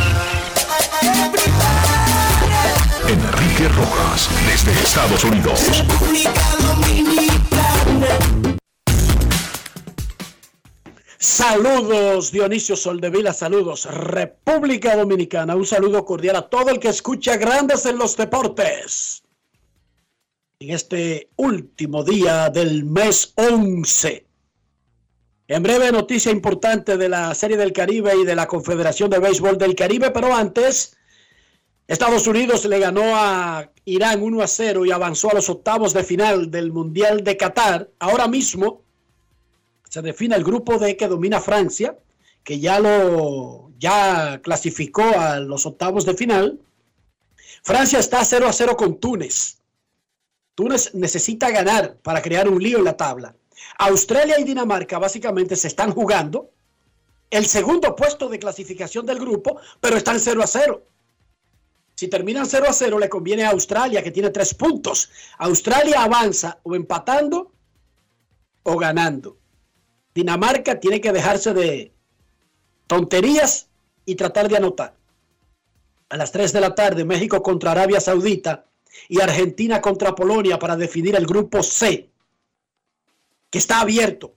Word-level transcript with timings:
Enrique 3.08 3.66
Rojas, 3.70 4.28
desde 4.44 4.70
Estados 4.82 5.24
Unidos. 5.24 5.78
República 5.78 6.42
Dominicana. 6.60 8.18
Saludos 11.16 12.30
Dionisio 12.30 12.76
Soldevila, 12.76 13.32
saludos 13.32 13.86
República 13.86 14.94
Dominicana, 14.94 15.56
un 15.56 15.64
saludo 15.64 16.04
cordial 16.04 16.36
a 16.36 16.50
todo 16.50 16.68
el 16.68 16.78
que 16.78 16.88
escucha 16.88 17.38
Grandes 17.38 17.86
en 17.86 17.96
los 17.96 18.14
Deportes. 18.14 19.22
En 20.60 20.70
este 20.70 21.30
último 21.36 22.04
día 22.04 22.50
del 22.50 22.84
mes 22.84 23.32
11. 23.36 24.26
En 25.46 25.62
breve 25.62 25.92
noticia 25.92 26.30
importante 26.30 26.98
de 26.98 27.08
la 27.08 27.34
Serie 27.34 27.56
del 27.56 27.72
Caribe 27.72 28.14
y 28.20 28.26
de 28.26 28.36
la 28.36 28.46
Confederación 28.46 29.08
de 29.08 29.18
Béisbol 29.18 29.56
del 29.56 29.74
Caribe, 29.74 30.10
pero 30.10 30.34
antes 30.34 30.97
Estados 31.88 32.26
Unidos 32.26 32.66
le 32.66 32.78
ganó 32.78 33.16
a 33.16 33.70
Irán 33.86 34.22
1 34.22 34.42
a 34.42 34.46
0 34.46 34.84
y 34.84 34.90
avanzó 34.90 35.30
a 35.30 35.34
los 35.34 35.48
octavos 35.48 35.94
de 35.94 36.04
final 36.04 36.50
del 36.50 36.70
Mundial 36.70 37.24
de 37.24 37.38
Qatar. 37.38 37.88
Ahora 37.98 38.28
mismo 38.28 38.82
se 39.88 40.02
define 40.02 40.36
el 40.36 40.44
grupo 40.44 40.78
D 40.78 40.98
que 40.98 41.08
domina 41.08 41.40
Francia, 41.40 41.96
que 42.44 42.60
ya 42.60 42.78
lo 42.78 43.70
ya 43.78 44.38
clasificó 44.42 45.02
a 45.02 45.40
los 45.40 45.64
octavos 45.64 46.04
de 46.04 46.12
final. 46.12 46.60
Francia 47.62 47.98
está 47.98 48.22
0 48.22 48.46
a 48.46 48.52
0 48.52 48.76
con 48.76 49.00
Túnez. 49.00 49.56
Túnez 50.54 50.94
necesita 50.94 51.50
ganar 51.50 51.96
para 52.02 52.20
crear 52.20 52.50
un 52.50 52.62
lío 52.62 52.76
en 52.76 52.84
la 52.84 52.98
tabla. 52.98 53.34
Australia 53.78 54.38
y 54.38 54.44
Dinamarca 54.44 54.98
básicamente 54.98 55.56
se 55.56 55.68
están 55.68 55.92
jugando 55.92 56.50
el 57.30 57.46
segundo 57.46 57.96
puesto 57.96 58.28
de 58.28 58.38
clasificación 58.38 59.06
del 59.06 59.18
grupo, 59.18 59.58
pero 59.80 59.96
están 59.96 60.20
0 60.20 60.42
a 60.42 60.46
0. 60.46 60.82
Si 61.98 62.06
terminan 62.06 62.46
0 62.46 62.66
a 62.68 62.72
0, 62.72 62.96
le 63.00 63.08
conviene 63.08 63.42
a 63.42 63.50
Australia, 63.50 64.04
que 64.04 64.12
tiene 64.12 64.30
tres 64.30 64.54
puntos. 64.54 65.10
Australia 65.38 66.04
avanza 66.04 66.60
o 66.62 66.76
empatando 66.76 67.50
o 68.62 68.76
ganando. 68.76 69.36
Dinamarca 70.14 70.78
tiene 70.78 71.00
que 71.00 71.10
dejarse 71.10 71.52
de 71.54 71.92
tonterías 72.86 73.66
y 74.04 74.14
tratar 74.14 74.48
de 74.48 74.58
anotar. 74.58 74.94
A 76.10 76.16
las 76.16 76.30
3 76.30 76.52
de 76.52 76.60
la 76.60 76.72
tarde, 76.72 77.04
México 77.04 77.42
contra 77.42 77.72
Arabia 77.72 78.00
Saudita 78.00 78.66
y 79.08 79.20
Argentina 79.20 79.80
contra 79.80 80.14
Polonia 80.14 80.56
para 80.56 80.76
definir 80.76 81.16
el 81.16 81.26
grupo 81.26 81.64
C, 81.64 82.08
que 83.50 83.58
está 83.58 83.80
abierto. 83.80 84.36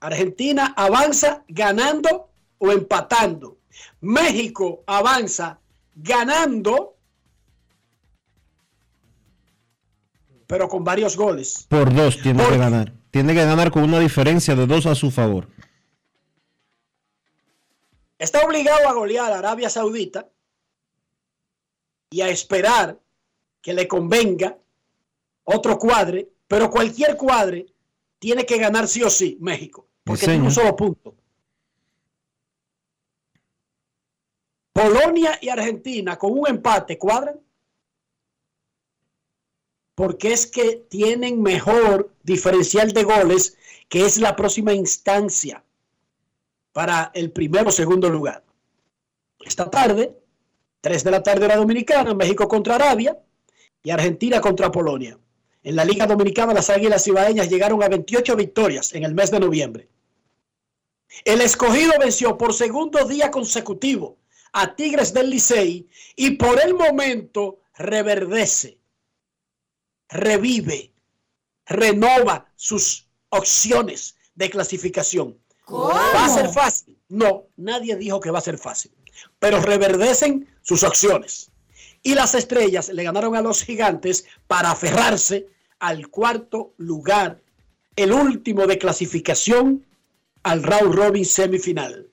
Argentina 0.00 0.74
avanza 0.76 1.44
ganando 1.46 2.30
o 2.58 2.72
empatando. 2.72 3.58
México 4.00 4.82
avanza 4.84 5.61
ganando, 5.94 6.96
pero 10.46 10.68
con 10.68 10.84
varios 10.84 11.16
goles. 11.16 11.66
Por 11.68 11.94
dos 11.94 12.20
tiene 12.20 12.44
que 12.46 12.58
ganar. 12.58 12.92
Tiene 13.10 13.34
que 13.34 13.44
ganar 13.44 13.70
con 13.70 13.84
una 13.84 13.98
diferencia 14.00 14.54
de 14.54 14.66
dos 14.66 14.86
a 14.86 14.94
su 14.94 15.10
favor. 15.10 15.48
Está 18.18 18.44
obligado 18.46 18.88
a 18.88 18.92
golear 18.92 19.32
a 19.32 19.38
Arabia 19.38 19.68
Saudita 19.68 20.28
y 22.10 22.20
a 22.20 22.28
esperar 22.28 22.98
que 23.60 23.72
le 23.72 23.88
convenga 23.88 24.56
otro 25.44 25.78
cuadre, 25.78 26.28
pero 26.46 26.70
cualquier 26.70 27.16
cuadre 27.16 27.66
tiene 28.18 28.46
que 28.46 28.58
ganar 28.58 28.86
sí 28.86 29.02
o 29.02 29.10
sí 29.10 29.36
México, 29.40 29.88
porque 30.04 30.20
Sí, 30.20 30.26
tiene 30.26 30.44
un 30.44 30.52
solo 30.52 30.76
punto. 30.76 31.14
Polonia 34.72 35.38
y 35.40 35.48
Argentina 35.48 36.18
con 36.18 36.38
un 36.38 36.48
empate 36.48 36.98
cuadran 36.98 37.38
porque 39.94 40.32
es 40.32 40.46
que 40.46 40.76
tienen 40.88 41.42
mejor 41.42 42.14
diferencial 42.22 42.92
de 42.92 43.04
goles, 43.04 43.58
que 43.88 44.06
es 44.06 44.18
la 44.18 44.34
próxima 44.34 44.72
instancia 44.72 45.62
para 46.72 47.10
el 47.14 47.30
primero 47.30 47.68
o 47.68 47.72
segundo 47.72 48.08
lugar. 48.08 48.42
Esta 49.44 49.70
tarde, 49.70 50.16
3 50.80 51.04
de 51.04 51.10
la 51.10 51.22
tarde 51.22 51.44
hora 51.44 51.56
dominicana, 51.56 52.14
México 52.14 52.48
contra 52.48 52.76
Arabia 52.76 53.18
y 53.82 53.90
Argentina 53.90 54.40
contra 54.40 54.72
Polonia. 54.72 55.18
En 55.62 55.76
la 55.76 55.84
Liga 55.84 56.06
Dominicana, 56.06 56.54
las 56.54 56.70
Águilas 56.70 57.06
Ibaeñas 57.06 57.48
llegaron 57.48 57.82
a 57.82 57.88
28 57.88 58.34
victorias 58.34 58.94
en 58.94 59.04
el 59.04 59.14
mes 59.14 59.30
de 59.30 59.40
noviembre. 59.40 59.88
El 61.24 61.40
escogido 61.42 61.92
venció 62.00 62.38
por 62.38 62.54
segundo 62.54 63.04
día 63.06 63.30
consecutivo 63.30 64.16
a 64.52 64.74
Tigres 64.74 65.12
del 65.12 65.30
Licey 65.30 65.88
y 66.16 66.32
por 66.32 66.60
el 66.60 66.74
momento 66.74 67.60
reverdece, 67.74 68.78
revive, 70.08 70.92
renova 71.66 72.52
sus 72.56 73.08
opciones 73.30 74.16
de 74.34 74.50
clasificación. 74.50 75.38
¿Va 75.68 76.26
a 76.26 76.28
ser 76.28 76.48
fácil? 76.48 76.98
No, 77.08 77.46
nadie 77.56 77.96
dijo 77.96 78.20
que 78.20 78.30
va 78.30 78.38
a 78.38 78.42
ser 78.42 78.58
fácil, 78.58 78.92
pero 79.38 79.60
reverdecen 79.60 80.48
sus 80.62 80.82
opciones. 80.82 81.50
Y 82.02 82.14
las 82.14 82.34
estrellas 82.34 82.88
le 82.88 83.04
ganaron 83.04 83.36
a 83.36 83.42
los 83.42 83.62
gigantes 83.62 84.26
para 84.46 84.72
aferrarse 84.72 85.46
al 85.78 86.08
cuarto 86.08 86.74
lugar, 86.76 87.40
el 87.96 88.12
último 88.12 88.66
de 88.66 88.78
clasificación 88.78 89.86
al 90.42 90.62
round 90.62 90.94
robin 90.94 91.24
semifinal. 91.24 92.08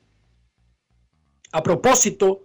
A 1.51 1.63
propósito 1.63 2.43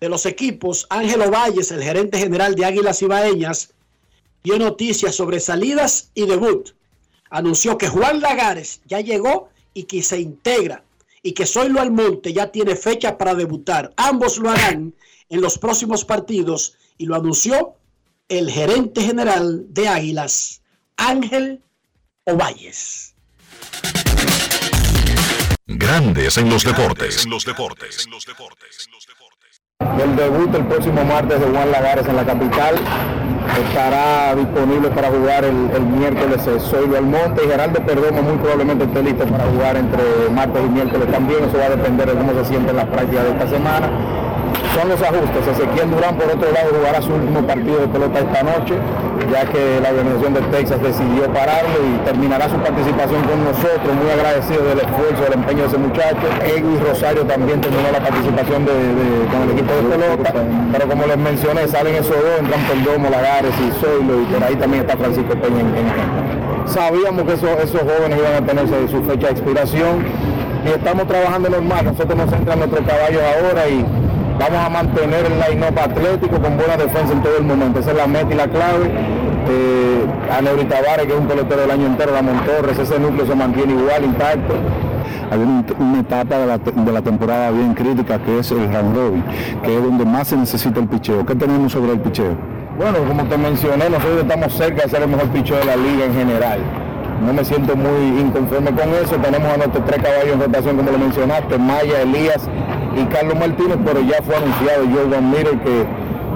de 0.00 0.08
los 0.08 0.24
equipos, 0.26 0.86
Ángelo 0.88 1.30
Valles, 1.30 1.70
el 1.70 1.82
gerente 1.82 2.18
general 2.18 2.54
de 2.54 2.64
Águilas 2.64 3.02
Ibaeñas, 3.02 3.74
dio 4.42 4.58
noticias 4.58 5.14
sobre 5.14 5.40
salidas 5.40 6.10
y 6.14 6.26
debut. 6.26 6.70
Anunció 7.28 7.76
que 7.76 7.88
Juan 7.88 8.20
Lagares 8.20 8.80
ya 8.86 9.00
llegó 9.00 9.50
y 9.74 9.84
que 9.84 10.02
se 10.02 10.18
integra 10.18 10.82
y 11.22 11.32
que 11.32 11.46
Zoilo 11.46 11.80
Almonte 11.80 12.32
ya 12.32 12.50
tiene 12.50 12.76
fecha 12.76 13.18
para 13.18 13.34
debutar. 13.34 13.92
Ambos 13.96 14.38
lo 14.38 14.50
harán 14.50 14.94
en 15.28 15.40
los 15.40 15.58
próximos 15.58 16.04
partidos 16.04 16.74
y 16.96 17.06
lo 17.06 17.14
anunció 17.14 17.74
el 18.28 18.50
gerente 18.50 19.02
general 19.02 19.66
de 19.68 19.88
Águilas, 19.88 20.62
Ángel 20.96 21.62
Ovalles. 22.24 23.14
Grandes 25.76 26.36
en 26.36 26.50
los 26.50 26.64
deportes. 26.64 27.24
En 27.24 27.30
los 27.30 27.44
deportes. 27.44 28.08
El 30.02 30.16
debut 30.16 30.52
el 30.52 30.64
próximo 30.66 31.04
martes 31.04 31.38
de 31.38 31.46
Juan 31.46 31.70
Lagares 31.70 32.06
en 32.08 32.16
la 32.16 32.26
capital 32.26 32.74
estará 33.68 34.34
disponible 34.34 34.90
para 34.90 35.10
jugar 35.10 35.44
el, 35.44 35.54
miércoles 35.54 36.42
Soy 36.42 36.92
Almonte 36.96 37.44
y 37.44 37.48
Geraldo 37.48 37.86
Perdomo 37.86 38.20
muy 38.20 38.38
probablemente 38.38 38.84
esté 38.84 39.00
listo 39.00 39.24
para 39.26 39.44
jugar 39.44 39.76
entre 39.76 40.02
martes 40.32 40.60
y 40.66 40.68
miércoles 40.70 41.08
también. 41.12 41.44
Eso 41.44 41.58
va 41.58 41.66
a 41.66 41.70
depender 41.70 42.08
de 42.08 42.14
cómo 42.14 42.32
se 42.32 42.44
siente 42.46 42.70
en 42.70 42.76
la 42.76 42.90
práctica 42.90 43.22
de 43.22 43.30
esta 43.30 43.48
semana 43.48 43.90
son 44.74 44.88
los 44.88 45.00
ajustes. 45.02 45.42
Ezequiel 45.46 45.90
Durán, 45.90 46.16
por 46.16 46.26
otro 46.26 46.50
lado, 46.52 46.70
jugará 46.74 47.02
su 47.02 47.12
último 47.12 47.42
partido 47.42 47.78
de 47.80 47.88
pelota 47.88 48.18
esta 48.20 48.42
noche, 48.42 48.74
ya 49.30 49.44
que 49.46 49.80
la 49.82 49.90
organización 49.90 50.34
de 50.34 50.42
Texas 50.54 50.82
decidió 50.82 51.26
pararlo 51.32 51.76
y 51.80 51.98
terminará 52.04 52.48
su 52.48 52.56
participación 52.56 53.22
con 53.24 53.44
nosotros. 53.44 53.90
Muy 53.94 54.10
agradecido 54.10 54.62
del 54.64 54.80
esfuerzo, 54.80 55.20
del 55.24 55.34
empeño 55.34 55.62
de 55.62 55.68
ese 55.68 55.78
muchacho. 55.78 56.24
Egui 56.44 56.78
Rosario 56.78 57.22
también 57.26 57.60
terminó 57.60 57.90
la 57.90 58.00
participación 58.00 58.64
con 58.64 59.38
el 59.42 59.50
equipo 59.50 59.72
de 59.74 59.82
pelota, 59.96 60.32
pero 60.72 60.88
como 60.88 61.06
les 61.06 61.18
mencioné, 61.18 61.68
salen 61.68 61.94
esos 61.94 62.16
dos, 62.16 62.38
entran 62.38 62.60
Perdomo, 62.66 63.10
Lagares 63.10 63.54
y 63.58 63.70
Zoilo, 63.80 64.22
y 64.22 64.24
por 64.26 64.44
ahí 64.44 64.56
también 64.56 64.82
está 64.82 64.96
Francisco 64.96 65.34
Peña 65.34 65.60
en, 65.60 66.20
Sabíamos 66.66 67.24
que 67.24 67.32
esos, 67.34 67.50
esos 67.64 67.80
jóvenes 67.80 68.18
iban 68.18 68.34
a 68.34 68.46
tener 68.46 68.68
su 68.88 69.02
fecha 69.02 69.26
de 69.26 69.32
expiración 69.32 70.04
y 70.64 70.68
estamos 70.68 71.06
trabajando 71.08 71.48
normal. 71.48 71.84
Nosotros 71.84 72.16
nos 72.16 72.32
entran 72.32 72.58
nuestros 72.58 72.86
caballos 72.86 73.22
ahora 73.22 73.68
y 73.68 73.84
Vamos 74.40 74.58
a 74.58 74.70
mantener 74.70 75.26
el 75.26 75.38
line-up 75.38 75.78
atlético 75.78 76.40
con 76.40 76.56
buena 76.56 76.74
defensa 76.78 77.12
en 77.12 77.22
todo 77.22 77.36
el 77.36 77.44
momento. 77.44 77.80
Esa 77.80 77.90
es 77.90 77.96
la 77.98 78.06
meta 78.06 78.32
y 78.32 78.36
la 78.36 78.48
clave. 78.48 78.90
Eh, 79.50 80.06
a 80.30 80.40
Tavares, 80.66 81.06
que 81.06 81.12
es 81.12 81.18
un 81.18 81.26
pelotero 81.26 81.60
del 81.60 81.70
año 81.70 81.86
entero, 81.86 82.12
la 82.12 82.22
Torres, 82.46 82.78
ese 82.78 82.98
núcleo 82.98 83.26
se 83.26 83.34
mantiene 83.34 83.74
igual, 83.74 84.02
intacto. 84.02 84.54
Hay 85.30 85.40
una, 85.40 86.00
etapa 86.00 86.38
de 86.38 86.46
la, 86.46 87.02
temporada 87.02 87.50
bien 87.50 87.74
crítica 87.74 88.18
que 88.18 88.38
es 88.38 88.50
el 88.50 88.72
round 88.72 88.96
robin, 88.96 89.24
que 89.62 89.76
es 89.76 89.82
donde 89.82 90.06
más 90.06 90.28
se 90.28 90.38
necesita 90.38 90.80
el 90.80 90.88
picheo. 90.88 91.26
¿Qué 91.26 91.34
tenemos 91.34 91.72
sobre 91.72 91.92
el 91.92 92.00
picheo? 92.00 92.34
Bueno, 92.78 92.98
como 93.06 93.24
te 93.24 93.36
mencioné, 93.36 93.90
nosotros 93.90 94.22
estamos 94.22 94.54
cerca 94.54 94.84
de 94.84 94.88
ser 94.88 95.02
el 95.02 95.08
mejor 95.08 95.28
picheo 95.28 95.58
de 95.58 95.66
la 95.66 95.76
liga 95.76 96.06
en 96.06 96.14
general. 96.14 96.60
No 97.26 97.34
me 97.34 97.44
siento 97.44 97.76
muy 97.76 98.18
inconforme 98.18 98.70
con 98.70 98.88
eso. 98.94 99.16
Tenemos 99.16 99.52
a 99.52 99.58
nuestros 99.58 99.84
tres 99.84 100.02
caballos 100.02 100.32
en 100.32 100.40
rotación, 100.40 100.76
como 100.78 100.90
lo 100.90 100.98
mencionaste, 100.98 101.58
Maya, 101.58 102.00
Elías 102.00 102.48
y 102.96 103.04
Carlos 103.06 103.38
Martínez, 103.38 103.78
pero 103.84 104.00
ya 104.00 104.20
fue 104.22 104.36
anunciado 104.36 104.84
Jordan 104.92 105.30
Miller 105.30 105.58
que 105.60 105.86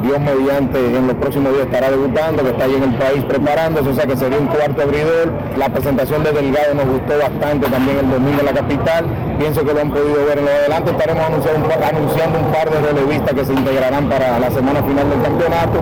Dios 0.05 0.21
mediante 0.21 0.79
en 0.79 1.07
los 1.07 1.17
próximos 1.17 1.55
días 1.55 1.65
estará 1.65 1.91
debutando, 1.91 2.43
que 2.43 2.51
está 2.51 2.65
ahí 2.65 2.75
en 2.75 2.83
el 2.83 2.95
país 2.97 3.25
preparándose, 3.25 3.89
o 3.89 3.95
sea 3.95 4.07
que 4.07 4.17
sería 4.17 4.39
un 4.39 4.49
cuarto 4.49 4.83
abridor. 4.83 5.33
La 5.57 5.71
presentación 5.71 6.23
de 6.23 6.33
Delgado 6.33 6.75
nos 6.75 6.87
gustó 6.87 7.19
bastante 7.19 7.69
también 7.69 7.99
el 7.99 8.11
domingo 8.11 8.41
en 8.41 8.47
la 8.47 8.53
capital. 8.53 9.07
Pienso 9.39 9.65
que 9.65 9.73
lo 9.73 9.81
han 9.81 9.91
podido 9.91 10.27
ver 10.27 10.39
en 10.39 10.45
lo 10.45 10.51
adelante. 10.51 10.91
Estaremos 10.91 11.25
anunciando 11.25 11.67
un, 11.67 11.73
anunciando 11.73 12.39
un 12.39 12.53
par 12.53 12.71
de 12.71 12.81
relevistas 12.81 13.35
que 13.35 13.45
se 13.47 13.53
integrarán 13.55 14.09
para 14.11 14.39
la 14.39 14.51
semana 14.51 14.83
final 14.83 15.09
del 15.09 15.23
campeonato. 15.23 15.81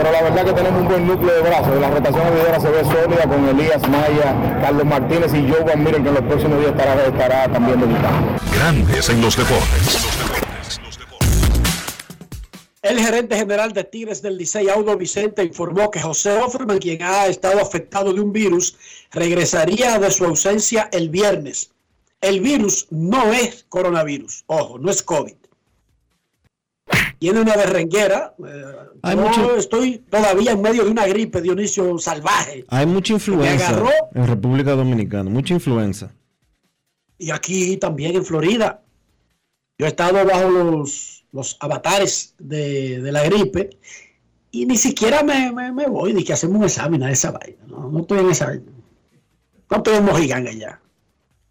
Pero 0.00 0.12
la 0.12 0.22
verdad 0.22 0.46
que 0.46 0.52
tenemos 0.54 0.80
un 0.80 0.88
buen 0.88 1.06
núcleo 1.06 1.34
de 1.34 1.42
brazos. 1.42 1.78
La 1.78 1.90
rotación 1.90 2.26
abridora 2.26 2.58
se 2.58 2.70
ve 2.70 2.84
sólida 2.84 3.28
con 3.28 3.46
Elías 3.46 3.86
Maya, 3.86 4.58
Carlos 4.62 4.86
Martínez 4.86 5.34
y 5.34 5.46
Joe 5.46 5.62
Van 5.62 5.84
Miren, 5.84 6.02
que 6.02 6.08
en 6.08 6.14
los 6.14 6.24
próximos 6.24 6.58
días 6.58 6.70
estará, 6.70 7.04
estará 7.04 7.52
también 7.52 7.80
debutando. 7.80 8.32
Grandes 8.54 9.10
en 9.10 9.20
los 9.20 9.36
deportes. 9.36 9.98
El 12.80 12.98
gerente 12.98 13.36
general 13.36 13.74
de 13.74 13.84
Tigres 13.84 14.22
del 14.22 14.38
Licey, 14.38 14.70
Audo 14.70 14.96
Vicente, 14.96 15.44
informó 15.44 15.90
que 15.90 16.00
José 16.00 16.32
Offerman, 16.32 16.78
quien 16.78 17.02
ha 17.02 17.26
estado 17.26 17.60
afectado 17.60 18.14
de 18.14 18.22
un 18.22 18.32
virus, 18.32 18.78
regresaría 19.12 19.98
de 19.98 20.10
su 20.10 20.24
ausencia 20.24 20.88
el 20.92 21.10
viernes. 21.10 21.72
El 22.22 22.40
virus 22.40 22.86
no 22.88 23.34
es 23.34 23.66
coronavirus, 23.68 24.44
ojo, 24.46 24.78
no 24.78 24.90
es 24.90 25.02
COVID. 25.02 25.34
Tiene 27.20 27.40
una 27.40 27.54
berrenguera. 27.54 28.34
Eh, 28.44 29.16
yo 29.36 29.56
estoy 29.56 29.98
todavía 29.98 30.52
en 30.52 30.60
medio 30.60 30.84
de 30.84 30.90
una 30.90 31.06
gripe, 31.06 31.40
Dionisio, 31.40 31.96
salvaje. 31.98 32.64
Hay 32.66 32.86
mucha 32.86 33.12
influenza 33.12 33.80
en 34.12 34.26
República 34.26 34.72
Dominicana, 34.72 35.30
mucha 35.30 35.54
influenza. 35.54 36.10
Y 37.18 37.30
aquí 37.30 37.76
también 37.76 38.16
en 38.16 38.24
Florida. 38.24 38.82
Yo 39.78 39.86
he 39.86 39.88
estado 39.90 40.24
bajo 40.24 40.50
los 40.50 41.20
los 41.32 41.56
avatares 41.60 42.34
de, 42.38 42.98
la 43.12 43.22
gripe 43.24 43.78
y 44.50 44.66
ni 44.66 44.76
siquiera 44.76 45.22
me, 45.22 45.88
voy 45.88 46.12
de 46.12 46.24
que 46.24 46.32
hacemos 46.32 46.58
un 46.58 46.64
examen 46.64 47.02
a 47.02 47.10
esa 47.10 47.30
vaina. 47.30 47.64
No, 47.66 48.00
estoy 48.00 48.18
en 48.18 48.30
esa 48.30 48.52
No 49.70 49.76
estoy 49.76 49.96
en 49.96 50.04
Mojiganga 50.04 50.52
ya. 50.52 50.80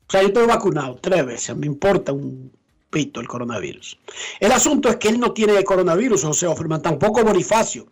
O 0.07 0.11
sea, 0.11 0.21
yo 0.21 0.27
estoy 0.29 0.47
vacunado 0.47 0.97
tres 1.01 1.25
veces. 1.25 1.55
Me 1.55 1.67
importa 1.67 2.11
un 2.11 2.51
pito 2.89 3.19
el 3.19 3.27
coronavirus. 3.27 3.97
El 4.39 4.51
asunto 4.51 4.89
es 4.89 4.97
que 4.97 5.09
él 5.09 5.19
no 5.19 5.33
tiene 5.33 5.63
coronavirus, 5.63 6.23
o 6.25 6.33
sea, 6.33 6.53
tampoco 6.81 7.23
Bonifacio, 7.23 7.87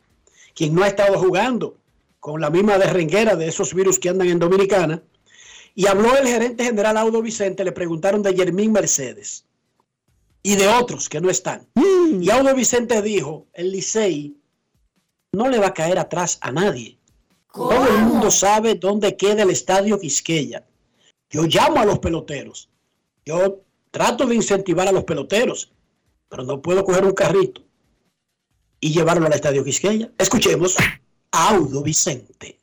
quien 0.55 0.73
no 0.73 0.83
ha 0.83 0.87
estado 0.87 1.19
jugando 1.19 1.77
con 2.19 2.41
la 2.41 2.49
misma 2.49 2.77
derrenguera 2.77 3.35
de 3.35 3.47
esos 3.47 3.73
virus 3.73 3.99
que 3.99 4.09
andan 4.09 4.27
en 4.27 4.39
Dominicana. 4.39 5.01
Y 5.75 5.85
habló 5.85 6.17
el 6.17 6.27
gerente 6.27 6.65
general 6.65 6.97
Audo 6.97 7.21
Vicente, 7.21 7.63
le 7.63 7.71
preguntaron 7.71 8.23
de 8.23 8.35
Germín 8.35 8.71
Mercedes 8.71 9.45
y 10.41 10.55
de 10.55 10.67
otros 10.67 11.07
que 11.07 11.21
no 11.21 11.29
están. 11.29 11.67
Mm. 11.75 12.23
Y 12.23 12.29
Audo 12.31 12.55
Vicente 12.55 13.01
dijo, 13.01 13.45
el 13.53 13.71
Licey 13.71 14.35
no 15.33 15.47
le 15.47 15.59
va 15.59 15.67
a 15.67 15.73
caer 15.73 15.99
atrás 15.99 16.39
a 16.41 16.51
nadie. 16.51 16.97
Todo 17.53 17.87
el 17.87 18.03
mundo 18.03 18.31
sabe 18.31 18.75
dónde 18.75 19.15
queda 19.15 19.43
el 19.43 19.49
estadio 19.49 19.99
Quisqueya. 19.99 20.65
Yo 21.29 21.43
llamo 21.43 21.79
a 21.79 21.85
los 21.85 21.99
peloteros. 21.99 22.69
Yo 23.25 23.61
trato 23.91 24.25
de 24.25 24.35
incentivar 24.35 24.87
a 24.87 24.91
los 24.91 25.03
peloteros, 25.03 25.71
pero 26.29 26.43
no 26.43 26.61
puedo 26.61 26.83
coger 26.83 27.05
un 27.05 27.13
carrito 27.13 27.61
y 28.79 28.91
llevarlo 28.91 29.25
al 29.25 29.33
estadio 29.33 29.63
Quisqueya. 29.63 30.11
Escuchemos 30.17 30.75
a 31.31 31.49
Audo 31.49 31.81
Vicente. 31.81 32.57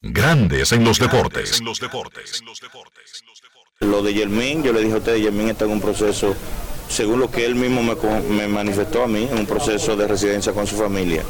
Grandes 0.00 0.72
en 0.72 0.84
los 0.84 0.98
deportes. 0.98 1.58
En 1.58 1.66
los 1.66 1.80
deportes. 1.80 2.42
Lo 3.80 4.02
de 4.02 4.14
Yermín, 4.14 4.62
yo 4.62 4.72
le 4.72 4.80
dije 4.80 4.94
a 4.94 4.98
usted, 4.98 5.16
Yermín 5.16 5.50
está 5.50 5.64
en 5.64 5.72
un 5.72 5.80
proceso, 5.80 6.34
según 6.88 7.20
lo 7.20 7.30
que 7.30 7.44
él 7.44 7.54
mismo 7.54 7.82
me, 7.82 8.48
manifestó 8.48 9.04
a 9.04 9.06
mí, 9.06 9.28
en 9.30 9.38
un 9.38 9.46
proceso 9.46 9.96
de 9.96 10.08
residencia 10.08 10.52
con 10.52 10.66
su 10.66 10.76
familia. 10.76 11.22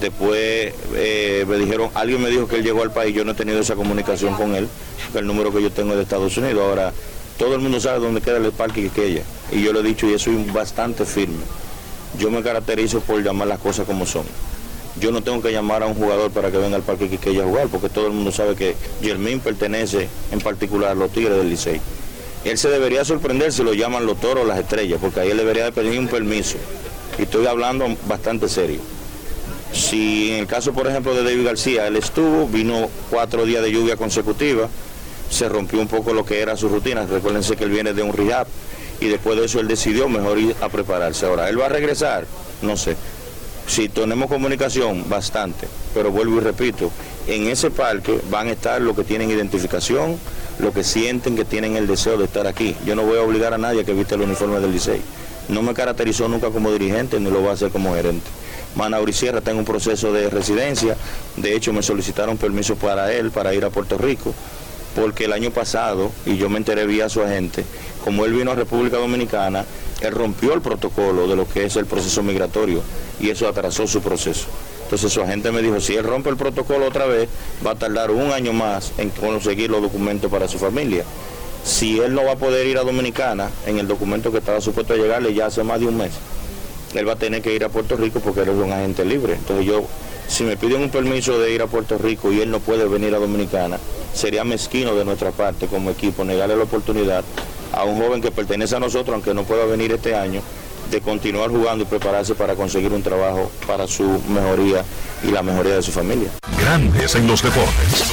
Después 0.00 0.74
eh, 0.94 1.44
me 1.48 1.56
dijeron, 1.56 1.90
alguien 1.94 2.22
me 2.22 2.30
dijo 2.30 2.46
que 2.48 2.56
él 2.56 2.62
llegó 2.62 2.82
al 2.82 2.92
país, 2.92 3.14
yo 3.14 3.24
no 3.24 3.32
he 3.32 3.34
tenido 3.34 3.60
esa 3.60 3.74
comunicación 3.74 4.34
con 4.34 4.54
él, 4.54 4.68
el 5.14 5.26
número 5.26 5.52
que 5.52 5.62
yo 5.62 5.70
tengo 5.70 5.92
es 5.92 5.96
de 5.96 6.02
Estados 6.02 6.36
Unidos. 6.36 6.62
Ahora, 6.62 6.92
todo 7.38 7.54
el 7.54 7.60
mundo 7.60 7.80
sabe 7.80 8.00
dónde 8.00 8.20
queda 8.20 8.38
el 8.38 8.52
parque 8.52 8.82
Quiqueya, 8.82 9.22
y 9.52 9.62
yo 9.62 9.72
lo 9.72 9.80
he 9.80 9.82
dicho 9.82 10.06
y 10.08 10.14
es 10.14 10.52
bastante 10.52 11.04
firme. 11.04 11.44
Yo 12.18 12.30
me 12.30 12.42
caracterizo 12.42 13.00
por 13.00 13.22
llamar 13.22 13.48
las 13.48 13.58
cosas 13.58 13.86
como 13.86 14.06
son 14.06 14.24
yo 15.00 15.12
no 15.12 15.22
tengo 15.22 15.42
que 15.42 15.52
llamar 15.52 15.82
a 15.82 15.86
un 15.86 15.94
jugador 15.94 16.30
para 16.30 16.50
que 16.50 16.58
venga 16.58 16.76
al 16.76 16.82
Parque 16.82 17.08
Quiqueya 17.08 17.42
a 17.42 17.46
jugar, 17.46 17.68
porque 17.68 17.88
todo 17.88 18.06
el 18.06 18.12
mundo 18.12 18.32
sabe 18.32 18.56
que 18.56 18.74
Germín 19.02 19.40
pertenece 19.40 20.08
en 20.32 20.40
particular 20.40 20.92
a 20.92 20.94
los 20.94 21.10
Tigres 21.10 21.36
del 21.36 21.50
Licey. 21.50 21.80
Él 22.44 22.56
se 22.56 22.68
debería 22.68 23.04
sorprender 23.04 23.52
si 23.52 23.62
lo 23.62 23.74
llaman 23.74 24.06
los 24.06 24.18
toros 24.20 24.44
o 24.44 24.46
las 24.46 24.58
estrellas, 24.58 24.98
porque 25.00 25.20
ahí 25.20 25.30
él 25.30 25.36
debería 25.36 25.64
de 25.64 25.72
pedir 25.72 25.98
un 25.98 26.08
permiso. 26.08 26.56
Y 27.18 27.22
estoy 27.22 27.46
hablando 27.46 27.86
bastante 28.06 28.48
serio. 28.48 28.80
Si 29.76 30.32
en 30.32 30.38
el 30.38 30.46
caso, 30.46 30.72
por 30.72 30.86
ejemplo, 30.86 31.14
de 31.14 31.22
David 31.22 31.44
García, 31.44 31.86
él 31.86 31.96
estuvo, 31.96 32.48
vino 32.48 32.88
cuatro 33.10 33.44
días 33.44 33.62
de 33.62 33.70
lluvia 33.70 33.96
consecutiva, 33.96 34.70
se 35.28 35.48
rompió 35.50 35.78
un 35.80 35.86
poco 35.86 36.14
lo 36.14 36.24
que 36.24 36.40
era 36.40 36.56
su 36.56 36.68
rutina. 36.70 37.04
Recuérdense 37.04 37.56
que 37.56 37.64
él 37.64 37.70
viene 37.70 37.92
de 37.92 38.02
un 38.02 38.14
rehab 38.14 38.46
y 39.00 39.08
después 39.08 39.38
de 39.38 39.44
eso 39.44 39.60
él 39.60 39.68
decidió 39.68 40.08
mejor 40.08 40.38
ir 40.38 40.56
a 40.62 40.70
prepararse. 40.70 41.26
Ahora, 41.26 41.50
¿él 41.50 41.60
va 41.60 41.66
a 41.66 41.68
regresar? 41.68 42.24
No 42.62 42.76
sé. 42.78 42.96
Si 43.66 43.90
tenemos 43.90 44.30
comunicación, 44.30 45.04
bastante. 45.10 45.68
Pero 45.92 46.10
vuelvo 46.10 46.38
y 46.38 46.40
repito, 46.40 46.90
en 47.26 47.46
ese 47.46 47.70
parque 47.70 48.18
van 48.30 48.48
a 48.48 48.52
estar 48.52 48.80
los 48.80 48.96
que 48.96 49.04
tienen 49.04 49.30
identificación, 49.30 50.18
los 50.58 50.72
que 50.72 50.84
sienten 50.84 51.36
que 51.36 51.44
tienen 51.44 51.76
el 51.76 51.86
deseo 51.86 52.16
de 52.16 52.24
estar 52.24 52.46
aquí. 52.46 52.74
Yo 52.86 52.94
no 52.94 53.02
voy 53.02 53.18
a 53.18 53.22
obligar 53.22 53.52
a 53.52 53.58
nadie 53.58 53.84
que 53.84 53.92
viste 53.92 54.14
el 54.14 54.22
uniforme 54.22 54.58
del 54.58 54.72
Licey. 54.72 55.02
No 55.50 55.60
me 55.60 55.74
caracterizó 55.74 56.28
nunca 56.28 56.48
como 56.48 56.72
dirigente 56.72 57.20
ni 57.20 57.30
lo 57.30 57.40
voy 57.40 57.50
a 57.50 57.52
hacer 57.52 57.70
como 57.70 57.94
gerente. 57.94 58.26
Manauri 58.76 59.12
Sierra 59.12 59.38
está 59.38 59.50
en 59.50 59.58
un 59.58 59.64
proceso 59.64 60.12
de 60.12 60.30
residencia. 60.30 60.96
De 61.36 61.56
hecho, 61.56 61.72
me 61.72 61.82
solicitaron 61.82 62.36
permiso 62.36 62.76
para 62.76 63.12
él 63.12 63.30
para 63.30 63.54
ir 63.54 63.64
a 63.64 63.70
Puerto 63.70 63.98
Rico, 63.98 64.34
porque 64.94 65.24
el 65.24 65.32
año 65.32 65.50
pasado, 65.50 66.12
y 66.26 66.36
yo 66.36 66.48
me 66.48 66.58
enteré 66.58 66.86
vía 66.86 67.08
su 67.08 67.22
agente, 67.22 67.64
como 68.04 68.24
él 68.24 68.34
vino 68.34 68.52
a 68.52 68.54
República 68.54 68.98
Dominicana, 68.98 69.64
él 70.00 70.12
rompió 70.12 70.52
el 70.52 70.60
protocolo 70.60 71.26
de 71.26 71.36
lo 71.36 71.48
que 71.48 71.64
es 71.64 71.76
el 71.76 71.86
proceso 71.86 72.22
migratorio 72.22 72.82
y 73.18 73.30
eso 73.30 73.48
atrasó 73.48 73.86
su 73.86 74.02
proceso. 74.02 74.46
Entonces 74.84 75.10
su 75.10 75.22
agente 75.22 75.50
me 75.50 75.62
dijo, 75.62 75.80
si 75.80 75.96
él 75.96 76.04
rompe 76.04 76.28
el 76.28 76.36
protocolo 76.36 76.86
otra 76.86 77.06
vez, 77.06 77.28
va 77.66 77.72
a 77.72 77.74
tardar 77.74 78.10
un 78.10 78.30
año 78.30 78.52
más 78.52 78.92
en 78.98 79.10
conseguir 79.10 79.70
los 79.70 79.82
documentos 79.82 80.30
para 80.30 80.46
su 80.48 80.58
familia. 80.58 81.02
Si 81.64 81.98
él 81.98 82.14
no 82.14 82.24
va 82.24 82.32
a 82.32 82.36
poder 82.36 82.66
ir 82.66 82.78
a 82.78 82.82
Dominicana 82.82 83.50
en 83.66 83.78
el 83.78 83.88
documento 83.88 84.30
que 84.30 84.38
estaba 84.38 84.60
supuesto 84.60 84.92
a 84.92 84.96
llegarle 84.96 85.34
ya 85.34 85.46
hace 85.46 85.64
más 85.64 85.80
de 85.80 85.86
un 85.86 85.96
mes, 85.96 86.12
él 86.94 87.08
va 87.08 87.14
a 87.14 87.16
tener 87.16 87.42
que 87.42 87.54
ir 87.54 87.64
a 87.64 87.68
Puerto 87.68 87.96
Rico 87.96 88.20
porque 88.20 88.40
él 88.40 88.50
es 88.50 88.54
un 88.56 88.72
agente 88.72 89.04
libre. 89.04 89.34
Entonces 89.34 89.66
yo, 89.66 89.84
si 90.28 90.44
me 90.44 90.56
piden 90.56 90.82
un 90.82 90.90
permiso 90.90 91.38
de 91.38 91.52
ir 91.52 91.62
a 91.62 91.66
Puerto 91.66 91.98
Rico 91.98 92.32
y 92.32 92.40
él 92.40 92.50
no 92.50 92.60
puede 92.60 92.86
venir 92.86 93.14
a 93.14 93.18
Dominicana, 93.18 93.78
sería 94.12 94.44
mezquino 94.44 94.94
de 94.94 95.04
nuestra 95.04 95.30
parte 95.30 95.66
como 95.66 95.90
equipo 95.90 96.24
negarle 96.24 96.56
la 96.56 96.64
oportunidad 96.64 97.24
a 97.72 97.84
un 97.84 98.00
joven 98.00 98.22
que 98.22 98.30
pertenece 98.30 98.76
a 98.76 98.80
nosotros, 98.80 99.14
aunque 99.14 99.34
no 99.34 99.44
pueda 99.44 99.66
venir 99.66 99.92
este 99.92 100.14
año, 100.14 100.40
de 100.90 101.00
continuar 101.00 101.50
jugando 101.50 101.84
y 101.84 101.86
prepararse 101.86 102.34
para 102.34 102.54
conseguir 102.54 102.92
un 102.92 103.02
trabajo 103.02 103.50
para 103.66 103.86
su 103.86 104.04
mejoría 104.28 104.84
y 105.22 105.30
la 105.30 105.42
mejoría 105.42 105.74
de 105.74 105.82
su 105.82 105.92
familia. 105.92 106.30
Grandes 106.58 107.14
en 107.14 107.26
los 107.26 107.42
deportes. 107.42 108.04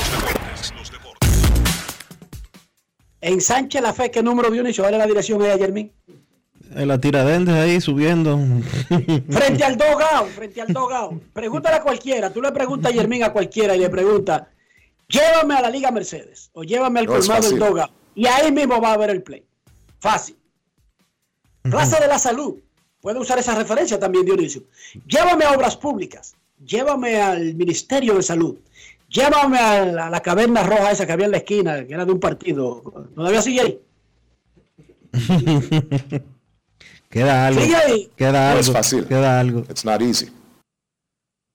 Ensanche 3.22 3.80
la 3.80 3.94
fe, 3.94 4.12
¿qué 4.12 4.22
número 4.22 4.50
Dionisio? 4.50 4.84
¿Cuál 4.84 4.96
es 4.96 5.00
la 5.00 5.08
dirección 5.08 5.40
de 5.40 5.58
Jermín? 5.58 5.94
En 6.76 6.88
la 6.88 7.00
tiradentes 7.00 7.54
ahí 7.54 7.80
subiendo. 7.80 8.40
Frente 9.30 9.64
al 9.64 9.78
dogao, 9.78 10.26
frente 10.28 10.62
al 10.62 10.74
dogao. 10.74 11.20
Pregúntale 11.32 11.78
a 11.78 11.82
cualquiera. 11.82 12.32
Tú 12.32 12.42
le 12.42 12.52
preguntas 12.52 12.92
a 12.92 12.96
Jermín 12.96 13.24
a 13.24 13.32
cualquiera 13.32 13.76
y 13.76 13.80
le 13.80 13.90
pregunta, 13.90 14.50
llévame 15.08 15.56
a 15.56 15.62
la 15.62 15.70
Liga 15.70 15.92
Mercedes 15.92 16.50
o 16.54 16.64
llévame 16.64 17.02
al 17.02 17.06
No, 17.06 17.14
colmado 17.14 17.50
del 17.50 17.60
dogao. 17.60 17.90
Y 18.16 18.26
ahí 18.26 18.52
mismo 18.52 18.82
va 18.82 18.94
a 18.94 18.98
ver 18.98 19.12
el 19.12 19.22
play. 19.22 19.44
Fácil. 20.00 20.36
Plaza 21.62 22.00
de 22.00 22.08
la 22.08 22.18
Salud. 22.18 22.56
Puede 23.02 23.20
usar 23.20 23.38
esa 23.38 23.56
referencia 23.56 24.00
también, 24.00 24.26
Dionisio. 24.26 24.64
Llévame 25.06 25.46
a 25.46 25.52
Obras 25.52 25.78
Públicas. 25.78 26.36
Llévame 26.66 27.22
al 27.22 27.54
Ministerio 27.56 28.16
de 28.16 28.24
Salud. 28.24 28.56
Llévame 29.10 29.60
a 29.60 29.86
la, 29.86 30.08
a 30.08 30.10
la 30.10 30.22
caverna 30.22 30.64
roja 30.64 30.92
esa 30.92 31.06
que 31.06 31.12
había 31.12 31.26
en 31.26 31.32
la 31.32 31.38
esquina, 31.38 31.86
que 31.86 31.94
era 31.94 32.06
de 32.06 32.12
un 32.12 32.20
partido. 32.20 32.82
¿Todavía 33.14 33.42
sigue 33.42 33.62
ahí? 33.62 33.80
Queda 37.14 37.46
algo. 37.48 37.62
Sigue 37.62 37.76
ahí. 37.76 38.12
Queda 38.16 38.32
No 38.32 38.48
algo. 38.50 38.60
es 38.62 38.72
fácil. 38.72 39.06
Queda 39.06 39.40
algo. 39.40 39.60
It's 39.70 39.86
not 39.86 40.02
easy. 40.02 40.32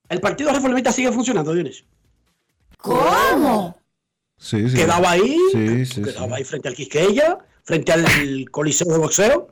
El 0.09 0.21
Partido 0.21 0.53
Reformista 0.53 0.93
sigue 0.93 1.11
funcionando, 1.11 1.53
Dionisio. 1.53 1.85
Sí, 4.38 4.71
sí. 4.71 4.77
Quedaba 4.77 5.11
ahí, 5.11 5.37
Sí, 5.53 5.85
sí, 5.85 6.03
quedaba 6.03 6.29
sí. 6.29 6.33
ahí 6.37 6.45
frente 6.45 6.69
al 6.69 6.75
Quisqueya, 6.75 7.38
frente 7.65 7.91
al 7.93 8.07
Coliseo 8.53 8.87
de 8.93 8.99
Boxeo. 8.99 9.49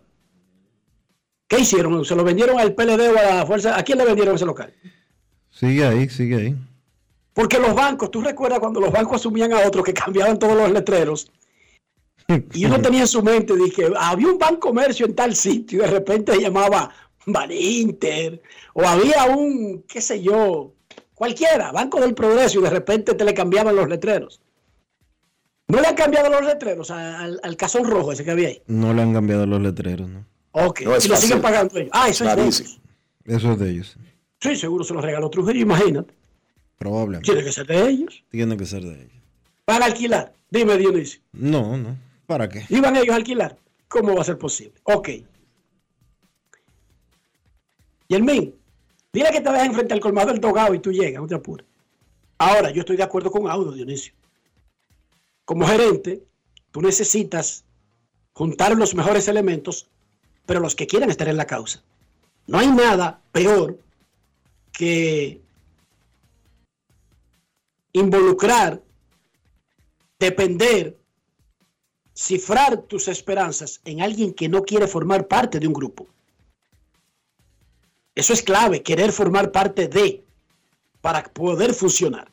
¿Qué 1.49 1.59
hicieron? 1.59 2.05
¿Se 2.05 2.15
lo 2.15 2.23
vendieron 2.23 2.61
al 2.61 2.73
PLD 2.75 3.01
o 3.13 3.19
a 3.19 3.35
la 3.35 3.47
Fuerza? 3.47 3.77
¿A 3.77 3.83
quién 3.83 3.99
le 3.99 4.05
vendieron 4.05 4.37
ese 4.37 4.45
local? 4.47 4.73
Sigue 5.51 5.85
ahí, 5.85 6.09
sigue 6.09 6.37
ahí. 6.37 6.57
Porque 7.33 7.59
los 7.59 7.75
bancos, 7.75 8.11
tú 8.13 8.23
recuerdas 8.23 8.61
cuando 8.61 8.81
los 8.81 8.93
bancos 8.93 9.17
asumían 9.17 9.53
a 9.53 9.67
otros 9.67 9.85
que 9.85 9.93
cambiaban 10.05 10.39
todos 10.39 10.57
los 10.57 10.71
letreros. 10.71 11.31
Y 12.53 12.65
uno 12.65 12.81
tenía 12.81 13.03
en 13.03 13.07
su 13.07 13.23
mente, 13.23 13.55
dije, 13.55 13.89
había 13.97 14.27
un 14.27 14.39
banco 14.39 14.69
comercio 14.69 15.07
en 15.07 15.15
tal 15.15 15.37
sitio 15.37 15.79
y 15.79 15.83
de 15.83 15.89
repente 15.89 16.35
se 16.35 16.41
llamaba 16.41 16.91
Baninter. 17.25 18.43
O 18.75 18.87
había 18.87 19.25
un, 19.27 19.85
qué 19.87 20.01
sé 20.01 20.21
yo, 20.23 20.73
cualquiera, 21.15 21.71
Banco 21.73 22.01
del 22.01 22.15
Progreso 22.15 22.59
y 22.59 22.63
de 22.63 22.71
repente 22.71 23.15
te 23.15 23.25
le 23.25 23.33
cambiaban 23.33 23.77
los 23.77 23.89
letreros. 23.89 24.41
¿No 25.69 25.81
le 25.81 25.89
han 25.89 25.95
cambiado 25.95 26.31
los 26.31 26.45
letreros 26.45 26.91
al, 26.91 27.41
al 27.43 27.57
casón 27.57 27.85
rojo 27.85 28.13
ese 28.13 28.25
que 28.25 28.31
había 28.31 28.49
ahí? 28.49 28.63
No 28.67 28.95
le 28.95 29.03
han 29.03 29.13
cambiado 29.13 29.47
los 29.47 29.61
letreros, 29.61 30.09
¿no? 30.09 30.25
Ok, 30.53 30.83
No 30.83 30.97
y 30.97 31.09
lo 31.09 31.17
siguen 31.17 31.43
pagando 31.43 31.77
ellos. 31.77 31.91
Ah, 31.93 32.09
eso 32.09 32.25
es 32.25 32.31
not 32.31 32.39
de 32.39 32.45
ellos. 32.45 32.81
Eso 33.25 33.53
es 33.53 33.59
de 33.59 33.71
ellos. 33.71 33.97
Sí, 34.41 34.57
seguro 34.57 34.85
se 34.85 34.95
los 34.95 35.05
regaló 35.05 35.29
Trujillo, 35.29 35.61
imagínate. 35.61 36.15
Probablemente. 36.79 37.31
Tiene 37.31 37.45
que 37.45 37.53
ser 37.53 37.67
de 37.67 37.89
ellos. 37.89 38.25
Tiene 38.31 38.57
que 38.57 38.67
ser 38.67 38.83
de 38.83 38.95
ellos. 39.03 39.23
Van 39.67 39.83
a 39.83 39.87
alquilar. 39.87 40.33
Dime, 40.51 40.77
Dionisio. 40.77 41.21
No, 41.33 41.77
no. 41.77 41.97
¿Para 42.27 42.49
qué? 42.49 42.67
¿Iban 42.69 42.97
ellos 42.97 43.15
a 43.15 43.17
alquilar? 43.17 43.57
¿Cómo 43.89 44.15
va 44.15 44.23
a 44.23 44.25
ser 44.25 44.39
posible? 44.39 44.75
Ok. 44.85 45.11
Yermín, 48.09 48.55
dile 49.13 49.31
que 49.31 49.41
te 49.41 49.51
dejen 49.51 49.75
frente 49.75 49.95
al 49.95 50.01
colmado 50.01 50.29
del 50.29 50.41
Dogao 50.41 50.75
y 50.75 50.79
tú 50.79 50.93
llegas, 50.93 51.21
no 51.21 51.29
te 51.29 51.35
apures. 51.35 51.67
Ahora, 52.39 52.71
yo 52.71 52.81
estoy 52.81 52.97
de 52.97 53.03
acuerdo 53.03 53.31
con 53.31 53.49
Audo, 53.49 53.73
Dionisio. 53.73 54.13
Como 55.45 55.67
gerente, 55.67 56.23
tú 56.71 56.83
necesitas 56.83 57.65
juntar 58.33 58.77
los 58.77 58.95
mejores 58.95 59.29
elementos, 59.29 59.89
pero 60.45 60.61
los 60.61 60.75
que 60.75 60.87
quieran 60.87 61.11
estar 61.11 61.29
en 61.29 61.37
la 61.37 61.47
causa. 61.47 61.83
No 62.47 62.59
hay 62.59 62.69
nada 62.69 63.21
peor 63.33 63.79
que 64.73 65.41
involucrar, 67.93 68.83
depender, 70.19 70.99
cifrar 72.17 72.79
tus 72.79 73.09
esperanzas 73.09 73.81
en 73.85 74.01
alguien 74.01 74.33
que 74.33 74.49
no 74.49 74.63
quiere 74.63 74.89
formar 74.89 75.29
parte 75.29 75.61
de 75.61 75.67
un 75.67 75.75
grupo. 75.75 76.07
Eso 78.15 78.33
es 78.33 78.43
clave, 78.43 78.83
querer 78.83 79.13
formar 79.13 79.53
parte 79.53 79.87
de, 79.87 80.25
para 81.03 81.23
poder 81.25 81.75
funcionar. 81.75 82.33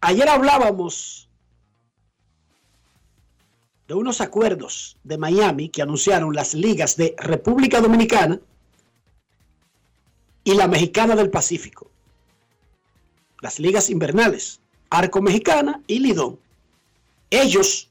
Ayer 0.00 0.28
hablábamos 0.28 1.28
de 3.86 3.94
unos 3.94 4.20
acuerdos 4.20 4.96
de 5.04 5.16
Miami 5.16 5.68
que 5.68 5.82
anunciaron 5.82 6.34
las 6.34 6.54
ligas 6.54 6.96
de 6.96 7.14
República 7.18 7.80
Dominicana 7.80 8.40
y 10.42 10.54
la 10.54 10.66
Mexicana 10.66 11.14
del 11.14 11.30
Pacífico. 11.30 11.88
Las 13.40 13.60
ligas 13.60 13.90
invernales, 13.90 14.60
Arco 14.90 15.22
Mexicana 15.22 15.80
y 15.86 16.00
Lidón. 16.00 16.40
Ellos 17.30 17.90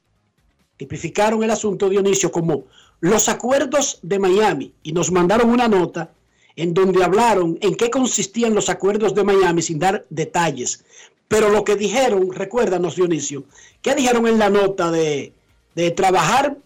tipificaron 0.78 1.44
el 1.44 1.52
asunto, 1.52 1.90
Dionisio, 1.90 2.32
como 2.32 2.66
los 3.00 3.30
acuerdos 3.30 4.00
de 4.02 4.20
Miami 4.20 4.74
y 4.84 4.92
nos 4.92 5.12
mandaron 5.12 5.50
una 5.50 5.68
nota 5.68 6.12
en 6.56 6.74
donde 6.74 7.04
hablaron 7.04 7.58
en 7.62 7.76
qué 7.76 7.90
consistían 7.90 8.56
los 8.56 8.70
acuerdos 8.70 9.14
de 9.14 9.24
Miami 9.24 9.62
sin 9.62 9.80
dar 9.80 10.06
detalles. 10.10 10.86
Pero 11.28 11.50
lo 11.50 11.64
que 11.64 11.76
dijeron, 11.76 12.32
recuérdanos, 12.32 12.96
Dionisio, 12.96 13.44
¿qué 13.82 13.96
dijeron 13.96 14.28
en 14.28 14.40
la 14.40 14.50
nota 14.50 14.92
de, 14.92 15.34
de 15.76 15.92
trabajar 15.92 16.58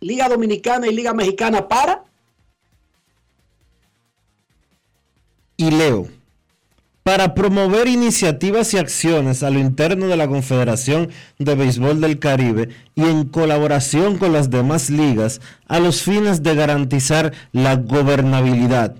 Liga 0.00 0.28
Dominicana 0.28 0.86
y 0.86 0.94
Liga 0.94 1.14
Mexicana 1.14 1.66
para? 1.66 2.04
Y 5.56 5.70
leo. 5.70 6.08
Para 7.04 7.34
promover 7.34 7.86
iniciativas 7.86 8.72
y 8.72 8.78
acciones 8.78 9.42
a 9.42 9.50
lo 9.50 9.58
interno 9.58 10.06
de 10.06 10.16
la 10.16 10.26
Confederación 10.26 11.10
de 11.38 11.54
Béisbol 11.54 12.00
del 12.00 12.18
Caribe 12.18 12.70
y 12.94 13.02
en 13.02 13.24
colaboración 13.24 14.16
con 14.16 14.32
las 14.32 14.48
demás 14.48 14.88
ligas 14.88 15.42
a 15.68 15.80
los 15.80 16.00
fines 16.00 16.42
de 16.42 16.54
garantizar 16.54 17.34
la 17.52 17.76
gobernabilidad 17.76 18.94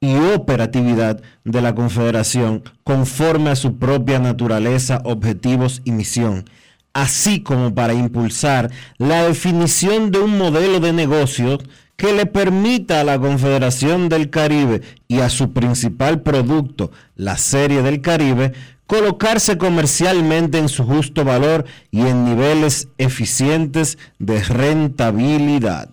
y 0.00 0.16
operatividad 0.34 1.22
de 1.44 1.62
la 1.62 1.74
Confederación 1.74 2.62
conforme 2.84 3.48
a 3.48 3.56
su 3.56 3.78
propia 3.78 4.18
naturaleza, 4.18 5.00
objetivos 5.04 5.80
y 5.86 5.92
misión, 5.92 6.44
así 6.92 7.42
como 7.42 7.74
para 7.74 7.94
impulsar 7.94 8.70
la 8.98 9.24
definición 9.24 10.10
de 10.10 10.18
un 10.18 10.36
modelo 10.36 10.78
de 10.78 10.92
negocio 10.92 11.56
que 11.96 12.12
le 12.12 12.26
permita 12.26 13.00
a 13.00 13.04
la 13.04 13.18
Confederación 13.18 14.08
del 14.08 14.28
Caribe 14.30 14.82
y 15.08 15.20
a 15.20 15.30
su 15.30 15.52
principal 15.52 16.20
producto, 16.22 16.90
la 17.16 17.38
Serie 17.38 17.82
del 17.82 18.02
Caribe, 18.02 18.52
colocarse 18.86 19.56
comercialmente 19.58 20.58
en 20.58 20.68
su 20.68 20.84
justo 20.84 21.24
valor 21.24 21.64
y 21.90 22.00
en 22.02 22.24
niveles 22.24 22.88
eficientes 22.98 23.98
de 24.18 24.42
rentabilidad. 24.44 25.88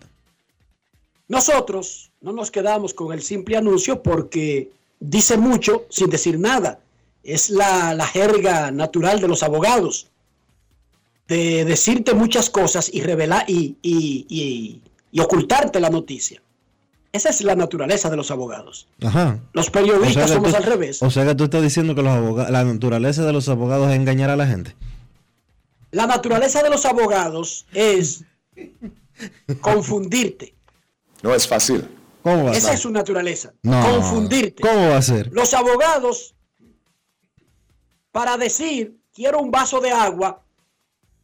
Nosotros 1.28 2.12
no 2.22 2.34
nos 2.34 2.52
quedamos 2.52 2.94
con 2.94 3.14
el 3.14 3.22
simple 3.22 3.58
anuncio 3.58 4.04
porque 4.04 4.70
dice 5.00 5.38
mucho 5.38 5.86
sin 5.90 6.10
decir 6.10 6.38
nada. 6.40 6.80
Es 7.24 7.50
la, 7.50 7.94
la 7.94 8.06
jerga 8.06 8.72
natural 8.72 9.22
de 9.22 9.28
los 9.30 9.42
abogados. 9.44 10.08
De 11.28 11.64
decirte 11.64 12.14
muchas 12.14 12.50
cosas 12.50 12.90
y 12.94 13.02
revelar 13.02 13.46
y, 13.48 13.78
y- 13.82 14.26
y- 14.30 14.82
y 15.14 15.20
ocultarte 15.22 15.80
la 15.80 15.90
noticia. 15.90 16.42
Esa 17.14 17.30
es 17.30 17.42
la 17.44 17.56
naturaleza 17.56 18.10
de 18.10 18.18
los 18.18 18.32
abogados. 18.32 18.88
Ajá. 19.02 19.40
Los 19.54 19.70
periodistas 19.70 20.32
somos 20.32 20.50
tú- 20.50 20.58
al 20.58 20.64
revés. 20.64 21.02
O 21.04 21.12
sea 21.12 21.24
que 21.26 21.36
tú 21.36 21.44
estás 21.46 21.62
diciendo 21.62 21.94
que 21.96 22.02
los 22.02 22.50
la 22.50 22.64
naturaleza 22.66 23.24
de 23.24 23.32
los 23.32 23.48
abogados 23.48 23.90
es 23.92 23.96
engañar 23.96 24.30
a 24.32 24.36
la 24.36 24.48
gente. 24.48 24.76
La 25.92 26.08
naturaleza 26.08 26.64
de 26.64 26.72
los 26.72 26.86
abogados 26.88 27.68
es 27.72 28.24
confundirte. 29.62 30.56
No 31.22 31.34
es 31.36 31.48
fácil. 31.48 31.88
¿Cómo 32.24 32.46
va 32.46 32.52
a 32.52 32.54
Esa 32.54 32.68
ser? 32.68 32.76
es 32.76 32.82
su 32.82 32.90
naturaleza. 32.90 33.54
No. 33.62 33.82
Confundirte. 33.92 34.64
¿Cómo 34.64 34.90
va 34.90 34.98
a 34.98 35.02
ser? 35.02 35.30
Los 35.34 35.54
abogados, 35.54 36.34
para 38.12 38.38
decir, 38.38 38.98
quiero 39.14 39.40
un 39.40 39.52
vaso 39.52 39.80
de 39.82 39.92
agua, 39.92 40.43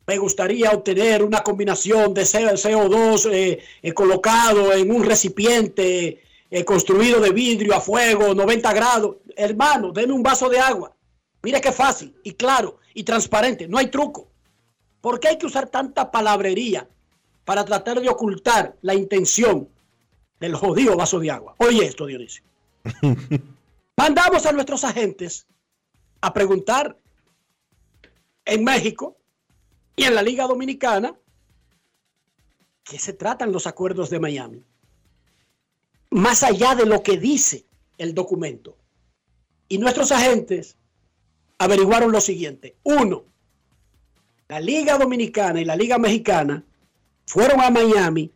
me 0.10 0.18
gustaría 0.18 0.72
obtener 0.72 1.22
una 1.22 1.44
combinación 1.44 2.16
de 2.16 2.24
CO2 2.24 3.32
eh, 3.32 3.60
eh, 3.80 3.94
colocado 3.94 4.74
en 4.74 4.92
un 4.92 5.04
recipiente 5.04 6.24
eh, 6.50 6.66
construido 6.66 7.20
de 7.20 7.30
vidrio 7.30 7.76
a 7.76 7.80
fuego, 7.80 8.34
90 8.34 8.74
grados. 8.74 9.18
Hermano, 9.36 9.92
deme 9.92 10.14
un 10.14 10.24
vaso 10.24 10.50
de 10.50 10.60
agua. 10.60 10.92
Mire 11.44 11.62
qué 11.62 11.72
fácil 11.72 12.16
y 12.24 12.34
claro 12.34 12.80
y 12.96 13.04
transparente. 13.04 13.68
No 13.68 13.78
hay 13.78 13.92
truco. 13.92 14.32
¿Por 15.00 15.20
qué 15.20 15.28
hay 15.28 15.38
que 15.38 15.46
usar 15.46 15.70
tanta 15.70 16.10
palabrería 16.10 16.90
para 17.46 17.64
tratar 17.64 18.02
de 18.02 18.10
ocultar 18.10 18.78
la 18.82 18.96
intención 18.96 19.70
del 20.40 20.56
jodido 20.56 20.96
vaso 20.96 21.20
de 21.20 21.30
agua? 21.30 21.54
Oye 21.58 21.86
esto, 21.86 22.08
Dionisio. 22.08 22.44
Mandamos 23.96 24.44
a 24.48 24.52
nuestros 24.54 24.84
agentes 24.84 25.46
a 26.20 26.34
preguntar 26.34 26.98
en 28.44 28.64
México 28.64 29.19
y 30.00 30.06
en 30.06 30.16
la 30.16 30.24
Liga 30.24 30.48
Dominicana 30.48 31.14
qué 32.86 32.98
se 32.98 33.12
tratan 33.12 33.52
los 33.52 33.68
acuerdos 33.68 34.10
de 34.10 34.22
Miami. 34.22 34.64
Más 36.10 36.42
allá 36.42 36.74
de 36.74 36.86
lo 36.86 37.04
que 37.04 37.18
dice 37.18 37.66
el 37.98 38.14
documento. 38.14 38.78
Y 39.68 39.78
nuestros 39.78 40.14
agentes 40.14 40.78
averiguaron 41.58 42.14
lo 42.14 42.22
siguiente. 42.22 42.78
Uno, 42.84 43.26
la 44.48 44.62
Liga 44.62 44.98
Dominicana 44.98 45.60
y 45.60 45.66
la 45.66 45.76
Liga 45.76 45.98
Mexicana 45.98 46.64
fueron 47.26 47.60
a 47.60 47.70
Miami 47.70 48.32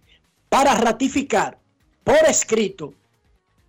para 0.50 0.76
ratificar 0.76 1.58
por 2.04 2.26
escrito 2.28 2.94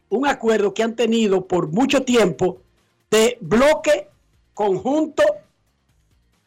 un 0.08 0.26
acuerdo 0.26 0.74
que 0.74 0.82
han 0.82 0.96
tenido 0.96 1.46
por 1.46 1.68
mucho 1.68 2.02
tiempo 2.02 2.60
de 3.08 3.38
bloque 3.40 4.08
conjunto 4.52 5.22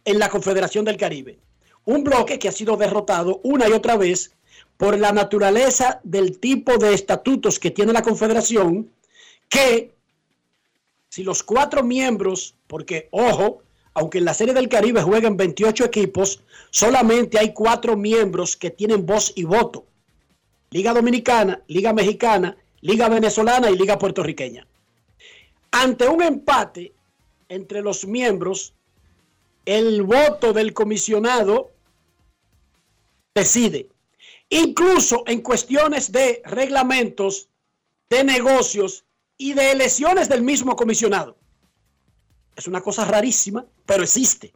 en 0.08 0.20
la 0.20 0.30
Confederación 0.30 0.86
del 0.86 0.96
Caribe. 0.96 1.38
Un 1.84 2.04
bloque 2.06 2.40
que 2.40 2.48
ha 2.48 2.54
sido 2.54 2.78
derrotado 2.78 3.42
una 3.44 3.68
y 3.68 3.74
otra 3.74 3.98
vez 3.98 4.32
por 4.78 4.98
la 4.98 5.12
naturaleza 5.12 6.00
del 6.04 6.40
tipo 6.40 6.78
de 6.78 6.94
estatutos 6.94 7.60
que 7.60 7.72
tiene 7.72 7.92
la 7.92 8.02
Confederación, 8.02 8.90
que 9.50 9.92
si 11.10 11.24
los 11.24 11.44
cuatro 11.44 11.84
miembros, 11.84 12.56
porque 12.68 13.10
ojo, 13.12 13.64
aunque 13.94 14.20
en 14.20 14.26
la 14.26 14.34
Serie 14.34 14.54
del 14.54 14.70
Caribe 14.70 15.02
juegan 15.02 15.36
28 15.36 15.84
equipos, 15.84 16.42
solamente 16.70 17.38
hay 17.38 17.54
cuatro 17.54 17.98
miembros 17.98 18.56
que 18.56 18.70
tienen 18.70 19.06
voz 19.06 19.34
y 19.36 19.44
voto. 19.44 19.86
Liga 20.72 20.94
Dominicana, 20.94 21.62
Liga 21.68 21.92
Mexicana, 21.92 22.56
Liga 22.80 23.10
Venezolana 23.10 23.70
y 23.70 23.78
Liga 23.78 23.98
Puertorriqueña. 23.98 24.66
Ante 25.72 26.08
un 26.08 26.24
empate 26.24 26.94
entre 27.50 27.82
los 27.82 28.06
miembros, 28.06 28.74
el 29.68 30.02
voto 30.04 30.54
del 30.54 30.74
comisionado 30.74 31.72
decide. 33.36 33.90
Incluso 34.50 35.24
en 35.28 35.42
cuestiones 35.42 36.14
de 36.14 36.42
reglamentos, 36.46 37.50
de 38.10 38.24
negocios 38.24 39.04
y 39.38 39.54
de 39.54 39.72
elecciones 39.72 40.30
del 40.30 40.42
mismo 40.42 40.78
comisionado. 40.78 41.36
Es 42.56 42.66
una 42.68 42.80
cosa 42.80 43.04
rarísima, 43.04 43.66
pero 43.86 44.04
existe. 44.04 44.54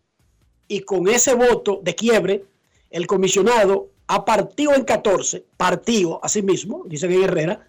Y 0.70 0.80
con 0.80 1.10
ese 1.10 1.34
voto 1.34 1.82
de 1.84 1.94
quiebre, 1.94 2.46
el 2.90 3.06
comisionado 3.06 3.90
ha 4.08 4.24
partido 4.24 4.74
en 4.74 4.86
14, 4.86 5.46
partido 5.58 6.22
así 6.24 6.42
mismo, 6.42 6.84
dice 6.86 7.08
en 7.08 7.24
Herrera, 7.24 7.68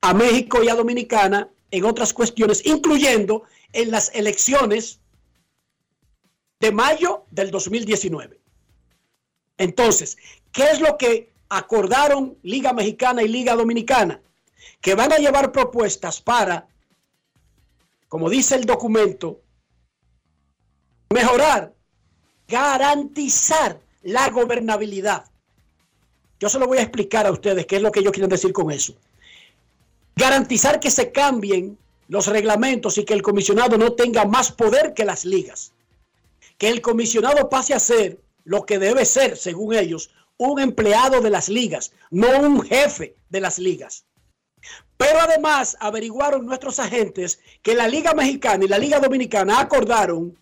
a 0.00 0.14
México 0.14 0.62
y 0.62 0.68
a 0.68 0.76
Dominicana 0.76 1.50
en 1.72 1.84
otras 1.84 2.12
cuestiones, 2.12 2.64
incluyendo 2.64 3.42
en 3.72 3.90
las 3.90 4.14
elecciones 4.14 5.00
de 6.60 6.72
mayo 6.72 7.24
del 7.30 7.50
2019. 7.50 8.40
Entonces, 9.58 10.16
¿qué 10.52 10.70
es 10.70 10.80
lo 10.80 10.96
que 10.96 11.32
acordaron 11.48 12.36
Liga 12.42 12.72
Mexicana 12.72 13.22
y 13.22 13.28
Liga 13.28 13.54
Dominicana? 13.54 14.20
Que 14.80 14.94
van 14.94 15.12
a 15.12 15.18
llevar 15.18 15.52
propuestas 15.52 16.20
para, 16.20 16.66
como 18.08 18.30
dice 18.30 18.54
el 18.54 18.64
documento, 18.64 19.40
mejorar, 21.10 21.72
garantizar 22.48 23.78
la 24.02 24.28
gobernabilidad. 24.30 25.24
Yo 26.40 26.48
se 26.48 26.58
lo 26.58 26.66
voy 26.66 26.78
a 26.78 26.82
explicar 26.82 27.26
a 27.26 27.30
ustedes 27.30 27.66
qué 27.66 27.76
es 27.76 27.82
lo 27.82 27.92
que 27.92 28.00
ellos 28.00 28.12
quieren 28.12 28.30
decir 28.30 28.52
con 28.52 28.70
eso. 28.70 28.94
Garantizar 30.16 30.80
que 30.80 30.90
se 30.90 31.12
cambien 31.12 31.78
los 32.08 32.26
reglamentos 32.26 32.98
y 32.98 33.04
que 33.04 33.14
el 33.14 33.22
comisionado 33.22 33.78
no 33.78 33.92
tenga 33.92 34.24
más 34.24 34.52
poder 34.52 34.94
que 34.94 35.04
las 35.04 35.24
ligas. 35.24 35.72
El 36.64 36.80
comisionado 36.80 37.50
pase 37.50 37.74
a 37.74 37.78
ser 37.78 38.22
lo 38.44 38.64
que 38.64 38.78
debe 38.78 39.04
ser, 39.04 39.36
según 39.36 39.74
ellos, 39.74 40.14
un 40.38 40.58
empleado 40.58 41.20
de 41.20 41.28
las 41.28 41.50
ligas, 41.50 41.92
no 42.10 42.40
un 42.40 42.62
jefe 42.62 43.16
de 43.28 43.40
las 43.40 43.58
ligas. 43.58 44.06
Pero 44.96 45.20
además 45.20 45.76
averiguaron 45.78 46.46
nuestros 46.46 46.78
agentes 46.78 47.38
que 47.60 47.74
la 47.74 47.86
Liga 47.86 48.14
Mexicana 48.14 48.64
y 48.64 48.68
la 48.68 48.78
Liga 48.78 48.98
Dominicana 48.98 49.60
acordaron 49.60 50.38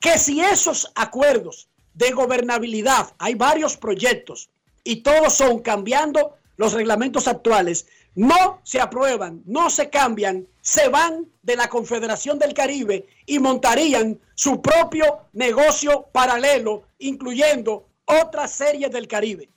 que 0.00 0.16
si 0.18 0.40
esos 0.40 0.90
acuerdos 0.94 1.68
de 1.92 2.12
gobernabilidad, 2.12 3.14
hay 3.18 3.34
varios 3.34 3.76
proyectos 3.76 4.48
y 4.82 5.02
todos 5.02 5.34
son 5.34 5.58
cambiando 5.58 6.36
los 6.56 6.72
reglamentos 6.72 7.28
actuales, 7.28 7.86
no 8.16 8.60
se 8.64 8.80
aprueban, 8.80 9.42
no 9.46 9.70
se 9.70 9.88
cambian, 9.90 10.46
se 10.60 10.88
van 10.88 11.26
de 11.42 11.54
la 11.54 11.68
Confederación 11.68 12.38
del 12.38 12.54
Caribe 12.54 13.06
y 13.26 13.38
montarían 13.38 14.18
su 14.34 14.60
propio 14.60 15.20
negocio 15.32 16.08
paralelo, 16.12 16.82
incluyendo 16.98 17.86
otras 18.06 18.50
series 18.52 18.90
del 18.90 19.06
Caribe. 19.06 19.48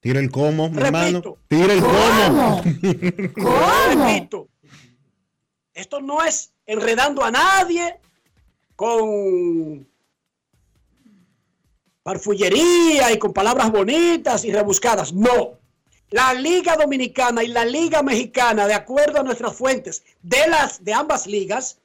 Tira 0.00 0.20
el 0.20 0.30
cómo, 0.30 0.70
mi 0.70 0.76
Repito. 0.78 0.98
hermano. 0.98 1.36
Tira 1.48 1.72
el 1.74 1.82
cómo. 3.34 4.06
Repito, 4.06 4.48
esto 5.74 6.00
no 6.00 6.24
es 6.24 6.52
enredando 6.64 7.22
a 7.22 7.30
nadie 7.30 8.00
con 8.74 9.86
parfullería 12.02 13.12
y 13.12 13.18
con 13.18 13.32
palabras 13.32 13.70
bonitas 13.70 14.44
y 14.44 14.52
rebuscadas. 14.52 15.12
No. 15.12 15.58
La 16.10 16.34
Liga 16.34 16.76
Dominicana 16.76 17.42
y 17.42 17.48
la 17.48 17.64
Liga 17.64 18.02
Mexicana, 18.02 18.66
de 18.66 18.74
acuerdo 18.74 19.20
a 19.20 19.22
nuestras 19.24 19.56
fuentes 19.56 20.04
de 20.22 20.46
las 20.48 20.84
de 20.84 20.92
ambas 20.92 21.26
ligas, 21.26 21.78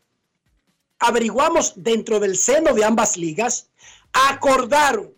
averiguamos 1.00 1.74
dentro 1.76 2.20
del 2.20 2.38
seno 2.38 2.74
de 2.74 2.86
ambas 2.86 3.18
ligas, 3.18 3.70
acordaron, 4.14 5.12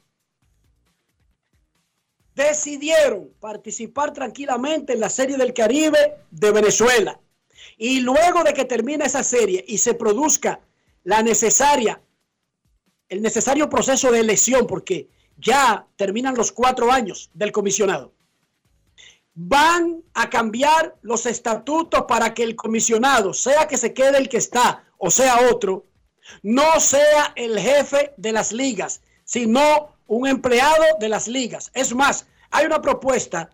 decidieron 2.34 3.30
participar 3.40 4.14
tranquilamente 4.14 4.94
en 4.94 5.02
la 5.02 5.10
Serie 5.10 5.38
del 5.38 5.54
Caribe 5.54 6.16
de 6.32 6.52
Venezuela. 6.52 7.20
Y 7.78 8.00
luego 8.00 8.44
de 8.44 8.54
que 8.54 8.66
termine 8.66 9.06
esa 9.06 9.24
serie 9.24 9.64
y 9.68 9.78
se 9.80 9.94
produzca 9.94 10.62
la 11.04 11.22
necesaria, 11.22 12.02
el 13.10 13.22
necesario 13.22 13.70
proceso 13.70 14.12
de 14.12 14.22
elección, 14.22 14.66
porque 14.66 15.10
ya 15.38 15.86
terminan 15.98 16.36
los 16.36 16.54
cuatro 16.54 16.92
años 16.92 17.30
del 17.34 17.52
comisionado, 17.52 18.14
van 19.36 20.04
a 20.14 20.30
cambiar 20.30 20.96
los 21.02 21.26
estatutos 21.26 22.04
para 22.08 22.34
que 22.34 22.44
el 22.44 22.56
comisionado, 22.56 23.34
sea 23.34 23.68
que 23.68 23.78
se 23.78 23.94
quede 23.94 24.18
el 24.18 24.30
que 24.30 24.38
está 24.38 24.84
o 24.98 25.10
sea 25.10 25.50
otro, 25.52 25.86
no 26.42 26.80
sea 26.80 27.34
el 27.36 27.60
jefe 27.60 28.14
de 28.18 28.32
las 28.32 28.52
ligas, 28.52 29.02
sino 29.26 29.96
un 30.08 30.28
empleado 30.28 30.84
de 31.00 31.10
las 31.10 31.28
ligas. 31.28 31.72
Es 31.74 31.94
más, 31.94 32.28
hay 32.52 32.66
una 32.66 32.82
propuesta 32.82 33.50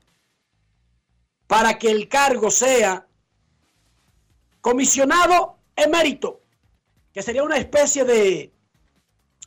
para 1.47 1.79
que 1.79 1.89
el 1.89 2.07
cargo 2.07 2.51
sea 2.51 3.07
comisionado 4.61 5.57
emérito, 5.75 6.41
que 7.13 7.23
sería 7.23 7.43
una 7.43 7.57
especie 7.57 8.03
de 8.03 8.53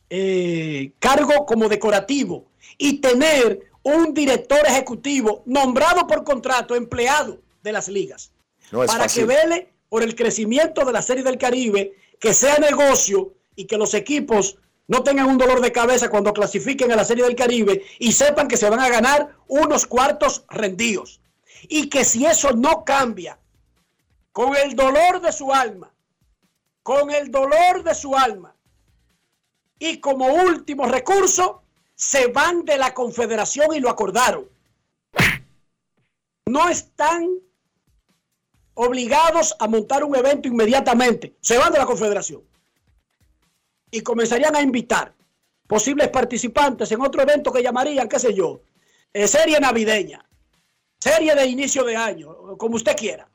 eh, 0.09 0.93
cargo 0.99 1.45
como 1.45 1.69
decorativo, 1.69 2.51
y 2.77 2.99
tener 2.99 3.71
un 3.83 4.13
director 4.13 4.65
ejecutivo 4.65 5.43
nombrado 5.45 6.07
por 6.07 6.23
contrato, 6.23 6.75
empleado 6.75 7.39
de 7.61 7.71
las 7.71 7.87
ligas. 7.87 8.31
No 8.71 8.79
para 8.79 9.03
fácil. 9.03 9.27
que 9.27 9.35
vele 9.35 9.73
por 9.89 10.03
el 10.03 10.15
crecimiento 10.15 10.85
de 10.85 10.93
la 10.93 11.01
Serie 11.01 11.23
del 11.23 11.37
Caribe, 11.37 11.93
que 12.19 12.33
sea 12.33 12.57
negocio 12.57 13.33
y 13.55 13.65
que 13.65 13.77
los 13.77 13.93
equipos 13.93 14.57
no 14.87 15.03
tengan 15.03 15.27
un 15.27 15.37
dolor 15.37 15.61
de 15.61 15.71
cabeza 15.71 16.09
cuando 16.09 16.33
clasifiquen 16.33 16.91
a 16.91 16.95
la 16.95 17.05
Serie 17.05 17.23
del 17.23 17.35
Caribe 17.35 17.83
y 17.99 18.11
sepan 18.11 18.47
que 18.47 18.57
se 18.57 18.69
van 18.69 18.79
a 18.79 18.89
ganar 18.89 19.35
unos 19.47 19.85
cuartos 19.85 20.45
rendidos. 20.49 21.21
Y 21.69 21.89
que 21.89 22.03
si 22.03 22.25
eso 22.25 22.51
no 22.51 22.83
cambia, 22.83 23.39
con 24.31 24.55
el 24.55 24.75
dolor 24.75 25.21
de 25.21 25.31
su 25.31 25.53
alma, 25.53 25.93
con 26.81 27.11
el 27.11 27.31
dolor 27.31 27.83
de 27.83 27.95
su 27.95 28.15
alma, 28.15 28.55
y 29.79 29.99
como 29.99 30.27
último 30.27 30.85
recurso, 30.85 31.62
se 32.03 32.27
van 32.27 32.65
de 32.65 32.77
la 32.77 32.93
confederación 32.93 33.73
y 33.73 33.79
lo 33.79 33.89
acordaron. 33.89 34.45
No 36.45 36.67
están 36.67 37.29
obligados 38.73 39.55
a 39.57 39.67
montar 39.67 40.03
un 40.03 40.13
evento 40.15 40.49
inmediatamente. 40.49 41.33
Se 41.39 41.57
van 41.57 41.71
de 41.71 41.79
la 41.79 41.85
confederación. 41.85 42.41
Y 43.89 44.01
comenzarían 44.01 44.53
a 44.55 44.61
invitar 44.61 45.13
posibles 45.65 46.09
participantes 46.09 46.91
en 46.91 46.99
otro 46.99 47.21
evento 47.21 47.53
que 47.53 47.63
llamarían, 47.63 48.09
qué 48.09 48.19
sé 48.19 48.33
yo, 48.33 48.59
eh, 49.13 49.27
serie 49.27 49.59
navideña, 49.61 50.27
serie 50.99 51.33
de 51.35 51.45
inicio 51.45 51.85
de 51.85 51.95
año, 51.95 52.57
como 52.57 52.75
usted 52.75 52.97
quiera. 52.97 53.29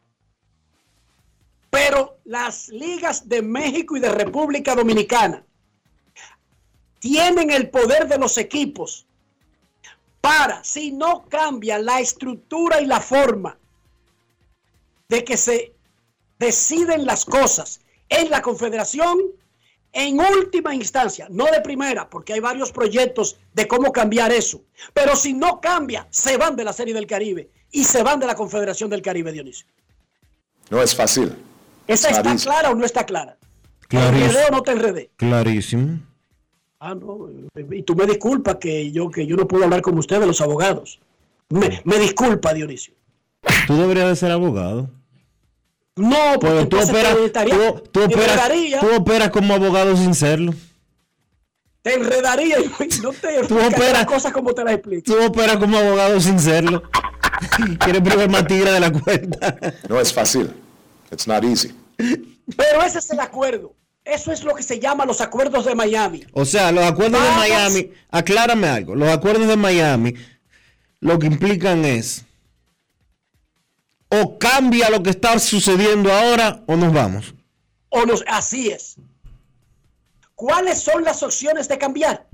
Pero 1.70 2.18
las 2.24 2.68
ligas 2.68 3.28
de 3.28 3.40
México 3.40 3.96
y 3.96 4.00
de 4.00 4.11
República 4.11 4.74
Dominicana 4.74 5.42
tienen 6.99 7.51
el 7.51 7.71
poder 7.71 8.09
de 8.09 8.19
los 8.19 8.39
equipos 8.39 9.07
para, 10.21 10.63
si 10.65 10.91
no 10.93 11.25
cambia 11.29 11.79
la 11.79 12.01
estructura 12.01 12.81
y 12.81 12.87
la 12.87 13.01
forma 13.01 13.57
de 15.09 15.25
que 15.25 15.37
se 15.37 15.73
deciden 16.39 17.07
las 17.07 17.25
cosas 17.25 17.81
en 18.09 18.31
la 18.31 18.43
confederación, 18.43 19.19
en 19.93 20.21
última 20.21 20.75
instancia, 20.75 21.29
no 21.31 21.47
de 21.47 21.61
primera, 21.61 22.11
porque 22.11 22.35
hay 22.35 22.41
varios 22.41 22.73
proyectos 22.73 23.37
de 23.55 23.67
cómo 23.67 23.91
cambiar 23.93 24.33
eso, 24.33 24.63
pero 24.93 25.17
si 25.17 25.33
no 25.33 25.61
cambia, 25.61 26.07
se 26.11 26.37
van 26.37 26.57
de 26.57 26.65
la 26.65 26.73
Serie 26.73 26.95
del 26.95 27.07
Caribe 27.07 27.49
y 27.71 27.85
se 27.85 28.03
van 28.03 28.21
de 28.21 28.27
la 28.27 28.35
Confederación 28.35 28.91
del 28.91 29.03
Caribe, 29.03 29.33
Dionisio. 29.33 29.67
No 30.71 30.83
es 30.83 30.95
fácil. 30.95 31.35
¿Esa 31.87 32.11
está 32.11 32.37
clara 32.37 32.71
o 32.71 32.75
no 32.75 32.85
está 32.85 33.07
clara? 33.07 33.39
¿Te 33.81 33.89
Clarísimo. 33.89 34.27
enredé 34.27 34.45
o 34.47 34.51
no 34.51 34.63
te 34.63 34.73
enredé? 34.73 35.11
Clarísimo. 35.17 36.01
Ah, 36.81 36.95
no. 36.95 37.29
Y 37.73 37.83
tú 37.83 37.95
me 37.97 38.07
disculpas 38.07 38.57
que 38.57 38.91
yo, 38.93 39.11
que 39.11 39.27
yo 39.27 39.37
no 39.37 39.49
puedo 39.49 39.64
hablar 39.64 39.83
con 39.83 39.99
ustedes, 39.99 40.27
los 40.27 40.41
abogados. 40.41 41.01
Me, 41.49 41.81
me 41.85 41.99
disculpa, 41.99 42.55
Dionisio. 42.55 42.95
Tú 43.67 43.77
deberías 43.77 44.09
de 44.09 44.17
ser 44.17 44.31
abogado. 44.31 44.88
No, 45.97 46.17
porque 46.41 46.67
tú 46.67 46.79
operas, 46.79 47.17
tú, 47.17 47.83
tú 47.91 48.03
operas, 48.05 48.41
tú 48.81 48.87
operas 48.95 49.31
como 49.31 49.55
abogado 49.55 49.97
sin 49.97 50.14
serlo. 50.14 50.55
te 51.83 51.95
enredaría 51.95 52.61
y 52.61 52.69
no 53.03 53.12
te 53.12 53.43
Tú 53.49 53.57
operas- 53.59 53.93
las 53.93 54.07
cosas 54.07 54.33
como 54.33 54.55
te 54.55 54.62
las 54.62 54.75
explico. 54.75 55.03
Tú 55.12 55.21
operas 55.25 55.57
como 55.57 55.77
abogado 55.77 56.21
sin 56.21 56.38
serlo. 56.38 56.85
Quieres 57.81 58.03
probar 58.03 58.31
más 58.31 58.47
tigre 58.47 58.71
de 58.71 58.81
la 58.81 58.93
cuenta. 58.93 59.57
No 59.88 59.99
es 60.01 60.12
fácil. 60.12 60.53
It's 61.11 61.27
not 61.27 61.43
easy. 61.43 61.75
Pero 61.97 62.83
ese 62.87 63.01
es 63.01 63.11
el 63.11 63.19
acuerdo. 63.19 63.75
Eso 64.09 64.33
es 64.33 64.42
lo 64.42 64.55
que 64.55 64.62
se 64.62 64.81
llama 64.81 65.05
los 65.05 65.21
acuerdos 65.21 65.66
de 65.66 65.75
Miami. 65.75 66.25
O 66.33 66.44
sea, 66.44 66.73
los 66.73 66.85
acuerdos 66.85 67.23
de. 67.23 67.31
Miami, 67.31 67.92
aclárame 68.11 68.66
algo, 68.66 68.94
los 68.94 69.09
acuerdos 69.09 69.47
de 69.47 69.57
Miami 69.57 70.14
lo 71.01 71.18
que 71.18 71.27
implican 71.27 71.85
es 71.85 72.25
o 74.09 74.38
cambia 74.38 74.90
lo 74.90 75.03
que 75.03 75.11
está 75.11 75.38
sucediendo 75.38 76.12
ahora 76.12 76.62
o 76.66 76.77
nos 76.77 76.92
vamos. 76.92 77.35
O 77.90 78.07
nos, 78.07 78.25
así 78.27 78.71
es. 78.71 78.97
¿Cuáles 80.35 80.81
son 80.81 81.05
las 81.05 81.23
opciones 81.23 81.68
de 81.68 81.79
cambiar? 81.79 82.27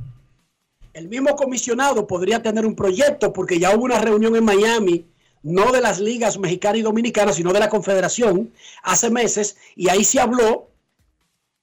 El 0.93 1.09
mismo 1.09 1.35
comisionado 1.35 2.07
podría 2.07 2.41
tener 2.41 2.65
un 2.65 2.77
proyecto 2.77 3.33
porque 3.33 3.59
ya 3.59 3.75
hubo 3.75 3.85
una 3.85 3.99
reunión 3.99 4.37
en 4.37 4.45
Miami, 4.45 5.07
no 5.43 5.73
de 5.73 5.81
las 5.81 5.99
ligas 5.99 6.39
mexicana 6.39 6.79
y 6.79 6.83
dominicana, 6.83 7.33
sino 7.33 7.53
de 7.53 7.59
la 7.61 7.69
confederación 7.69 8.53
hace 8.83 9.11
meses, 9.11 9.57
y 9.75 9.89
ahí 9.89 10.05
se 10.05 10.21
habló 10.21 10.71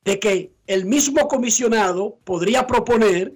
de 0.03 0.19
que 0.19 0.53
el 0.67 0.85
mismo 0.85 1.27
comisionado 1.27 2.17
podría 2.23 2.65
proponer 2.65 3.35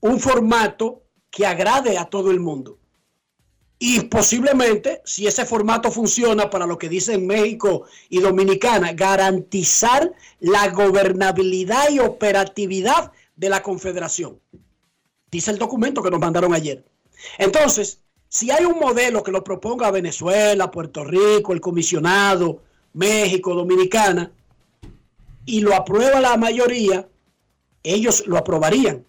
un 0.00 0.20
formato 0.20 1.02
que 1.30 1.46
agrade 1.46 1.98
a 1.98 2.06
todo 2.06 2.30
el 2.30 2.40
mundo. 2.40 2.78
Y 3.78 4.00
posiblemente, 4.02 5.02
si 5.04 5.26
ese 5.26 5.44
formato 5.44 5.90
funciona 5.90 6.48
para 6.48 6.66
lo 6.66 6.78
que 6.78 6.88
dicen 6.88 7.26
México 7.26 7.84
y 8.08 8.20
Dominicana, 8.20 8.94
garantizar 8.94 10.14
la 10.40 10.68
gobernabilidad 10.70 11.90
y 11.90 11.98
operatividad 11.98 13.12
de 13.36 13.50
la 13.50 13.62
confederación. 13.62 14.40
Dice 15.30 15.50
el 15.50 15.58
documento 15.58 16.02
que 16.02 16.10
nos 16.10 16.20
mandaron 16.20 16.54
ayer. 16.54 16.86
Entonces, 17.36 18.00
si 18.28 18.50
hay 18.50 18.64
un 18.64 18.78
modelo 18.78 19.22
que 19.22 19.32
lo 19.32 19.44
proponga 19.44 19.90
Venezuela, 19.90 20.70
Puerto 20.70 21.04
Rico, 21.04 21.52
el 21.52 21.60
comisionado, 21.60 22.62
México, 22.94 23.54
Dominicana, 23.54 24.32
y 25.46 25.60
lo 25.60 25.74
aprueba 25.74 26.20
la 26.20 26.36
mayoría, 26.36 27.08
ellos 27.82 28.26
lo 28.26 28.36
aprobarían. 28.36 29.06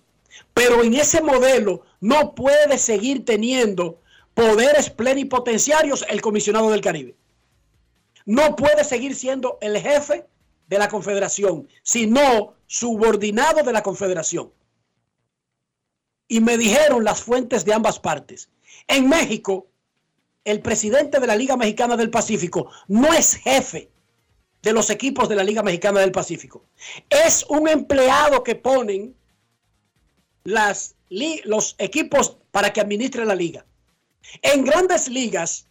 Pero 0.53 0.83
en 0.83 0.93
ese 0.93 1.21
modelo 1.21 1.81
no 1.99 2.35
puede 2.35 2.77
seguir 2.77 3.25
teniendo 3.25 3.99
poderes 4.35 4.91
plenipotenciarios 4.91 6.05
el 6.07 6.21
comisionado 6.21 6.69
del 6.69 6.81
Caribe. 6.81 7.15
No 8.25 8.55
puede 8.55 8.83
seguir 8.83 9.15
siendo 9.15 9.57
el 9.61 9.77
jefe 9.79 10.25
de 10.67 10.77
la 10.77 10.87
confederación, 10.89 11.67
sino 11.81 12.53
subordinado 12.67 13.63
de 13.63 13.73
la 13.73 13.81
confederación. 13.81 14.51
Y 16.27 16.41
me 16.41 16.57
dijeron 16.57 17.03
las 17.03 17.23
fuentes 17.23 17.65
de 17.65 17.73
ambas 17.73 17.99
partes. 17.99 18.49
En 18.87 19.09
México, 19.09 19.67
el 20.43 20.61
presidente 20.61 21.19
de 21.19 21.27
la 21.27 21.35
Liga 21.35 21.57
Mexicana 21.57 21.97
del 21.97 22.11
Pacífico 22.11 22.69
no 22.87 23.13
es 23.13 23.35
jefe 23.35 23.89
de 24.61 24.73
los 24.73 24.89
equipos 24.89 25.29
de 25.29 25.35
la 25.35 25.43
Liga 25.43 25.63
Mexicana 25.63 25.99
del 25.99 26.11
Pacífico. 26.11 26.65
Es 27.09 27.45
un 27.49 27.67
empleado 27.67 28.43
que 28.43 28.55
ponen 28.55 29.15
los 30.43 31.75
equipos 31.77 32.37
para 32.51 32.73
que 32.73 32.81
administre 32.81 33.25
la 33.25 33.35
liga. 33.35 33.65
En 34.41 34.65
grandes 34.65 35.07
ligas, 35.07 35.67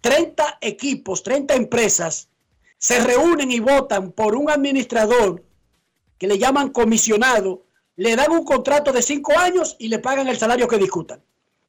30 0.00 0.58
equipos, 0.60 1.22
30 1.22 1.54
empresas 1.54 2.28
se 2.78 3.00
reúnen 3.00 3.50
y 3.50 3.58
votan 3.58 4.12
por 4.12 4.36
un 4.36 4.50
administrador 4.50 5.42
que 6.16 6.28
le 6.28 6.38
llaman 6.38 6.70
comisionado, 6.70 7.64
le 7.96 8.14
dan 8.14 8.30
un 8.30 8.44
contrato 8.44 8.92
de 8.92 9.02
5 9.02 9.38
años 9.38 9.76
y 9.80 9.88
le 9.88 9.98
pagan 9.98 10.28
el 10.28 10.38
salario 10.38 10.68
que 10.68 10.78
discutan. 10.78 11.20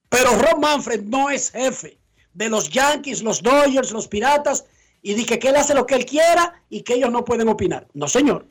Pero 0.09 0.31
Ron 0.31 0.59
Manfred 0.59 1.03
no 1.03 1.29
es 1.29 1.51
jefe 1.51 1.97
de 2.33 2.49
los 2.49 2.69
Yankees, 2.69 3.23
los 3.23 3.41
Dodgers, 3.41 3.91
los 3.91 4.07
Piratas 4.07 4.65
y 5.01 5.13
dice 5.13 5.39
que 5.39 5.49
él 5.49 5.55
hace 5.55 5.73
lo 5.73 5.85
que 5.85 5.95
él 5.95 6.05
quiera 6.05 6.63
y 6.69 6.81
que 6.81 6.95
ellos 6.95 7.11
no 7.11 7.25
pueden 7.25 7.49
opinar. 7.49 7.87
No, 7.93 8.07
señor. 8.07 8.45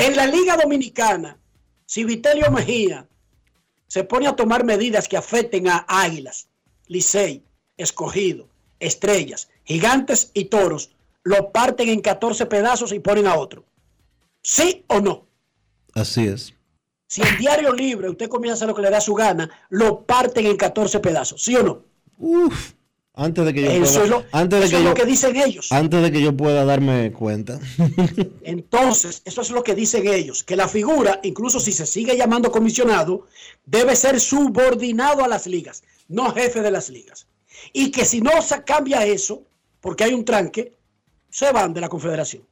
En 0.00 0.16
la 0.16 0.26
Liga 0.26 0.56
Dominicana, 0.56 1.38
si 1.86 2.04
Vitelio 2.04 2.50
Mejía 2.50 3.06
se 3.86 4.04
pone 4.04 4.26
a 4.26 4.36
tomar 4.36 4.64
medidas 4.64 5.08
que 5.08 5.16
afecten 5.16 5.68
a 5.68 5.84
Águilas, 5.88 6.48
Licey, 6.86 7.42
Escogido, 7.76 8.48
Estrellas, 8.78 9.48
Gigantes 9.64 10.30
y 10.34 10.46
Toros, 10.46 10.90
lo 11.22 11.50
parten 11.50 11.88
en 11.88 12.00
14 12.00 12.46
pedazos 12.46 12.92
y 12.92 13.00
ponen 13.00 13.26
a 13.26 13.36
otro. 13.36 13.64
¿Sí 14.42 14.84
o 14.88 15.00
no? 15.00 15.26
Así 15.94 16.26
es. 16.26 16.54
Si 17.06 17.22
el 17.22 17.38
diario 17.38 17.72
libre 17.72 18.08
usted 18.08 18.28
comienza 18.28 18.54
a 18.54 18.56
hacer 18.58 18.68
lo 18.68 18.74
que 18.74 18.82
le 18.82 18.90
da 18.90 19.00
su 19.00 19.14
gana, 19.14 19.50
lo 19.68 20.04
parten 20.04 20.46
en 20.46 20.56
14 20.56 21.00
pedazos. 21.00 21.42
¿Sí 21.42 21.56
o 21.56 21.62
no? 21.62 21.84
Uf. 22.18 22.74
Antes 23.14 23.44
de 23.44 23.52
que 23.52 23.62
yo 23.62 23.70
Eso 23.70 23.92
pueda, 23.92 24.04
es 24.04 24.10
lo, 24.10 24.24
antes 24.30 24.60
de 24.60 24.66
eso 24.66 24.70
que 24.70 24.76
es 24.76 24.82
yo, 24.84 24.88
lo 24.90 24.94
que 24.94 25.04
dicen 25.04 25.36
ellos. 25.36 25.72
antes 25.72 26.02
de 26.02 26.12
que 26.12 26.22
yo 26.22 26.36
pueda 26.36 26.64
darme 26.64 27.12
cuenta. 27.12 27.58
Entonces, 28.42 29.22
eso 29.24 29.40
es 29.40 29.50
lo 29.50 29.64
que 29.64 29.74
dicen 29.74 30.06
ellos, 30.06 30.44
que 30.44 30.56
la 30.56 30.68
figura, 30.68 31.20
incluso 31.24 31.58
si 31.58 31.72
se 31.72 31.86
sigue 31.86 32.16
llamando 32.16 32.52
comisionado, 32.52 33.26
debe 33.66 33.96
ser 33.96 34.20
subordinado 34.20 35.24
a 35.24 35.28
las 35.28 35.46
ligas, 35.46 35.82
no 36.08 36.32
jefe 36.32 36.62
de 36.62 36.70
las 36.70 36.88
ligas. 36.88 37.26
Y 37.72 37.90
que 37.90 38.04
si 38.04 38.20
no 38.20 38.40
se 38.42 38.62
cambia 38.62 39.04
eso, 39.04 39.42
porque 39.80 40.04
hay 40.04 40.14
un 40.14 40.24
tranque, 40.24 40.76
se 41.28 41.52
van 41.52 41.74
de 41.74 41.80
la 41.80 41.88
confederación. 41.88 42.46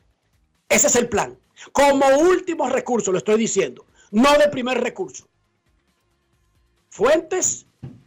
Ese 0.69 0.89
es 0.89 0.97
el 0.97 1.09
plan. 1.09 1.39
Como 1.73 2.07
último 2.19 2.69
recurso, 2.69 3.13
lo 3.13 3.19
estoy 3.19 3.39
diciendo, 3.39 3.87
no 4.11 4.37
de 4.37 4.49
primer 4.49 4.81
recurso. 4.81 5.29
Fuentes 6.91 7.67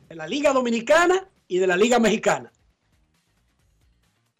de 0.10 0.16
la 0.16 0.28
Liga 0.28 0.54
Dominicana 0.54 1.28
y 1.52 1.60
de 1.60 1.68
la 1.68 1.76
Liga 1.76 2.00
Mexicana. 2.00 2.52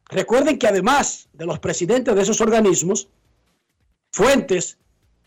Recuerden 0.10 0.58
que 0.58 0.68
además 0.68 1.30
de 1.34 1.46
los 1.46 1.60
presidentes 1.60 2.16
de 2.16 2.22
esos 2.22 2.40
organismos, 2.42 3.10
fuentes 4.12 4.78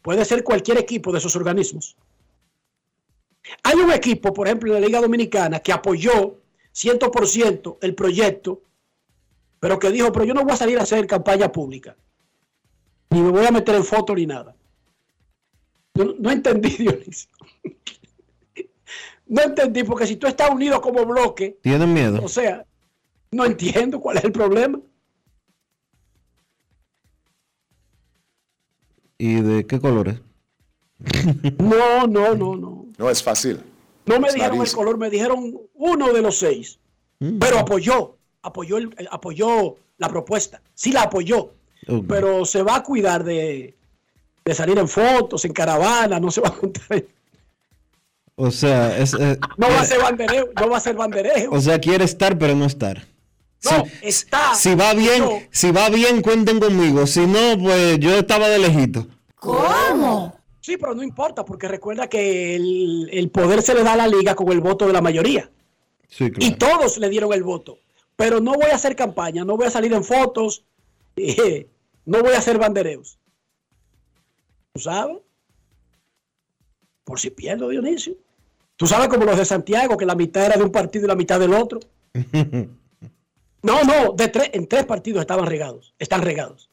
puede 0.02 0.24
ser 0.24 0.42
cualquier 0.42 0.78
equipo 0.78 1.12
de 1.12 1.18
esos 1.18 1.36
organismos. 1.36 1.96
Hay 3.62 3.76
un 3.76 3.92
equipo, 3.92 4.32
por 4.32 4.46
ejemplo, 4.46 4.74
en 4.74 4.80
la 4.80 4.86
Liga 4.86 5.00
Dominicana 5.00 5.60
que 5.60 5.72
apoyó 5.72 6.40
100% 6.72 7.78
el 7.82 7.94
proyecto 7.94 8.62
pero 9.60 9.78
que 9.78 9.90
dijo, 9.90 10.12
pero 10.12 10.26
yo 10.26 10.34
no 10.34 10.42
voy 10.42 10.52
a 10.52 10.56
salir 10.56 10.78
a 10.78 10.82
hacer 10.82 11.06
campaña 11.06 11.50
pública, 11.50 11.96
ni 13.08 13.22
me 13.22 13.30
voy 13.30 13.46
a 13.46 13.50
meter 13.50 13.74
en 13.74 13.84
foto 13.84 14.14
ni 14.14 14.26
nada. 14.26 14.54
No, 15.94 16.04
no 16.18 16.30
entendí, 16.30 16.68
Dionisio. 16.76 17.30
No 19.26 19.42
entendí, 19.42 19.82
porque 19.84 20.06
si 20.06 20.16
tú 20.16 20.26
estás 20.26 20.50
unido 20.50 20.80
como 20.80 21.04
bloque, 21.06 21.58
¿Tienen 21.62 21.92
miedo? 21.92 22.20
o 22.22 22.28
sea, 22.28 22.64
no 23.30 23.44
entiendo 23.46 24.00
cuál 24.00 24.18
es 24.18 24.24
el 24.24 24.32
problema. 24.32 24.78
¿Y 29.18 29.40
de 29.40 29.66
qué 29.66 29.80
colores? 29.80 30.20
No, 31.58 32.06
no, 32.06 32.34
no, 32.34 32.56
no. 32.56 32.86
No 32.96 33.10
es 33.10 33.22
fácil. 33.22 33.60
No 34.06 34.20
me 34.20 34.32
dijeron 34.32 34.60
el 34.60 34.72
color, 34.72 34.98
me 34.98 35.10
dijeron 35.10 35.58
uno 35.74 36.12
de 36.12 36.22
los 36.22 36.38
seis. 36.38 36.78
Pero 37.40 37.58
apoyó, 37.58 38.16
apoyó, 38.42 38.76
el- 38.76 38.94
el- 38.98 39.08
apoyó 39.10 39.76
la 39.98 40.08
propuesta. 40.08 40.60
Sí 40.74 40.92
la 40.92 41.02
apoyó. 41.02 41.52
Pero 42.08 42.44
se 42.44 42.62
va 42.62 42.76
a 42.76 42.82
cuidar 42.82 43.24
de, 43.24 43.74
de 44.44 44.54
salir 44.54 44.78
en 44.78 44.88
fotos, 44.88 45.44
en 45.44 45.52
caravana, 45.52 46.18
no 46.20 46.30
se 46.30 46.40
va 46.40 46.48
a 46.48 46.52
juntar. 46.52 47.04
O 48.36 48.50
sea, 48.50 48.98
es, 48.98 49.14
eh, 49.14 49.38
No 49.56 49.68
va 49.68 49.80
a 49.80 49.84
ser 49.84 50.00
bandereo, 50.02 50.50
no 50.60 50.68
va 50.68 50.76
a 50.76 50.80
ser 50.80 50.96
banderejo. 50.96 51.54
o 51.54 51.60
sea, 51.60 51.78
quiere 51.78 52.04
estar 52.04 52.36
pero 52.38 52.54
no 52.56 52.64
estar. 52.64 53.06
No, 53.64 53.84
Si- 53.86 53.92
está. 54.08 54.54
Si 54.54 54.74
va 54.74 54.92
bien, 54.94 55.48
si 55.50 55.70
va 55.70 55.88
bien, 55.88 56.20
cuenten 56.20 56.60
conmigo. 56.60 57.06
Si 57.06 57.26
no, 57.26 57.56
pues 57.62 57.98
yo 58.00 58.14
estaba 58.18 58.48
de 58.48 58.58
lejito. 58.58 59.06
Sí, 60.60 60.76
pero 60.78 60.94
no 60.94 61.02
importa, 61.02 61.44
porque 61.44 61.68
recuerda 61.68 62.08
que 62.08 62.56
el, 62.56 63.08
el 63.12 63.30
poder 63.30 63.60
se 63.62 63.74
le 63.74 63.82
da 63.82 63.92
a 63.92 63.96
la 63.96 64.08
liga 64.08 64.34
con 64.34 64.50
el 64.50 64.60
voto 64.60 64.86
de 64.86 64.92
la 64.94 65.00
mayoría. 65.02 65.50
Sí, 66.08 66.30
Y 66.38 66.52
todos 66.52 66.98
le 66.98 67.08
dieron 67.10 67.32
el 67.34 67.42
voto. 67.42 67.78
Pero 68.16 68.40
no 68.40 68.52
voy 68.54 68.70
a 68.70 68.76
hacer 68.76 68.96
campaña, 68.96 69.44
no 69.44 69.56
voy 69.56 69.66
a 69.66 69.70
salir 69.70 69.92
en 69.92 70.04
fotos, 70.04 70.64
eh, 71.16 71.68
no 72.06 72.22
voy 72.22 72.32
a 72.32 72.38
hacer 72.38 72.58
bandereos. 72.58 73.18
¿Tú 74.72 74.80
sabes? 74.80 75.18
Por 77.04 77.20
si 77.20 77.30
pierdo, 77.30 77.68
Dionisio. 77.68 78.14
Tú 78.84 78.88
sabes 78.88 79.08
como 79.08 79.24
los 79.24 79.38
de 79.38 79.46
Santiago, 79.46 79.96
que 79.96 80.04
la 80.04 80.14
mitad 80.14 80.44
era 80.44 80.58
de 80.58 80.62
un 80.62 80.70
partido 80.70 81.06
y 81.06 81.08
la 81.08 81.14
mitad 81.14 81.40
del 81.40 81.54
otro. 81.54 81.80
No, 83.62 83.82
no, 83.82 84.12
de 84.12 84.28
tres, 84.28 84.50
en 84.52 84.68
tres 84.68 84.84
partidos 84.84 85.22
estaban 85.22 85.46
regados, 85.46 85.94
están 85.98 86.20
regados. 86.20 86.68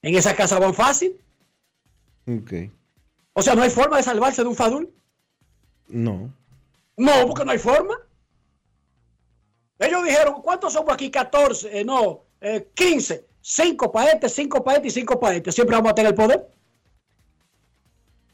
En 0.00 0.14
esa 0.14 0.36
casa 0.36 0.60
van 0.60 0.74
fácil. 0.74 1.20
Ok. 2.24 2.52
O 3.32 3.42
sea, 3.42 3.56
no 3.56 3.62
hay 3.62 3.70
forma 3.70 3.96
de 3.96 4.04
salvarse 4.04 4.42
de 4.42 4.48
un 4.48 4.54
Fadul. 4.54 4.94
No. 5.88 6.32
No, 6.96 7.12
porque 7.26 7.44
no 7.44 7.50
hay 7.50 7.58
forma. 7.58 7.98
Ellos 9.80 10.04
dijeron, 10.04 10.40
¿cuántos 10.40 10.72
somos 10.72 10.94
aquí? 10.94 11.10
14, 11.10 11.80
eh, 11.80 11.84
no, 11.84 12.22
eh, 12.40 12.68
15. 12.72 13.26
5 13.40 13.90
para 13.90 14.12
este, 14.12 14.28
5 14.28 14.62
para 14.62 14.76
este 14.76 14.86
y 14.86 14.90
5 14.92 15.18
para 15.18 15.34
este. 15.34 15.50
Siempre 15.50 15.74
vamos 15.74 15.90
a 15.90 15.94
tener 15.96 16.12
el 16.12 16.16
poder. 16.16 16.48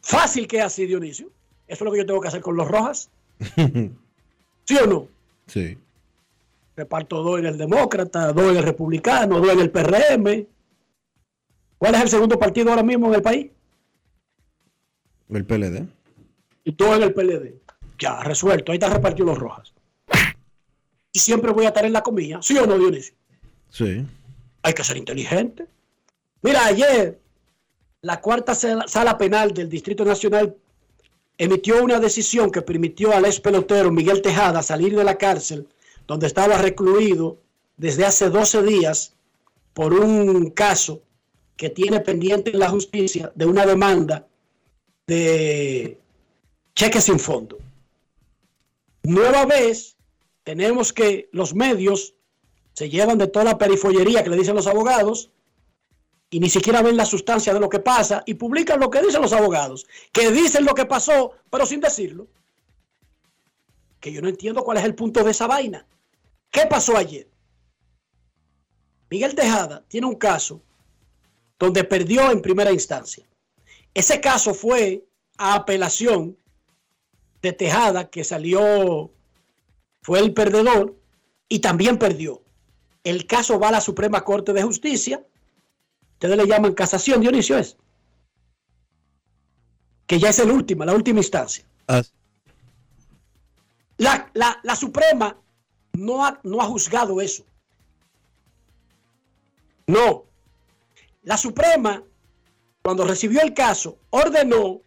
Fácil 0.03 0.47
que 0.47 0.59
es 0.59 0.65
así, 0.65 0.85
Dionisio. 0.85 1.33
Eso 1.69 1.85
es 1.85 1.87
lo 1.87 1.93
que 1.93 1.99
yo 1.99 2.07
tengo 2.07 2.21
que 2.21 2.29
hacer 2.29 2.41
con 2.41 2.57
los 2.57 2.67
Rojas. 2.67 3.11
¿Sí 4.65 4.77
o 4.77 4.87
no? 4.87 5.09
Sí. 5.47 5.79
Reparto 6.77 7.23
dos 7.23 7.39
en 7.39 7.47
el 7.47 7.59
Demócrata, 7.59 8.33
dos 8.33 8.51
en 8.51 8.57
el 8.57 8.63
Republicano, 8.65 9.39
dos 9.41 9.53
en 9.53 9.61
el 9.61 9.71
PRM. 9.71 10.47
¿Cuál 11.77 11.95
es 11.95 12.01
el 12.03 12.09
segundo 12.09 12.39
partido 12.39 12.71
ahora 12.71 12.83
mismo 12.83 13.09
en 13.09 13.15
el 13.15 13.23
país? 13.23 13.51
El 15.29 15.45
PLD. 15.45 15.87
y 16.65 16.73
todo 16.73 16.97
en 16.97 17.03
el 17.03 17.15
PLD. 17.15 17.55
Ya, 17.99 18.21
resuelto. 18.23 18.73
Ahí 18.73 18.77
está 18.77 18.89
repartido 18.89 19.27
los 19.27 19.39
rojas. 19.39 19.73
Y 21.13 21.19
siempre 21.19 21.53
voy 21.53 21.65
a 21.65 21.69
estar 21.69 21.85
en 21.85 21.93
la 21.93 22.03
comida. 22.03 22.41
¿Sí 22.43 22.57
o 22.59 22.67
no, 22.67 22.79
Dionisio? 22.79 23.15
Sí. 23.71 24.07
Hay 24.63 24.73
que 24.73 24.85
ser 24.85 24.97
inteligente. 24.97 25.67
Mira, 26.43 26.65
ayer 26.67 27.19
la 28.03 28.21
cuarta 28.21 28.55
sala, 28.55 28.87
sala 28.87 29.19
penal 29.19 29.53
del 29.53 29.69
Distrito 29.69 30.05
Nacional 30.05 30.57
emitió 31.39 31.83
una 31.83 32.01
decisión 32.01 32.51
que 32.51 32.63
permitió 32.63 33.13
al 33.13 33.25
ex 33.25 33.41
pelotero 33.41 33.93
Miguel 33.93 34.21
Tejada 34.21 34.63
salir 34.63 34.95
de 34.97 35.05
la 35.05 35.17
cárcel 35.17 35.69
donde 36.07 36.27
estaba 36.27 36.59
recluido 36.59 37.39
desde 37.77 38.05
hace 38.05 38.29
12 38.29 38.63
días 38.65 39.15
por 39.73 39.95
un 39.95 40.51
caso 40.51 41.01
que 41.57 41.71
tiene 41.71 42.01
pendiente 42.01 42.51
en 42.51 42.59
la 42.59 42.69
justicia 42.69 43.33
de 43.35 43.47
una 43.47 43.65
demanda 43.65 44.27
de 45.07 45.99
cheques 46.75 47.05
sin 47.05 47.19
fondo. 47.19 47.59
Nueva 49.03 49.47
vez, 49.47 49.97
tenemos 50.43 50.93
que 50.93 51.29
los 51.33 51.55
medios 51.55 52.15
se 52.73 52.89
llevan 52.89 53.19
de 53.19 53.29
toda 53.29 53.45
la 53.45 53.59
perifollería 53.59 54.23
que 54.23 54.31
le 54.31 54.37
dicen 54.37 54.55
los 54.55 54.67
abogados 54.67 55.31
y 56.31 56.41
ni 56.41 56.51
siquiera 56.51 56.83
ven 56.83 56.97
la 56.97 57.07
sustancia 57.07 57.55
de 57.55 57.61
lo 57.61 57.69
que 57.69 57.79
pasa 57.79 58.23
y 58.27 58.35
publican 58.35 58.81
lo 58.81 58.91
que 58.91 59.03
dicen 59.03 59.23
los 59.23 59.33
abogados, 59.33 59.87
que 60.13 60.31
dicen 60.31 60.65
lo 60.65 60.75
que 60.75 60.85
pasó, 60.85 61.33
pero 61.51 61.65
sin 61.65 61.81
decirlo. 61.81 62.27
Que 64.01 64.13
yo 64.13 64.21
no 64.21 64.29
entiendo 64.29 64.63
cuál 64.63 64.79
es 64.79 64.85
el 64.85 64.95
punto 64.95 65.25
de 65.25 65.31
esa 65.31 65.47
vaina. 65.47 65.87
¿Qué 66.51 66.67
pasó 66.67 66.97
ayer? 66.97 67.29
Miguel 69.11 69.35
Tejada 69.35 69.85
tiene 69.89 70.07
un 70.07 70.17
caso 70.17 70.61
donde 71.59 71.85
perdió 71.85 72.31
en 72.31 72.43
primera 72.43 72.73
instancia. 72.73 73.27
Ese 73.95 74.21
caso 74.21 74.55
fue 74.55 75.05
a 75.39 75.55
apelación 75.55 76.37
de 77.43 77.53
Tejada, 77.53 78.11
que 78.11 78.25
salió, 78.25 79.11
fue 80.03 80.21
el 80.21 80.35
perdedor 80.35 80.97
y 81.49 81.61
también 81.61 81.99
perdió. 81.99 82.43
El 83.05 83.27
caso 83.27 83.59
va 83.59 83.69
a 83.69 83.73
la 83.73 83.81
Suprema 83.81 84.25
Corte 84.25 84.53
de 84.53 84.63
Justicia. 84.63 85.25
Ustedes 86.19 86.37
le 86.37 86.47
llaman 86.49 86.75
casación, 86.75 87.21
Dionisio 87.21 87.57
es. 87.59 87.77
Que 90.05 90.19
ya 90.19 90.31
es 90.31 90.39
el 90.41 90.51
última, 90.51 90.85
la 90.85 90.95
última 90.95 91.21
instancia. 91.21 91.65
Ah, 91.87 92.03
La, 93.99 94.29
la- 94.35 94.59
la 94.65 94.75
Suprema 94.75 95.37
no 95.93 96.25
ha, 96.27 96.41
no 96.43 96.61
ha 96.61 96.65
juzgado 96.65 97.21
eso. 97.21 97.45
No. 99.87 100.25
La 101.23 101.37
Suprema, 101.37 102.03
cuando 102.83 103.05
recibió 103.05 103.41
el 103.41 103.55
caso, 103.55 103.99
ordenó 104.11 104.81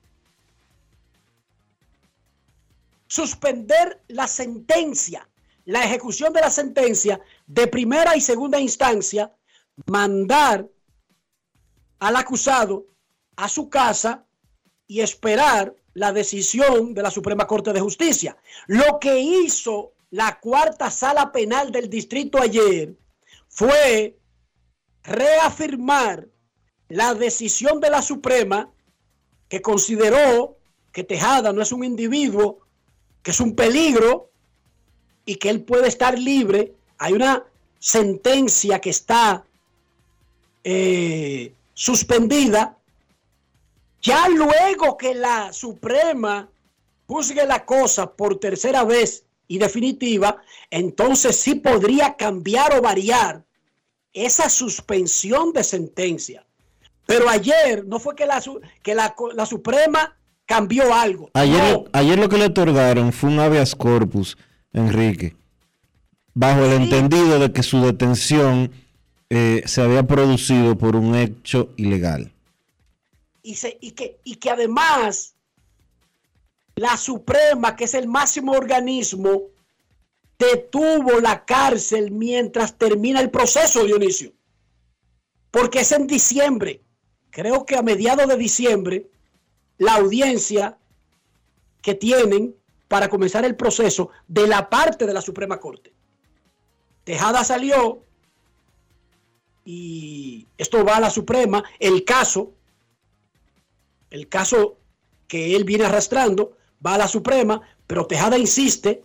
suspender 3.07 4.01
la 4.09 4.27
sentencia, 4.27 5.27
la 5.65 5.83
ejecución 5.85 6.33
de 6.33 6.41
la 6.41 6.49
sentencia 6.49 7.21
de 7.47 7.67
primera 7.67 8.15
y 8.17 8.21
segunda 8.21 8.59
instancia, 8.59 9.33
mandar 9.85 10.67
al 12.01 12.15
acusado 12.15 12.87
a 13.35 13.47
su 13.47 13.69
casa 13.69 14.25
y 14.87 15.01
esperar 15.01 15.75
la 15.93 16.11
decisión 16.11 16.95
de 16.95 17.03
la 17.03 17.11
Suprema 17.11 17.45
Corte 17.45 17.71
de 17.73 17.79
Justicia. 17.79 18.35
Lo 18.65 18.99
que 18.99 19.19
hizo 19.19 19.93
la 20.09 20.39
cuarta 20.39 20.89
sala 20.89 21.31
penal 21.31 21.71
del 21.71 21.89
distrito 21.89 22.41
ayer 22.41 22.95
fue 23.47 24.17
reafirmar 25.03 26.27
la 26.89 27.13
decisión 27.13 27.79
de 27.79 27.91
la 27.91 28.01
Suprema 28.01 28.71
que 29.47 29.61
consideró 29.61 30.57
que 30.91 31.03
Tejada 31.03 31.53
no 31.53 31.61
es 31.61 31.71
un 31.71 31.83
individuo, 31.83 32.61
que 33.21 33.29
es 33.29 33.39
un 33.39 33.55
peligro 33.55 34.31
y 35.23 35.35
que 35.35 35.51
él 35.51 35.61
puede 35.61 35.87
estar 35.87 36.17
libre. 36.17 36.73
Hay 36.97 37.13
una 37.13 37.45
sentencia 37.77 38.79
que 38.79 38.89
está 38.89 39.45
eh, 40.63 41.53
suspendida. 41.73 42.77
Ya 44.01 44.27
luego 44.29 44.97
que 44.97 45.13
la 45.13 45.53
Suprema 45.53 46.49
juzgue 47.07 47.45
la 47.45 47.65
cosa 47.65 48.11
por 48.13 48.39
tercera 48.39 48.83
vez 48.83 49.25
y 49.47 49.57
definitiva, 49.59 50.37
entonces 50.69 51.35
sí 51.37 51.55
podría 51.55 52.15
cambiar 52.15 52.73
o 52.77 52.81
variar 52.81 53.43
esa 54.13 54.49
suspensión 54.49 55.53
de 55.53 55.63
sentencia. 55.63 56.45
Pero 57.05 57.29
ayer 57.29 57.85
no 57.85 57.99
fue 57.99 58.15
que 58.15 58.25
la, 58.25 58.41
que 58.81 58.95
la, 58.95 59.13
la 59.35 59.45
Suprema 59.45 60.15
cambió 60.45 60.93
algo. 60.93 61.29
Ayer, 61.33 61.73
No. 61.73 61.85
ayer 61.93 62.17
lo 62.17 62.29
que 62.29 62.37
le 62.37 62.45
otorgaron 62.45 63.11
fue 63.13 63.29
un 63.29 63.39
habeas 63.39 63.75
corpus, 63.75 64.37
Enrique, 64.73 65.35
bajo 66.33 66.63
el 66.63 66.77
Sí. 66.77 66.83
entendido 66.83 67.39
de 67.39 67.51
que 67.51 67.63
su 67.63 67.81
detención 67.81 68.71
eh, 69.33 69.63
se 69.65 69.81
había 69.81 70.03
producido 70.03 70.77
por 70.77 70.97
un 70.97 71.15
hecho 71.15 71.69
ilegal. 71.77 72.33
y, 73.41 73.55
que, 73.91 74.19
y 74.25 74.35
que 74.35 74.49
además 74.49 75.35
la 76.75 76.97
Suprema, 76.97 77.77
que 77.77 77.85
es 77.85 77.93
el 77.93 78.09
máximo 78.09 78.51
organismo, 78.51 79.43
detuvo 80.37 81.21
la 81.21 81.45
cárcel 81.45 82.11
mientras 82.11 82.77
termina 82.77 83.21
el 83.21 83.31
proceso, 83.31 83.85
Dionisio. 83.85 84.33
Porque 85.49 85.79
es 85.79 85.93
en 85.93 86.07
diciembre. 86.07 86.81
Creo 87.29 87.65
que 87.65 87.77
a 87.77 87.81
mediados 87.81 88.27
de 88.27 88.35
diciembre, 88.35 89.09
la 89.77 89.95
audiencia 89.95 90.77
que 91.81 91.95
tienen 91.95 92.53
para 92.89 93.07
comenzar 93.07 93.45
el 93.45 93.55
proceso 93.55 94.09
de 94.27 94.45
la 94.45 94.69
parte 94.69 95.05
de 95.05 95.13
la 95.13 95.21
Suprema 95.21 95.57
Corte. 95.57 95.93
Tejada 97.05 97.45
salió 97.45 98.03
y 99.65 100.47
esto 100.57 100.83
va 100.83 100.97
a 100.97 101.01
la 101.01 101.09
Suprema. 101.09 101.63
El 101.79 102.03
caso, 102.03 102.53
el 104.09 104.27
caso 104.27 104.77
que 105.27 105.55
él 105.55 105.63
viene 105.63 105.85
arrastrando, 105.85 106.57
va 106.85 106.95
a 106.95 106.99
la 106.99 107.07
Suprema, 107.07 107.61
pero 107.87 108.05
Tejada 108.05 108.37
insiste 108.37 109.03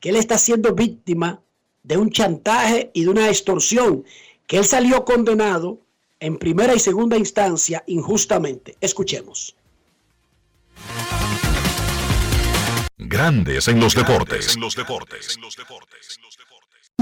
que 0.00 0.08
él 0.08 0.16
está 0.16 0.38
siendo 0.38 0.74
víctima 0.74 1.40
de 1.82 1.96
un 1.96 2.10
chantaje 2.10 2.90
y 2.94 3.04
de 3.04 3.10
una 3.10 3.28
extorsión, 3.28 4.04
que 4.46 4.58
él 4.58 4.64
salió 4.64 5.04
condenado 5.04 5.78
en 6.20 6.38
primera 6.38 6.74
y 6.74 6.78
segunda 6.78 7.16
instancia 7.16 7.82
injustamente. 7.86 8.76
Escuchemos. 8.80 9.56
Grandes 12.96 13.68
en 13.68 13.80
los 13.80 13.94
deportes. 13.94 14.56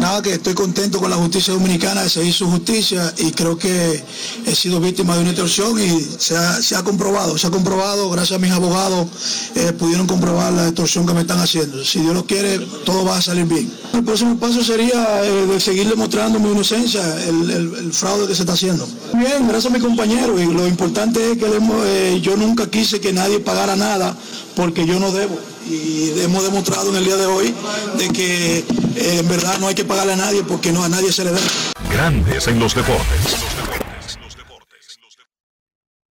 Nada, 0.00 0.22
que 0.22 0.32
estoy 0.32 0.54
contento 0.54 0.98
con 0.98 1.10
la 1.10 1.16
justicia 1.16 1.52
dominicana, 1.52 2.08
se 2.08 2.24
hizo 2.24 2.46
justicia 2.46 3.12
y 3.18 3.32
creo 3.32 3.58
que 3.58 4.02
he 4.46 4.54
sido 4.54 4.80
víctima 4.80 5.14
de 5.14 5.20
una 5.20 5.30
extorsión 5.30 5.78
y 5.78 6.00
se 6.00 6.36
ha, 6.74 6.82
comprobado, 6.82 7.36
se 7.36 7.48
ha 7.48 7.50
comprobado, 7.50 8.08
gracias 8.08 8.38
a 8.38 8.40
mis 8.40 8.50
abogados 8.50 9.08
eh, 9.56 9.72
pudieron 9.72 10.06
comprobar 10.06 10.54
la 10.54 10.68
extorsión 10.68 11.06
que 11.06 11.12
me 11.12 11.20
están 11.20 11.38
haciendo. 11.38 11.84
Si 11.84 12.00
Dios 12.00 12.14
lo 12.14 12.24
quiere, 12.24 12.60
todo 12.86 13.04
va 13.04 13.18
a 13.18 13.22
salir 13.22 13.44
bien. 13.44 13.70
El 13.92 14.02
próximo 14.02 14.38
paso 14.38 14.64
sería 14.64 15.22
eh, 15.22 15.46
de 15.46 15.60
seguir 15.60 15.86
demostrando 15.86 16.40
mi 16.40 16.50
inocencia, 16.50 17.02
el, 17.26 17.92
fraude 17.92 18.26
que 18.26 18.34
se 18.34 18.42
está 18.42 18.54
haciendo. 18.54 18.88
Bien, 19.12 19.46
gracias 19.46 19.66
a 19.66 19.76
mi 19.76 19.80
compañero 19.80 20.40
y 20.40 20.46
lo 20.46 20.66
importante 20.66 21.32
es 21.32 21.36
que 21.36 21.44
eh, 21.46 22.20
yo 22.22 22.38
nunca 22.38 22.70
quise 22.70 23.00
que 23.00 23.12
nadie 23.12 23.38
pagara 23.38 23.76
nada 23.76 24.16
porque 24.56 24.86
yo 24.86 24.98
no 24.98 25.12
debo 25.12 25.49
y 25.70 26.20
hemos 26.22 26.42
demostrado 26.42 26.90
en 26.90 26.96
el 26.96 27.04
día 27.04 27.16
de 27.16 27.26
hoy 27.26 27.54
de 27.96 28.08
que 28.08 28.58
eh, 28.58 29.18
en 29.20 29.28
verdad 29.28 29.58
no 29.58 29.68
hay 29.68 29.74
que 29.74 29.84
pagarle 29.84 30.14
a 30.14 30.16
nadie 30.16 30.42
porque 30.42 30.72
no 30.72 30.82
a 30.82 30.88
nadie 30.88 31.12
se 31.12 31.24
le 31.24 31.30
debe. 31.30 31.46
Grandes 31.92 32.48
en 32.48 32.58
los 32.58 32.74
deportes. 32.74 33.36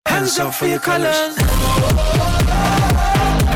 Hands 0.06 0.38
up 0.38 0.52
for 0.52 0.68
your 0.68 0.80
colors. 0.80 1.34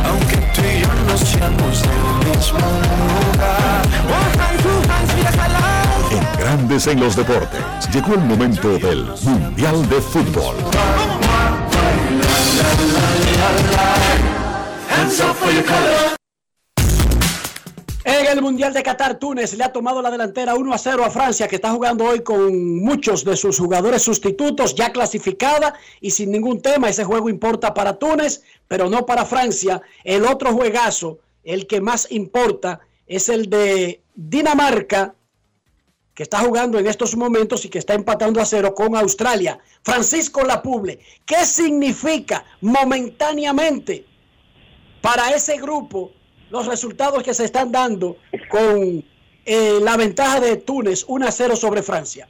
Aunque 0.04 0.36
tú 0.54 0.60
y 0.62 0.80
yo 0.80 0.88
no 1.06 1.16
seamos 1.18 1.82
del 1.82 2.36
mismo 2.36 2.58
lugar. 2.58 3.82
En 6.10 6.38
Grandes 6.38 6.86
en 6.88 7.00
los 7.00 7.16
deportes 7.16 7.62
llegó 7.92 8.14
el 8.14 8.20
momento 8.20 8.78
del 8.78 9.06
Mundial 9.22 9.88
de 9.88 10.00
Fútbol. 10.00 10.56
En 18.04 18.26
el 18.26 18.42
Mundial 18.42 18.74
de 18.74 18.82
Qatar, 18.82 19.18
Túnez 19.18 19.54
le 19.54 19.64
ha 19.64 19.72
tomado 19.72 20.02
la 20.02 20.10
delantera 20.10 20.54
1 20.54 20.74
a 20.74 20.78
0 20.78 21.04
a 21.04 21.10
Francia, 21.10 21.48
que 21.48 21.56
está 21.56 21.70
jugando 21.70 22.04
hoy 22.04 22.20
con 22.20 22.80
muchos 22.80 23.24
de 23.24 23.36
sus 23.36 23.58
jugadores 23.58 24.02
sustitutos 24.02 24.74
ya 24.74 24.92
clasificada 24.92 25.74
y 26.00 26.10
sin 26.10 26.30
ningún 26.30 26.60
tema. 26.60 26.88
Ese 26.88 27.04
juego 27.04 27.30
importa 27.30 27.72
para 27.72 27.98
Túnez, 27.98 28.42
pero 28.68 28.90
no 28.90 29.06
para 29.06 29.24
Francia. 29.24 29.80
El 30.04 30.26
otro 30.26 30.52
juegazo, 30.52 31.20
el 31.42 31.66
que 31.66 31.80
más 31.80 32.10
importa, 32.10 32.80
es 33.06 33.28
el 33.28 33.48
de 33.48 34.02
Dinamarca, 34.14 35.14
que 36.14 36.24
está 36.24 36.40
jugando 36.40 36.78
en 36.78 36.86
estos 36.86 37.16
momentos 37.16 37.64
y 37.64 37.70
que 37.70 37.78
está 37.78 37.94
empatando 37.94 38.40
a 38.40 38.44
cero 38.44 38.74
con 38.74 38.94
Australia. 38.96 39.58
Francisco 39.82 40.42
Lapuble, 40.42 40.98
¿qué 41.24 41.46
significa 41.46 42.44
momentáneamente? 42.60 44.11
Para 45.02 45.30
ese 45.30 45.60
grupo 45.60 46.12
los 46.50 46.66
resultados 46.66 47.22
que 47.22 47.34
se 47.34 47.44
están 47.44 47.72
dando 47.72 48.16
con 48.48 49.04
eh, 49.44 49.78
la 49.82 49.96
ventaja 49.96 50.40
de 50.40 50.56
Túnez 50.56 51.04
1 51.06 51.26
a 51.26 51.30
0 51.30 51.56
sobre 51.56 51.82
Francia. 51.82 52.28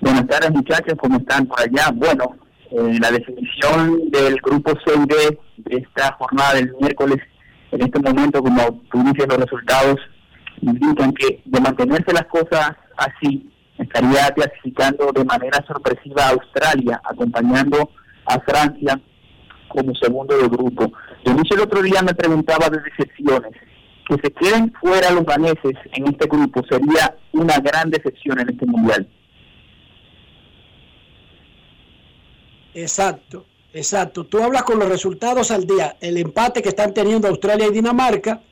Buenas 0.00 0.26
tardes 0.26 0.50
muchachos, 0.50 0.94
¿cómo 0.98 1.18
están 1.18 1.46
por 1.46 1.58
allá? 1.60 1.90
Bueno, 1.94 2.36
eh, 2.70 2.98
la 3.00 3.10
definición 3.10 4.10
del 4.10 4.36
grupo 4.36 4.72
C 4.84 4.92
de 5.06 5.76
esta 5.78 6.12
jornada 6.12 6.54
del 6.54 6.74
miércoles, 6.80 7.18
en 7.70 7.82
este 7.82 7.98
momento, 8.00 8.42
como 8.42 8.82
tú 8.90 9.02
dices, 9.04 9.26
los 9.28 9.38
resultados 9.38 9.96
indican 10.60 11.12
que 11.14 11.40
de 11.44 11.60
mantenerse 11.60 12.12
las 12.12 12.26
cosas 12.26 12.72
así, 12.96 13.48
estaría 13.78 14.28
clasificando 14.30 15.12
de 15.12 15.24
manera 15.24 15.64
sorpresiva 15.66 16.26
a 16.26 16.30
Australia, 16.30 17.00
acompañando 17.04 17.90
a 18.26 18.38
Francia 18.40 19.00
como 19.72 19.94
segundo 19.94 20.36
de 20.36 20.48
grupo. 20.48 20.92
Dionisio 21.24 21.56
el 21.56 21.62
otro 21.62 21.82
día 21.82 22.02
me 22.02 22.14
preguntaba 22.14 22.68
de 22.68 22.80
decepciones. 22.80 23.52
Que 24.06 24.16
se 24.16 24.32
queden 24.32 24.72
fuera 24.80 25.10
los 25.10 25.24
daneses 25.24 25.74
en 25.92 26.08
este 26.08 26.26
grupo 26.26 26.62
sería 26.68 27.16
una 27.32 27.58
gran 27.60 27.90
decepción 27.90 28.40
en 28.40 28.50
este 28.50 28.66
mundial. 28.66 29.08
Exacto, 32.74 33.46
exacto. 33.72 34.24
Tú 34.24 34.42
hablas 34.42 34.64
con 34.64 34.78
los 34.78 34.88
resultados 34.88 35.50
al 35.50 35.66
día, 35.66 35.96
el 36.00 36.16
empate 36.18 36.62
que 36.62 36.70
están 36.70 36.92
teniendo 36.92 37.28
Australia 37.28 37.66
y 37.66 37.72
Dinamarca 37.72 38.42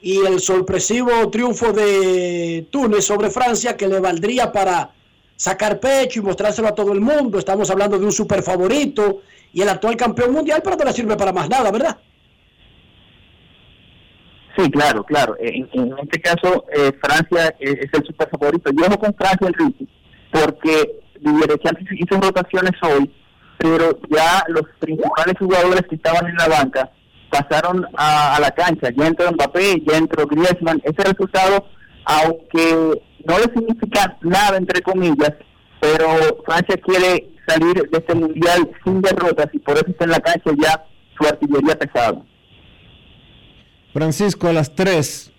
y 0.00 0.18
el 0.24 0.40
sorpresivo 0.40 1.28
triunfo 1.30 1.72
de 1.72 2.66
Túnez 2.70 3.04
sobre 3.04 3.30
Francia 3.30 3.76
que 3.76 3.88
le 3.88 4.00
valdría 4.00 4.50
para 4.52 4.92
sacar 5.36 5.80
pecho 5.80 6.20
y 6.20 6.22
mostrárselo 6.22 6.68
a 6.68 6.74
todo 6.74 6.92
el 6.92 7.00
mundo. 7.00 7.38
Estamos 7.38 7.70
hablando 7.70 7.98
de 7.98 8.06
un 8.06 8.12
super 8.12 8.42
favorito 8.42 9.22
y 9.52 9.62
el 9.62 9.68
actual 9.68 9.96
campeón 9.96 10.32
mundial, 10.32 10.60
pero 10.62 10.76
no 10.76 10.84
le 10.84 10.92
sirve 10.92 11.16
para 11.16 11.32
más 11.32 11.48
nada, 11.48 11.70
¿verdad? 11.70 11.98
Sí, 14.56 14.70
claro, 14.70 15.04
claro. 15.04 15.36
En, 15.38 15.68
este 16.02 16.20
caso, 16.20 16.64
eh, 16.74 16.92
Francia 17.00 17.54
es 17.60 17.88
el 17.92 18.04
super 18.04 18.28
favorito. 18.28 18.70
Yo 18.72 18.88
no 18.88 18.98
con 18.98 19.14
Francia, 19.14 19.46
Enrique, 19.46 19.86
porque 20.32 21.00
Didier 21.20 21.58
hizo 21.92 22.20
rotaciones 22.20 22.72
hoy, 22.82 23.10
pero 23.58 23.98
ya 24.10 24.44
los 24.48 24.64
principales 24.80 25.36
jugadores 25.38 25.82
que 25.88 25.96
estaban 25.96 26.26
en 26.26 26.36
la 26.36 26.48
banca 26.48 26.90
pasaron 27.30 27.86
a, 27.96 28.38
la 28.40 28.50
cancha. 28.50 28.88
Ya 28.96 29.06
entró 29.06 29.30
Mbappé, 29.32 29.82
ya 29.86 29.96
entró 29.96 30.26
Griezmann. 30.26 30.80
Ese 30.82 31.04
resultado, 31.04 31.64
aunque 32.04 33.00
no 33.24 33.38
le 33.38 33.44
significa 33.54 34.16
nada, 34.22 34.56
entre 34.56 34.82
comillas, 34.82 35.34
pero 35.80 36.06
Francia 36.44 36.76
quiere 36.78 37.30
salir 37.48 37.74
de 37.90 37.98
este 37.98 38.14
mundial 38.14 38.70
sin 38.84 39.00
derrotas 39.00 39.46
y 39.52 39.58
por 39.58 39.76
eso 39.76 39.86
está 39.88 40.04
en 40.04 40.10
la 40.10 40.20
cancha 40.20 40.50
ya 40.60 40.84
su 41.16 41.26
artillería 41.26 41.78
pesada. 41.78 42.22
Francisco, 43.92 44.48
a 44.48 44.52
las 44.52 44.74
3. 44.74 45.32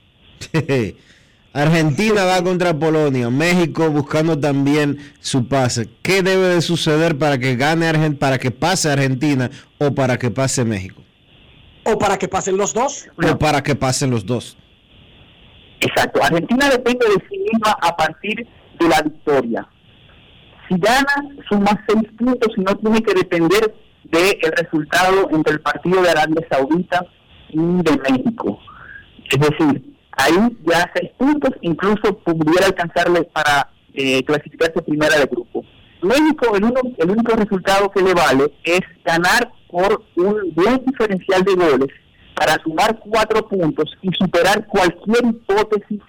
Argentina 1.54 2.26
va 2.26 2.44
contra 2.44 2.78
Polonia, 2.78 3.30
México 3.30 3.90
buscando 3.90 4.40
también 4.40 5.00
su 5.20 5.48
pase. 5.48 5.90
¿Qué 6.04 6.22
debe 6.22 6.48
de 6.48 6.62
suceder 6.62 7.18
para 7.18 7.40
que 7.40 7.56
gane 7.56 7.88
Argentina, 7.88 8.20
para 8.20 8.38
que 8.38 8.52
pase 8.52 8.90
Argentina 8.90 9.50
o 9.80 9.94
para 9.96 10.18
que 10.18 10.30
pase 10.30 10.64
México? 10.64 11.02
O 11.86 11.98
para 11.98 12.18
que 12.18 12.28
pasen 12.28 12.58
los 12.58 12.74
dos. 12.74 13.08
O 13.18 13.38
para 13.38 13.64
que 13.64 13.76
pasen 13.76 14.12
los 14.12 14.26
dos. 14.26 14.58
Exacto. 15.82 16.22
Argentina 16.22 16.70
depende 16.70 17.06
de 17.08 17.28
sí 17.30 17.40
misma 17.40 17.78
a 17.82 17.96
partir 17.96 18.46
de 18.80 18.88
la 18.88 19.02
victoria. 19.02 19.68
Si 20.70 20.78
gana, 20.78 21.36
suma 21.50 21.84
seis 21.88 22.08
puntos 22.18 22.50
y 22.56 22.62
no 22.62 22.76
tiene 22.78 23.02
que 23.02 23.16
depender 23.16 23.74
del 24.04 24.52
resultado 24.56 25.28
entre 25.32 25.54
el 25.54 25.62
partido 25.62 26.02
de 26.02 26.10
Arabia 26.10 26.48
Saudita 26.50 27.06
y 27.50 27.58
de 27.58 27.98
México. 28.10 28.60
Es 29.30 29.40
decir, 29.40 29.96
ahí 30.12 30.58
ya 30.64 30.92
seis 30.96 31.12
puntos, 31.18 31.52
incluso 31.62 32.18
pudiera 32.20 32.68
alcanzarle 32.68 33.24
para 33.24 33.72
eh, 33.94 34.24
clasificarse 34.24 34.82
primera 34.84 35.18
de 35.18 35.26
grupo. 35.26 35.64
México, 36.04 36.56
el, 36.56 36.64
uno, 36.64 36.82
el 36.98 37.12
único 37.12 37.36
resultado 37.36 37.90
que 37.90 38.02
le 38.02 38.14
vale 38.14 38.54
es 38.64 38.82
ganar 39.04 39.52
por 39.70 40.04
un 40.16 40.54
buen 40.54 40.86
diferencial 40.86 41.44
de 41.44 41.56
goles 41.56 41.90
para 42.36 42.62
sumar 42.64 43.00
cuatro 43.00 43.48
puntos 43.48 43.92
y 44.02 44.10
superar 44.14 44.66
cualquier 44.68 45.26
hipótesis 45.26 46.00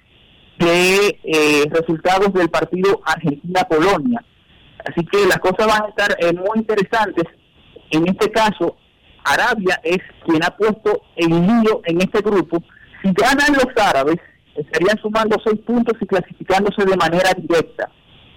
de 0.58 1.18
eh, 1.24 1.64
resultados 1.70 2.32
del 2.34 2.48
partido 2.50 3.00
Argentina-Polonia. 3.04 4.22
Así 4.86 5.04
que 5.06 5.26
las 5.26 5.38
cosas 5.38 5.66
van 5.66 5.84
a 5.84 5.88
estar 5.88 6.16
eh, 6.20 6.32
muy 6.32 6.58
interesantes. 6.58 7.24
En 7.90 8.06
este 8.08 8.30
caso, 8.30 8.76
Arabia 9.24 9.80
es 9.82 9.98
quien 10.24 10.42
ha 10.44 10.56
puesto 10.56 11.02
el 11.16 11.28
lío 11.28 11.82
en 11.84 12.00
este 12.00 12.20
grupo. 12.20 12.62
Si 13.02 13.12
ganan 13.12 13.54
los 13.54 13.84
árabes, 13.84 14.16
estarían 14.54 14.98
sumando 14.98 15.36
seis 15.44 15.60
puntos 15.66 15.96
y 16.00 16.06
clasificándose 16.06 16.84
de 16.84 16.96
manera 16.96 17.30
directa. 17.36 17.90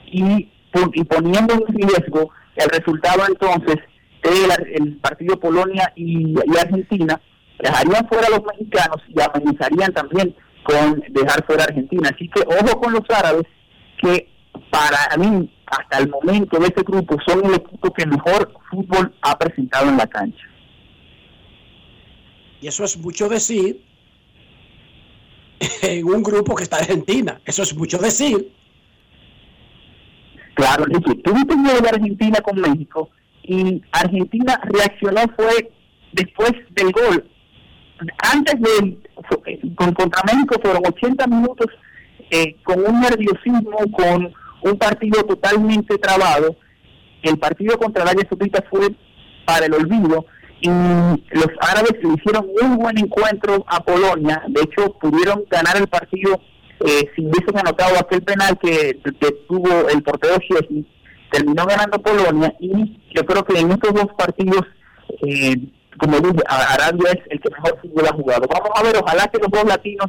Y, 0.06 0.50
y 0.94 1.04
poniendo 1.06 1.54
en 1.54 1.76
riesgo 1.76 2.32
el 2.56 2.70
resultado 2.70 3.24
entonces 3.28 3.78
del 4.24 4.98
partido 4.98 5.40
Polonia 5.40 5.92
y, 5.96 6.36
Argentina, 6.60 7.20
dejarían 7.60 8.08
fuera 8.08 8.28
a 8.28 8.30
los 8.32 8.44
mexicanos 8.46 9.02
y 9.08 9.16
amenazarían 9.22 9.94
también 9.94 10.36
con 10.64 11.04
dejar 11.10 11.46
fuera 11.46 11.64
a 11.64 11.68
Argentina. 11.68 12.10
Así 12.14 12.30
que 12.30 12.42
ojo 12.42 12.80
con 12.80 12.94
los 12.94 13.10
árabes, 13.10 13.44
que 14.02 14.30
para 14.74 15.16
mí 15.18 15.48
hasta 15.68 16.00
el 16.00 16.10
momento 16.10 16.58
de 16.58 16.66
este 16.66 16.82
grupo 16.82 17.16
son 17.28 17.46
el 17.46 17.54
equipo 17.54 17.94
que 17.94 18.08
mejor 18.08 18.52
fútbol 18.72 19.14
ha 19.22 19.38
presentado 19.38 19.88
en 19.88 19.98
la 19.98 20.08
cancha. 20.08 20.48
Y 22.60 22.68
eso 22.68 22.84
es 22.84 22.98
mucho 22.98 23.30
decir 23.30 23.84
en 25.84 26.06
un 26.06 26.24
grupo 26.24 26.56
que 26.56 26.64
está 26.64 26.78
Argentina. 26.78 27.40
Eso 27.46 27.62
es 27.62 27.76
mucho 27.76 28.00
decir. 28.00 28.52
Claro, 30.56 30.86
Ricky, 30.86 31.22
tuviste 31.22 31.54
un 31.54 31.64
de 31.66 31.90
Argentina 31.90 32.40
con 32.42 32.60
México 32.60 33.12
y 33.44 33.80
Argentina 33.92 34.60
reaccionó 34.64 35.22
fue 35.36 35.72
después 36.14 36.52
del 36.72 36.92
gol. 36.92 37.30
Antes 38.34 38.60
de 38.60 38.98
con, 39.76 39.94
contra 39.94 40.24
México 40.34 40.56
fueron 40.60 40.82
80 40.88 41.28
minutos 41.28 41.68
eh, 42.32 42.56
con 42.64 42.80
un 42.80 43.02
nerviosismo, 43.02 43.78
con 43.92 44.34
un 44.64 44.78
partido 44.78 45.24
totalmente 45.24 45.98
trabado. 45.98 46.56
El 47.22 47.38
partido 47.38 47.78
contra 47.78 48.04
Arabia 48.04 48.28
Saudita 48.30 48.64
fue 48.70 48.90
para 49.46 49.66
el 49.66 49.74
olvido 49.74 50.26
y 50.62 50.70
los 50.70 51.50
árabes 51.60 51.94
le 52.02 52.14
hicieron 52.14 52.48
un 52.62 52.78
buen 52.78 52.98
encuentro 52.98 53.66
a 53.68 53.84
Polonia. 53.84 54.44
De 54.48 54.62
hecho, 54.62 54.94
pudieron 55.00 55.44
ganar 55.50 55.78
el 55.78 55.88
partido 55.88 56.40
eh, 56.86 57.10
si 57.16 57.22
hubiesen 57.22 57.58
anotado 57.58 57.98
aquel 57.98 58.22
penal 58.24 58.58
que, 58.60 59.00
tuvo 59.48 59.90
el 59.90 60.02
portero 60.04 60.36
Chesney, 60.40 60.86
terminó 61.32 61.66
ganando 61.66 62.02
Polonia 62.02 62.54
y 62.60 63.00
yo 63.14 63.26
creo 63.26 63.44
que 63.44 63.60
en 63.60 63.72
estos 63.72 63.94
dos 63.94 64.08
partidos, 64.18 64.66
eh, 65.26 65.56
como 65.98 66.20
dije, 66.20 66.44
Arabia 66.48 67.12
es 67.12 67.22
el 67.30 67.40
que 67.40 67.50
mejor 67.52 67.80
fútbol 67.82 68.06
ha 68.08 68.16
jugado. 68.16 68.48
Vamos 68.50 68.70
a 68.76 68.84
ver, 68.84 68.98
ojalá 68.98 69.28
que 69.28 69.40
los 69.40 69.50
dos 69.50 69.66
latinos 69.66 70.08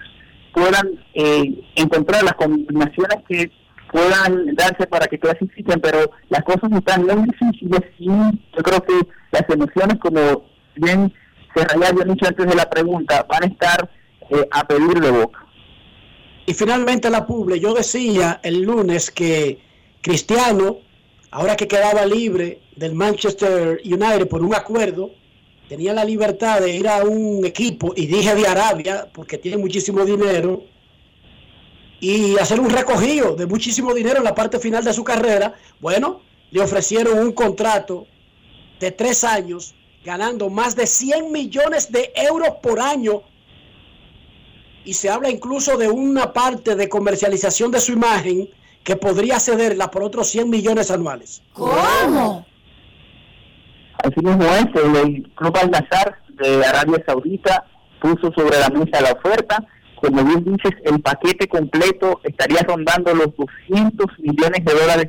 puedan 0.52 1.00
eh, 1.14 1.62
encontrar 1.76 2.22
las 2.22 2.34
combinaciones 2.34 3.18
que 3.28 3.50
puedan 3.92 4.54
darse 4.54 4.86
para 4.86 5.06
que 5.06 5.18
clasifiquen, 5.18 5.80
pero 5.80 6.10
las 6.28 6.42
cosas 6.44 6.70
están 6.72 7.06
muy 7.06 7.30
difíciles 7.30 7.80
y 7.98 8.06
yo 8.06 8.62
creo 8.62 8.82
que 8.82 8.94
las 9.30 9.48
emociones, 9.48 9.98
como 10.00 10.44
bien 10.76 11.12
se 11.54 11.66
había 11.72 12.04
dicho 12.04 12.26
antes 12.26 12.46
de 12.46 12.54
la 12.54 12.68
pregunta, 12.68 13.24
van 13.28 13.44
a 13.44 13.46
estar 13.46 13.90
eh, 14.30 14.48
a 14.50 14.66
pedir 14.66 15.00
de 15.00 15.10
boca. 15.10 15.46
Y 16.46 16.54
finalmente 16.54 17.08
la 17.08 17.26
Publi, 17.26 17.58
yo 17.58 17.72
decía 17.72 18.40
el 18.42 18.62
lunes 18.62 19.10
que 19.10 19.60
Cristiano, 20.02 20.78
ahora 21.30 21.56
que 21.56 21.66
quedaba 21.66 22.04
libre 22.04 22.60
del 22.76 22.94
Manchester 22.94 23.80
United 23.84 24.28
por 24.28 24.42
un 24.42 24.54
acuerdo, 24.54 25.12
tenía 25.68 25.94
la 25.94 26.04
libertad 26.04 26.60
de 26.60 26.76
ir 26.76 26.88
a 26.88 27.02
un 27.02 27.44
equipo, 27.46 27.94
y 27.96 28.06
dije 28.06 28.34
de 28.34 28.46
Arabia, 28.46 29.08
porque 29.14 29.38
tiene 29.38 29.56
muchísimo 29.56 30.04
dinero, 30.04 30.64
y 32.00 32.38
hacer 32.38 32.60
un 32.60 32.70
recogido 32.70 33.34
de 33.34 33.46
muchísimo 33.46 33.94
dinero 33.94 34.18
en 34.18 34.24
la 34.24 34.34
parte 34.34 34.58
final 34.58 34.84
de 34.84 34.92
su 34.92 35.04
carrera. 35.04 35.54
Bueno, 35.80 36.20
le 36.50 36.60
ofrecieron 36.60 37.18
un 37.18 37.32
contrato 37.32 38.06
de 38.80 38.90
tres 38.90 39.24
años, 39.24 39.74
ganando 40.04 40.50
más 40.50 40.76
de 40.76 40.86
100 40.86 41.32
millones 41.32 41.90
de 41.90 42.12
euros 42.14 42.50
por 42.62 42.80
año 42.80 43.22
y 44.84 44.94
se 44.94 45.08
habla 45.08 45.30
incluso 45.30 45.76
de 45.76 45.88
una 45.88 46.32
parte 46.32 46.76
de 46.76 46.88
comercialización 46.88 47.70
de 47.70 47.80
su 47.80 47.92
imagen 47.92 48.50
que 48.82 48.96
podría 48.96 49.40
cederla 49.40 49.90
por 49.90 50.02
otros 50.02 50.28
100 50.28 50.50
millones 50.50 50.90
anuales. 50.90 51.42
¿Cómo? 51.54 52.46
Así 54.04 54.20
mismo 54.20 54.44
es, 54.44 54.66
el 54.84 55.30
Club 55.34 55.56
Al-Nazar 55.56 56.18
de 56.28 56.64
Arabia 56.66 57.02
Saudita 57.06 57.64
puso 58.00 58.30
sobre 58.34 58.58
la 58.58 58.68
mesa 58.68 59.00
la 59.00 59.12
oferta. 59.12 59.64
Como 60.04 60.22
bien 60.22 60.44
dices, 60.44 60.72
el 60.84 61.00
paquete 61.00 61.48
completo 61.48 62.20
estaría 62.24 62.60
rondando 62.60 63.14
los 63.14 63.34
200 63.36 64.06
millones 64.18 64.62
de 64.62 64.74
dólares 64.74 65.06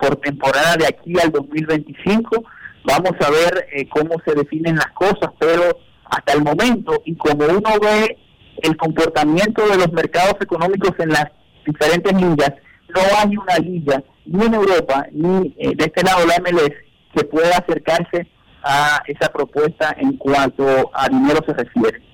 por 0.00 0.16
temporada 0.16 0.74
de 0.76 0.86
aquí 0.86 1.12
al 1.22 1.30
2025. 1.30 2.44
Vamos 2.84 3.12
a 3.20 3.30
ver 3.30 3.66
eh, 3.72 3.86
cómo 3.90 4.14
se 4.24 4.34
definen 4.34 4.76
las 4.76 4.90
cosas, 4.92 5.32
pero 5.38 5.78
hasta 6.06 6.32
el 6.32 6.42
momento, 6.42 7.02
y 7.04 7.14
como 7.16 7.44
uno 7.44 7.78
ve 7.82 8.16
el 8.62 8.74
comportamiento 8.78 9.68
de 9.68 9.76
los 9.76 9.92
mercados 9.92 10.36
económicos 10.40 10.92
en 10.98 11.10
las 11.10 11.26
diferentes 11.66 12.14
ligas, 12.14 12.54
no 12.88 13.02
hay 13.18 13.36
una 13.36 13.58
liga, 13.58 14.02
ni 14.24 14.46
en 14.46 14.54
Europa, 14.54 15.06
ni 15.12 15.54
eh, 15.58 15.74
de 15.76 15.84
este 15.84 16.02
lado 16.02 16.26
la 16.26 16.38
MLS, 16.40 16.72
que 17.14 17.24
pueda 17.24 17.58
acercarse 17.58 18.26
a 18.62 19.02
esa 19.08 19.28
propuesta 19.28 19.94
en 19.98 20.16
cuanto 20.16 20.90
a 20.94 21.06
dinero 21.10 21.40
se 21.44 21.52
refiere. 21.52 22.07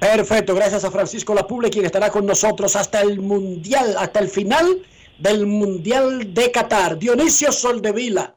Perfecto, 0.00 0.54
gracias 0.54 0.82
a 0.84 0.90
Francisco 0.90 1.34
Lapuble, 1.34 1.68
quien 1.68 1.84
estará 1.84 2.08
con 2.08 2.24
nosotros 2.24 2.74
hasta 2.74 3.02
el 3.02 3.20
Mundial, 3.20 3.96
hasta 3.98 4.20
el 4.20 4.28
final 4.28 4.82
del 5.18 5.46
Mundial 5.46 6.32
de 6.32 6.50
Qatar. 6.50 6.98
Dionisio 6.98 7.52
Soldevila, 7.52 8.34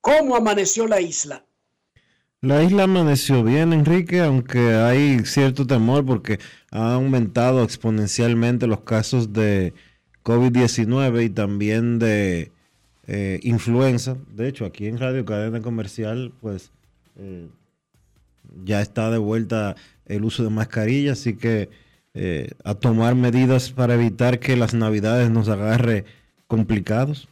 ¿cómo 0.00 0.34
amaneció 0.34 0.86
la 0.86 1.02
isla? 1.02 1.44
La 2.40 2.62
isla 2.62 2.84
amaneció 2.84 3.44
bien, 3.44 3.74
Enrique, 3.74 4.20
aunque 4.20 4.74
hay 4.74 5.18
cierto 5.26 5.66
temor 5.66 6.06
porque 6.06 6.38
ha 6.70 6.94
aumentado 6.94 7.62
exponencialmente 7.62 8.66
los 8.66 8.80
casos 8.80 9.34
de 9.34 9.74
COVID-19 10.24 11.26
y 11.26 11.28
también 11.28 11.98
de 11.98 12.50
eh, 13.06 13.40
influenza. 13.42 14.16
De 14.28 14.48
hecho, 14.48 14.64
aquí 14.64 14.86
en 14.86 14.98
Radio 14.98 15.26
Cadena 15.26 15.60
Comercial, 15.60 16.32
pues 16.40 16.70
eh, 17.16 17.48
ya 18.64 18.80
está 18.80 19.10
de 19.10 19.18
vuelta 19.18 19.76
el 20.06 20.24
uso 20.24 20.42
de 20.42 20.50
mascarilla, 20.50 21.12
así 21.12 21.36
que 21.36 21.70
eh, 22.14 22.50
a 22.64 22.74
tomar 22.74 23.14
medidas 23.14 23.70
para 23.70 23.94
evitar 23.94 24.38
que 24.38 24.56
las 24.56 24.74
navidades 24.74 25.30
nos 25.30 25.48
agarre 25.48 26.04
complicados. 26.46 27.28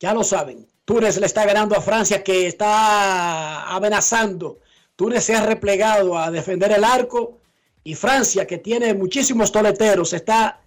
Ya 0.00 0.14
lo 0.14 0.24
saben, 0.24 0.66
Túnez 0.84 1.18
le 1.18 1.26
está 1.26 1.46
ganando 1.46 1.76
a 1.76 1.80
Francia 1.80 2.24
que 2.24 2.46
está 2.46 3.74
amenazando. 3.74 4.58
Túnez 4.96 5.24
se 5.24 5.34
ha 5.34 5.46
replegado 5.46 6.18
a 6.18 6.30
defender 6.30 6.72
el 6.72 6.84
arco 6.84 7.38
y 7.84 7.94
Francia 7.94 8.46
que 8.46 8.58
tiene 8.58 8.94
muchísimos 8.94 9.52
toleteros 9.52 10.12
está 10.12 10.60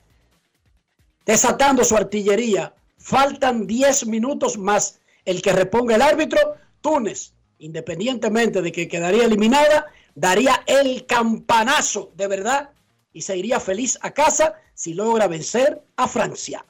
desatando 1.25 1.83
su 1.83 1.95
artillería. 1.95 2.73
Faltan 2.97 3.67
10 3.67 4.07
minutos 4.07 4.57
más 4.57 4.99
el 5.25 5.41
que 5.41 5.53
reponga 5.53 5.95
el 5.95 6.01
árbitro. 6.01 6.39
Túnez, 6.81 7.33
independientemente 7.59 8.61
de 8.61 8.71
que 8.71 8.87
quedaría 8.87 9.25
eliminada, 9.25 9.85
daría 10.13 10.63
el 10.67 11.05
campanazo 11.05 12.11
de 12.15 12.27
verdad 12.27 12.71
y 13.13 13.21
se 13.21 13.37
iría 13.37 13.59
feliz 13.59 13.97
a 14.01 14.11
casa 14.11 14.55
si 14.73 14.93
logra 14.93 15.27
vencer 15.27 15.81
a 15.95 16.07
Francia. 16.07 16.65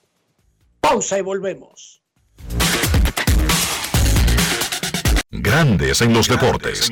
Pausa 0.79 1.17
y 1.17 1.21
volvemos. 1.21 2.03
Grandes 5.31 6.01
en 6.01 6.13
los 6.13 6.27
deportes. 6.27 6.91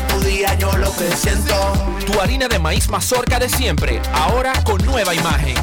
Tu 0.00 0.20
día, 0.20 0.54
yo 0.54 0.72
lo 0.76 0.90
que 0.92 1.10
siento. 1.16 1.54
Tu 2.06 2.20
harina 2.20 2.48
de 2.48 2.58
maíz 2.58 2.88
mazorca 2.88 3.38
de 3.38 3.48
siempre, 3.48 4.00
ahora 4.12 4.52
con 4.64 4.84
nueva 4.84 5.14
imagen. 5.14 5.54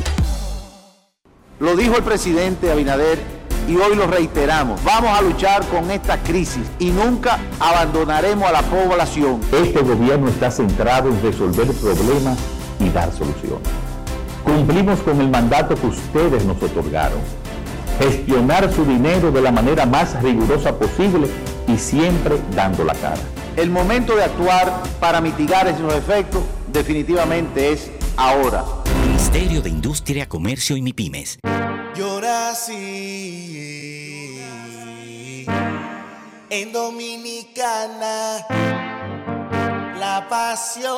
Lo 1.59 1.75
dijo 1.75 1.97
el 1.97 2.03
presidente 2.03 2.71
Abinader 2.71 3.19
y 3.67 3.75
hoy 3.75 3.95
lo 3.95 4.07
reiteramos. 4.07 4.83
Vamos 4.83 5.17
a 5.17 5.21
luchar 5.21 5.65
con 5.67 5.91
esta 5.91 6.17
crisis 6.23 6.65
y 6.79 6.91
nunca 6.91 7.37
abandonaremos 7.59 8.47
a 8.47 8.51
la 8.51 8.61
población. 8.63 9.41
Este 9.51 9.81
gobierno 9.81 10.29
está 10.29 10.49
centrado 10.49 11.09
en 11.09 11.21
resolver 11.21 11.67
problemas 11.73 12.37
y 12.79 12.89
dar 12.89 13.11
soluciones. 13.11 13.67
Cumplimos 14.43 14.99
con 15.01 15.19
el 15.21 15.29
mandato 15.29 15.75
que 15.75 15.87
ustedes 15.87 16.45
nos 16.45 16.61
otorgaron. 16.63 17.19
Gestionar 17.99 18.73
su 18.73 18.85
dinero 18.85 19.31
de 19.31 19.41
la 19.41 19.51
manera 19.51 19.85
más 19.85 20.21
rigurosa 20.23 20.73
posible 20.79 21.27
y 21.67 21.77
siempre 21.77 22.37
dando 22.55 22.85
la 22.85 22.93
cara. 22.95 23.21
El 23.59 23.71
momento 23.71 24.15
de 24.15 24.23
actuar 24.23 24.71
para 25.01 25.19
mitigar 25.19 25.67
esos 25.67 25.93
efectos 25.93 26.41
definitivamente 26.67 27.73
es 27.73 27.91
ahora. 28.15 28.63
Ministerio 29.05 29.61
de 29.61 29.67
Industria, 29.67 30.29
Comercio 30.29 30.77
y 30.77 30.81
MIPIMES. 30.81 31.39
Llora 31.93 32.51
así 32.51 33.49
en 36.49 36.71
Dominicana 36.71 38.45
la 39.99 40.25
pasión 40.29 40.95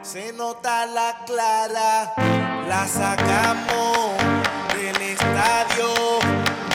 se 0.00 0.32
nota 0.32 0.86
la 0.86 1.24
clara 1.26 2.14
la 2.66 2.88
sacamos 2.88 4.16
del 4.74 4.96
estadio 5.02 5.88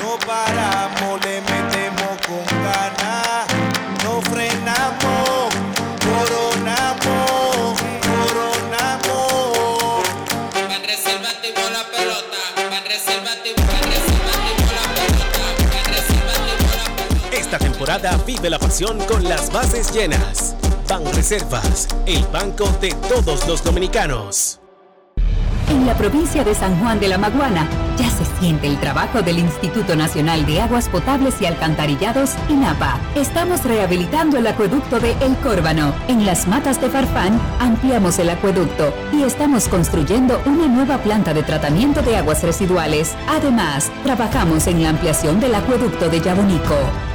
no 0.01 0.17
paramos 0.27 1.25
le 1.25 1.54
vive 18.25 18.49
la 18.49 18.57
pasión 18.57 18.97
con 19.07 19.23
las 19.23 19.51
bases 19.51 19.93
llenas. 19.93 20.55
Ban 20.89 21.03
Reservas, 21.13 21.87
el 22.07 22.23
banco 22.33 22.67
de 22.81 22.89
todos 23.07 23.47
los 23.47 23.63
dominicanos. 23.63 24.59
En 25.69 25.85
la 25.85 25.95
provincia 25.95 26.43
de 26.43 26.55
San 26.55 26.79
Juan 26.79 26.99
de 26.99 27.07
la 27.07 27.17
Maguana 27.17 27.67
ya 27.97 28.09
se 28.09 28.25
siente 28.39 28.67
el 28.67 28.79
trabajo 28.79 29.21
del 29.21 29.39
Instituto 29.39 29.95
Nacional 29.95 30.45
de 30.45 30.61
Aguas 30.61 30.89
Potables 30.89 31.39
y 31.41 31.45
Alcantarillados, 31.45 32.31
INAPA. 32.49 32.99
Estamos 33.15 33.63
rehabilitando 33.63 34.37
el 34.37 34.47
acueducto 34.47 34.99
de 34.99 35.11
El 35.21 35.35
Córbano. 35.37 35.93
En 36.07 36.25
las 36.25 36.47
matas 36.47 36.81
de 36.81 36.89
Farfán 36.89 37.39
ampliamos 37.59 38.17
el 38.19 38.29
acueducto 38.29 38.93
y 39.13 39.23
estamos 39.23 39.67
construyendo 39.67 40.41
una 40.45 40.67
nueva 40.67 40.97
planta 40.99 41.33
de 41.33 41.43
tratamiento 41.43 42.01
de 42.01 42.17
aguas 42.17 42.43
residuales. 42.43 43.15
Además, 43.27 43.91
trabajamos 44.03 44.67
en 44.67 44.81
la 44.81 44.89
ampliación 44.89 45.39
del 45.39 45.53
acueducto 45.53 46.09
de 46.09 46.19
Yabonico 46.21 46.75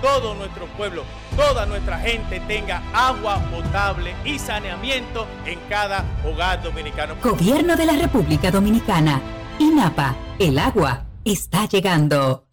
todo 0.00 0.34
nuestro 0.34 0.66
pueblo, 0.76 1.04
toda 1.36 1.66
nuestra 1.66 1.98
gente 1.98 2.40
tenga 2.40 2.82
agua 2.92 3.38
potable 3.50 4.14
y 4.24 4.38
saneamiento 4.38 5.26
en 5.44 5.58
cada 5.68 6.04
hogar 6.24 6.62
dominicano. 6.62 7.16
Gobierno 7.22 7.76
de 7.76 7.86
la 7.86 7.94
República 7.94 8.50
Dominicana. 8.50 9.20
INAPA. 9.58 10.14
El 10.38 10.58
agua 10.58 11.06
está 11.24 11.66
llegando. 11.66 12.44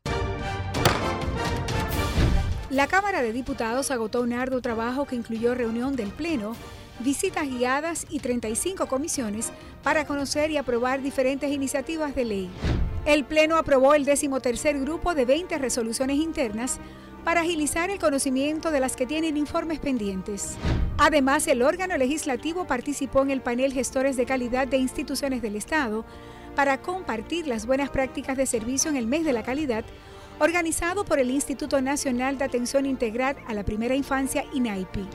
La 2.70 2.88
Cámara 2.88 3.22
de 3.22 3.34
Diputados 3.34 3.92
agotó 3.92 4.22
un 4.22 4.34
arduo 4.34 4.62
trabajo 4.62 5.06
que 5.06 5.16
incluyó 5.16 5.54
reunión 5.54 5.96
del 5.96 6.10
Pleno, 6.10 6.56
visitas 7.00 7.48
guiadas 7.48 8.08
y 8.10 8.20
35 8.20 8.88
comisiones 8.88 9.52
para 9.84 10.06
conocer 10.06 10.50
y 10.50 10.58
aprobar 10.58 11.04
diferentes 11.04 11.52
iniciativas 11.52 12.16
de 12.16 12.26
ley. 12.26 12.50
El 13.06 13.26
Pleno 13.26 13.58
aprobó 13.58 13.94
el 13.94 14.06
decimotercer 14.06 14.80
grupo 14.80 15.14
de 15.14 15.26
20 15.26 15.58
resoluciones 15.58 16.18
internas 16.18 16.80
para 17.24 17.42
agilizar 17.42 17.90
el 17.90 18.00
conocimiento 18.00 18.72
de 18.72 18.80
las 18.80 18.96
que 18.96 19.06
tienen 19.06 19.38
informes 19.38 19.80
pendientes. 19.80 20.56
Además, 20.98 21.48
el 21.48 21.62
órgano 21.62 21.98
legislativo 21.98 22.66
participó 22.66 23.22
en 23.22 23.32
el 23.32 23.42
panel 23.42 23.74
Gestores 23.74 24.18
de 24.18 24.26
Calidad 24.26 24.68
de 24.68 24.78
Instituciones 24.78 25.42
del 25.42 25.56
Estado 25.56 26.06
para 26.56 26.82
compartir 26.82 27.48
las 27.48 27.66
buenas 27.66 27.90
prácticas 27.90 28.38
de 28.38 28.46
servicio 28.46 28.92
en 28.92 28.98
el 28.98 29.08
mes 29.08 29.26
de 29.26 29.34
la 29.34 29.44
calidad, 29.44 29.84
organizado 30.40 31.06
por 31.06 31.20
el 31.20 31.32
Instituto 31.32 31.82
Nacional 31.82 32.38
de 32.38 32.46
Atención 32.46 32.86
Integral 32.86 33.38
a 33.48 33.54
la 33.54 33.64
Primera 33.64 33.96
Infancia, 33.96 34.46
INAIPI. 34.54 35.08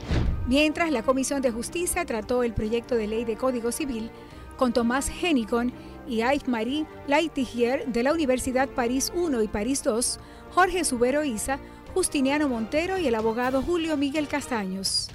Mientras 0.47 0.91
la 0.91 1.03
Comisión 1.03 1.41
de 1.41 1.51
Justicia 1.51 2.05
trató 2.05 2.43
el 2.43 2.53
proyecto 2.53 2.95
de 2.95 3.07
ley 3.07 3.23
de 3.23 3.37
Código 3.37 3.71
Civil 3.71 4.09
con 4.57 4.73
Tomás 4.73 5.09
Henicon 5.09 5.71
y 6.07 6.17
Yves-Marie 6.17 6.85
Laitigier 7.07 7.85
de 7.87 8.03
la 8.03 8.11
Universidad 8.11 8.67
París 8.67 9.11
I 9.15 9.43
y 9.43 9.47
París 9.47 9.83
II, 9.85 10.19
Jorge 10.51 10.83
Subero 10.83 11.23
Isa, 11.23 11.59
Justiniano 11.93 12.47
Montero 12.47 12.97
y 12.97 13.07
el 13.07 13.15
abogado 13.15 13.61
Julio 13.61 13.97
Miguel 13.97 14.27
Castaños. 14.27 15.09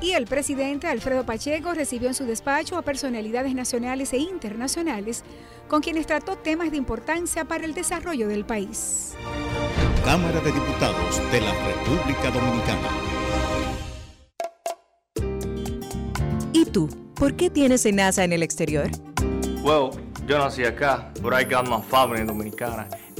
Y 0.00 0.12
el 0.12 0.26
presidente 0.26 0.88
Alfredo 0.88 1.24
Pacheco 1.24 1.74
recibió 1.74 2.08
en 2.08 2.14
su 2.14 2.24
despacho 2.24 2.76
a 2.76 2.82
personalidades 2.82 3.54
nacionales 3.54 4.12
e 4.12 4.18
internacionales 4.18 5.22
con 5.68 5.80
quienes 5.80 6.06
trató 6.06 6.36
temas 6.36 6.70
de 6.70 6.76
importancia 6.76 7.44
para 7.44 7.64
el 7.64 7.72
desarrollo 7.72 8.28
del 8.28 8.44
país. 8.44 9.14
Cámara 10.04 10.40
de 10.40 10.50
Diputados 10.50 11.32
de 11.32 11.40
la 11.40 11.54
República 11.64 12.30
Dominicana. 12.30 12.88
¿Y 16.52 16.64
tú? 16.66 16.88
¿Por 17.14 17.34
qué 17.36 17.48
tienes 17.48 17.86
NASA 17.92 18.24
en 18.24 18.32
el 18.32 18.42
exterior? 18.42 18.90
Well, 19.62 19.90
yo 20.26 20.38
nací 20.38 20.64
acá, 20.64 21.12
but 21.22 21.32
I 21.32 21.44
got 21.44 21.68
my 21.68 21.80
family 21.80 22.24
dominicana. 22.24 22.88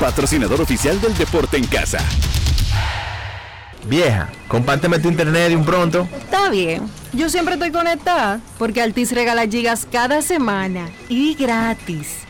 patrocinador 0.00 0.60
oficial 0.62 1.00
del 1.00 1.16
deporte 1.16 1.58
en 1.58 1.66
casa. 1.66 1.98
Vieja, 3.86 4.30
compárteme 4.48 4.98
tu 4.98 5.08
internet 5.08 5.50
de 5.50 5.56
un 5.56 5.64
pronto. 5.64 6.08
Está 6.18 6.48
bien. 6.48 6.90
Yo 7.12 7.28
siempre 7.28 7.54
estoy 7.54 7.70
conectada 7.70 8.40
porque 8.58 8.82
Altis 8.82 9.12
regala 9.12 9.46
gigas 9.46 9.86
cada 9.90 10.22
semana 10.22 10.88
y 11.08 11.34
gratis. 11.34 12.29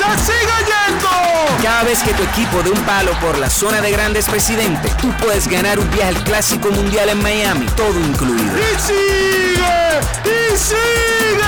¡Se 0.00 0.32
sigue 0.32 0.58
yendo! 0.64 1.10
Cada 1.62 1.82
vez 1.82 2.02
que 2.02 2.14
tu 2.14 2.22
equipo 2.22 2.62
de 2.62 2.70
un 2.70 2.80
palo 2.84 3.12
por 3.20 3.36
la 3.36 3.50
zona 3.50 3.82
de 3.82 3.90
grandes 3.90 4.26
presidente, 4.26 4.88
tú 4.98 5.12
puedes 5.22 5.46
ganar 5.46 5.78
un 5.78 5.90
viaje 5.90 6.08
al 6.08 6.24
Clásico 6.24 6.70
Mundial 6.70 7.10
en 7.10 7.22
Miami, 7.22 7.66
todo 7.76 8.00
incluido. 8.00 8.56
¡Y 8.56 8.80
sigue! 8.80 10.00
¡Y 10.24 10.56
sigue! 10.56 11.40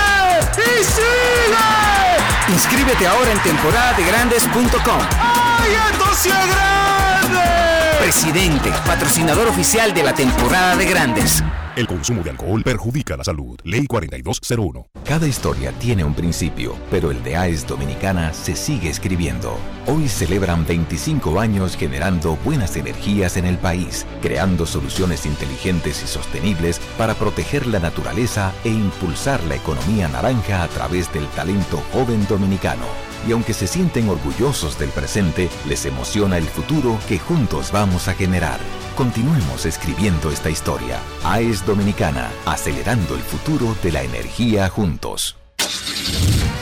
¡Y 0.59 0.85
sigue! 0.85 2.53
Inscríbete 2.53 3.07
ahora 3.07 3.33
en 3.33 3.39
temporadadegrandes.com. 3.43 5.01
¡Ay, 5.19 5.73
esto 5.91 6.05
sí 6.15 6.29
es 6.29 6.47
grande! 6.55 7.62
Presidente, 8.03 8.73
patrocinador 8.85 9.47
oficial 9.47 9.95
de 9.95 10.03
la 10.03 10.13
temporada 10.13 10.75
de 10.75 10.87
grandes. 10.87 11.41
El 11.77 11.87
consumo 11.87 12.25
de 12.25 12.31
alcohol 12.31 12.65
perjudica 12.65 13.17
la 13.17 13.23
salud. 13.23 13.57
Ley 13.63 13.87
4201. 13.87 14.89
Cada 15.05 15.29
historia 15.29 15.71
tiene 15.79 16.03
un 16.03 16.13
principio, 16.13 16.77
pero 16.91 17.13
el 17.13 17.23
de 17.23 17.37
AES 17.37 17.65
Dominicana 17.65 18.33
se 18.35 18.57
sigue 18.57 18.91
escribiendo. 18.91 19.57
Hoy 19.87 20.09
celebran 20.09 20.67
25 20.67 21.39
años 21.39 21.77
generando 21.77 22.37
buenas 22.45 22.77
energías 22.77 23.37
en 23.37 23.47
el 23.47 23.57
país, 23.57 24.05
creando 24.21 24.67
soluciones 24.67 25.25
inteligentes 25.25 26.03
y 26.03 26.09
sostenibles 26.09 26.81
para 26.99 27.15
proteger 27.15 27.69
la 27.69 27.79
naturaleza 27.79 28.53
e 28.65 28.69
impulsar 28.69 29.41
la 29.45 29.55
economía 29.55 30.09
naranja 30.09 30.65
a 30.65 30.69
través 30.69 31.13
del 31.13 31.27
talento 31.29 31.81
joven 31.93 32.27
dominicano. 32.29 32.85
Y 33.27 33.33
aunque 33.33 33.55
se 33.55 33.67
sienten 33.69 34.09
orgullosos 34.09 34.79
del 34.79 34.91
presente, 34.91 35.49
les 35.69 35.87
emociona 35.87 36.39
el 36.39 36.45
futuro 36.45 36.99
que 37.09 37.19
juntos 37.19 37.71
vamos 37.71 37.92
a 38.09 38.15
generar. 38.15 38.59
Continuemos 38.97 39.67
escribiendo 39.67 40.31
esta 40.31 40.51
historia. 40.51 40.99
AES 41.25 41.67
Dominicana, 41.67 42.31
acelerando 42.47 43.15
el 43.15 43.21
futuro 43.21 43.77
de 43.83 43.93
la 43.93 44.03
energía 44.03 44.69
juntos. 44.69 45.42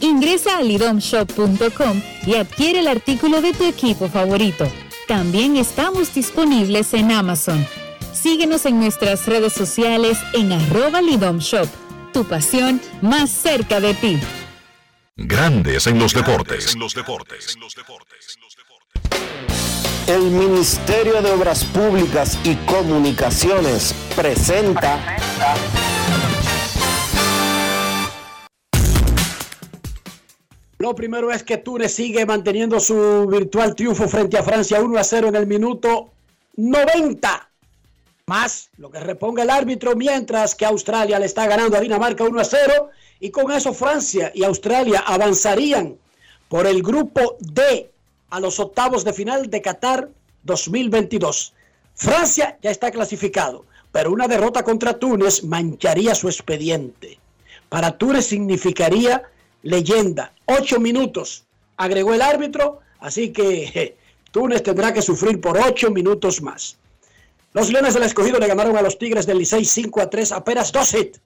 Ingresa 0.00 0.58
a 0.58 0.62
lidomshop.com 0.62 2.02
y 2.26 2.34
adquiere 2.34 2.80
el 2.80 2.88
artículo 2.88 3.40
de 3.42 3.52
tu 3.52 3.64
equipo 3.64 4.08
favorito. 4.08 4.70
También 5.06 5.56
estamos 5.56 6.14
disponibles 6.14 6.94
en 6.94 7.12
Amazon. 7.12 7.66
Síguenos 8.12 8.66
en 8.66 8.78
nuestras 8.80 9.26
redes 9.26 9.52
sociales 9.52 10.18
en 10.34 10.52
arroba 10.52 11.00
lidomshop. 11.02 11.68
Tu 12.12 12.24
pasión 12.24 12.80
más 13.00 13.30
cerca 13.30 13.80
de 13.80 13.94
ti. 13.94 14.20
Grandes 15.16 15.86
en 15.86 15.98
los 15.98 16.14
deportes. 16.14 16.76
El 20.06 20.22
Ministerio 20.30 21.20
de 21.20 21.30
Obras 21.32 21.64
Públicas 21.64 22.38
y 22.44 22.54
Comunicaciones 22.64 23.94
presenta 24.16 25.16
Lo 30.78 30.94
primero 30.94 31.32
es 31.32 31.42
que 31.42 31.56
Túnez 31.56 31.92
sigue 31.92 32.24
manteniendo 32.24 32.78
su 32.78 33.26
virtual 33.26 33.74
triunfo 33.74 34.06
frente 34.06 34.38
a 34.38 34.44
Francia 34.44 34.80
1 34.80 34.96
a 34.96 35.02
0 35.02 35.28
en 35.28 35.34
el 35.34 35.46
minuto 35.46 36.10
90. 36.56 37.48
Más 38.26 38.70
lo 38.76 38.88
que 38.88 39.00
reponga 39.00 39.42
el 39.42 39.50
árbitro, 39.50 39.96
mientras 39.96 40.54
que 40.54 40.64
Australia 40.64 41.18
le 41.18 41.26
está 41.26 41.48
ganando 41.48 41.76
a 41.76 41.80
Dinamarca 41.80 42.22
1 42.22 42.40
a 42.40 42.44
0. 42.44 42.90
Y 43.18 43.30
con 43.30 43.50
eso 43.50 43.74
Francia 43.74 44.30
y 44.32 44.44
Australia 44.44 45.00
avanzarían 45.00 45.96
por 46.48 46.64
el 46.66 46.80
grupo 46.80 47.36
D 47.40 47.90
a 48.30 48.38
los 48.38 48.60
octavos 48.60 49.02
de 49.04 49.12
final 49.12 49.50
de 49.50 49.60
Qatar 49.60 50.08
2022. 50.44 51.54
Francia 51.96 52.56
ya 52.62 52.70
está 52.70 52.92
clasificado, 52.92 53.64
pero 53.90 54.12
una 54.12 54.28
derrota 54.28 54.62
contra 54.62 54.96
Túnez 54.96 55.42
mancharía 55.42 56.14
su 56.14 56.28
expediente. 56.28 57.18
Para 57.68 57.98
Túnez 57.98 58.26
significaría 58.26 59.24
leyenda. 59.62 60.32
Ocho 60.46 60.80
minutos, 60.80 61.44
agregó 61.76 62.14
el 62.14 62.22
árbitro, 62.22 62.80
así 63.00 63.32
que 63.32 63.96
Túnez 64.30 64.62
tendrá 64.62 64.92
que 64.92 65.02
sufrir 65.02 65.40
por 65.40 65.58
ocho 65.58 65.90
minutos 65.90 66.42
más. 66.42 66.76
Los 67.54 67.70
Leones 67.70 67.94
del 67.94 68.02
Escogido 68.02 68.38
le 68.38 68.46
ganaron 68.46 68.76
a 68.76 68.82
los 68.82 68.98
Tigres 68.98 69.26
del 69.26 69.38
Licey 69.38 69.64
5 69.64 70.00
a 70.00 70.10
3, 70.10 70.32
apenas 70.32 70.70
dos 70.70 70.92
hits. 70.94 71.20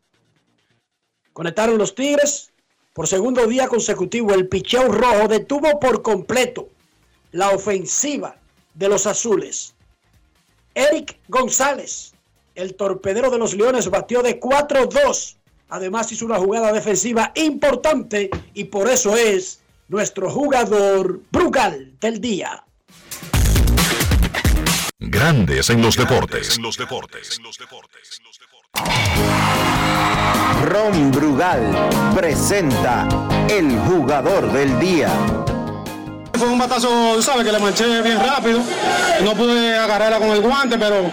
Conectaron 1.32 1.78
los 1.78 1.94
Tigres 1.94 2.52
por 2.92 3.08
segundo 3.08 3.46
día 3.46 3.68
consecutivo. 3.68 4.32
El 4.34 4.48
picheo 4.48 4.88
rojo 4.88 5.28
detuvo 5.28 5.80
por 5.80 6.02
completo 6.02 6.68
la 7.32 7.50
ofensiva 7.50 8.36
de 8.74 8.88
los 8.88 9.06
azules. 9.06 9.74
Eric 10.74 11.18
González, 11.28 12.14
el 12.54 12.74
torpedero 12.74 13.30
de 13.30 13.38
los 13.38 13.54
Leones, 13.54 13.90
batió 13.90 14.22
de 14.22 14.38
4-2 14.38 15.36
Además 15.72 16.12
hizo 16.12 16.26
una 16.26 16.36
jugada 16.36 16.70
defensiva 16.70 17.32
importante 17.34 18.28
y 18.52 18.64
por 18.64 18.90
eso 18.90 19.16
es 19.16 19.60
nuestro 19.88 20.28
jugador 20.28 21.22
Brugal 21.30 21.94
del 21.98 22.20
día. 22.20 22.62
Grandes 24.98 25.70
en 25.70 25.80
los 25.80 25.96
deportes. 25.96 26.60
Ron 30.66 31.10
Brugal 31.10 31.90
presenta 32.14 33.08
el 33.48 33.74
jugador 33.78 34.52
del 34.52 34.78
día. 34.78 35.08
Fue 36.34 36.48
un 36.48 36.58
batazo, 36.58 37.22
¿sabes? 37.22 37.46
Que 37.46 37.52
le 37.52 37.58
manché 37.58 38.02
bien 38.02 38.18
rápido. 38.18 38.60
No 39.24 39.34
pude 39.34 39.74
agarrarla 39.74 40.18
con 40.18 40.32
el 40.32 40.42
guante, 40.42 40.78
pero 40.78 41.10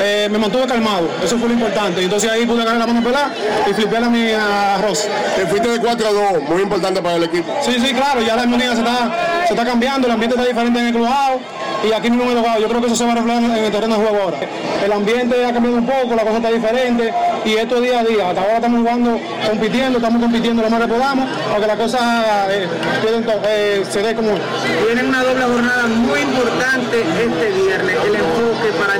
eh, 0.00 0.28
me 0.30 0.38
mantuve 0.38 0.66
calmado. 0.66 1.08
Eso 1.22 1.38
fue 1.38 1.48
lo 1.48 1.54
importante. 1.54 2.02
Entonces 2.02 2.30
ahí 2.30 2.46
pude 2.46 2.62
agarrar 2.62 2.80
la 2.80 2.86
mano 2.86 3.02
pelada 3.02 3.32
y 3.68 3.72
flipé 3.72 3.96
a 3.96 4.08
mi 4.08 4.30
arroz. 4.30 5.06
Te 5.36 5.46
fuiste 5.46 5.68
de 5.68 5.78
4 5.78 6.08
a 6.08 6.12
2, 6.12 6.42
muy 6.48 6.62
importante 6.62 7.00
para 7.00 7.16
el 7.16 7.24
equipo. 7.24 7.52
Sí, 7.62 7.76
sí, 7.80 7.92
claro. 7.94 8.22
Ya 8.22 8.36
la 8.36 8.42
armonía 8.42 8.72
se 8.72 8.78
está, 8.78 9.44
se 9.46 9.54
está 9.54 9.64
cambiando, 9.64 10.06
el 10.06 10.12
ambiente 10.12 10.36
está 10.36 10.48
diferente 10.48 10.80
en 10.80 10.86
el 10.86 10.92
clubado 10.92 11.40
y 11.86 11.92
aquí 11.92 12.10
mismo 12.10 12.30
en 12.30 12.38
el 12.38 12.44
Yo 12.60 12.68
creo 12.68 12.80
que 12.80 12.86
eso 12.86 12.96
se 12.96 13.04
va 13.04 13.12
a 13.12 13.14
reflejar 13.16 13.42
en 13.42 13.64
el 13.64 13.72
terreno 13.72 13.98
de 13.98 14.06
juego 14.06 14.22
ahora. 14.24 14.38
El 14.84 14.92
ambiente 14.92 15.44
ha 15.44 15.52
cambiado 15.52 15.76
un 15.76 15.86
poco, 15.86 16.14
la 16.14 16.22
cosa 16.22 16.36
está 16.36 16.50
diferente 16.50 17.12
y 17.44 17.54
esto 17.54 17.76
es 17.76 17.82
día 17.82 18.00
a 18.00 18.04
día. 18.04 18.28
Hasta 18.28 18.40
ahora 18.42 18.56
estamos 18.56 18.80
jugando, 18.80 19.20
compitiendo, 19.48 19.98
estamos 19.98 20.22
compitiendo 20.22 20.62
lo 20.62 20.70
más 20.70 20.80
que 20.80 20.88
podamos, 20.88 21.28
aunque 21.50 21.66
la 21.66 21.76
cosa 21.76 22.46
eh, 22.50 22.68
eh, 23.46 23.84
se 23.90 24.02
dé 24.02 24.14
como 24.14 24.30
tienen 24.86 25.08
una 25.08 25.22
doble 25.22 25.44
jornada 25.44 25.86
muy 25.86 26.20
importante 26.20 27.00
este 27.00 27.50
viernes, 27.50 27.96
el 28.06 28.14
enfoque 28.14 28.68
para, 28.78 28.94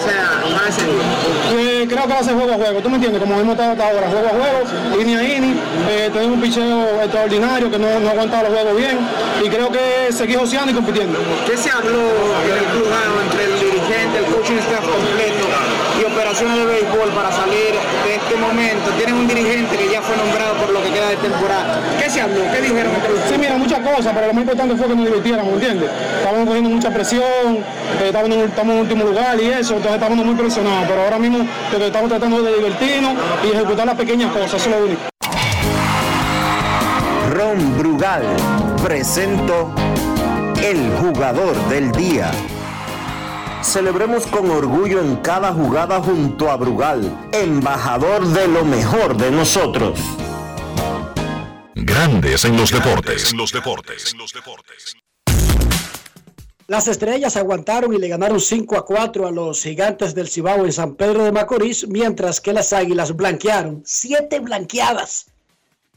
día. 0.83 1.87
creo 1.89 2.03
que 2.07 2.13
va 2.13 2.19
a 2.21 2.25
ser 2.25 2.35
juego 2.35 2.53
a 2.53 2.57
juego, 2.57 2.81
¿tú 2.81 2.91
me 2.91 2.97
entiendes? 2.97 3.23
Como 3.23 3.35
hemos 3.39 3.53
estado 3.53 3.73
hasta 3.73 3.89
ahora, 3.89 4.09
juego 4.09 4.27
a 4.27 4.31
juego, 4.31 4.97
línea 4.99 5.19
a 5.19 5.23
línea, 5.23 5.55
eh, 5.91 6.11
tenemos 6.13 6.37
un 6.37 6.43
picheo 6.43 7.03
extraordinario 7.03 7.71
que 7.71 7.79
no, 7.79 8.01
no 8.01 8.09
ha 8.09 8.13
aguantado 8.13 8.49
los 8.49 8.53
juegos 8.53 8.77
bien 8.77 8.99
y 9.45 9.49
creo 9.49 9.71
que 9.71 10.13
seguir 10.13 10.39
joseando 10.39 10.73
y 10.73 10.75
compitiendo. 10.75 11.19
¿Qué 11.47 11.57
se 11.57 11.71
habló 11.71 12.01
en 12.01 12.59
el 12.59 12.65
club 12.73 12.89
entre 13.25 13.45
el 13.45 13.61
dirigente, 13.61 14.19
el 14.19 14.25
coaching 14.27 14.59
staff 14.59 14.85
completo 14.85 15.74
y 16.01 16.05
organizaciones 16.05 16.59
de 16.59 16.65
béisbol 16.67 17.11
para 17.11 17.31
salir 17.31 17.73
de 18.05 18.15
este 18.17 18.37
momento? 18.37 18.91
Tienen 18.97 19.15
un 19.15 19.29
dirigente 19.29 19.77
que 19.77 19.89
ya 19.91 20.03
fue 20.03 20.17
nombrado 20.17 20.55
por 20.55 20.71
lo 20.71 20.83
que 20.83 20.91
queda 20.91 21.09
de 21.09 21.17
temporada. 21.17 21.81
¿Qué 22.01 22.11
se 22.11 22.21
habló? 22.21 22.43
¿Qué 22.53 22.61
dijeron 22.61 22.93
Sí, 23.29 23.39
mira, 23.39 23.57
muchas 23.57 23.81
cosas, 23.81 24.13
pero 24.15 24.27
lo 24.29 24.35
más 24.35 24.43
importante 24.43 24.77
fue 24.77 24.87
que 24.89 24.95
nos 24.95 25.07
divirtiéramos, 25.07 25.53
¿entiendes? 25.55 25.91
Estábamos 26.19 26.47
cogiendo 26.47 26.71
mucha 26.71 26.91
presión, 26.91 27.59
eh, 28.01 28.07
estamos, 28.07 28.31
en, 28.31 28.41
estamos 28.41 28.75
en 28.75 28.81
último 28.81 29.05
lugar 29.05 29.41
y 29.41 29.47
eso, 29.47 29.75
entonces 29.77 29.95
estamos 29.95 30.25
muy 30.25 30.35
presionados, 30.35 30.89
pero 30.89 31.03
ahora 31.03 31.19
mismo 31.19 31.47
lo 31.73 31.79
que 31.79 31.87
estamos 31.87 32.09
tratando 32.09 32.43
de 32.43 32.55
divertirnos 32.55 33.15
y 33.45 33.55
ejecutar 33.55 33.87
las 33.87 33.97
pequeñas 33.97 34.33
cosas, 34.33 34.55
eso 34.55 34.71
es 34.71 34.77
lo 34.77 34.85
único. 34.85 35.03
Ron 37.31 37.79
Brugal 37.79 38.23
presento 38.83 39.73
el 40.63 40.91
jugador 41.01 41.57
del 41.69 41.91
día. 41.93 42.31
Celebremos 43.65 44.27
con 44.27 44.51
orgullo 44.51 45.01
en 45.01 45.17
cada 45.17 45.53
jugada 45.53 46.01
junto 46.01 46.51
a 46.51 46.57
Brugal, 46.57 47.31
embajador 47.33 48.25
de 48.27 48.47
lo 48.47 48.63
mejor 48.65 49.17
de 49.17 49.31
nosotros. 49.31 49.99
Grandes 51.75 52.45
en 52.45 52.57
los 52.59 52.71
deportes. 52.71 53.33
En 53.33 53.39
los 53.39 53.53
deportes. 53.53 54.15
Las 56.69 56.89
estrellas 56.89 57.37
aguantaron 57.37 57.95
y 57.95 57.99
le 57.99 58.09
ganaron 58.09 58.39
5 58.39 58.77
a 58.77 58.85
4 58.85 59.27
a 59.27 59.33
los 59.33 59.63
gigantes 59.63 60.15
del 60.15 60.29
Cibao 60.29 60.67
en 60.67 60.73
San 60.73 60.95
Pedro 60.95 61.25
de 61.25 61.33
Macorís, 61.33 61.89
mientras 61.89 62.41
que 62.41 62.53
las 62.53 62.73
águilas 62.73 63.17
blanquearon. 63.17 63.83
Siete 63.87 64.41
blanqueadas 64.41 65.27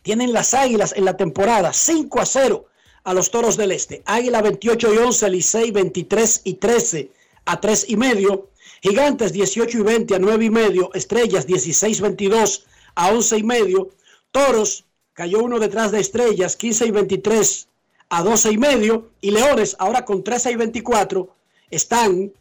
tienen 0.02 0.32
las 0.32 0.54
águilas 0.54 0.94
en 0.96 1.04
la 1.06 1.18
temporada, 1.18 1.74
5 1.74 2.22
a 2.22 2.26
0 2.26 2.66
a 3.04 3.14
los 3.14 3.30
toros 3.30 3.58
del 3.58 3.74
este. 3.74 4.02
Águila 4.06 4.42
28 4.42 4.94
y 4.94 4.98
11, 4.98 5.30
Licey 5.30 5.72
23 5.72 6.42
y 6.46 6.54
13 6.56 7.17
a 7.48 7.60
3 7.60 7.86
y 7.90 7.96
medio. 7.96 8.50
Gigantes 8.82 9.34
18 9.34 9.80
y 9.80 9.82
20 9.82 10.16
a 10.16 10.20
9 10.20 10.46
y 10.46 10.50
medio. 10.50 10.94
Estrellas 10.94 11.48
16 11.48 12.02
22 12.02 12.66
a 12.96 13.10
11 13.12 13.38
y 13.38 13.44
medio. 13.44 13.90
Toros 14.32 14.86
cayó 15.14 15.40
uno 15.40 15.58
detrás 15.58 15.92
de 15.92 16.00
Estrellas 16.00 16.56
15 16.56 16.86
y 16.86 16.92
23 16.92 17.68
a 18.10 18.24
12 18.24 18.52
y 18.52 18.58
medio. 18.58 19.10
Y 19.22 19.32
Leones 19.32 19.76
ahora 19.80 20.06
con 20.06 20.24
13 20.24 20.52
y 20.52 20.56
24 20.56 21.36
están 21.72 22.32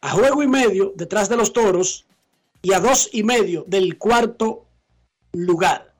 a 0.00 0.10
juego 0.10 0.42
y 0.42 0.48
medio 0.48 0.92
detrás 0.94 1.28
de 1.28 1.36
los 1.36 1.52
Toros 1.52 2.04
y 2.62 2.72
a 2.72 2.80
2 2.80 3.10
y 3.12 3.24
medio 3.24 3.64
del 3.66 3.98
cuarto 3.98 4.64
lugar. 5.32 5.92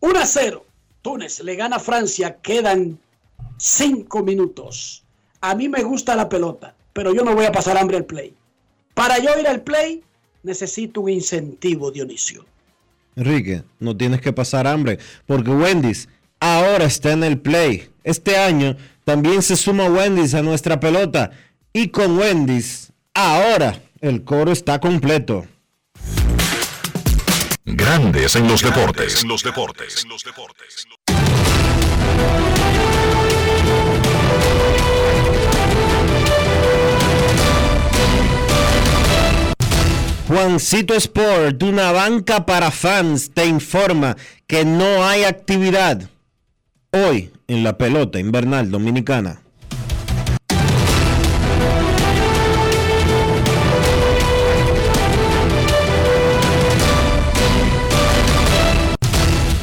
1 0.00 0.18
a 0.18 0.26
0 0.26 0.66
Túnez 1.02 1.40
le 1.40 1.56
gana 1.56 1.76
a 1.76 1.80
Francia, 1.80 2.40
quedan 2.40 2.98
cinco 3.58 4.22
minutos. 4.22 5.04
A 5.40 5.54
mí 5.56 5.68
me 5.68 5.82
gusta 5.82 6.14
la 6.14 6.28
pelota, 6.28 6.76
pero 6.92 7.14
yo 7.14 7.22
no 7.22 7.34
voy 7.34 7.46
a 7.46 7.52
pasar 7.52 7.76
hambre 7.78 7.96
al 7.96 8.04
play. 8.04 8.34
Para 8.94 9.18
yo 9.18 9.38
ir 9.38 9.46
al 9.46 9.62
play, 9.62 10.02
necesito 10.42 11.02
un 11.02 11.10
incentivo, 11.10 11.90
Dionisio. 11.90 12.44
Enrique, 13.16 13.62
no 13.78 13.96
tienes 13.96 14.20
que 14.20 14.32
pasar 14.32 14.66
hambre, 14.66 14.98
porque 15.26 15.50
Wendy's 15.50 16.08
ahora 16.40 16.84
está 16.84 17.12
en 17.12 17.24
el 17.24 17.38
play. 17.38 17.88
Este 18.04 18.36
año 18.36 18.76
también 19.04 19.42
se 19.42 19.56
suma 19.56 19.84
Wendy's 19.86 20.34
a 20.34 20.42
nuestra 20.42 20.80
pelota. 20.80 21.30
Y 21.72 21.88
con 21.88 22.18
Wendy's, 22.18 22.92
ahora 23.14 23.80
el 24.00 24.24
coro 24.24 24.52
está 24.52 24.80
completo. 24.80 25.46
Grandes 27.64 28.34
en 28.36 28.48
los 28.48 28.62
deportes. 28.62 29.22
En 29.22 29.28
los 29.28 29.42
deportes. 29.42 30.02
En 30.02 30.10
los 30.10 30.24
deportes. 30.24 30.86
Juancito 40.28 40.94
Sport, 40.94 41.60
una 41.64 41.90
banca 41.90 42.46
para 42.46 42.70
fans, 42.70 43.32
te 43.34 43.44
informa 43.44 44.16
que 44.46 44.64
no 44.64 45.04
hay 45.04 45.24
actividad 45.24 46.08
hoy 46.92 47.32
en 47.48 47.64
la 47.64 47.76
pelota 47.76 48.20
invernal 48.20 48.70
dominicana. 48.70 49.42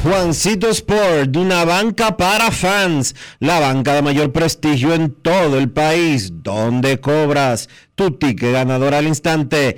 Juancito 0.03 0.69
Sport, 0.69 1.35
una 1.37 1.65
banca 1.65 2.17
para 2.17 2.51
fans, 2.51 3.15
la 3.39 3.59
banca 3.59 3.93
de 3.93 4.01
mayor 4.01 4.31
prestigio 4.31 4.93
en 4.93 5.11
todo 5.11 5.57
el 5.57 5.69
país, 5.69 6.31
donde 6.41 6.99
cobras 6.99 7.69
tu 7.95 8.11
ticket 8.11 8.53
ganador 8.53 8.93
al 8.93 9.07
instante 9.07 9.77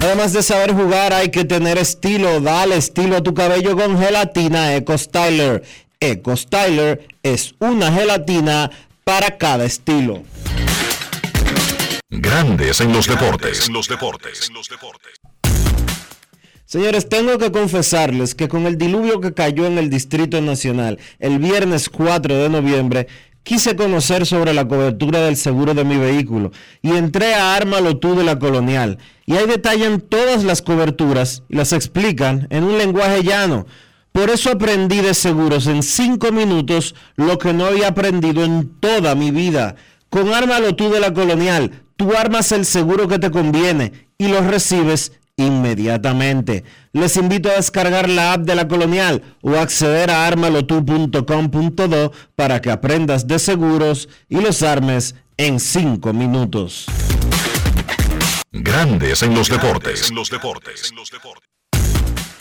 Además 0.00 0.32
de 0.32 0.42
saber 0.42 0.72
jugar, 0.72 1.12
hay 1.12 1.30
que 1.30 1.44
tener 1.44 1.78
estilo. 1.78 2.40
Dale 2.40 2.76
estilo 2.76 3.16
a 3.16 3.22
tu 3.22 3.34
cabello 3.34 3.76
con 3.76 3.98
gelatina 3.98 4.74
Eco 4.74 4.98
Styler. 4.98 5.62
Eco 6.00 6.36
Styler 6.36 7.06
es 7.22 7.54
una 7.60 7.92
gelatina 7.92 8.70
para 9.04 9.38
cada 9.38 9.64
estilo. 9.64 10.22
Grandes 12.10 12.80
en 12.80 12.92
los 12.92 13.06
deportes. 13.06 13.68
los 13.70 13.88
deportes. 13.88 14.50
Señores, 16.72 17.08
tengo 17.08 17.36
que 17.36 17.52
confesarles 17.52 18.34
que 18.34 18.48
con 18.48 18.66
el 18.66 18.78
diluvio 18.78 19.20
que 19.20 19.34
cayó 19.34 19.66
en 19.66 19.76
el 19.76 19.90
Distrito 19.90 20.40
Nacional 20.40 20.98
el 21.18 21.38
viernes 21.38 21.88
4 21.90 22.34
de 22.34 22.48
noviembre, 22.48 23.08
quise 23.42 23.76
conocer 23.76 24.26
sobre 24.26 24.54
la 24.54 24.66
cobertura 24.66 25.20
del 25.20 25.36
seguro 25.36 25.74
de 25.74 25.84
mi 25.84 25.96
vehículo 25.96 26.52
y 26.80 26.90
entré 26.90 27.34
a 27.34 27.54
Ármalo 27.54 27.98
tú 27.98 28.14
de 28.14 28.24
la 28.24 28.38
Colonial. 28.38 28.98
Y 29.26 29.34
ahí 29.34 29.46
detallan 29.46 30.00
todas 30.00 30.44
las 30.44 30.62
coberturas 30.62 31.42
y 31.48 31.56
las 31.56 31.72
explican 31.72 32.46
en 32.50 32.64
un 32.64 32.78
lenguaje 32.78 33.22
llano. 33.22 33.66
Por 34.12 34.30
eso 34.30 34.50
aprendí 34.50 35.00
de 35.00 35.14
seguros 35.14 35.66
en 35.66 35.82
cinco 35.82 36.32
minutos 36.32 36.94
lo 37.16 37.38
que 37.38 37.52
no 37.52 37.66
había 37.66 37.88
aprendido 37.88 38.44
en 38.44 38.68
toda 38.78 39.14
mi 39.14 39.30
vida. 39.30 39.76
Con 40.10 40.34
Ármalo 40.34 40.76
tú 40.76 40.90
de 40.90 41.00
la 41.00 41.14
Colonial, 41.14 41.84
tú 41.96 42.12
armas 42.14 42.52
el 42.52 42.66
seguro 42.66 43.08
que 43.08 43.18
te 43.18 43.30
conviene 43.30 44.08
y 44.18 44.28
lo 44.28 44.42
recibes 44.42 45.12
inmediatamente. 45.36 46.64
Les 46.92 47.16
invito 47.16 47.48
a 47.50 47.54
descargar 47.54 48.08
la 48.08 48.34
app 48.34 48.42
de 48.42 48.54
la 48.54 48.68
Colonial 48.68 49.22
o 49.40 49.56
acceder 49.56 50.10
a 50.10 50.26
armalotu.com.do 50.26 52.12
para 52.36 52.60
que 52.60 52.70
aprendas 52.70 53.26
de 53.26 53.38
seguros 53.38 54.08
y 54.28 54.40
los 54.40 54.62
armes 54.62 55.14
en 55.36 55.60
5 55.60 56.12
minutos. 56.12 56.86
Grandes 58.52 59.22
en 59.22 59.34
los 59.34 59.48
deportes. 59.48 60.10
En 60.10 60.16
los 60.16 60.30
deportes. 60.30 60.92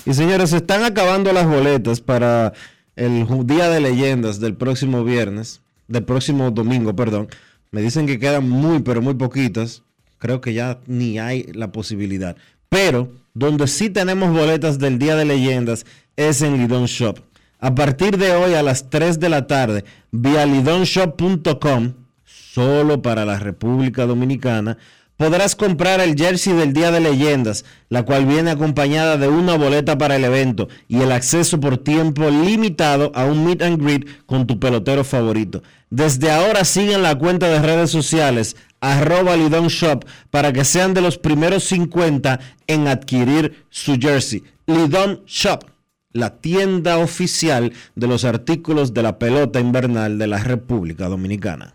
Y 0.05 0.13
señores, 0.13 0.49
se 0.49 0.57
están 0.57 0.83
acabando 0.83 1.31
las 1.31 1.47
boletas 1.47 2.01
para 2.01 2.53
el 2.95 3.25
Día 3.45 3.69
de 3.69 3.79
Leyendas 3.79 4.39
del 4.39 4.55
próximo 4.55 5.03
viernes, 5.03 5.61
del 5.87 6.03
próximo 6.03 6.51
domingo, 6.51 6.95
perdón. 6.95 7.29
Me 7.71 7.81
dicen 7.81 8.07
que 8.07 8.19
quedan 8.19 8.49
muy, 8.49 8.79
pero 8.79 9.01
muy 9.01 9.13
poquitas. 9.13 9.83
Creo 10.17 10.41
que 10.41 10.53
ya 10.53 10.79
ni 10.87 11.17
hay 11.17 11.43
la 11.53 11.71
posibilidad. 11.71 12.35
Pero 12.71 13.09
donde 13.33 13.67
sí 13.67 13.89
tenemos 13.89 14.31
boletas 14.31 14.79
del 14.79 14.97
Día 14.97 15.17
de 15.17 15.25
Leyendas 15.25 15.85
es 16.15 16.41
en 16.41 16.57
Lidon 16.57 16.85
Shop. 16.85 17.19
A 17.59 17.75
partir 17.75 18.17
de 18.17 18.31
hoy 18.31 18.53
a 18.53 18.63
las 18.63 18.89
3 18.89 19.19
de 19.19 19.27
la 19.27 19.45
tarde, 19.45 19.83
vía 20.11 20.45
lidonshop.com, 20.45 21.93
solo 22.23 23.01
para 23.01 23.25
la 23.25 23.39
República 23.39 24.05
Dominicana, 24.05 24.77
podrás 25.17 25.55
comprar 25.55 25.99
el 25.99 26.15
jersey 26.15 26.53
del 26.53 26.73
Día 26.73 26.91
de 26.91 26.99
Leyendas, 26.99 27.65
la 27.89 28.03
cual 28.03 28.25
viene 28.25 28.51
acompañada 28.51 29.17
de 29.17 29.27
una 29.27 29.55
boleta 29.55 29.97
para 29.97 30.15
el 30.15 30.23
evento 30.23 30.67
y 30.87 31.01
el 31.01 31.11
acceso 31.11 31.59
por 31.59 31.77
tiempo 31.77 32.29
limitado 32.29 33.11
a 33.13 33.25
un 33.25 33.45
meet 33.45 33.61
and 33.61 33.81
greet 33.81 34.25
con 34.25 34.47
tu 34.47 34.59
pelotero 34.59 35.03
favorito. 35.03 35.61
Desde 35.89 36.31
ahora 36.31 36.65
siguen 36.65 37.03
la 37.03 37.17
cuenta 37.17 37.47
de 37.49 37.61
redes 37.61 37.91
sociales 37.91 38.55
arroba 38.79 39.37
Lidon 39.37 39.67
Shop 39.67 40.05
para 40.31 40.51
que 40.51 40.65
sean 40.65 40.93
de 40.93 41.01
los 41.01 41.17
primeros 41.17 41.63
50 41.65 42.39
en 42.67 42.87
adquirir 42.87 43.65
su 43.69 43.97
jersey. 43.99 44.43
Lidon 44.65 45.21
Shop, 45.27 45.65
la 46.13 46.37
tienda 46.37 46.97
oficial 46.97 47.73
de 47.95 48.07
los 48.07 48.25
artículos 48.25 48.93
de 48.93 49.03
la 49.03 49.19
pelota 49.19 49.59
invernal 49.59 50.17
de 50.17 50.27
la 50.27 50.39
República 50.39 51.07
Dominicana. 51.07 51.73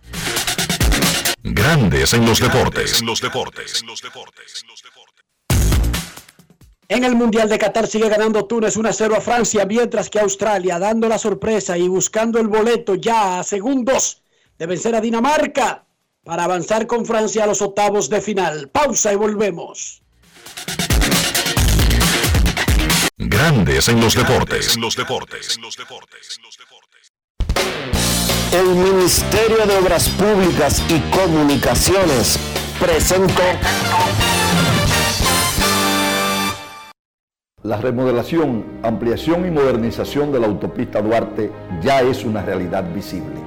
Grandes 1.53 2.13
en 2.13 2.27
los 2.27 2.41
deportes. 2.41 3.03
los 3.03 3.21
deportes. 3.21 3.85
En 6.89 7.05
el 7.05 7.15
Mundial 7.15 7.49
de 7.49 7.57
Qatar 7.57 7.87
sigue 7.87 8.09
ganando 8.09 8.47
Túnez 8.47 8.77
1 8.77 8.89
a 8.89 8.93
0 8.93 9.15
a 9.17 9.21
Francia, 9.21 9.65
mientras 9.65 10.11
que 10.11 10.19
Australia, 10.19 10.81
dando 10.81 11.09
la 11.09 11.19
sorpresa 11.19 11.79
y 11.79 11.87
buscando 11.87 12.41
el 12.41 12.49
boleto 12.49 12.97
ya 12.97 13.39
a 13.39 13.45
segundos 13.45 14.23
de 14.59 14.67
vencer 14.67 14.97
a 14.97 15.01
Dinamarca 15.01 15.85
para 16.25 16.43
avanzar 16.43 16.89
con 16.89 17.07
Francia 17.07 17.45
a 17.45 17.47
los 17.47 17.63
octavos 17.63 18.11
de 18.11 18.21
final. 18.21 18.69
Pausa 18.69 19.13
y 19.13 19.17
volvemos. 19.17 20.03
Grandes 23.19 23.89
en 23.89 24.01
los 24.01 24.17
deportes. 24.17 24.77
los 24.77 24.97
deportes. 24.97 25.59
El 28.59 28.75
Ministerio 28.75 29.67
de 29.67 29.77
Obras 29.77 30.09
Públicas 30.09 30.83
y 30.89 30.99
Comunicaciones 31.15 32.39
presentó 32.81 33.43
La 37.63 37.77
remodelación, 37.77 38.65
ampliación 38.83 39.47
y 39.47 39.51
modernización 39.51 40.33
de 40.33 40.41
la 40.41 40.47
autopista 40.47 41.03
Duarte 41.03 41.53
ya 41.83 42.01
es 42.01 42.25
una 42.25 42.41
realidad 42.41 42.85
visible. 42.95 43.46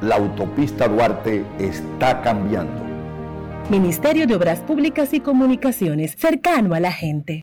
La 0.00 0.16
autopista 0.16 0.88
Duarte 0.88 1.44
está 1.58 2.20
cambiando. 2.22 2.82
Ministerio 3.70 4.26
de 4.26 4.34
Obras 4.34 4.60
Públicas 4.60 5.14
y 5.14 5.20
Comunicaciones, 5.20 6.14
cercano 6.18 6.74
a 6.74 6.80
la 6.80 6.92
gente. 6.92 7.42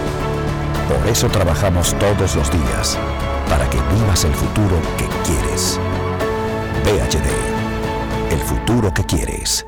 Por 0.91 1.07
eso 1.07 1.29
trabajamos 1.29 1.97
todos 1.99 2.35
los 2.35 2.51
días. 2.51 2.99
Para 3.47 3.69
que 3.69 3.77
vivas 3.95 4.25
el 4.25 4.33
futuro 4.33 4.77
que 4.97 5.05
quieres. 5.25 5.79
PHD. 6.83 8.33
El 8.33 8.39
futuro 8.39 8.93
que 8.93 9.03
quieres. 9.05 9.65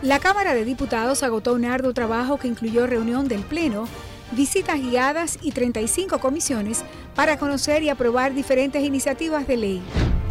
La 0.00 0.20
Cámara 0.20 0.54
de 0.54 0.64
Diputados 0.64 1.24
agotó 1.24 1.54
un 1.54 1.64
arduo 1.64 1.92
trabajo 1.92 2.38
que 2.38 2.46
incluyó 2.46 2.86
reunión 2.86 3.26
del 3.26 3.42
Pleno, 3.42 3.88
visitas 4.30 4.80
guiadas 4.80 5.38
y 5.42 5.50
35 5.50 6.20
comisiones 6.20 6.84
para 7.16 7.36
conocer 7.36 7.82
y 7.82 7.88
aprobar 7.88 8.32
diferentes 8.32 8.84
iniciativas 8.84 9.44
de 9.48 9.56
ley. 9.56 9.82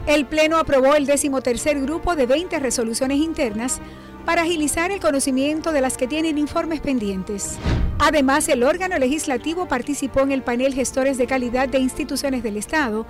El 0.08 0.26
Pleno 0.26 0.56
aprobó 0.56 0.96
el 0.96 1.06
decimotercer 1.06 1.82
grupo 1.82 2.16
de 2.16 2.28
20 2.28 2.58
resoluciones 2.60 3.18
internas 3.18 3.82
para 4.28 4.42
agilizar 4.42 4.92
el 4.92 5.00
conocimiento 5.00 5.72
de 5.72 5.80
las 5.80 5.96
que 5.96 6.06
tienen 6.06 6.38
informes 6.38 6.82
pendientes. 6.82 7.58
Además, 7.98 8.50
el 8.50 8.62
órgano 8.64 9.00
legislativo 9.00 9.70
participó 9.70 10.20
en 10.20 10.34
el 10.34 10.42
panel 10.42 10.74
Gestores 10.74 11.18
de 11.18 11.28
Calidad 11.28 11.70
de 11.70 11.80
Instituciones 11.80 12.44
del 12.44 12.58
Estado 12.58 13.06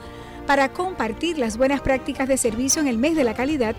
para 0.46 0.72
compartir 0.74 1.40
las 1.40 1.58
buenas 1.58 1.82
prácticas 1.82 2.28
de 2.28 2.38
servicio 2.38 2.84
en 2.84 2.88
el 2.88 3.00
mes 3.00 3.16
de 3.16 3.24
la 3.24 3.34
calidad 3.34 3.76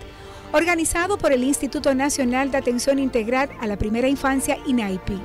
organizado 0.51 1.17
por 1.17 1.31
el 1.31 1.45
Instituto 1.45 1.95
Nacional 1.95 2.51
de 2.51 2.57
Atención 2.57 2.99
Integral 2.99 3.49
a 3.61 3.67
la 3.67 3.77
Primera 3.77 4.09
Infancia, 4.09 4.57
INAIPI. 4.67 5.21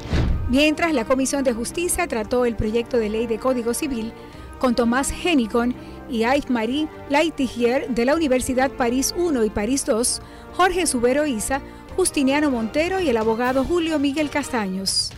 Mientras 0.49 0.93
la 0.93 1.07
Comisión 1.07 1.43
de 1.43 1.53
Justicia 1.53 2.07
trató 2.07 2.45
el 2.45 2.55
proyecto 2.55 2.97
de 2.97 3.09
ley 3.09 3.27
de 3.27 3.41
Código 3.41 3.75
Civil 3.75 4.12
con 4.61 4.77
Tomás 4.77 5.11
Henicon 5.11 5.75
y 6.09 6.21
Yves-Marie 6.21 6.89
Laitigier 7.09 7.89
de 7.89 8.05
la 8.05 8.15
Universidad 8.15 8.71
París 8.71 9.12
I 9.19 9.47
y 9.47 9.51
París 9.51 9.85
II, 9.89 10.23
Jorge 10.53 10.87
Subero 10.87 11.27
Isa, 11.27 11.61
Justiniano 11.97 12.51
Montero 12.51 13.01
y 13.01 13.09
el 13.09 13.16
abogado 13.16 13.64
Julio 13.64 13.99
Miguel 13.99 14.30
Castaños. 14.30 15.11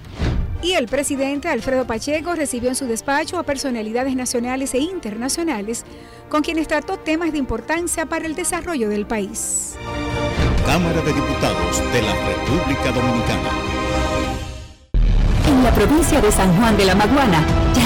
Y 0.62 0.72
el 0.72 0.86
presidente 0.86 1.48
Alfredo 1.48 1.86
Pacheco 1.86 2.34
recibió 2.34 2.68
en 2.70 2.74
su 2.74 2.86
despacho 2.86 3.38
a 3.38 3.44
personalidades 3.44 4.16
nacionales 4.16 4.74
e 4.74 4.78
internacionales 4.78 5.84
con 6.28 6.42
quienes 6.42 6.68
trató 6.68 6.98
temas 6.98 7.32
de 7.32 7.38
importancia 7.38 8.06
para 8.06 8.26
el 8.26 8.34
desarrollo 8.34 8.88
del 8.88 9.06
país. 9.06 9.76
Cámara 10.66 11.00
de 11.00 11.12
Diputados 11.12 11.92
de 11.92 12.02
la 12.02 12.14
República 12.14 12.92
Dominicana. 12.92 13.50
En 15.46 15.62
la 15.62 15.72
provincia 15.72 16.20
de 16.20 16.32
San 16.32 16.56
Juan 16.56 16.76
de 16.76 16.84
la 16.84 16.94
Maguana 16.94 17.46
ya 17.74 17.86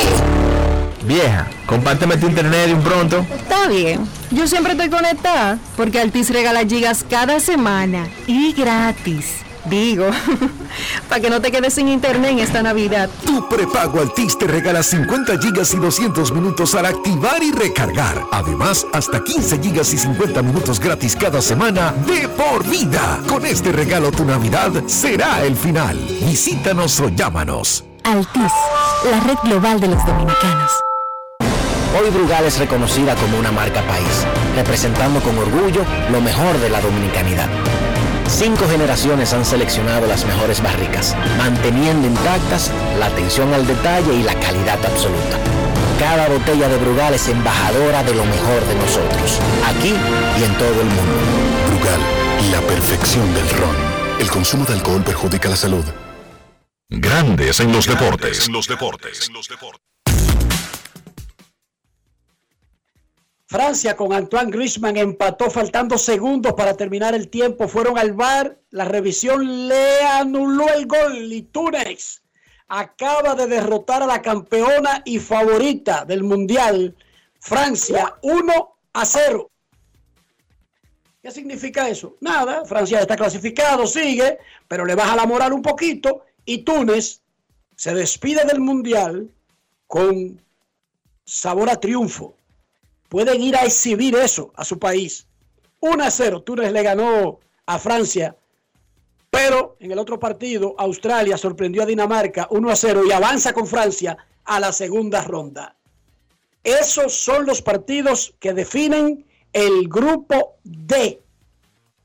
Vieja, 1.04 1.48
compárteme 1.66 2.18
tu 2.18 2.28
internet 2.28 2.68
de 2.68 2.74
un 2.76 2.82
pronto. 2.82 3.26
Está 3.36 3.68
bien. 3.68 4.08
Yo 4.32 4.48
siempre 4.48 4.74
estoy 4.74 4.90
conectada 4.90 5.58
porque 5.76 6.00
Altis 6.00 6.30
regala 6.30 6.64
gigas 6.66 7.04
cada 7.10 7.40
semana 7.40 8.08
y 8.28 8.54
gratis. 8.54 9.38
Digo, 9.70 10.10
para 11.10 11.22
que 11.22 11.30
no 11.30 11.42
te 11.42 11.52
quedes 11.52 11.76
sin 11.76 11.88
internet 11.88 12.32
en 12.32 12.40
esta 12.40 12.64
Navidad. 12.64 13.10
Tu 13.26 13.48
prepago 13.48 14.00
Altis 14.00 14.38
te 14.38 14.48
regala 14.48 14.82
50 14.82 15.38
gigas 15.40 15.74
y 15.74 15.78
200 15.78 16.32
minutos 16.32 16.74
al 16.76 16.86
activar 16.86 17.44
y 17.44 17.52
recargar. 17.52 18.26
Además, 18.32 18.86
hasta 18.94 19.24
15 19.24 19.60
gigas 19.60 19.94
y 19.94 19.98
50 19.98 20.42
minutos 20.42 20.80
gratis 20.80 21.16
cada 21.16 21.42
semana 21.42 21.94
de 22.08 22.28
por 22.30 22.68
vida. 22.68 23.22
Con 23.28 23.46
este 23.46 23.72
regalo 23.72 24.12
tu 24.12 24.26
Navidad 24.26 24.72
será 24.88 25.44
el 25.44 25.56
final. 25.56 25.98
Visítanos 26.22 27.00
o 27.00 27.10
llámanos. 27.10 27.84
Altis, 28.04 28.54
la 29.10 29.20
red 29.20 29.38
global 29.44 29.80
de 29.80 29.90
los 29.90 30.04
dominicanos. 30.06 30.72
Hoy 32.00 32.10
Brugal 32.12 32.46
es 32.46 32.58
reconocida 32.60 33.16
como 33.16 33.38
una 33.38 33.52
marca 33.52 33.82
país, 33.82 34.26
representando 34.56 35.20
con 35.22 35.38
orgullo 35.38 35.84
lo 36.12 36.22
mejor 36.22 36.58
de 36.60 36.70
la 36.70 36.82
dominicanidad. 36.82 37.50
Cinco 38.30 38.70
generaciones 38.70 39.34
han 39.34 39.44
seleccionado 39.44 40.06
las 40.08 40.24
mejores 40.24 40.62
barricas, 40.62 41.16
manteniendo 41.38 42.08
intactas 42.08 42.72
la 42.98 43.08
atención 43.08 43.54
al 43.54 43.66
detalle 43.66 44.14
y 44.14 44.24
la 44.24 44.34
calidad 44.40 44.80
absoluta. 44.86 45.38
Cada 46.00 46.30
botella 46.30 46.70
de 46.70 46.78
Brugal 46.78 47.16
es 47.16 47.28
embajadora 47.28 48.04
de 48.04 48.14
lo 48.14 48.24
mejor 48.24 48.66
de 48.66 48.76
nosotros, 48.76 49.40
aquí 49.66 49.94
y 50.40 50.44
en 50.44 50.58
todo 50.58 50.82
el 50.82 50.88
mundo. 50.88 51.14
Brugal, 51.68 52.00
la 52.52 52.62
perfección 52.62 53.34
del 53.34 53.50
ron. 53.50 53.76
El 54.20 54.30
consumo 54.30 54.64
de 54.64 54.74
alcohol 54.74 55.04
perjudica 55.04 55.50
la 55.50 55.58
salud. 55.58 55.84
Grandes 56.88 57.60
en 57.60 57.72
los 57.72 57.88
deportes. 57.88 58.48
En 58.48 58.54
los 58.54 58.68
deportes. 58.68 59.30
Francia 63.50 63.96
con 63.96 64.14
Antoine 64.14 64.52
Griezmann 64.52 64.96
empató 64.96 65.50
faltando 65.50 65.98
segundos 65.98 66.54
para 66.54 66.78
terminar 66.78 67.16
el 67.16 67.30
tiempo. 67.30 67.68
Fueron 67.68 67.98
al 67.98 68.14
bar, 68.14 68.60
la 68.70 68.86
revisión 68.86 69.68
le 69.68 70.04
anuló 70.04 70.72
el 70.72 70.86
gol 70.86 71.34
y 71.34 71.42
Túnez 71.42 72.22
acaba 72.68 73.34
de 73.34 73.48
derrotar 73.48 74.04
a 74.04 74.06
la 74.06 74.22
campeona 74.22 75.02
y 75.04 75.18
favorita 75.18 76.06
del 76.06 76.22
Mundial, 76.22 76.96
Francia, 77.40 78.18
1 78.22 78.76
a 78.94 79.06
0. 79.06 79.50
¿Qué 81.24 81.32
significa 81.32 81.90
eso? 81.90 82.18
Nada, 82.22 82.64
Francia 82.66 83.00
está 83.00 83.16
clasificado, 83.16 83.88
sigue, 83.88 84.38
pero 84.68 84.86
le 84.86 84.94
baja 84.94 85.16
la 85.16 85.26
moral 85.26 85.54
un 85.54 85.64
poquito 85.64 86.24
y 86.46 86.60
Túnez 86.60 87.24
se 87.76 87.96
despide 87.96 88.46
del 88.46 88.60
Mundial 88.60 89.34
con 89.88 90.40
sabor 91.26 91.72
a 91.72 91.80
triunfo 91.80 92.36
pueden 93.10 93.42
ir 93.42 93.58
a 93.58 93.66
exhibir 93.66 94.16
eso 94.16 94.54
a 94.56 94.64
su 94.64 94.80
país. 94.80 95.28
1 95.82 96.04
a 96.04 96.12
0, 96.12 96.44
Túnez 96.44 96.72
le 96.72 96.84
ganó 96.84 97.40
a 97.66 97.80
Francia, 97.80 98.36
pero 99.30 99.78
en 99.80 99.92
el 99.92 100.00
otro 100.00 100.20
partido 100.20 100.76
Australia 100.78 101.38
sorprendió 101.38 101.84
a 101.84 101.86
Dinamarca 101.86 102.48
1 102.52 102.70
a 102.70 102.76
0 102.76 103.04
y 103.08 103.12
avanza 103.12 103.54
con 103.54 103.68
Francia 103.68 104.18
a 104.46 104.60
la 104.60 104.72
segunda 104.72 105.24
ronda. 105.24 105.76
Esos 106.64 107.14
son 107.16 107.46
los 107.46 107.62
partidos 107.62 108.36
que 108.40 108.54
definen 108.54 109.26
el 109.54 109.88
grupo 109.88 110.58
D 110.64 111.22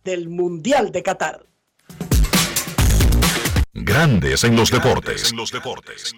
del 0.04 0.28
Mundial 0.28 0.92
de 0.92 1.02
Qatar. 1.02 1.46
Grandes 3.72 4.44
en 4.44 4.54
los 4.54 4.70
deportes. 4.70 5.32
En 5.32 5.36
los 5.36 5.50
deportes. 5.50 6.14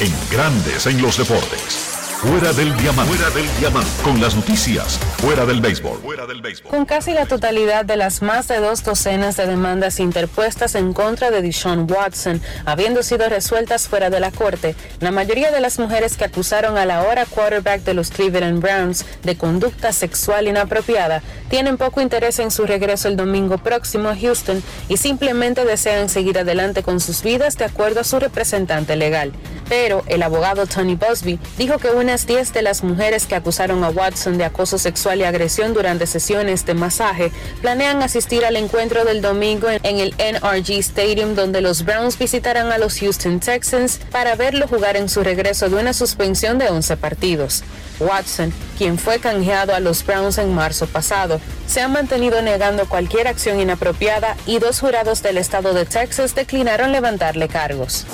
En 0.00 0.12
Grandes 0.30 0.86
en 0.86 1.02
los 1.02 1.18
deportes. 1.18 1.97
Fuera 2.20 2.52
del 2.52 2.76
diamante. 2.76 3.14
Fuera 3.14 3.30
del 3.30 3.46
diamante. 3.60 3.90
Con 4.02 4.20
las 4.20 4.34
noticias. 4.34 4.98
Fuera 5.18 5.46
del 5.46 5.60
béisbol. 5.60 6.00
Fuera 6.00 6.26
del 6.26 6.42
béisbol. 6.42 6.68
Con 6.68 6.84
casi 6.84 7.12
la 7.12 7.26
totalidad 7.26 7.84
de 7.84 7.96
las 7.96 8.22
más 8.22 8.48
de 8.48 8.58
dos 8.58 8.82
docenas 8.82 9.36
de 9.36 9.46
demandas 9.46 10.00
interpuestas 10.00 10.74
en 10.74 10.94
contra 10.94 11.30
de 11.30 11.42
Deshaun 11.42 11.88
Watson, 11.88 12.42
habiendo 12.66 13.04
sido 13.04 13.28
resueltas 13.28 13.86
fuera 13.86 14.10
de 14.10 14.18
la 14.18 14.32
corte, 14.32 14.74
la 14.98 15.12
mayoría 15.12 15.52
de 15.52 15.60
las 15.60 15.78
mujeres 15.78 16.16
que 16.16 16.24
acusaron 16.24 16.76
a 16.76 16.86
la 16.86 17.04
hora 17.04 17.24
quarterback 17.24 17.82
de 17.84 17.94
los 17.94 18.10
Cleveland 18.10 18.60
Browns 18.60 19.06
de 19.22 19.36
conducta 19.36 19.92
sexual 19.92 20.48
inapropiada 20.48 21.22
tienen 21.48 21.76
poco 21.76 22.00
interés 22.00 22.40
en 22.40 22.50
su 22.50 22.66
regreso 22.66 23.06
el 23.06 23.16
domingo 23.16 23.58
próximo 23.58 24.08
a 24.08 24.16
Houston 24.16 24.60
y 24.88 24.96
simplemente 24.96 25.64
desean 25.64 26.08
seguir 26.08 26.36
adelante 26.36 26.82
con 26.82 26.98
sus 26.98 27.22
vidas 27.22 27.56
de 27.56 27.64
acuerdo 27.64 28.00
a 28.00 28.04
su 28.04 28.18
representante 28.18 28.96
legal. 28.96 29.32
Pero 29.68 30.02
el 30.08 30.22
abogado 30.22 30.66
Tony 30.66 30.96
Busby 30.96 31.38
dijo 31.58 31.78
que 31.78 31.90
unas 32.08 32.26
10 32.26 32.54
de 32.54 32.62
las 32.62 32.82
mujeres 32.82 33.26
que 33.26 33.34
acusaron 33.34 33.84
a 33.84 33.90
Watson 33.90 34.38
de 34.38 34.46
acoso 34.46 34.78
sexual 34.78 35.20
y 35.20 35.24
agresión 35.24 35.74
durante 35.74 36.06
sesiones 36.06 36.64
de 36.64 36.72
masaje 36.72 37.30
planean 37.60 38.02
asistir 38.02 38.46
al 38.46 38.56
encuentro 38.56 39.04
del 39.04 39.20
domingo 39.20 39.68
en 39.68 39.98
el 39.98 40.14
NRG 40.16 40.78
Stadium 40.78 41.34
donde 41.34 41.60
los 41.60 41.84
Browns 41.84 42.18
visitarán 42.18 42.72
a 42.72 42.78
los 42.78 42.98
Houston 42.98 43.40
Texans 43.40 44.00
para 44.10 44.36
verlo 44.36 44.66
jugar 44.66 44.96
en 44.96 45.10
su 45.10 45.22
regreso 45.22 45.68
de 45.68 45.76
una 45.76 45.92
suspensión 45.92 46.56
de 46.56 46.70
11 46.70 46.96
partidos. 46.96 47.62
Watson, 48.00 48.54
quien 48.78 48.96
fue 48.96 49.18
canjeado 49.18 49.74
a 49.74 49.80
los 49.80 50.02
Browns 50.06 50.38
en 50.38 50.54
marzo 50.54 50.86
pasado, 50.86 51.42
se 51.66 51.82
ha 51.82 51.88
mantenido 51.88 52.40
negando 52.40 52.88
cualquier 52.88 53.28
acción 53.28 53.60
inapropiada 53.60 54.34
y 54.46 54.60
dos 54.60 54.80
jurados 54.80 55.22
del 55.22 55.36
estado 55.36 55.74
de 55.74 55.84
Texas 55.84 56.34
declinaron 56.34 56.90
levantarle 56.90 57.48
cargos. 57.48 58.06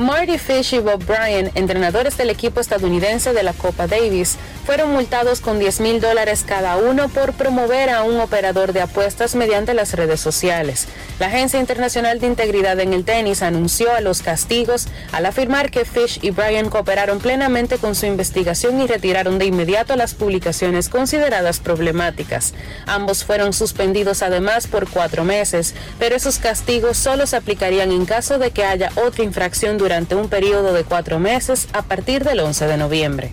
Marty 0.00 0.38
Fish 0.38 0.72
y 0.72 0.78
Bob 0.78 1.04
Bryan, 1.04 1.50
entrenadores 1.54 2.16
del 2.16 2.30
equipo 2.30 2.58
estadounidense 2.58 3.34
de 3.34 3.42
la 3.42 3.52
Copa 3.52 3.86
Davis, 3.86 4.38
fueron 4.70 4.92
multados 4.92 5.40
con 5.40 5.58
10 5.58 5.80
mil 5.80 6.00
dólares 6.00 6.44
cada 6.46 6.76
uno 6.76 7.08
por 7.08 7.32
promover 7.32 7.90
a 7.90 8.04
un 8.04 8.20
operador 8.20 8.72
de 8.72 8.80
apuestas 8.80 9.34
mediante 9.34 9.74
las 9.74 9.94
redes 9.94 10.20
sociales. 10.20 10.86
La 11.18 11.26
Agencia 11.26 11.58
Internacional 11.58 12.20
de 12.20 12.28
Integridad 12.28 12.78
en 12.78 12.92
el 12.92 13.04
Tenis 13.04 13.42
anunció 13.42 13.92
a 13.92 14.00
los 14.00 14.22
castigos 14.22 14.86
al 15.10 15.26
afirmar 15.26 15.72
que 15.72 15.84
Fish 15.84 16.20
y 16.22 16.30
Bryan 16.30 16.70
cooperaron 16.70 17.18
plenamente 17.18 17.78
con 17.78 17.96
su 17.96 18.06
investigación 18.06 18.80
y 18.80 18.86
retiraron 18.86 19.40
de 19.40 19.46
inmediato 19.46 19.96
las 19.96 20.14
publicaciones 20.14 20.88
consideradas 20.88 21.58
problemáticas. 21.58 22.54
Ambos 22.86 23.24
fueron 23.24 23.52
suspendidos 23.52 24.22
además 24.22 24.68
por 24.68 24.88
cuatro 24.88 25.24
meses, 25.24 25.74
pero 25.98 26.14
esos 26.14 26.38
castigos 26.38 26.96
solo 26.96 27.26
se 27.26 27.34
aplicarían 27.34 27.90
en 27.90 28.06
caso 28.06 28.38
de 28.38 28.52
que 28.52 28.64
haya 28.64 28.92
otra 28.94 29.24
infracción 29.24 29.78
durante 29.78 30.14
un 30.14 30.28
periodo 30.28 30.72
de 30.72 30.84
cuatro 30.84 31.18
meses 31.18 31.66
a 31.72 31.82
partir 31.82 32.22
del 32.22 32.38
11 32.38 32.68
de 32.68 32.76
noviembre. 32.76 33.32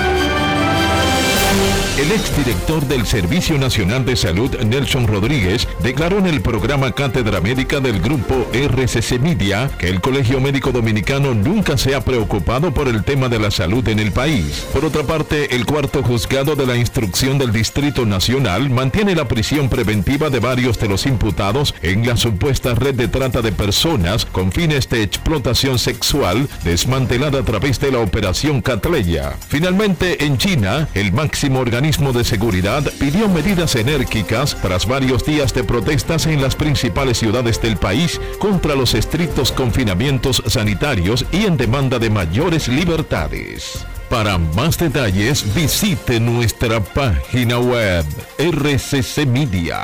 El 2.01 2.11
exdirector 2.13 2.87
del 2.87 3.05
Servicio 3.05 3.59
Nacional 3.59 4.03
de 4.03 4.15
Salud, 4.15 4.49
Nelson 4.61 5.05
Rodríguez, 5.05 5.67
declaró 5.83 6.17
en 6.17 6.25
el 6.25 6.41
programa 6.41 6.93
Cátedra 6.93 7.41
Médica 7.41 7.79
del 7.79 8.01
grupo 8.01 8.49
RCC 8.51 9.19
Media 9.19 9.69
que 9.77 9.87
el 9.87 10.01
Colegio 10.01 10.41
Médico 10.41 10.71
Dominicano 10.71 11.35
nunca 11.35 11.77
se 11.77 11.93
ha 11.93 12.01
preocupado 12.01 12.73
por 12.73 12.87
el 12.87 13.03
tema 13.03 13.29
de 13.29 13.37
la 13.37 13.51
salud 13.51 13.87
en 13.87 13.99
el 13.99 14.11
país. 14.11 14.65
Por 14.73 14.83
otra 14.83 15.03
parte, 15.03 15.55
el 15.55 15.67
cuarto 15.67 16.01
juzgado 16.01 16.55
de 16.55 16.65
la 16.65 16.75
instrucción 16.75 17.37
del 17.37 17.51
Distrito 17.51 18.03
Nacional 18.03 18.71
mantiene 18.71 19.13
la 19.13 19.27
prisión 19.27 19.69
preventiva 19.69 20.31
de 20.31 20.39
varios 20.39 20.79
de 20.79 20.87
los 20.87 21.05
imputados 21.05 21.75
en 21.83 22.07
la 22.07 22.17
supuesta 22.17 22.73
red 22.73 22.95
de 22.95 23.09
trata 23.09 23.43
de 23.43 23.51
personas 23.51 24.25
con 24.25 24.51
fines 24.51 24.89
de 24.89 25.03
explotación 25.03 25.77
sexual 25.77 26.49
desmantelada 26.63 27.41
a 27.41 27.43
través 27.43 27.79
de 27.79 27.91
la 27.91 27.99
Operación 27.99 28.63
Catleya. 28.63 29.35
Finalmente, 29.49 30.25
en 30.25 30.39
China, 30.39 30.89
el 30.95 31.13
máximo 31.13 31.59
organismo 31.59 31.90
de 31.91 32.23
seguridad 32.23 32.83
pidió 32.99 33.27
medidas 33.27 33.75
enérgicas 33.75 34.55
tras 34.61 34.87
varios 34.87 35.25
días 35.25 35.53
de 35.53 35.65
protestas 35.65 36.25
en 36.25 36.41
las 36.41 36.55
principales 36.55 37.17
ciudades 37.17 37.61
del 37.61 37.75
país 37.75 38.21
contra 38.39 38.75
los 38.75 38.93
estrictos 38.93 39.51
confinamientos 39.51 40.41
sanitarios 40.47 41.25
y 41.33 41.45
en 41.45 41.57
demanda 41.57 41.99
de 41.99 42.09
mayores 42.09 42.69
libertades. 42.69 43.85
Para 44.09 44.37
más 44.37 44.77
detalles 44.77 45.53
visite 45.53 46.21
nuestra 46.21 46.79
página 46.79 47.59
web 47.59 48.05
rccmedia.com.do. 48.39 49.75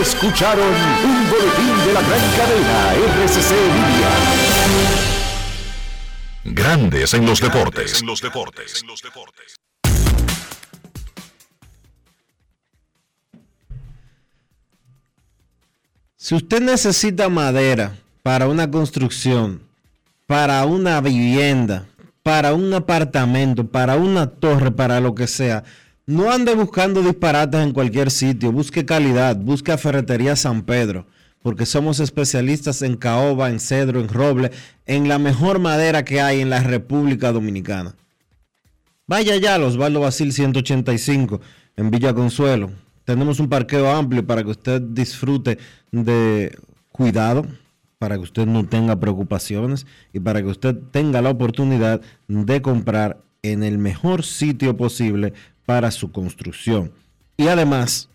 Escucharon 0.00 0.74
un 1.04 1.30
boletín 1.30 1.76
de 1.86 1.92
la 1.92 2.00
gran 2.00 2.20
cadena 2.38 2.94
RCC 3.22 3.50
Media. 3.52 5.15
Grandes 6.48 7.12
en 7.12 7.26
los 7.26 7.40
deportes. 7.40 8.00
En 8.00 8.06
los 8.06 8.20
deportes. 8.20 8.84
Si 16.16 16.34
usted 16.36 16.60
necesita 16.60 17.28
madera 17.28 17.96
para 18.22 18.46
una 18.46 18.70
construcción, 18.70 19.62
para 20.26 20.64
una 20.66 21.00
vivienda, 21.00 21.86
para 22.22 22.54
un 22.54 22.72
apartamento, 22.74 23.66
para 23.66 23.96
una 23.96 24.30
torre, 24.30 24.70
para 24.70 25.00
lo 25.00 25.16
que 25.16 25.26
sea, 25.26 25.64
no 26.06 26.30
ande 26.30 26.54
buscando 26.54 27.02
disparates 27.02 27.60
en 27.60 27.72
cualquier 27.72 28.12
sitio. 28.12 28.52
Busque 28.52 28.86
calidad, 28.86 29.36
busque 29.36 29.72
a 29.72 29.78
Ferretería 29.78 30.36
San 30.36 30.62
Pedro, 30.62 31.06
porque 31.46 31.64
somos 31.64 32.00
especialistas 32.00 32.82
en 32.82 32.96
caoba, 32.96 33.50
en 33.50 33.60
cedro, 33.60 34.00
en 34.00 34.08
roble, 34.08 34.50
en 34.84 35.06
la 35.06 35.20
mejor 35.20 35.60
madera 35.60 36.04
que 36.04 36.20
hay 36.20 36.40
en 36.40 36.50
la 36.50 36.60
República 36.60 37.30
Dominicana. 37.30 37.94
Vaya 39.06 39.36
ya 39.36 39.54
a 39.54 39.64
Osvaldo 39.64 40.00
Basil 40.00 40.32
185 40.32 41.40
en 41.76 41.92
Villa 41.92 42.12
Consuelo. 42.14 42.72
Tenemos 43.04 43.38
un 43.38 43.48
parqueo 43.48 43.88
amplio 43.88 44.26
para 44.26 44.42
que 44.42 44.50
usted 44.50 44.82
disfrute 44.82 45.58
de 45.92 46.58
cuidado, 46.90 47.46
para 47.98 48.16
que 48.16 48.22
usted 48.22 48.44
no 48.44 48.66
tenga 48.66 48.98
preocupaciones 48.98 49.86
y 50.12 50.18
para 50.18 50.42
que 50.42 50.48
usted 50.48 50.74
tenga 50.90 51.22
la 51.22 51.30
oportunidad 51.30 52.00
de 52.26 52.60
comprar 52.60 53.22
en 53.42 53.62
el 53.62 53.78
mejor 53.78 54.24
sitio 54.24 54.76
posible 54.76 55.32
para 55.64 55.92
su 55.92 56.10
construcción. 56.10 56.90
Y 57.36 57.46
además, 57.46 58.08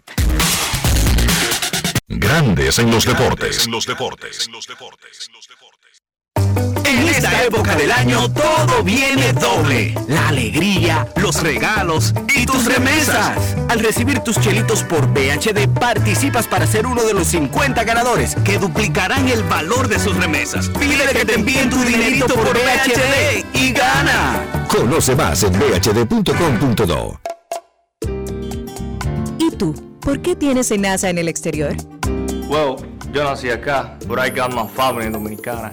Grandes 2.09 2.78
en 2.78 2.91
los 2.91 3.05
deportes. 3.05 3.66
En 3.66 3.72
los 3.72 3.84
deportes. 3.84 4.47
En 4.47 4.53
esta 6.87 7.45
época 7.45 7.74
del 7.74 7.91
año 7.91 8.30
todo 8.30 8.82
viene 8.84 9.32
doble. 9.32 9.95
La 10.09 10.28
alegría, 10.28 11.09
los 11.16 11.43
regalos 11.43 12.14
y 12.34 12.47
tus 12.47 12.66
remesas. 12.66 13.57
Al 13.68 13.80
recibir 13.80 14.20
tus 14.20 14.39
chelitos 14.41 14.82
por 14.84 15.07
BHD 15.09 15.68
participas 15.78 16.47
para 16.47 16.66
ser 16.66 16.87
uno 16.87 17.03
de 17.03 17.14
los 17.14 17.28
50 17.28 17.82
ganadores 17.84 18.37
que 18.45 18.59
duplicarán 18.59 19.28
el 19.28 19.43
valor 19.45 19.89
de 19.89 19.99
sus 19.99 20.16
remesas. 20.16 20.68
Pide 20.68 21.07
que 21.12 21.24
te 21.24 21.34
envíen 21.34 21.70
tu 21.70 21.78
dinerito 21.82 22.34
por 22.34 22.53
BHD 22.53 23.45
y 23.55 23.72
gana. 23.72 24.66
Conoce 24.68 25.14
más 25.16 25.43
en 25.43 25.53
bhd.com.do. 25.59 27.20
¿Y 29.39 29.51
tú? 29.57 29.74
¿Por 30.01 30.20
qué 30.20 30.37
tienes 30.37 30.70
NASA 30.78 31.11
en 31.11 31.18
el 31.18 31.28
exterior? 31.28 31.74
Well, 32.49 32.76
yo 33.12 33.24
nací 33.24 33.51
acá, 33.51 33.97
but 34.07 34.18
I 34.18 34.30
got 34.30 34.53
my 34.53 34.68
family 34.68 35.11
dominicana. 35.11 35.72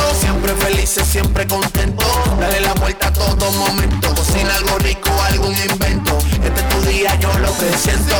siempre 0.41 0.65
felices, 0.65 1.07
siempre 1.07 1.47
contento. 1.47 2.05
Dale 2.39 2.61
la 2.61 2.73
vuelta 2.73 3.07
a 3.07 3.13
todo 3.13 3.51
momento. 3.51 4.13
Cocina 4.15 4.55
algo 4.55 4.77
rico, 4.79 5.09
algún 5.29 5.53
invento. 5.55 6.17
Este 6.43 6.61
es 6.61 6.69
tu 6.69 6.81
día, 6.89 7.15
yo 7.19 7.31
lo 7.39 7.55
que 7.57 7.77
siento. 7.77 8.15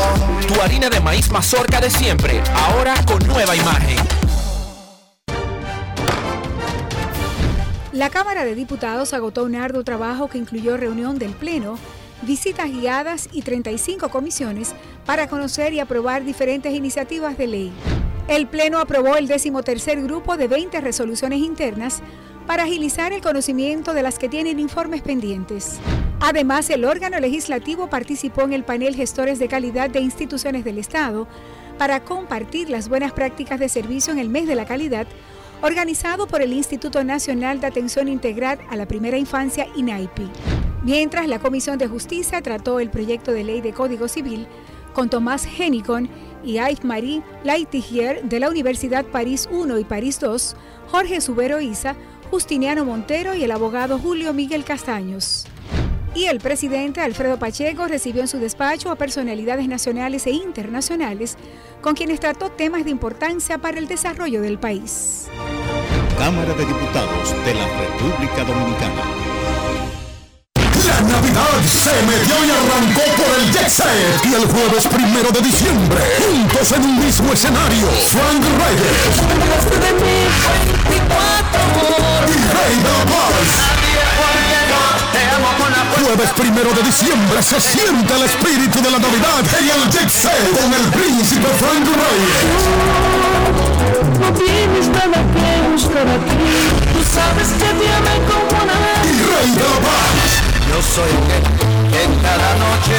Tu 0.47 0.61
harina 0.61 0.89
de 0.89 0.99
maíz 0.99 1.31
mazorca 1.31 1.79
de 1.79 1.89
siempre, 1.89 2.41
ahora 2.53 2.93
con 3.05 3.25
nueva 3.27 3.55
imagen. 3.55 3.97
La 7.91 8.09
Cámara 8.09 8.45
de 8.45 8.55
Diputados 8.55 9.13
agotó 9.13 9.43
un 9.43 9.55
arduo 9.55 9.83
trabajo 9.83 10.27
que 10.27 10.37
incluyó 10.37 10.77
reunión 10.77 11.17
del 11.17 11.31
Pleno, 11.31 11.77
visitas 12.21 12.69
guiadas 12.69 13.29
y 13.31 13.41
35 13.41 14.09
comisiones 14.09 14.73
para 15.05 15.27
conocer 15.27 15.73
y 15.73 15.79
aprobar 15.79 16.23
diferentes 16.23 16.73
iniciativas 16.73 17.37
de 17.37 17.47
ley. 17.47 17.71
El 18.27 18.47
Pleno 18.47 18.79
aprobó 18.79 19.15
el 19.17 19.27
decimotercer 19.27 20.01
grupo 20.01 20.37
de 20.37 20.47
20 20.47 20.79
resoluciones 20.81 21.39
internas 21.39 22.01
para 22.47 22.63
agilizar 22.63 23.13
el 23.13 23.21
conocimiento 23.21 23.93
de 23.93 24.03
las 24.03 24.19
que 24.19 24.29
tienen 24.29 24.59
informes 24.59 25.01
pendientes. 25.01 25.79
Además, 26.19 26.69
el 26.69 26.85
órgano 26.85 27.19
legislativo 27.19 27.89
participó 27.89 28.43
en 28.43 28.53
el 28.53 28.63
panel 28.63 28.95
Gestores 28.95 29.39
de 29.39 29.47
Calidad 29.47 29.89
de 29.89 30.01
Instituciones 30.01 30.63
del 30.63 30.77
Estado 30.77 31.27
para 31.77 32.03
compartir 32.03 32.69
las 32.69 32.89
buenas 32.89 33.11
prácticas 33.11 33.59
de 33.59 33.69
servicio 33.69 34.13
en 34.13 34.19
el 34.19 34.29
mes 34.29 34.47
de 34.47 34.55
la 34.55 34.65
calidad, 34.65 35.07
organizado 35.61 36.27
por 36.27 36.41
el 36.41 36.53
Instituto 36.53 37.03
Nacional 37.03 37.59
de 37.59 37.67
Atención 37.67 38.07
Integral 38.07 38.59
a 38.69 38.75
la 38.75 38.87
Primera 38.87 39.17
Infancia, 39.17 39.67
INAIPI. 39.75 40.29
Mientras 40.83 41.27
la 41.27 41.39
Comisión 41.39 41.77
de 41.77 41.87
Justicia 41.87 42.41
trató 42.41 42.79
el 42.79 42.89
proyecto 42.89 43.31
de 43.31 43.43
ley 43.43 43.61
de 43.61 43.73
Código 43.73 44.07
Civil 44.07 44.47
con 44.93 45.09
Tomás 45.09 45.45
Henicon 45.45 46.09
y 46.43 46.53
Yves-Marie 46.53 47.21
Laitigier 47.43 48.23
de 48.23 48.39
la 48.39 48.49
Universidad 48.49 49.05
París 49.05 49.47
I 49.51 49.79
y 49.79 49.83
París 49.83 50.19
II, 50.21 50.57
Jorge 50.89 51.21
Subero 51.21 51.61
Isa, 51.61 51.95
Justiniano 52.31 52.83
Montero 52.83 53.35
y 53.35 53.43
el 53.43 53.51
abogado 53.51 53.99
Julio 53.99 54.33
Miguel 54.33 54.63
Castaños. 54.63 55.45
Y 56.13 56.25
el 56.25 56.39
presidente 56.39 56.99
Alfredo 56.99 57.39
Pacheco 57.39 57.87
recibió 57.87 58.21
en 58.21 58.27
su 58.27 58.39
despacho 58.39 58.89
a 58.89 58.95
personalidades 58.95 59.67
nacionales 59.67 60.27
e 60.27 60.31
internacionales 60.31 61.37
con 61.81 61.95
quienes 61.95 62.19
trató 62.19 62.49
temas 62.49 62.83
de 62.83 62.91
importancia 62.91 63.57
para 63.59 63.79
el 63.79 63.87
desarrollo 63.87 64.41
del 64.41 64.59
país. 64.59 65.29
Cámara 66.21 66.53
de 66.53 66.65
Diputados 66.65 67.33
de 67.43 67.53
la 67.55 67.65
República 67.81 68.43
Dominicana. 68.45 69.01
La 70.85 71.01
Navidad 71.01 71.57
se 71.65 71.89
metió 72.05 72.35
y 72.45 72.51
arrancó 72.51 73.01
por 73.17 73.39
el 73.41 73.51
Jet 73.51 73.67
Set. 73.67 74.21
Y 74.29 74.35
el 74.35 74.45
jueves 74.45 74.87
primero 74.87 75.31
de 75.31 75.41
diciembre, 75.41 75.97
juntos 76.21 76.73
en 76.73 76.83
un 76.83 77.03
mismo 77.03 77.33
escenario, 77.33 77.87
Frank 78.13 78.43
Reyes. 78.61 79.17
Y 80.93 80.99
Paz. 81.09 81.41
Jueves 86.03 86.29
primero 86.37 86.71
de 86.71 86.83
diciembre 86.83 87.41
se 87.41 87.59
siente 87.59 88.13
el 88.13 88.21
espíritu 88.21 88.79
de 88.79 88.91
la 88.91 88.99
Navidad 88.99 89.41
en 89.59 89.69
el 89.71 89.89
Jet 89.89 90.09
Set 90.09 90.51
con 90.53 90.71
el 90.71 90.85
príncipe 90.91 91.47
Frank 91.57 91.87
Reyes. 91.97 93.01
No 94.19 94.31
tienes 94.33 94.87
nada 94.89 95.17
que 95.33 95.60
buscar 95.81 96.05
aquí. 96.07 96.37
Tú 96.93 97.01
sabes 97.09 97.49
que 97.57 97.73
te 97.73 97.89
amé 97.89 98.21
como 98.29 98.53
una 98.61 98.77
Y 99.05 99.17
Rey 99.17 99.49
de 99.57 99.65
la 99.65 99.79
Paz. 99.81 100.45
Yo 100.69 100.77
soy 100.81 101.09
el 101.09 101.41
que 101.91 102.03
en 102.05 102.13
cada 102.21 102.53
noche 102.55 102.95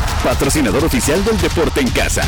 patrocinador 0.23 0.85
oficial 0.85 1.23
del 1.23 1.37
deporte 1.39 1.81
en 1.81 1.89
casa. 1.89 2.23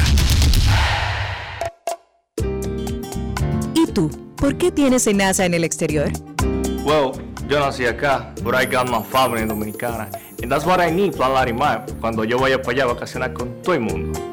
¿Y 3.73 3.87
tú? 3.87 4.09
¿Por 4.35 4.57
qué 4.57 4.71
tienes 4.71 5.07
NASA 5.13 5.45
en 5.45 5.53
el 5.53 5.63
exterior? 5.63 6.11
Well, 6.83 7.11
yo 7.47 7.59
nací 7.59 7.85
acá, 7.85 8.33
but 8.43 8.55
I 8.55 8.65
got 8.65 8.89
my 8.89 9.03
family 9.03 9.45
dominicana. 9.45 10.09
And 10.41 10.51
that's 10.51 10.65
what 10.65 10.81
I 10.81 10.91
need, 10.91 11.15
Plan 11.15 11.33
Larimar, 11.33 11.85
cuando 12.01 12.23
yo 12.23 12.37
vaya 12.37 12.61
para 12.61 12.73
allá 12.73 12.83
a 12.83 12.93
vacacionar 12.93 13.33
con 13.33 13.61
todo 13.61 13.75
el 13.75 13.81
mundo. 13.81 14.32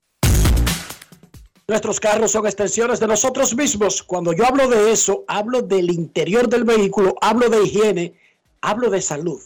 Nuestros 1.71 2.01
carros 2.01 2.33
son 2.33 2.45
extensiones 2.45 2.99
de 2.99 3.07
nosotros 3.07 3.55
mismos. 3.55 4.03
Cuando 4.03 4.33
yo 4.33 4.45
hablo 4.45 4.67
de 4.67 4.91
eso, 4.91 5.23
hablo 5.25 5.61
del 5.61 5.89
interior 5.89 6.49
del 6.49 6.65
vehículo, 6.65 7.15
hablo 7.21 7.47
de 7.47 7.63
higiene, 7.63 8.13
hablo 8.59 8.89
de 8.89 9.01
salud 9.01 9.39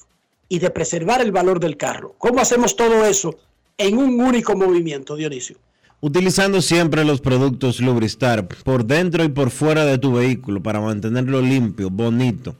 y 0.49 0.57
de 0.57 0.71
preservar 0.71 1.21
el 1.21 1.31
valor 1.31 1.59
del 1.59 1.77
carro. 1.77 2.15
¿Cómo 2.17 2.39
hacemos 2.39 2.75
todo 2.75 3.05
eso 3.05 3.37
en 3.77 3.99
un 3.99 4.19
único 4.19 4.55
movimiento, 4.55 5.15
Dionisio? 5.15 5.57
Utilizando 6.01 6.63
siempre 6.63 7.05
los 7.05 7.21
productos 7.21 7.79
Lubristar 7.79 8.47
por 8.47 8.85
dentro 8.85 9.23
y 9.23 9.29
por 9.29 9.51
fuera 9.51 9.85
de 9.85 9.99
tu 9.99 10.13
vehículo 10.13 10.63
para 10.63 10.81
mantenerlo 10.81 11.43
limpio, 11.43 11.91
bonito, 11.91 12.55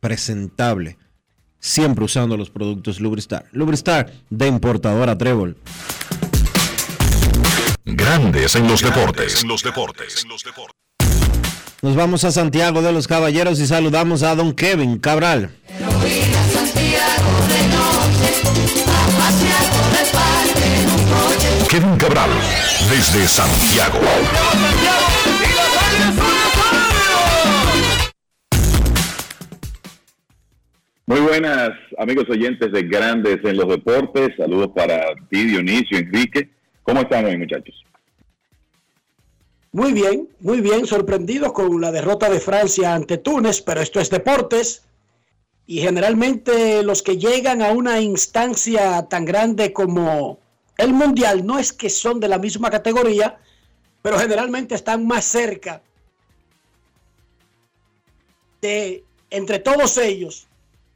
presentable. 0.00 0.96
Siempre 1.58 2.06
usando 2.06 2.38
los 2.38 2.48
productos 2.48 2.98
Lubristar. 2.98 3.44
Lubristar 3.52 4.10
de 4.30 4.46
importadora 4.46 5.18
Trébol. 5.18 5.58
Grandes 7.86 8.56
en 8.56 8.66
los 8.66 8.80
deportes. 8.80 9.42
En 9.42 9.48
los 9.48 9.62
deportes. 9.62 10.24
Nos 11.82 11.94
vamos 11.94 12.24
a 12.24 12.32
Santiago 12.32 12.80
de 12.80 12.92
los 12.92 13.06
Caballeros 13.06 13.60
y 13.60 13.66
saludamos 13.66 14.22
a 14.22 14.34
don 14.34 14.54
Kevin 14.54 14.98
Cabral. 14.98 15.50
Kevin 21.68 21.96
Cabral, 21.98 22.30
desde 22.88 23.28
Santiago. 23.28 24.00
Muy 31.04 31.20
buenas, 31.20 31.68
amigos 31.98 32.24
oyentes 32.30 32.72
de 32.72 32.82
Grandes 32.84 33.40
en 33.44 33.58
los 33.58 33.68
Deportes. 33.68 34.30
Saludos 34.38 34.70
para 34.74 35.04
ti, 35.28 35.44
Dionisio, 35.44 35.98
Enrique. 35.98 36.48
¿Cómo 36.84 37.00
están 37.00 37.24
hoy, 37.24 37.36
muchachos? 37.38 37.84
Muy 39.72 39.92
bien, 39.92 40.28
muy 40.40 40.60
bien, 40.60 40.86
sorprendidos 40.86 41.52
con 41.52 41.80
la 41.80 41.90
derrota 41.90 42.30
de 42.30 42.38
Francia 42.38 42.94
ante 42.94 43.18
Túnez, 43.18 43.60
pero 43.62 43.80
esto 43.80 43.98
es 43.98 44.10
deportes. 44.10 44.84
Y 45.66 45.80
generalmente 45.80 46.82
los 46.82 47.02
que 47.02 47.16
llegan 47.16 47.62
a 47.62 47.72
una 47.72 48.00
instancia 48.00 49.02
tan 49.08 49.24
grande 49.24 49.72
como 49.72 50.38
el 50.76 50.92
Mundial 50.92 51.44
no 51.44 51.58
es 51.58 51.72
que 51.72 51.88
son 51.88 52.20
de 52.20 52.28
la 52.28 52.38
misma 52.38 52.70
categoría, 52.70 53.38
pero 54.02 54.18
generalmente 54.18 54.74
están 54.74 55.06
más 55.06 55.24
cerca 55.24 55.80
de 58.60 59.02
entre 59.30 59.58
todos 59.58 59.96
ellos 59.96 60.46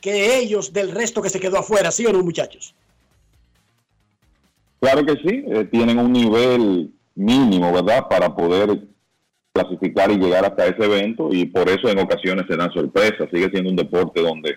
que 0.02 0.36
ellos 0.36 0.72
del 0.72 0.90
resto 0.90 1.22
que 1.22 1.30
se 1.30 1.40
quedó 1.40 1.58
afuera, 1.58 1.90
¿sí 1.90 2.04
o 2.06 2.12
no, 2.12 2.22
muchachos? 2.22 2.74
Claro 4.80 5.04
que 5.04 5.12
sí, 5.14 5.44
eh, 5.46 5.64
tienen 5.70 5.98
un 5.98 6.12
nivel 6.12 6.92
mínimo, 7.14 7.72
¿verdad?, 7.72 8.06
para 8.08 8.34
poder 8.34 8.86
clasificar 9.52 10.10
y 10.10 10.16
llegar 10.18 10.44
hasta 10.44 10.66
ese 10.66 10.84
evento 10.84 11.30
y 11.32 11.46
por 11.46 11.68
eso 11.68 11.88
en 11.88 11.98
ocasiones 11.98 12.46
se 12.48 12.56
dan 12.56 12.72
sorpresas. 12.72 13.28
Sigue 13.32 13.50
siendo 13.50 13.70
un 13.70 13.76
deporte 13.76 14.22
donde 14.22 14.56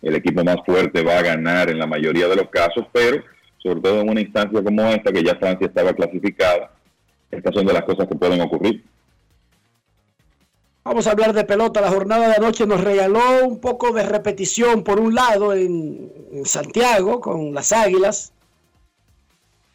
el 0.00 0.14
equipo 0.14 0.44
más 0.44 0.56
fuerte 0.64 1.02
va 1.02 1.18
a 1.18 1.22
ganar 1.22 1.70
en 1.70 1.78
la 1.78 1.86
mayoría 1.86 2.28
de 2.28 2.36
los 2.36 2.48
casos, 2.50 2.86
pero 2.92 3.22
sobre 3.58 3.80
todo 3.80 4.00
en 4.00 4.10
una 4.10 4.20
instancia 4.20 4.62
como 4.62 4.82
esta, 4.82 5.12
que 5.12 5.22
ya 5.22 5.36
Francia 5.36 5.66
estaba 5.66 5.92
clasificada, 5.92 6.72
estas 7.30 7.54
son 7.54 7.66
de 7.66 7.72
las 7.72 7.82
cosas 7.82 8.08
que 8.08 8.16
pueden 8.16 8.40
ocurrir. 8.40 8.84
Vamos 10.84 11.06
a 11.06 11.12
hablar 11.12 11.32
de 11.32 11.44
pelota. 11.44 11.80
La 11.80 11.90
jornada 11.90 12.28
de 12.28 12.34
anoche 12.34 12.66
nos 12.66 12.82
regaló 12.82 13.46
un 13.46 13.60
poco 13.60 13.92
de 13.92 14.02
repetición, 14.02 14.82
por 14.82 14.98
un 14.98 15.14
lado, 15.14 15.54
en, 15.54 16.10
en 16.32 16.44
Santiago, 16.44 17.20
con 17.20 17.54
las 17.54 17.72
Águilas 17.72 18.32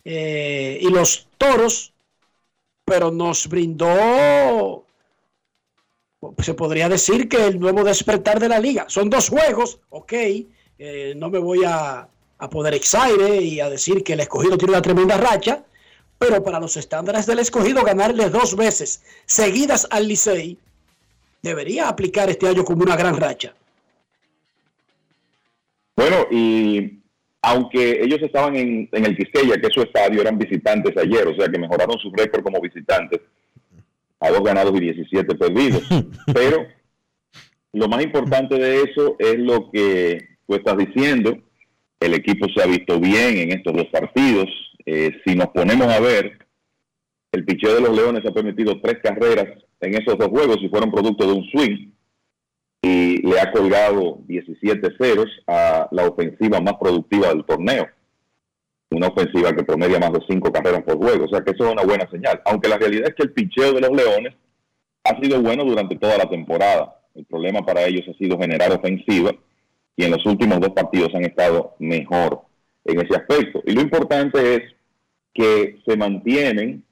eh, 0.10 0.80
y 0.80 0.90
los 0.90 1.28
Toros, 1.38 1.92
pero 2.86 3.12
nos 3.12 3.50
brindó, 3.50 4.86
se 6.38 6.54
podría 6.54 6.88
decir 6.88 7.28
que 7.28 7.46
el 7.46 7.60
nuevo 7.60 7.84
despertar 7.84 8.40
de 8.40 8.48
la 8.48 8.58
liga. 8.58 8.86
Son 8.88 9.10
dos 9.10 9.28
juegos, 9.28 9.80
ok, 9.90 10.14
eh, 10.80 11.14
no 11.18 11.30
me 11.30 11.40
voy 11.40 11.66
a, 11.66 12.08
a 12.38 12.50
poner 12.50 12.76
exaire 12.76 13.42
y 13.42 13.60
a 13.60 13.70
decir 13.70 14.02
que 14.02 14.14
el 14.14 14.22
escogido 14.22 14.58
tiene 14.58 14.72
una 14.76 14.82
tremenda 14.82 15.18
racha, 15.18 15.66
pero 16.18 16.42
para 16.42 16.62
los 16.62 16.78
estándares 16.78 17.26
del 17.26 17.40
escogido 17.40 17.84
ganarle 17.84 18.30
dos 18.30 18.56
veces 18.56 19.04
seguidas 19.26 19.90
al 19.92 20.08
Licey 20.08 20.58
debería 21.42 21.90
aplicar 21.90 22.30
este 22.30 22.48
año 22.48 22.64
como 22.64 22.84
una 22.84 22.96
gran 22.96 23.18
racha. 23.18 23.54
Bueno, 25.98 26.28
y 26.32 26.97
aunque 27.48 28.02
ellos 28.04 28.20
estaban 28.22 28.58
en, 28.58 28.90
en 28.92 29.06
el 29.06 29.16
Quisqueya, 29.16 29.56
que 29.56 29.68
es 29.68 29.74
su 29.74 29.82
estadio, 29.82 30.20
eran 30.20 30.38
visitantes 30.38 30.98
ayer, 30.98 31.26
o 31.28 31.36
sea 31.36 31.48
que 31.48 31.58
mejoraron 31.58 31.98
su 31.98 32.12
récord 32.12 32.44
como 32.44 32.60
visitantes 32.60 33.22
a 34.20 34.30
dos 34.30 34.44
ganados 34.44 34.76
y 34.76 34.82
17 34.82 35.34
perdidos. 35.36 35.82
Pero 36.34 36.68
lo 37.72 37.88
más 37.88 38.04
importante 38.04 38.56
de 38.56 38.82
eso 38.84 39.16
es 39.18 39.40
lo 39.40 39.72
que 39.72 40.28
tú 40.46 40.56
estás 40.56 40.78
diciendo. 40.78 41.38
El 42.02 42.16
equipo 42.16 42.48
se 42.54 42.62
ha 42.62 42.68
visto 42.68 43.00
bien 43.00 43.38
en 43.38 43.52
estos 43.54 43.74
dos 43.74 43.88
partidos. 43.94 44.48
Eh, 44.86 45.12
si 45.26 45.34
nos 45.34 45.48
ponemos 45.48 45.88
a 45.88 46.02
ver, 46.02 46.40
el 47.32 47.46
picheo 47.46 47.76
de 47.76 47.82
los 47.82 47.96
Leones 47.96 48.26
ha 48.26 48.34
permitido 48.34 48.82
tres 48.82 48.98
carreras 49.02 49.48
en 49.80 49.96
esos 49.96 50.18
dos 50.18 50.28
juegos 50.28 50.58
y 50.62 50.68
fueron 50.68 50.92
producto 50.92 51.26
de 51.26 51.34
un 51.34 51.46
swing 51.46 51.92
y 52.82 53.26
le 53.28 53.40
ha 53.40 53.52
colgado 53.52 54.20
17 54.28 54.90
ceros 55.00 55.28
a 55.48 55.88
la 55.92 56.06
ofensiva 56.06 56.60
más 56.60 56.76
productiva 56.80 57.30
del 57.30 57.46
torneo. 57.46 57.88
Una 58.90 59.08
ofensiva 59.08 59.54
que 59.54 59.64
promedia 59.64 60.00
más 60.00 60.14
de 60.14 60.20
cinco 60.30 60.52
carreras 60.52 60.84
por 60.84 60.98
juego. 60.98 61.26
O 61.26 61.28
sea 61.30 61.42
que 61.42 61.52
eso 61.52 61.66
es 61.66 61.74
una 61.74 61.84
buena 61.84 62.10
señal. 62.10 62.42
Aunque 62.46 62.70
la 62.70 62.78
realidad 62.78 63.10
es 63.10 63.16
que 63.16 63.24
el 63.24 63.34
picheo 63.34 63.74
de 63.74 63.82
los 63.82 63.92
Leones 63.92 64.34
ha 65.04 65.20
sido 65.22 65.42
bueno 65.42 65.66
durante 65.66 65.98
toda 65.98 66.18
la 66.18 66.30
temporada. 66.30 67.02
El 67.16 67.26
problema 67.26 67.66
para 67.66 67.84
ellos 67.84 68.06
ha 68.08 68.18
sido 68.18 68.38
generar 68.38 68.72
ofensiva 68.72 69.32
y 69.96 70.04
en 70.04 70.12
los 70.12 70.26
últimos 70.26 70.60
dos 70.60 70.70
partidos 70.70 71.14
han 71.16 71.26
estado 71.26 71.76
mejor 71.80 72.42
en 72.86 73.02
ese 73.02 73.16
aspecto. 73.16 73.62
Y 73.66 73.74
lo 73.74 73.82
importante 73.82 74.56
es 74.56 74.62
que 75.34 75.80
se 75.86 75.98
mantienen 75.98 76.84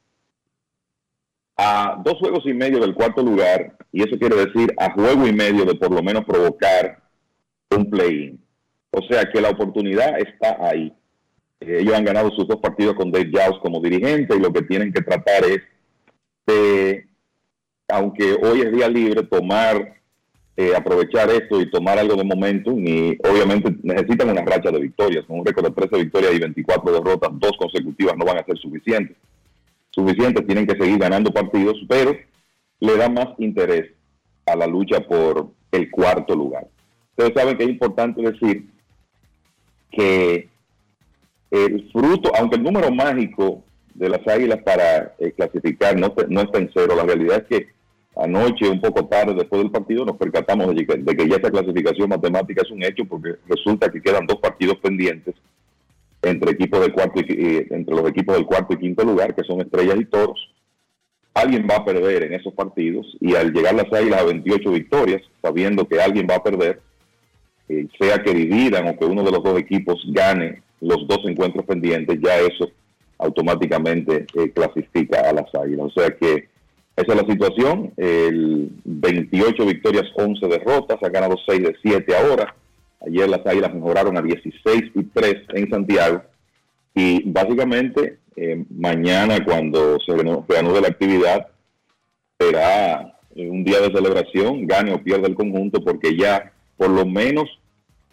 a 1.58 2.02
dos 2.04 2.16
juegos 2.20 2.44
y 2.46 2.54
medio 2.54 2.80
del 2.80 2.94
cuarto 2.94 3.24
lugar, 3.24 3.78
y 3.92 4.04
eso 4.04 4.18
quiere 4.20 4.36
decir 4.36 4.74
a 4.78 4.92
juego 4.92 5.26
y 5.26 5.34
medio 5.34 5.66
de 5.66 5.76
por 5.76 5.92
lo 5.92 6.04
menos 6.04 6.26
provocar 6.26 7.02
un 7.72 7.90
play-in. 7.90 8.40
O 8.92 9.02
sea 9.10 9.26
que 9.26 9.42
la 9.42 9.50
oportunidad 9.50 10.20
está 10.20 10.58
ahí. 10.60 10.94
Eh, 11.60 11.80
ellos 11.82 11.96
han 11.96 12.04
ganado 12.06 12.30
sus 12.32 12.48
dos 12.48 12.60
partidos 12.60 12.96
con 12.96 13.12
Dave 13.12 13.32
Jaws 13.32 13.60
como 13.62 13.82
dirigente 13.82 14.36
y 14.36 14.40
lo 14.40 14.52
que 14.52 14.64
tienen 14.64 14.92
que 14.92 15.02
tratar 15.02 15.46
es 15.46 15.62
de, 16.46 17.08
aunque 17.88 18.34
hoy 18.34 18.62
es 18.62 18.72
día 18.72 18.90
libre, 18.90 19.24
tomar, 19.24 19.96
eh, 20.58 20.74
aprovechar 20.76 21.30
esto 21.30 21.62
y 21.62 21.70
tomar 21.70 21.98
algo 21.98 22.16
de 22.16 22.24
momentum 22.24 22.86
y 22.86 23.18
obviamente 23.30 23.76
necesitan 23.82 24.30
una 24.30 24.44
racha 24.44 24.72
de 24.72 24.80
victorias. 24.80 25.26
Con 25.26 25.40
un 25.40 25.46
récord 25.46 25.66
de 25.66 25.72
13 25.88 26.04
victorias 26.04 26.34
y 26.34 26.40
24 26.40 26.92
derrotas, 26.92 27.30
dos 27.34 27.54
consecutivas 27.58 28.16
no 28.18 28.26
van 28.26 28.40
a 28.40 28.46
ser 28.46 28.58
suficientes 28.58 29.16
suficientes, 29.96 30.46
tienen 30.46 30.68
que 30.68 30.78
seguir 30.78 31.00
ganando 31.00 31.32
partidos, 31.32 31.78
pero 31.88 32.16
le 32.80 32.98
da 32.98 33.10
más 33.10 33.30
interés 33.40 33.92
a 34.46 34.56
la 34.56 34.68
lucha 34.68 35.00
por 35.00 35.48
el 35.72 35.90
cuarto 35.90 36.36
lugar. 36.36 36.68
Ustedes 37.12 37.34
saben 37.34 37.58
que 37.58 37.64
es 37.64 37.70
importante 37.70 38.22
decir 38.22 38.68
que 39.90 40.50
el 41.50 41.90
fruto, 41.92 42.32
aunque 42.38 42.58
el 42.58 42.64
número 42.64 42.92
mágico 42.92 43.64
de 43.94 44.10
las 44.10 44.28
Águilas 44.28 44.62
para 44.64 45.16
eh, 45.20 45.32
clasificar 45.32 45.98
no, 45.98 46.14
no 46.28 46.42
está 46.42 46.60
en 46.60 46.70
cero. 46.74 46.96
La 46.98 47.04
realidad 47.04 47.46
es 47.50 47.58
que 47.58 47.68
anoche, 48.18 48.70
un 48.70 48.82
poco 48.82 49.06
tarde 49.06 49.34
después 49.34 49.62
del 49.62 49.72
partido, 49.72 50.06
nos 50.06 50.18
percatamos 50.18 50.76
de 50.76 50.86
que, 50.86 50.98
de 50.98 51.16
que 51.16 51.30
ya 51.30 51.38
esa 51.38 51.50
clasificación 51.50 52.10
matemática 52.10 52.62
es 52.62 52.72
un 52.72 52.84
hecho 52.84 53.06
porque 53.06 53.36
resulta 53.48 53.90
que 53.90 54.02
quedan 54.02 54.28
dos 54.28 54.40
partidos 54.40 54.78
pendientes 54.78 55.36
entre 56.26 56.52
equipos 56.52 56.82
del 56.82 56.94
cuarto 56.94 57.22
y, 57.22 57.68
entre 57.70 57.96
los 57.96 58.10
equipos 58.10 58.36
del 58.36 58.46
cuarto 58.46 58.74
y 58.74 58.78
quinto 58.78 59.04
lugar, 59.04 59.36
que 59.36 59.44
son 59.44 59.62
Estrellas 59.62 59.98
y 60.00 60.06
Toros. 60.06 60.40
Alguien 61.34 61.68
va 61.70 61.78
a 61.78 61.86
perder 61.86 62.24
en 62.24 62.34
esos 62.34 62.54
partidos 62.54 63.06
y 63.20 63.36
al 63.36 63.52
llegar 63.52 63.76
las 63.76 63.92
Águilas 63.92 64.22
a 64.22 64.26
28 64.26 64.72
victorias, 64.72 65.22
sabiendo 65.42 65.88
que 65.88 66.00
alguien 66.00 66.28
va 66.30 66.36
a 66.36 66.44
perder, 66.44 66.82
eh, 67.68 67.88
sea 68.00 68.24
que 68.24 68.34
dividan 68.34 68.88
o 68.88 68.98
que 68.98 69.06
uno 69.06 69.24
de 69.24 69.32
los 69.32 69.44
dos 69.44 69.60
equipos 69.60 70.02
gane 70.08 70.62
los 70.80 71.08
dos 71.08 71.20
encuentros 71.26 71.66
pendientes, 71.66 72.20
ya 72.22 72.38
eso 72.38 72.70
automáticamente 73.18 74.26
eh, 74.36 74.52
clasifica 74.52 75.30
a 75.30 75.34
las 75.34 75.54
Águilas. 75.56 75.88
O 75.88 76.00
sea 76.00 76.12
que 76.12 76.48
esa 76.96 77.14
es 77.14 77.22
la 77.22 77.32
situación. 77.32 77.92
El 77.98 78.70
28 78.86 79.66
victorias, 79.66 80.06
11 80.16 80.48
derrotas, 80.48 80.98
ha 81.02 81.10
ganado 81.10 81.36
6 81.46 81.62
de 81.62 81.76
7 81.82 82.16
ahora. 82.16 82.56
Ayer 83.02 83.30
las 83.30 83.46
Águilas 83.46 83.74
mejoraron 83.74 84.18
a 84.18 84.22
16 84.22 84.92
y 84.94 85.04
3 85.04 85.36
en 85.54 85.70
Santiago. 85.70 86.22
Y 86.94 87.30
básicamente 87.30 88.20
eh, 88.36 88.66
mañana 88.70 89.44
cuando 89.44 89.98
se 90.00 90.14
reanude 90.16 90.82
la 90.82 90.88
actividad 90.88 91.48
será 92.38 93.18
un 93.36 93.64
día 93.64 93.80
de 93.82 93.94
celebración, 93.94 94.66
gane 94.66 94.94
o 94.94 95.04
pierda 95.04 95.28
el 95.28 95.36
conjunto, 95.36 95.84
porque 95.84 96.16
ya 96.16 96.52
por 96.78 96.90
lo 96.90 97.06
menos 97.06 97.46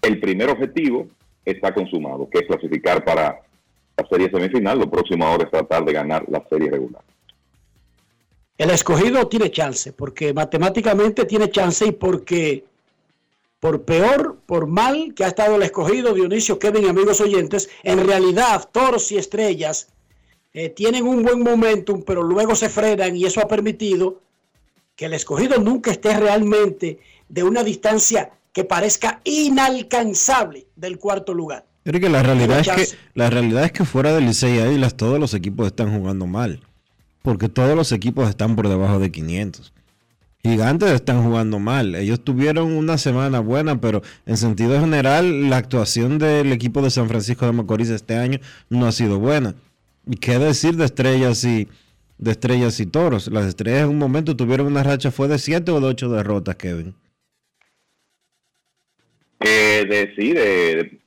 el 0.02 0.20
primer 0.20 0.50
objetivo 0.50 1.06
está 1.44 1.72
consumado, 1.72 2.28
que 2.28 2.40
es 2.40 2.46
clasificar 2.46 3.04
para 3.04 3.40
la 3.96 4.08
serie 4.08 4.30
semifinal. 4.30 4.78
Lo 4.78 4.90
próximo 4.90 5.24
ahora 5.24 5.44
es 5.44 5.50
tratar 5.50 5.84
de 5.84 5.92
ganar 5.92 6.24
la 6.28 6.42
serie 6.48 6.70
regular. 6.70 7.02
El 8.58 8.70
escogido 8.70 9.26
tiene 9.28 9.50
chance, 9.50 9.92
porque 9.92 10.32
matemáticamente 10.32 11.24
tiene 11.24 11.50
chance 11.50 11.86
y 11.86 11.92
porque 11.92 12.64
por 13.62 13.84
peor, 13.84 14.40
por 14.44 14.66
mal 14.66 15.14
que 15.14 15.22
ha 15.22 15.28
estado 15.28 15.54
el 15.54 15.62
escogido, 15.62 16.14
Dionisio, 16.14 16.58
Kevin 16.58 16.88
amigos 16.88 17.20
oyentes, 17.20 17.70
en 17.84 18.04
realidad 18.04 18.68
toros 18.72 19.12
y 19.12 19.18
estrellas 19.18 19.86
eh, 20.52 20.68
tienen 20.68 21.06
un 21.06 21.22
buen 21.22 21.44
momentum, 21.44 22.02
pero 22.04 22.24
luego 22.24 22.56
se 22.56 22.68
frenan 22.68 23.14
y 23.14 23.24
eso 23.24 23.40
ha 23.40 23.46
permitido 23.46 24.20
que 24.96 25.04
el 25.04 25.12
escogido 25.12 25.58
nunca 25.58 25.92
esté 25.92 26.18
realmente 26.18 26.98
de 27.28 27.44
una 27.44 27.62
distancia 27.62 28.32
que 28.52 28.64
parezca 28.64 29.20
inalcanzable 29.22 30.66
del 30.74 30.98
cuarto 30.98 31.32
lugar. 31.32 31.64
Creo 31.84 32.00
que 32.00 32.08
la 32.08 32.24
realidad 32.24 32.58
es 32.58 32.68
que 32.68 32.96
la 33.14 33.30
realidad 33.30 33.62
es 33.62 33.70
que 33.70 33.84
fuera 33.84 34.12
del 34.12 34.26
Licey 34.26 34.58
Águilas 34.58 34.96
todos 34.96 35.20
los 35.20 35.34
equipos 35.34 35.68
están 35.68 35.96
jugando 35.96 36.26
mal, 36.26 36.66
porque 37.22 37.48
todos 37.48 37.76
los 37.76 37.92
equipos 37.92 38.28
están 38.28 38.56
por 38.56 38.68
debajo 38.68 38.98
de 38.98 39.12
500. 39.12 39.72
Gigantes 40.44 40.90
están 40.90 41.22
jugando 41.22 41.60
mal. 41.60 41.94
Ellos 41.94 42.22
tuvieron 42.24 42.72
una 42.72 42.98
semana 42.98 43.38
buena, 43.38 43.80
pero 43.80 44.02
en 44.26 44.36
sentido 44.36 44.78
general 44.80 45.48
la 45.48 45.56
actuación 45.56 46.18
del 46.18 46.52
equipo 46.52 46.82
de 46.82 46.90
San 46.90 47.08
Francisco 47.08 47.46
de 47.46 47.52
Macorís 47.52 47.90
este 47.90 48.16
año 48.16 48.40
no 48.68 48.86
ha 48.86 48.92
sido 48.92 49.20
buena. 49.20 49.54
¿Y 50.04 50.16
qué 50.16 50.38
decir 50.40 50.76
de 50.76 50.86
estrellas 50.86 51.44
y 51.44 51.68
de 52.18 52.30
estrellas 52.32 52.80
y 52.80 52.86
toros? 52.86 53.28
Las 53.28 53.46
estrellas 53.46 53.82
en 53.82 53.90
un 53.90 53.98
momento 53.98 54.36
tuvieron 54.36 54.66
una 54.66 54.82
racha, 54.82 55.12
fue 55.12 55.28
de 55.28 55.38
7 55.38 55.70
o 55.70 55.80
de 55.80 55.86
8 55.86 56.08
derrotas, 56.08 56.56
Kevin. 56.56 56.94
Eh, 59.38 59.86
decir, 59.88 61.00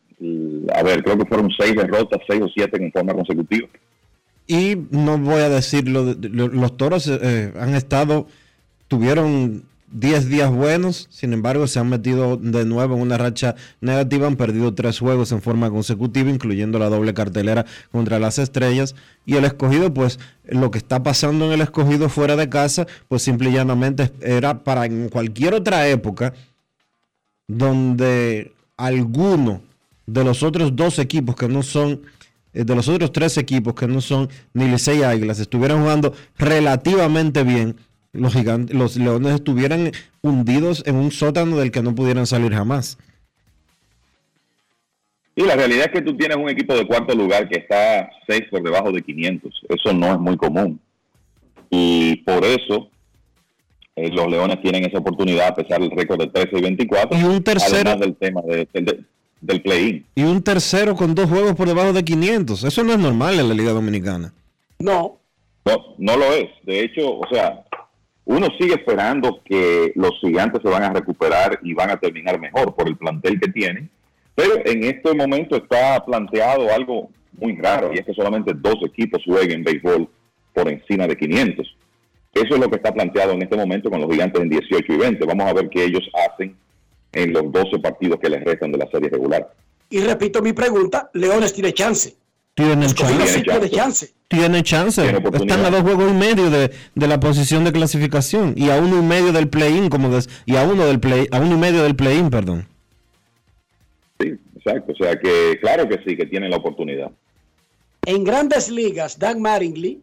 a 0.74 0.84
ver, 0.84 1.04
creo 1.04 1.18
que 1.18 1.26
fueron 1.26 1.50
6 1.60 1.76
derrotas, 1.76 2.22
6 2.26 2.42
o 2.42 2.48
7 2.56 2.78
en 2.82 2.92
forma 2.94 3.14
consecutiva. 3.14 3.68
Y 4.48 4.78
no 4.92 5.18
voy 5.18 5.42
a 5.42 5.50
decirlo, 5.50 6.16
los 6.22 6.78
toros 6.78 7.08
eh, 7.08 7.52
han 7.60 7.76
estado 7.76 8.28
tuvieron 8.88 9.64
10 9.92 10.30
días 10.30 10.52
buenos, 10.52 11.08
sin 11.10 11.32
embargo 11.32 11.68
se 11.68 11.80
han 11.80 11.88
metido 11.88 12.38
de 12.38 12.66
nuevo 12.66 12.96
en 12.96 13.02
una 13.02 13.18
racha 13.18 13.56
negativa, 13.82 14.28
han 14.28 14.36
perdido 14.36 14.74
tres 14.74 15.00
juegos 15.00 15.32
en 15.32 15.42
forma 15.42 15.70
consecutiva, 15.70 16.30
incluyendo 16.30 16.80
la 16.80 16.90
doble 16.90 17.14
cartelera 17.14 17.66
contra 17.92 18.20
las 18.20 18.38
estrellas. 18.38 18.96
Y 19.26 19.36
el 19.36 19.46
escogido, 19.46 19.94
pues 19.94 20.20
lo 20.44 20.70
que 20.72 20.80
está 20.80 21.02
pasando 21.04 21.46
en 21.46 21.54
el 21.54 21.62
escogido 21.62 22.10
fuera 22.10 22.36
de 22.36 22.50
casa, 22.50 22.88
pues 23.08 23.22
simple 23.22 23.52
y 23.52 23.54
llanamente 23.54 24.12
era 24.22 24.64
para 24.64 24.86
en 24.86 25.08
cualquier 25.10 25.54
otra 25.54 25.88
época 25.88 26.34
donde 27.48 28.54
alguno 28.78 29.62
de 30.08 30.24
los 30.24 30.44
otros 30.44 30.76
dos 30.76 31.00
equipos 31.00 31.36
que 31.36 31.48
no 31.48 31.64
son 31.64 32.02
eh, 32.54 32.64
de 32.64 32.76
los 32.76 32.88
otros 32.88 33.12
tres 33.12 33.38
equipos 33.38 33.76
que 33.76 33.88
no 33.88 34.02
son 34.02 34.30
ni 34.54 34.68
Licey 34.68 35.04
Águilas 35.04 35.40
estuvieran 35.40 35.82
jugando 35.82 36.14
relativamente 36.38 37.44
bien 37.44 37.76
los, 38.16 38.34
gigantes, 38.34 38.76
los 38.76 38.98
leones 38.98 39.36
estuvieran 39.36 39.92
hundidos 40.22 40.84
en 40.86 40.96
un 40.96 41.12
sótano 41.12 41.58
del 41.58 41.72
que 41.72 41.82
no 41.82 41.96
pudieran 41.96 42.26
salir 42.26 42.54
jamás. 42.54 42.98
Y 45.36 45.44
la 45.44 45.56
realidad 45.56 45.88
es 45.88 45.92
que 45.92 46.02
tú 46.02 46.16
tienes 46.16 46.38
un 46.38 46.50
equipo 46.50 46.74
de 46.74 46.88
cuarto 46.88 47.14
lugar 47.14 47.50
que 47.50 47.60
está 47.60 48.10
seis 48.28 48.44
por 48.50 48.64
debajo 48.64 48.92
de 48.92 49.02
500. 49.02 49.66
Eso 49.70 49.94
no 49.94 50.14
es 50.14 50.20
muy 50.20 50.38
común. 50.38 50.80
Y 51.70 52.18
por 52.18 52.46
eso 52.46 52.90
eh, 53.98 54.10
los 54.12 54.30
Leones 54.30 54.62
tienen 54.62 54.86
esa 54.86 55.00
oportunidad 55.00 55.48
a 55.48 55.56
pesar 55.56 55.82
del 55.82 55.92
récord 55.92 56.22
de 56.22 56.28
13 56.28 56.58
y 56.58 56.62
24. 56.62 57.20
Y 57.20 57.24
un 57.24 57.44
tercero. 57.44 57.90
Además 57.90 58.00
del 58.00 58.16
tema 58.16 58.42
del 59.42 59.62
play-in. 59.62 60.06
Y 60.16 60.24
un 60.24 60.42
tercero 60.42 60.96
con 60.96 61.14
dos 61.14 61.30
juegos 61.30 61.56
por 61.56 61.68
debajo 61.68 61.94
de 61.94 62.04
500. 62.04 62.64
Eso 62.64 62.84
no 62.84 62.94
es 62.94 63.00
normal 63.00 63.40
en 63.40 63.50
la 63.50 63.54
Liga 63.54 63.72
Dominicana. 63.72 64.34
No. 64.80 65.20
No, 65.66 65.96
no 65.98 66.18
lo 66.18 66.34
es. 66.34 66.50
De 66.64 66.82
hecho, 66.82 67.20
o 67.20 67.28
sea, 67.30 67.64
uno 68.26 68.48
sigue 68.60 68.74
esperando 68.74 69.42
que 69.46 69.92
los 69.96 70.12
gigantes 70.20 70.62
se 70.64 70.70
van 70.70 70.84
a 70.84 70.94
recuperar 70.94 71.60
y 71.64 71.74
van 71.74 71.92
a 71.92 72.00
terminar 72.00 72.40
mejor 72.40 72.76
por 72.76 72.88
el 72.88 72.98
plantel 72.98 73.40
que 73.40 73.52
tienen, 73.52 73.90
pero 74.34 74.56
en 74.66 74.84
este 74.84 75.14
momento 75.14 75.56
está 75.56 76.04
planteado 76.04 76.74
algo 76.74 77.10
muy 77.34 77.56
raro 77.56 77.92
y 77.94 78.00
es 78.00 78.06
que 78.06 78.14
solamente 78.14 78.54
dos 78.56 78.76
equipos 78.86 79.22
jueguen 79.26 79.64
béisbol 79.64 80.10
por 80.54 80.70
encima 80.70 81.08
de 81.08 81.16
500. 81.16 81.78
Eso 82.34 82.56
es 82.56 82.60
lo 82.60 82.70
que 82.70 82.78
está 82.78 82.94
planteado 82.94 83.34
en 83.34 83.44
este 83.44 83.56
momento 83.56 83.90
con 83.90 84.02
los 84.02 84.12
gigantes 84.12 84.42
en 84.42 84.50
18 84.50 84.92
y 84.92 84.98
20. 84.98 85.26
Vamos 85.26 85.48
a 85.48 85.54
ver 85.54 85.70
qué 85.70 85.86
ellos 85.86 86.04
hacen 86.28 86.56
en 87.14 87.32
los 87.32 87.50
12 87.52 87.80
partidos 87.80 88.20
que 88.20 88.30
les 88.30 88.44
restan 88.44 88.72
de 88.72 88.78
la 88.80 88.88
serie 88.88 89.10
regular. 89.10 89.54
Y 89.90 90.02
repito 90.02 90.42
mi 90.42 90.52
pregunta, 90.52 91.10
Leones 91.14 91.54
tiene 91.54 91.74
chance. 91.74 92.16
Tiene 92.56 92.88
chance. 92.88 93.44
Tiene 93.44 93.70
chance. 93.70 94.14
Chance. 94.64 95.18
Están 95.34 95.66
a 95.66 95.70
dos 95.70 95.82
juegos 95.82 96.10
y 96.10 96.14
medio 96.14 96.50
de, 96.50 96.72
la 96.96 97.20
posición 97.20 97.66
de 97.66 97.74
clasificación 97.74 98.54
y 98.56 98.70
a 98.70 98.78
uno 98.78 99.00
y 99.00 99.02
medio 99.02 99.34
del 99.34 99.50
play-in, 99.50 99.90
como 99.90 100.10
y 100.46 100.56
a 100.56 100.64
uno 100.64 100.86
del 100.86 101.02
play, 101.02 101.28
a 101.32 101.40
uno 101.42 101.56
y 101.56 101.60
medio 101.60 101.84
del 101.84 101.98
play-in, 101.98 102.30
perdón. 102.30 102.66
Sí, 104.22 104.34
exacto. 104.56 104.94
O 104.94 104.96
sea 104.96 105.20
que 105.20 105.60
claro 105.60 105.88
que 105.90 106.00
sí, 106.08 106.16
que 106.16 106.26
tienen 106.28 106.50
la 106.50 106.58
oportunidad. 106.58 107.12
En 108.06 108.24
grandes 108.24 108.70
ligas, 108.70 109.20
Dan 109.20 109.42
Maringley, 109.42 110.02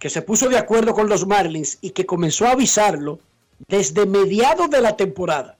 que 0.00 0.10
se 0.10 0.20
puso 0.20 0.48
de 0.48 0.58
acuerdo 0.58 0.94
con 0.94 1.08
los 1.08 1.26
Marlins 1.28 1.78
y 1.80 1.90
que 1.90 2.06
comenzó 2.06 2.46
a 2.46 2.52
avisarlo 2.52 3.20
desde 3.68 4.04
mediados 4.04 4.68
de 4.68 4.80
la 4.80 4.96
temporada, 4.96 5.56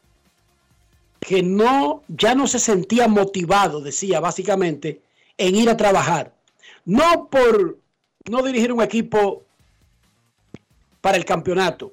que 1.20 1.44
no, 1.44 2.02
ya 2.08 2.34
no 2.34 2.48
se 2.48 2.58
sentía 2.58 3.06
motivado, 3.06 3.80
decía 3.80 4.18
básicamente, 4.18 5.00
en 5.38 5.54
ir 5.54 5.68
a 5.68 5.76
trabajar. 5.76 6.34
No 6.84 7.28
por 7.28 7.78
no 8.30 8.42
dirigir 8.42 8.72
un 8.72 8.82
equipo 8.82 9.42
para 11.00 11.16
el 11.16 11.24
campeonato. 11.24 11.92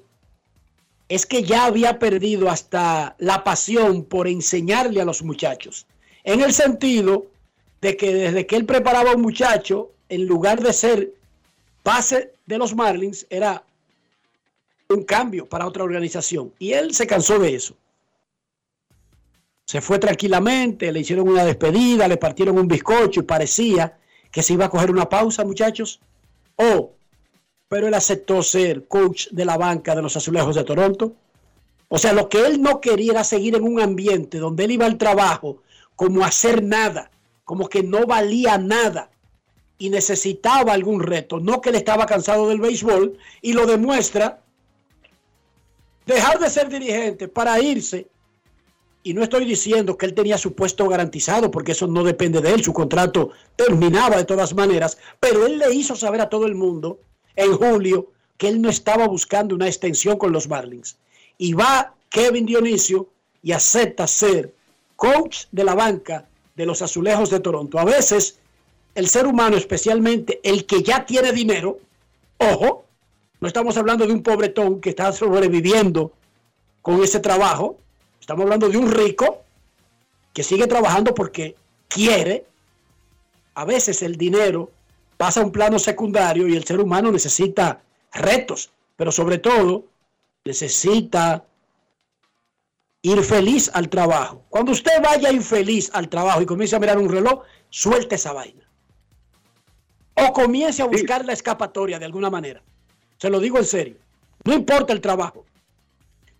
Es 1.08 1.26
que 1.26 1.42
ya 1.42 1.66
había 1.66 1.98
perdido 1.98 2.48
hasta 2.48 3.14
la 3.18 3.44
pasión 3.44 4.04
por 4.04 4.28
enseñarle 4.28 5.00
a 5.00 5.04
los 5.04 5.22
muchachos. 5.22 5.86
En 6.24 6.40
el 6.40 6.52
sentido 6.52 7.26
de 7.82 7.96
que 7.96 8.14
desde 8.14 8.46
que 8.46 8.56
él 8.56 8.64
preparaba 8.64 9.10
a 9.10 9.16
un 9.16 9.22
muchacho, 9.22 9.90
en 10.08 10.26
lugar 10.26 10.62
de 10.62 10.72
ser 10.72 11.12
base 11.84 12.32
de 12.46 12.58
los 12.58 12.74
Marlins, 12.74 13.26
era 13.28 13.64
un 14.88 15.02
cambio 15.02 15.46
para 15.46 15.66
otra 15.66 15.84
organización. 15.84 16.52
Y 16.58 16.72
él 16.72 16.94
se 16.94 17.06
cansó 17.06 17.38
de 17.38 17.54
eso. 17.54 17.76
Se 19.66 19.80
fue 19.80 19.98
tranquilamente, 19.98 20.92
le 20.92 21.00
hicieron 21.00 21.28
una 21.28 21.44
despedida, 21.44 22.08
le 22.08 22.16
partieron 22.16 22.58
un 22.58 22.68
bizcocho 22.68 23.20
y 23.20 23.24
parecía 23.24 23.98
que 24.30 24.42
se 24.42 24.54
iba 24.54 24.66
a 24.66 24.70
coger 24.70 24.90
una 24.90 25.08
pausa, 25.08 25.44
muchachos. 25.44 26.00
Oh, 26.56 26.92
pero 27.68 27.86
él 27.86 27.94
aceptó 27.94 28.42
ser 28.42 28.86
coach 28.86 29.28
de 29.30 29.44
la 29.44 29.56
banca 29.56 29.94
de 29.94 30.02
los 30.02 30.16
Azulejos 30.16 30.56
de 30.56 30.64
Toronto. 30.64 31.14
O 31.88 31.98
sea, 31.98 32.12
lo 32.12 32.28
que 32.28 32.46
él 32.46 32.60
no 32.60 32.80
quería 32.80 33.12
era 33.12 33.24
seguir 33.24 33.54
en 33.54 33.64
un 33.64 33.80
ambiente 33.80 34.38
donde 34.38 34.64
él 34.64 34.72
iba 34.72 34.86
al 34.86 34.98
trabajo 34.98 35.62
como 35.96 36.24
hacer 36.24 36.62
nada, 36.62 37.10
como 37.44 37.68
que 37.68 37.82
no 37.82 38.06
valía 38.06 38.58
nada 38.58 39.10
y 39.78 39.90
necesitaba 39.90 40.72
algún 40.72 41.02
reto. 41.02 41.40
No 41.40 41.60
que 41.60 41.70
él 41.70 41.76
estaba 41.76 42.06
cansado 42.06 42.48
del 42.48 42.60
béisbol 42.60 43.18
y 43.40 43.52
lo 43.52 43.66
demuestra 43.66 44.42
dejar 46.06 46.38
de 46.38 46.50
ser 46.50 46.68
dirigente 46.68 47.28
para 47.28 47.60
irse 47.60 48.08
y 49.02 49.14
no 49.14 49.22
estoy 49.22 49.44
diciendo 49.44 49.96
que 49.96 50.06
él 50.06 50.14
tenía 50.14 50.38
su 50.38 50.54
puesto 50.54 50.88
garantizado, 50.88 51.50
porque 51.50 51.72
eso 51.72 51.86
no 51.86 52.04
depende 52.04 52.40
de 52.40 52.52
él, 52.52 52.62
su 52.62 52.72
contrato 52.72 53.30
terminaba 53.56 54.16
de 54.16 54.24
todas 54.24 54.54
maneras, 54.54 54.98
pero 55.18 55.46
él 55.46 55.58
le 55.58 55.74
hizo 55.74 55.96
saber 55.96 56.20
a 56.20 56.28
todo 56.28 56.46
el 56.46 56.54
mundo 56.54 57.00
en 57.34 57.56
julio 57.56 58.12
que 58.36 58.48
él 58.48 58.62
no 58.62 58.68
estaba 58.68 59.06
buscando 59.08 59.54
una 59.54 59.66
extensión 59.66 60.18
con 60.18 60.32
los 60.32 60.48
Marlins. 60.48 60.98
Y 61.38 61.54
va 61.54 61.94
Kevin 62.08 62.46
Dionisio 62.46 63.08
y 63.42 63.52
acepta 63.52 64.06
ser 64.06 64.54
coach 64.96 65.46
de 65.50 65.64
la 65.64 65.74
banca 65.74 66.28
de 66.54 66.66
los 66.66 66.82
Azulejos 66.82 67.30
de 67.30 67.40
Toronto. 67.40 67.78
A 67.78 67.84
veces 67.84 68.38
el 68.94 69.08
ser 69.08 69.26
humano, 69.26 69.56
especialmente 69.56 70.40
el 70.44 70.66
que 70.66 70.82
ya 70.82 71.04
tiene 71.06 71.32
dinero, 71.32 71.78
ojo, 72.38 72.84
no 73.40 73.48
estamos 73.48 73.76
hablando 73.76 74.06
de 74.06 74.12
un 74.12 74.22
pobretón 74.22 74.80
que 74.80 74.90
está 74.90 75.12
sobreviviendo 75.12 76.12
con 76.82 77.02
ese 77.02 77.18
trabajo, 77.18 77.78
estamos 78.22 78.44
hablando 78.44 78.68
de 78.68 78.78
un 78.78 78.88
rico 78.88 79.42
que 80.32 80.44
sigue 80.44 80.68
trabajando 80.68 81.12
porque 81.12 81.56
quiere. 81.88 82.46
A 83.54 83.64
veces 83.64 84.00
el 84.02 84.16
dinero 84.16 84.70
pasa 85.16 85.40
a 85.40 85.44
un 85.44 85.50
plano 85.50 85.78
secundario 85.80 86.46
y 86.46 86.54
el 86.54 86.64
ser 86.64 86.80
humano 86.80 87.10
necesita 87.10 87.82
retos, 88.12 88.70
pero 88.96 89.10
sobre 89.10 89.38
todo 89.38 89.84
necesita 90.44 91.44
ir 93.02 93.22
feliz 93.24 93.70
al 93.74 93.88
trabajo. 93.88 94.44
Cuando 94.48 94.70
usted 94.70 95.02
vaya 95.02 95.32
infeliz 95.32 95.90
al 95.92 96.08
trabajo 96.08 96.40
y 96.40 96.46
comience 96.46 96.76
a 96.76 96.78
mirar 96.78 96.98
un 96.98 97.08
reloj, 97.08 97.42
suelte 97.70 98.14
esa 98.14 98.32
vaina. 98.32 98.62
O 100.14 100.32
comience 100.32 100.80
a 100.80 100.86
buscar 100.86 101.24
la 101.24 101.32
escapatoria 101.32 101.98
de 101.98 102.04
alguna 102.04 102.30
manera. 102.30 102.62
Se 103.18 103.28
lo 103.28 103.40
digo 103.40 103.58
en 103.58 103.64
serio. 103.64 103.96
No 104.44 104.54
importa 104.54 104.92
el 104.92 105.00
trabajo. 105.00 105.44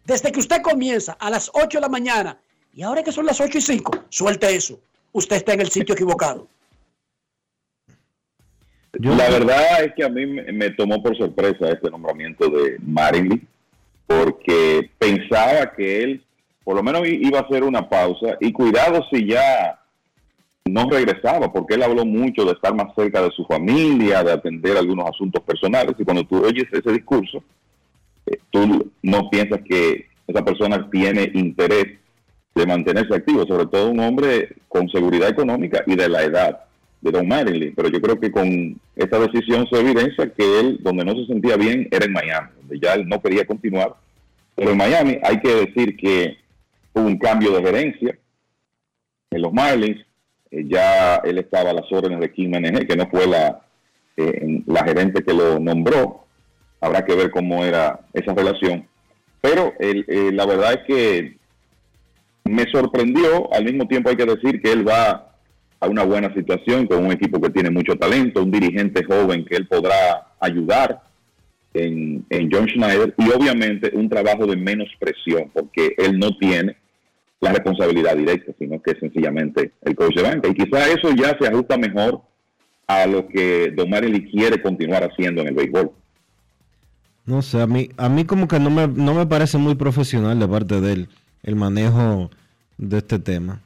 Desde 0.04 0.32
que 0.32 0.40
usted 0.40 0.62
comienza 0.62 1.12
a 1.12 1.30
las 1.30 1.50
8 1.54 1.78
de 1.78 1.80
la 1.80 1.88
mañana 1.88 2.38
y 2.74 2.82
ahora 2.82 3.02
que 3.02 3.12
son 3.12 3.26
las 3.26 3.40
8 3.40 3.58
y 3.58 3.60
5, 3.60 4.04
suelte 4.08 4.54
eso. 4.54 4.80
Usted 5.12 5.36
está 5.36 5.52
en 5.52 5.60
el 5.60 5.70
sitio 5.70 5.94
equivocado. 5.94 6.48
La 8.92 9.30
verdad 9.30 9.84
es 9.84 9.94
que 9.94 10.04
a 10.04 10.08
mí 10.08 10.26
me, 10.26 10.70
tomó 10.70 11.02
por 11.02 11.16
sorpresa 11.16 11.70
este 11.70 11.90
nombramiento 11.90 12.48
de 12.50 12.76
Marilyn, 12.80 13.46
porque 14.06 14.90
pensaba 14.98 15.72
que 15.74 16.02
él 16.02 16.24
por 16.64 16.76
lo 16.76 16.82
menos 16.82 17.02
iba 17.06 17.40
a 17.40 17.42
hacer 17.42 17.64
una 17.64 17.88
pausa 17.88 18.36
y 18.40 18.52
cuidado 18.52 19.04
si 19.10 19.26
ya 19.26 19.80
no 20.64 20.88
regresaba, 20.88 21.52
porque 21.52 21.74
él 21.74 21.82
habló 21.82 22.04
mucho 22.04 22.44
de 22.44 22.52
estar 22.52 22.72
más 22.74 22.94
cerca 22.94 23.20
de 23.20 23.30
su 23.32 23.44
familia, 23.46 24.22
de 24.22 24.32
atender 24.32 24.76
algunos 24.76 25.08
asuntos 25.08 25.42
personales, 25.42 25.96
y 25.98 26.04
cuando 26.04 26.24
tú 26.24 26.44
oyes 26.44 26.66
ese 26.70 26.92
discurso, 26.92 27.42
tú 28.50 28.92
no 29.02 29.30
piensas 29.30 29.60
que 29.68 30.06
esa 30.26 30.44
persona 30.44 30.88
tiene 30.90 31.30
interés 31.34 31.98
de 32.54 32.66
mantenerse 32.66 33.14
activo, 33.14 33.46
sobre 33.46 33.66
todo 33.66 33.90
un 33.90 34.00
hombre 34.00 34.56
con 34.68 34.88
seguridad 34.88 35.28
económica 35.28 35.82
y 35.86 35.96
de 35.96 36.08
la 36.08 36.22
edad 36.22 36.64
de 37.00 37.10
Don 37.10 37.26
Marilyn. 37.26 37.74
Pero 37.74 37.88
yo 37.88 38.00
creo 38.00 38.20
que 38.20 38.30
con 38.30 38.80
esta 38.96 39.18
decisión 39.18 39.66
se 39.70 39.80
evidencia 39.80 40.32
que 40.32 40.60
él, 40.60 40.78
donde 40.82 41.04
no 41.04 41.14
se 41.14 41.26
sentía 41.26 41.56
bien, 41.56 41.88
era 41.90 42.04
en 42.04 42.12
Miami, 42.12 42.48
donde 42.60 42.78
ya 42.78 42.94
él 42.94 43.08
no 43.08 43.20
quería 43.20 43.46
continuar. 43.46 43.94
Pero 44.54 44.70
en 44.70 44.76
Miami 44.76 45.18
hay 45.22 45.40
que 45.40 45.54
decir 45.54 45.96
que 45.96 46.36
hubo 46.92 47.06
un 47.06 47.18
cambio 47.18 47.52
de 47.52 47.62
gerencia 47.62 48.18
en 49.30 49.42
los 49.42 49.52
Marlins. 49.52 50.04
Eh, 50.50 50.64
ya 50.68 51.16
él 51.16 51.38
estaba 51.38 51.70
a 51.70 51.74
las 51.74 51.90
órdenes 51.90 52.20
de 52.20 52.32
Kim 52.32 52.50
MNG, 52.50 52.86
que 52.86 52.96
no 52.96 53.08
fue 53.08 53.26
la, 53.26 53.62
eh, 54.16 54.62
la 54.66 54.84
gerente 54.84 55.24
que 55.24 55.32
lo 55.32 55.58
nombró. 55.58 56.21
Habrá 56.82 57.04
que 57.04 57.14
ver 57.14 57.30
cómo 57.30 57.64
era 57.64 58.00
esa 58.12 58.34
relación. 58.34 58.86
Pero 59.40 59.72
el- 59.78 60.04
eh, 60.08 60.30
la 60.32 60.44
verdad 60.44 60.72
es 60.74 60.80
que 60.86 61.36
me 62.44 62.64
sorprendió. 62.70 63.52
Al 63.54 63.64
mismo 63.64 63.86
tiempo 63.88 64.10
hay 64.10 64.16
que 64.16 64.26
decir 64.26 64.60
que 64.60 64.72
él 64.72 64.86
va 64.86 65.28
a 65.80 65.88
una 65.88 66.04
buena 66.04 66.32
situación 66.34 66.86
con 66.86 67.04
un 67.06 67.12
equipo 67.12 67.40
que 67.40 67.50
tiene 67.50 67.70
mucho 67.70 67.96
talento, 67.96 68.42
un 68.42 68.50
dirigente 68.50 69.02
joven 69.04 69.44
que 69.44 69.56
él 69.56 69.66
podrá 69.66 70.26
ayudar 70.38 71.00
en, 71.74 72.24
en 72.30 72.50
John 72.52 72.68
Schneider 72.68 73.14
y 73.16 73.30
obviamente 73.30 73.90
un 73.94 74.08
trabajo 74.08 74.46
de 74.46 74.56
menos 74.56 74.88
presión 75.00 75.50
porque 75.54 75.94
él 75.96 76.18
no 76.18 76.36
tiene 76.38 76.76
la 77.40 77.52
responsabilidad 77.52 78.16
directa, 78.16 78.52
sino 78.58 78.80
que 78.80 78.92
es 78.92 78.98
sencillamente 79.00 79.72
el 79.82 79.96
coach 79.96 80.14
de 80.14 80.22
banca. 80.22 80.48
Y 80.48 80.54
quizá 80.54 80.86
eso 80.88 81.10
ya 81.16 81.36
se 81.40 81.48
ajusta 81.48 81.76
mejor 81.76 82.20
a 82.86 83.06
lo 83.06 83.26
que 83.26 83.72
Don 83.74 83.88
Marily 83.90 84.30
quiere 84.30 84.60
continuar 84.62 85.02
haciendo 85.02 85.42
en 85.42 85.48
el 85.48 85.54
béisbol. 85.54 85.90
No 87.24 87.40
sé, 87.42 87.60
a 87.62 87.66
mí, 87.66 87.88
a 87.96 88.08
mí 88.08 88.24
como 88.24 88.48
que 88.48 88.58
no 88.58 88.70
me, 88.70 88.88
no 88.88 89.14
me 89.14 89.26
parece 89.26 89.56
muy 89.58 89.74
profesional 89.76 90.38
de 90.38 90.48
parte 90.48 90.80
de 90.80 90.92
él 90.92 91.08
el 91.42 91.56
manejo 91.56 92.30
de 92.78 92.98
este 92.98 93.18
tema. 93.18 93.60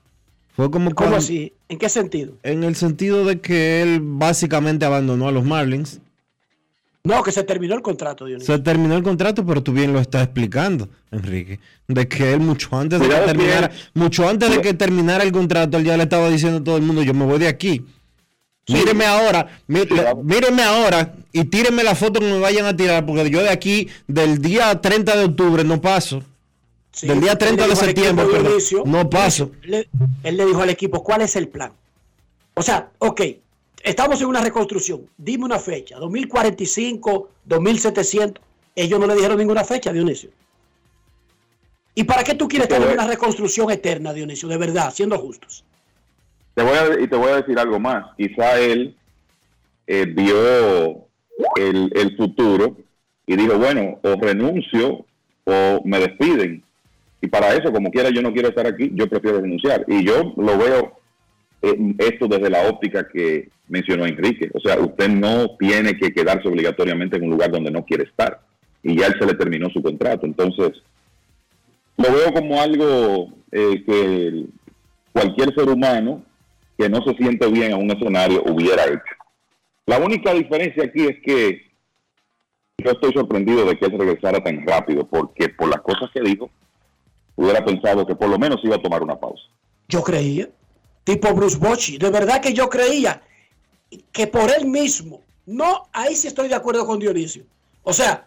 Fue 0.54 0.70
como 0.70 0.86
¿Cómo 0.90 0.94
cuando- 1.10 1.16
así? 1.16 1.52
¿En 1.68 1.78
qué 1.78 1.88
sentido? 1.88 2.34
En 2.42 2.64
el 2.64 2.76
sentido 2.76 3.24
de 3.24 3.40
que 3.40 3.82
él 3.82 4.00
básicamente 4.02 4.84
abandonó 4.84 5.28
a 5.28 5.32
los 5.32 5.44
Marlins. 5.44 6.00
No, 7.02 7.22
que 7.22 7.30
se 7.30 7.44
terminó 7.44 7.74
el 7.74 7.82
contrato, 7.82 8.24
Dionisio. 8.26 8.56
Se 8.56 8.62
terminó 8.62 8.96
el 8.96 9.02
contrato, 9.02 9.46
pero 9.46 9.62
tú 9.62 9.72
bien 9.72 9.92
lo 9.92 10.00
estás 10.00 10.24
explicando, 10.24 10.88
Enrique, 11.12 11.60
de 11.86 12.08
que 12.08 12.32
él 12.32 12.40
mucho 12.40 12.76
antes 12.76 12.98
de 12.98 13.04
que 13.04 13.10
Cuidado 13.12 13.26
que 13.26 13.32
terminara, 13.38 13.66
él- 13.66 13.72
mucho 13.94 14.28
antes 14.28 14.50
de 14.50 14.60
que 14.60 14.74
terminara 14.74 15.22
el 15.24 15.30
contrato, 15.32 15.78
él 15.78 15.84
ya 15.84 15.96
le 15.96 16.02
estaba 16.02 16.28
diciendo 16.28 16.58
a 16.58 16.64
todo 16.64 16.76
el 16.76 16.82
mundo, 16.82 17.02
yo 17.02 17.14
me 17.14 17.24
voy 17.24 17.38
de 17.38 17.46
aquí. 17.48 17.84
Míreme 18.68 19.04
ahora, 19.06 19.60
ahora 20.64 21.14
y 21.32 21.44
tírenme 21.44 21.84
la 21.84 21.94
foto 21.94 22.18
que 22.20 22.26
me 22.26 22.40
vayan 22.40 22.66
a 22.66 22.76
tirar, 22.76 23.06
porque 23.06 23.30
yo 23.30 23.40
de 23.42 23.48
aquí, 23.50 23.88
del 24.08 24.42
día 24.42 24.80
30 24.80 25.16
de 25.16 25.24
octubre, 25.24 25.62
no 25.62 25.80
paso. 25.80 26.22
Sí, 26.90 27.06
del 27.06 27.20
día 27.20 27.32
él 27.32 27.38
30 27.38 27.62
le 27.64 27.68
de 27.70 27.76
septiembre, 27.76 28.26
perdón, 28.26 28.52
no 28.86 29.08
paso. 29.08 29.52
le- 29.62 29.88
él 30.24 30.36
le 30.36 30.46
dijo 30.46 30.62
al 30.62 30.70
equipo, 30.70 31.04
¿cuál 31.04 31.20
es 31.22 31.36
el 31.36 31.48
plan? 31.48 31.72
O 32.54 32.62
sea, 32.62 32.90
ok, 32.98 33.20
estamos 33.84 34.20
en 34.22 34.26
una 34.28 34.40
reconstrucción. 34.40 35.02
Dime 35.16 35.44
una 35.44 35.58
fecha, 35.58 35.98
2045, 35.98 37.28
2700. 37.44 38.42
Ellos 38.74 38.98
no 38.98 39.06
le 39.06 39.14
dijeron 39.14 39.38
ninguna 39.38 39.62
fecha, 39.62 39.92
Dionisio. 39.92 40.30
¿Y 41.94 42.04
para 42.04 42.24
qué 42.24 42.34
tú 42.34 42.48
quieres 42.48 42.68
Te 42.68 42.74
tener 42.74 42.92
una 42.92 43.06
reconstrucción 43.06 43.70
eterna, 43.70 44.12
Dionisio? 44.12 44.48
De 44.48 44.56
verdad, 44.56 44.92
siendo 44.92 45.18
justos. 45.18 45.64
Te 46.56 46.62
voy 46.62 46.72
a, 46.72 47.02
y 47.02 47.06
te 47.06 47.16
voy 47.16 47.28
a 47.28 47.36
decir 47.36 47.58
algo 47.58 47.78
más. 47.78 48.06
Quizá 48.16 48.58
él 48.58 48.96
eh, 49.86 50.06
vio 50.06 51.06
el, 51.56 51.92
el 51.94 52.16
futuro 52.16 52.78
y 53.26 53.36
dijo, 53.36 53.58
bueno, 53.58 54.00
o 54.02 54.14
renuncio 54.18 55.04
o 55.44 55.82
me 55.84 55.98
despiden. 55.98 56.64
Y 57.20 57.26
para 57.26 57.52
eso, 57.52 57.70
como 57.70 57.90
quiera, 57.90 58.08
yo 58.08 58.22
no 58.22 58.32
quiero 58.32 58.48
estar 58.48 58.66
aquí, 58.66 58.90
yo 58.94 59.06
prefiero 59.06 59.42
renunciar. 59.42 59.84
Y 59.86 60.02
yo 60.02 60.32
lo 60.34 60.56
veo 60.56 60.98
eh, 61.60 61.94
esto 61.98 62.26
desde 62.26 62.48
la 62.48 62.66
óptica 62.70 63.06
que 63.06 63.50
mencionó 63.68 64.06
Enrique. 64.06 64.50
O 64.54 64.60
sea, 64.60 64.80
usted 64.80 65.10
no 65.10 65.58
tiene 65.58 65.98
que 65.98 66.14
quedarse 66.14 66.48
obligatoriamente 66.48 67.18
en 67.18 67.24
un 67.24 67.30
lugar 67.32 67.50
donde 67.50 67.70
no 67.70 67.84
quiere 67.84 68.04
estar. 68.04 68.40
Y 68.82 68.98
ya 68.98 69.08
él 69.08 69.16
se 69.20 69.26
le 69.26 69.34
terminó 69.34 69.68
su 69.68 69.82
contrato. 69.82 70.24
Entonces, 70.24 70.72
lo 71.98 72.10
veo 72.10 72.32
como 72.32 72.58
algo 72.62 73.28
eh, 73.52 73.84
que 73.84 74.46
cualquier 75.12 75.54
ser 75.54 75.68
humano 75.68 76.22
que 76.76 76.88
no 76.88 77.02
se 77.02 77.14
siente 77.14 77.46
bien 77.48 77.72
en 77.72 77.78
un 77.78 77.90
escenario 77.90 78.42
hubiera 78.46 78.84
hecho. 78.84 79.14
La 79.86 79.98
única 79.98 80.32
diferencia 80.32 80.84
aquí 80.84 81.06
es 81.06 81.16
que 81.24 81.66
yo 82.78 82.90
estoy 82.90 83.12
sorprendido 83.12 83.64
de 83.64 83.78
que 83.78 83.86
él 83.86 83.98
regresara 83.98 84.42
tan 84.42 84.66
rápido, 84.66 85.06
porque 85.06 85.48
por 85.48 85.68
las 85.68 85.80
cosas 85.80 86.10
que 86.12 86.20
dijo, 86.20 86.50
hubiera 87.36 87.64
pensado 87.64 88.06
que 88.06 88.14
por 88.14 88.28
lo 88.28 88.38
menos 88.38 88.60
iba 88.64 88.76
a 88.76 88.82
tomar 88.82 89.02
una 89.02 89.18
pausa. 89.18 89.44
Yo 89.88 90.02
creía, 90.02 90.48
tipo 91.04 91.32
Bruce 91.32 91.56
Bochy, 91.56 91.98
de 91.98 92.10
verdad 92.10 92.40
que 92.40 92.52
yo 92.52 92.68
creía 92.68 93.22
que 94.12 94.26
por 94.26 94.50
él 94.50 94.66
mismo, 94.66 95.22
no, 95.46 95.88
ahí 95.92 96.16
sí 96.16 96.26
estoy 96.26 96.48
de 96.48 96.56
acuerdo 96.56 96.86
con 96.86 96.98
Dionisio. 96.98 97.44
O 97.82 97.92
sea, 97.92 98.26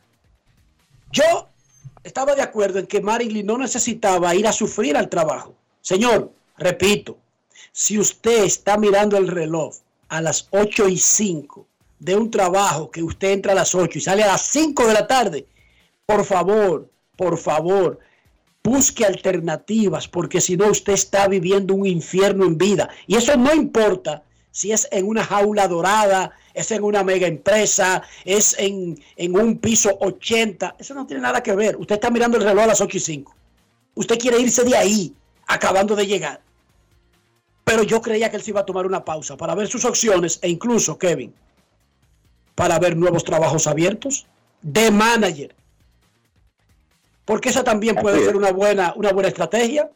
yo 1.11 1.47
estaba 2.03 2.33
de 2.33 2.41
acuerdo 2.41 2.79
en 2.79 2.87
que 2.87 3.01
Marilyn 3.01 3.45
no 3.45 3.57
necesitaba 3.57 4.33
ir 4.33 4.47
a 4.47 4.53
sufrir 4.53 4.95
al 4.95 5.09
trabajo. 5.09 5.53
Señor, 5.81 6.31
repito, 6.57 7.17
si 7.71 7.99
usted 7.99 8.43
está 8.43 8.77
mirando 8.77 9.17
el 9.17 9.27
reloj 9.27 9.75
a 10.07 10.21
las 10.21 10.47
8 10.51 10.89
y 10.89 10.97
5 10.97 11.65
de 11.99 12.15
un 12.15 12.31
trabajo 12.31 12.89
que 12.89 13.03
usted 13.03 13.31
entra 13.31 13.51
a 13.51 13.55
las 13.55 13.75
8 13.75 13.97
y 13.97 14.01
sale 14.01 14.23
a 14.23 14.27
las 14.27 14.41
5 14.43 14.87
de 14.87 14.93
la 14.93 15.07
tarde, 15.07 15.45
por 16.05 16.25
favor, 16.25 16.89
por 17.15 17.37
favor, 17.37 17.99
busque 18.63 19.05
alternativas, 19.05 20.07
porque 20.07 20.41
si 20.41 20.57
no 20.57 20.67
usted 20.67 20.93
está 20.93 21.27
viviendo 21.27 21.73
un 21.73 21.85
infierno 21.85 22.45
en 22.45 22.57
vida. 22.57 22.89
Y 23.07 23.15
eso 23.15 23.35
no 23.37 23.53
importa 23.53 24.23
si 24.51 24.71
es 24.71 24.87
en 24.91 25.07
una 25.07 25.23
jaula 25.23 25.67
dorada, 25.67 26.31
es 26.53 26.71
en 26.71 26.83
una 26.83 27.03
mega 27.03 27.27
empresa, 27.27 28.01
es 28.25 28.55
en, 28.57 28.99
en 29.15 29.39
un 29.39 29.57
piso 29.59 29.97
80. 29.99 30.75
Eso 30.79 30.93
no 30.93 31.05
tiene 31.05 31.21
nada 31.21 31.41
que 31.43 31.55
ver. 31.55 31.77
Usted 31.77 31.95
está 31.95 32.09
mirando 32.09 32.37
el 32.37 32.43
reloj 32.43 32.63
a 32.63 32.67
las 32.67 32.81
8 32.81 32.97
y 32.97 32.99
5. 32.99 33.35
Usted 33.95 34.17
quiere 34.17 34.39
irse 34.39 34.63
de 34.63 34.75
ahí, 34.75 35.13
acabando 35.47 35.95
de 35.95 36.07
llegar. 36.07 36.41
Pero 37.69 37.83
yo 37.83 38.01
creía 38.01 38.31
que 38.31 38.37
él 38.37 38.41
se 38.41 38.49
iba 38.49 38.61
a 38.61 38.65
tomar 38.65 38.87
una 38.87 39.05
pausa 39.05 39.37
para 39.37 39.53
ver 39.53 39.67
sus 39.67 39.85
opciones 39.85 40.39
e 40.41 40.49
incluso, 40.49 40.97
Kevin, 40.97 41.31
para 42.55 42.79
ver 42.79 42.97
nuevos 42.97 43.23
trabajos 43.23 43.67
abiertos 43.67 44.25
de 44.63 44.89
manager. 44.89 45.53
Porque 47.25 47.49
esa 47.49 47.63
también 47.63 47.95
puede 47.95 48.25
ser 48.25 48.35
una 48.35 48.51
buena, 48.51 48.93
una 48.95 49.11
buena 49.11 49.29
estrategia. 49.29 49.87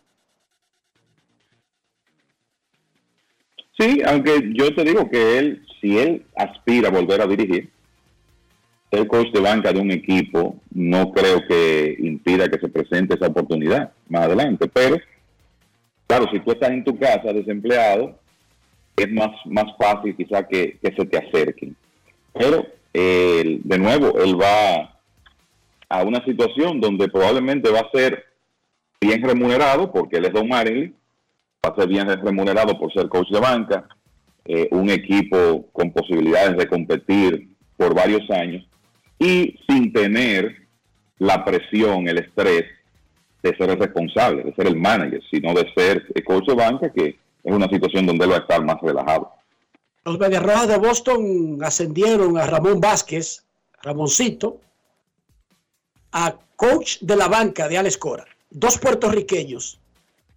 Sí, 3.75 4.03
aunque 4.05 4.51
yo 4.53 4.75
te 4.75 4.83
digo 4.83 5.09
que 5.09 5.39
él, 5.39 5.65
si 5.81 5.97
él 5.97 6.27
aspira 6.35 6.89
a 6.89 6.91
volver 6.91 7.21
a 7.21 7.25
dirigir, 7.25 7.71
ser 8.91 9.07
coach 9.07 9.31
de 9.33 9.39
banca 9.39 9.73
de 9.73 9.79
un 9.79 9.89
equipo 9.89 10.57
no 10.69 11.11
creo 11.11 11.41
que 11.47 11.95
impida 11.97 12.51
que 12.51 12.59
se 12.59 12.69
presente 12.69 13.15
esa 13.15 13.29
oportunidad 13.29 13.93
más 14.09 14.25
adelante, 14.25 14.67
pero 14.71 14.97
claro, 16.07 16.27
si 16.31 16.39
tú 16.39 16.51
estás 16.51 16.71
en 16.71 16.83
tu 16.83 16.97
casa 16.97 17.33
desempleado, 17.33 18.19
es 18.95 19.11
más, 19.11 19.31
más 19.45 19.65
fácil 19.77 20.15
quizá 20.15 20.47
que, 20.47 20.77
que 20.81 20.93
se 20.95 21.05
te 21.05 21.17
acerquen. 21.17 21.75
Pero, 22.33 22.65
eh, 22.93 23.59
de 23.63 23.77
nuevo, 23.77 24.19
él 24.19 24.39
va 24.39 24.99
a 25.89 26.03
una 26.03 26.23
situación 26.25 26.79
donde 26.79 27.07
probablemente 27.07 27.69
va 27.69 27.81
a 27.81 27.91
ser 27.91 28.25
bien 28.99 29.21
remunerado, 29.21 29.91
porque 29.91 30.17
él 30.17 30.25
es 30.25 30.33
Don 30.33 30.47
Marilyn, 30.47 30.95
va 31.65 31.71
a 31.71 31.75
ser 31.75 31.87
bien 31.87 32.07
remunerado 32.07 32.77
por 32.77 32.91
ser 32.93 33.09
coach 33.09 33.29
de 33.29 33.39
banca, 33.39 33.87
eh, 34.45 34.67
un 34.71 34.89
equipo 34.89 35.67
con 35.71 35.91
posibilidades 35.91 36.57
de 36.57 36.67
competir 36.67 37.55
por 37.77 37.95
varios 37.95 38.29
años 38.29 38.67
y 39.17 39.57
sin 39.67 39.93
tener 39.93 40.67
la 41.17 41.45
presión, 41.45 42.07
el 42.07 42.17
estrés 42.17 42.65
de 43.43 43.55
ser 43.57 43.69
el 43.69 43.77
responsable, 43.77 44.43
de 44.43 44.55
ser 44.55 44.67
el 44.67 44.77
manager, 44.77 45.21
sino 45.29 45.53
de 45.53 45.71
ser 45.75 46.03
el 46.15 46.23
coach 46.23 46.47
de 46.47 46.55
banca, 46.55 46.91
que 46.91 47.19
es 47.43 47.53
una 47.53 47.67
situación 47.67 48.05
donde 48.05 48.23
él 48.23 48.31
va 48.31 48.37
a 48.37 48.39
estar 48.39 48.63
más 48.63 48.77
relajado. 48.81 49.31
Los 50.05 50.17
Mediarrojas 50.17 50.67
de 50.69 50.77
Boston 50.77 51.59
ascendieron 51.61 52.37
a 52.37 52.47
Ramón 52.47 52.79
Vázquez, 52.79 53.43
Ramoncito, 53.81 54.59
a 56.13 56.35
coach 56.55 56.99
de 57.01 57.15
la 57.15 57.27
banca 57.27 57.67
de 57.67 57.77
Alex 57.77 57.97
Cora. 57.97 58.25
Dos 58.49 58.77
puertorriqueños. 58.77 59.79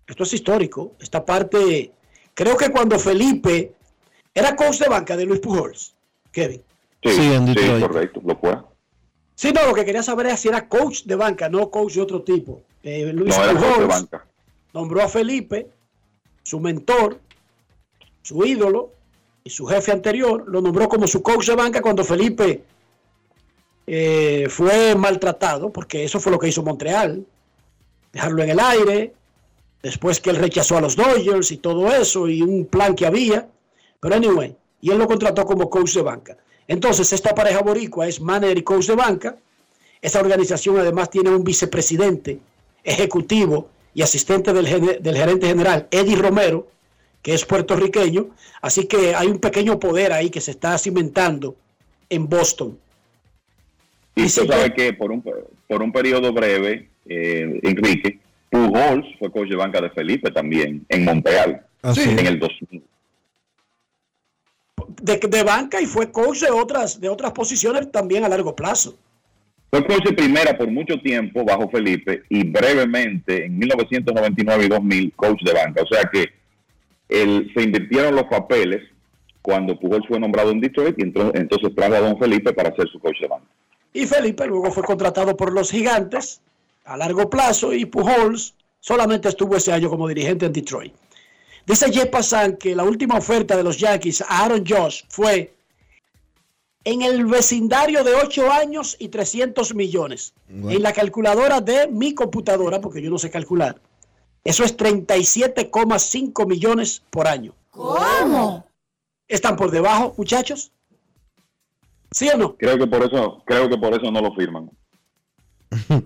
Esto 0.06 0.22
es 0.24 0.32
histórico. 0.32 0.92
Esta 1.00 1.24
parte, 1.24 1.92
creo 2.34 2.56
que 2.56 2.70
cuando 2.70 2.98
Felipe 2.98 3.72
era 4.34 4.56
coach 4.56 4.78
de 4.78 4.88
banca 4.88 5.16
de 5.16 5.26
Luis 5.26 5.40
Pujols, 5.40 5.94
Kevin. 6.32 6.62
Sí, 7.04 7.12
sí, 7.12 7.80
correcto, 7.80 8.20
lo 8.24 8.36
fue. 8.36 8.56
Sí, 9.36 9.52
no, 9.52 9.66
lo 9.66 9.74
que 9.74 9.84
quería 9.84 10.02
saber 10.02 10.26
es 10.26 10.40
si 10.40 10.48
era 10.48 10.68
coach 10.68 11.04
de 11.04 11.14
banca, 11.14 11.48
no 11.48 11.70
coach 11.70 11.94
de 11.94 12.00
otro 12.00 12.22
tipo. 12.22 12.62
Eh, 12.86 13.12
Luis 13.12 13.36
No 13.36 13.58
Pujols 13.58 14.06
nombró 14.72 15.02
a 15.02 15.08
Felipe, 15.08 15.66
su 16.44 16.60
mentor, 16.60 17.18
su 18.22 18.44
ídolo 18.44 18.92
y 19.42 19.50
su 19.50 19.66
jefe 19.66 19.90
anterior, 19.90 20.44
lo 20.46 20.60
nombró 20.60 20.88
como 20.88 21.08
su 21.08 21.20
coach 21.20 21.48
de 21.48 21.56
banca 21.56 21.82
cuando 21.82 22.04
Felipe 22.04 22.62
eh, 23.88 24.46
fue 24.48 24.94
maltratado, 24.94 25.72
porque 25.72 26.04
eso 26.04 26.20
fue 26.20 26.30
lo 26.30 26.38
que 26.38 26.46
hizo 26.46 26.62
Montreal, 26.62 27.26
dejarlo 28.12 28.44
en 28.44 28.50
el 28.50 28.60
aire, 28.60 29.14
después 29.82 30.20
que 30.20 30.30
él 30.30 30.36
rechazó 30.36 30.78
a 30.78 30.80
los 30.80 30.94
Dodgers 30.94 31.50
y 31.50 31.56
todo 31.56 31.92
eso, 31.92 32.28
y 32.28 32.40
un 32.40 32.66
plan 32.66 32.94
que 32.94 33.06
había, 33.06 33.48
pero 33.98 34.14
anyway, 34.14 34.54
y 34.80 34.92
él 34.92 34.98
lo 34.98 35.08
contrató 35.08 35.44
como 35.44 35.68
coach 35.68 35.94
de 35.94 36.02
banca. 36.02 36.36
Entonces, 36.68 37.12
esta 37.12 37.34
pareja 37.34 37.62
boricua 37.62 38.06
es 38.06 38.20
manager 38.20 38.58
y 38.58 38.62
coach 38.62 38.86
de 38.86 38.94
banca. 38.94 39.36
Esa 40.00 40.20
organización 40.20 40.78
además 40.78 41.10
tiene 41.10 41.30
un 41.30 41.42
vicepresidente 41.42 42.38
ejecutivo 42.86 43.68
y 43.94 44.02
asistente 44.02 44.52
del, 44.52 45.02
del 45.02 45.16
gerente 45.16 45.46
general, 45.48 45.88
Eddie 45.90 46.16
Romero, 46.16 46.68
que 47.22 47.34
es 47.34 47.44
puertorriqueño. 47.44 48.28
Así 48.62 48.86
que 48.86 49.14
hay 49.14 49.26
un 49.26 49.38
pequeño 49.38 49.78
poder 49.78 50.12
ahí 50.12 50.30
que 50.30 50.40
se 50.40 50.52
está 50.52 50.78
cimentando 50.78 51.56
en 52.08 52.28
Boston. 52.28 52.78
Y 54.14 54.22
tú 54.24 54.46
sabes 54.46 54.72
que 54.74 54.92
por 54.94 55.10
un, 55.12 55.22
por 55.22 55.82
un 55.82 55.92
periodo 55.92 56.32
breve, 56.32 56.88
eh, 57.06 57.60
Enrique, 57.62 58.18
Pujols 58.50 59.06
fue 59.18 59.30
coach 59.30 59.48
de 59.48 59.56
banca 59.56 59.80
de 59.80 59.90
Felipe 59.90 60.30
también, 60.30 60.86
en 60.88 61.04
Montreal, 61.04 61.62
Ah, 61.82 61.94
sí. 61.94 62.02
en 62.02 62.18
el 62.26 62.38
2000. 62.38 62.82
De, 65.02 65.16
de 65.18 65.42
banca 65.42 65.80
y 65.80 65.86
fue 65.86 66.10
coach 66.10 66.40
de 66.40 66.50
otras, 66.50 67.00
de 67.00 67.08
otras 67.08 67.32
posiciones 67.32 67.90
también 67.90 68.24
a 68.24 68.28
largo 68.28 68.54
plazo. 68.56 68.96
Fue 69.70 69.84
coach 69.86 70.04
de 70.04 70.12
primera 70.12 70.56
por 70.56 70.70
mucho 70.70 70.98
tiempo 71.00 71.44
bajo 71.44 71.68
Felipe 71.68 72.22
y 72.28 72.44
brevemente 72.44 73.46
en 73.46 73.58
1999 73.58 74.64
y 74.64 74.68
2000 74.68 75.12
coach 75.14 75.42
de 75.42 75.52
banca. 75.52 75.82
O 75.82 75.86
sea 75.86 76.08
que 76.12 76.32
se 77.08 77.62
invirtieron 77.62 78.14
los 78.14 78.24
papeles 78.24 78.82
cuando 79.42 79.78
Pujols 79.78 80.06
fue 80.08 80.18
nombrado 80.18 80.50
en 80.50 80.60
Detroit 80.60 80.98
y 80.98 81.02
entonces 81.02 81.74
trajo 81.74 81.94
a 81.94 82.00
don 82.00 82.18
Felipe 82.18 82.52
para 82.52 82.74
ser 82.74 82.88
su 82.88 82.98
coach 82.98 83.20
de 83.20 83.28
banca. 83.28 83.46
Y 83.92 84.06
Felipe 84.06 84.46
luego 84.46 84.70
fue 84.70 84.82
contratado 84.82 85.36
por 85.36 85.52
los 85.52 85.70
gigantes 85.70 86.40
a 86.84 86.96
largo 86.96 87.28
plazo 87.30 87.72
y 87.72 87.84
Pujols 87.84 88.54
solamente 88.80 89.28
estuvo 89.28 89.56
ese 89.56 89.72
año 89.72 89.88
como 89.88 90.08
dirigente 90.08 90.46
en 90.46 90.52
Detroit. 90.52 90.92
Dice 91.66 91.92
Jeff 91.92 92.06
Passan 92.06 92.56
que 92.56 92.76
la 92.76 92.84
última 92.84 93.16
oferta 93.16 93.56
de 93.56 93.64
los 93.64 93.78
Yankees 93.78 94.22
a 94.22 94.44
Aaron 94.44 94.64
Josh 94.66 95.02
fue 95.08 95.52
en 96.86 97.02
el 97.02 97.26
vecindario 97.26 98.04
de 98.04 98.14
8 98.14 98.52
años 98.52 98.96
y 99.00 99.08
300 99.08 99.74
millones. 99.74 100.34
En 100.48 100.82
la 100.82 100.92
calculadora 100.92 101.60
de 101.60 101.88
mi 101.88 102.14
computadora, 102.14 102.80
porque 102.80 103.02
yo 103.02 103.10
no 103.10 103.18
sé 103.18 103.28
calcular, 103.28 103.80
eso 104.44 104.62
es 104.62 104.76
37,5 104.76 106.46
millones 106.46 107.02
por 107.10 107.26
año. 107.26 107.52
¿Cómo? 107.72 108.64
¿Están 109.26 109.56
por 109.56 109.72
debajo, 109.72 110.14
muchachos? 110.16 110.70
¿Sí 112.12 112.28
o 112.28 112.38
no? 112.38 112.56
Creo 112.56 112.78
que 112.78 112.86
por 112.86 113.02
eso, 113.02 113.42
creo 113.44 113.68
que 113.68 113.76
por 113.76 113.92
eso 113.92 114.10
no 114.12 114.20
lo 114.20 114.32
firman. 114.34 114.70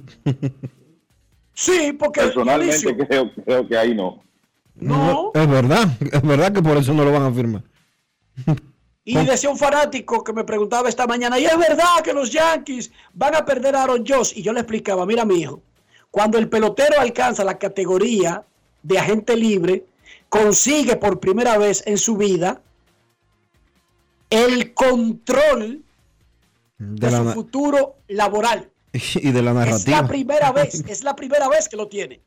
Sí, 1.52 1.93
porque 1.93 2.23
Personalmente 2.23 2.97
creo, 2.97 3.31
creo 3.44 3.69
que 3.69 3.77
ahí 3.77 3.94
no. 3.94 4.23
No. 4.77 5.31
Es 5.35 5.47
verdad, 5.47 5.90
es 6.01 6.23
verdad 6.23 6.55
que 6.55 6.62
por 6.62 6.78
eso 6.78 6.94
no 6.94 7.05
lo 7.05 7.12
van 7.12 7.24
a 7.24 7.32
firmar. 7.32 7.62
Y 9.11 9.24
decía 9.24 9.51
un 9.51 9.59
fanático 9.59 10.23
que 10.23 10.32
me 10.32 10.45
preguntaba 10.45 10.89
esta 10.89 11.07
mañana, 11.07 11.39
y 11.39 11.45
es 11.45 11.57
verdad 11.59 12.01
que 12.05 12.12
los 12.12 12.31
Yankees 12.31 12.91
van 13.15 13.35
a 13.35 13.45
perder 13.45 13.74
a 13.77 13.82
Aaron 13.85 14.05
Josh. 14.07 14.32
Y 14.37 14.43
yo 14.43 14.53
le 14.53 14.61
explicaba, 14.61 15.05
mira 15.07 15.24
mi 15.24 15.41
hijo, 15.41 15.62
cuando 16.11 16.39
el 16.39 16.49
pelotero 16.49 16.99
alcanza 17.01 17.45
la 17.45 17.59
categoría 17.59 18.45
de 18.82 18.99
agente 18.99 19.37
libre, 19.37 19.85
consigue 20.28 20.97
por 20.97 21.20
primera 21.20 21.59
vez 21.59 21.82
en 21.87 21.99
su 21.99 22.16
vida 22.16 22.61
el 24.31 24.74
control 24.74 25.82
De 26.78 27.07
de 27.07 27.11
la 27.11 27.19
su 27.19 27.31
futuro 27.32 27.97
laboral. 28.09 28.70
y 28.93 29.31
de 29.32 29.43
la 29.43 29.51
Es 29.51 29.57
narrativa. 29.57 30.03
la 30.03 30.09
primera 30.09 30.53
vez, 30.53 30.85
es 30.89 31.03
la 31.05 31.15
primera 31.16 31.49
vez 31.49 31.69
que 31.69 31.77
lo 31.77 31.89
tiene. 31.89 32.20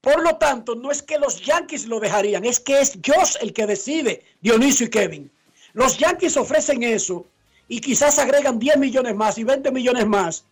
Por 0.00 0.22
lo 0.22 0.36
tanto, 0.36 0.74
no 0.74 0.90
es 0.90 1.02
que 1.02 1.18
los 1.18 1.42
Yankees 1.42 1.86
lo 1.86 2.00
dejarían, 2.00 2.44
es 2.44 2.58
que 2.58 2.80
es 2.80 2.98
Josh 3.04 3.36
el 3.40 3.52
que 3.52 3.66
decide, 3.66 4.24
Dionisio 4.40 4.86
y 4.86 4.90
Kevin. 4.90 5.30
Los 5.74 5.98
Yankees 5.98 6.38
ofrecen 6.38 6.82
eso 6.82 7.26
y 7.68 7.80
quizás 7.80 8.18
agregan 8.18 8.58
10 8.58 8.78
millones 8.78 9.14
más 9.14 9.38
y 9.38 9.44
20 9.44 9.70
millones 9.70 10.06
más, 10.06 10.44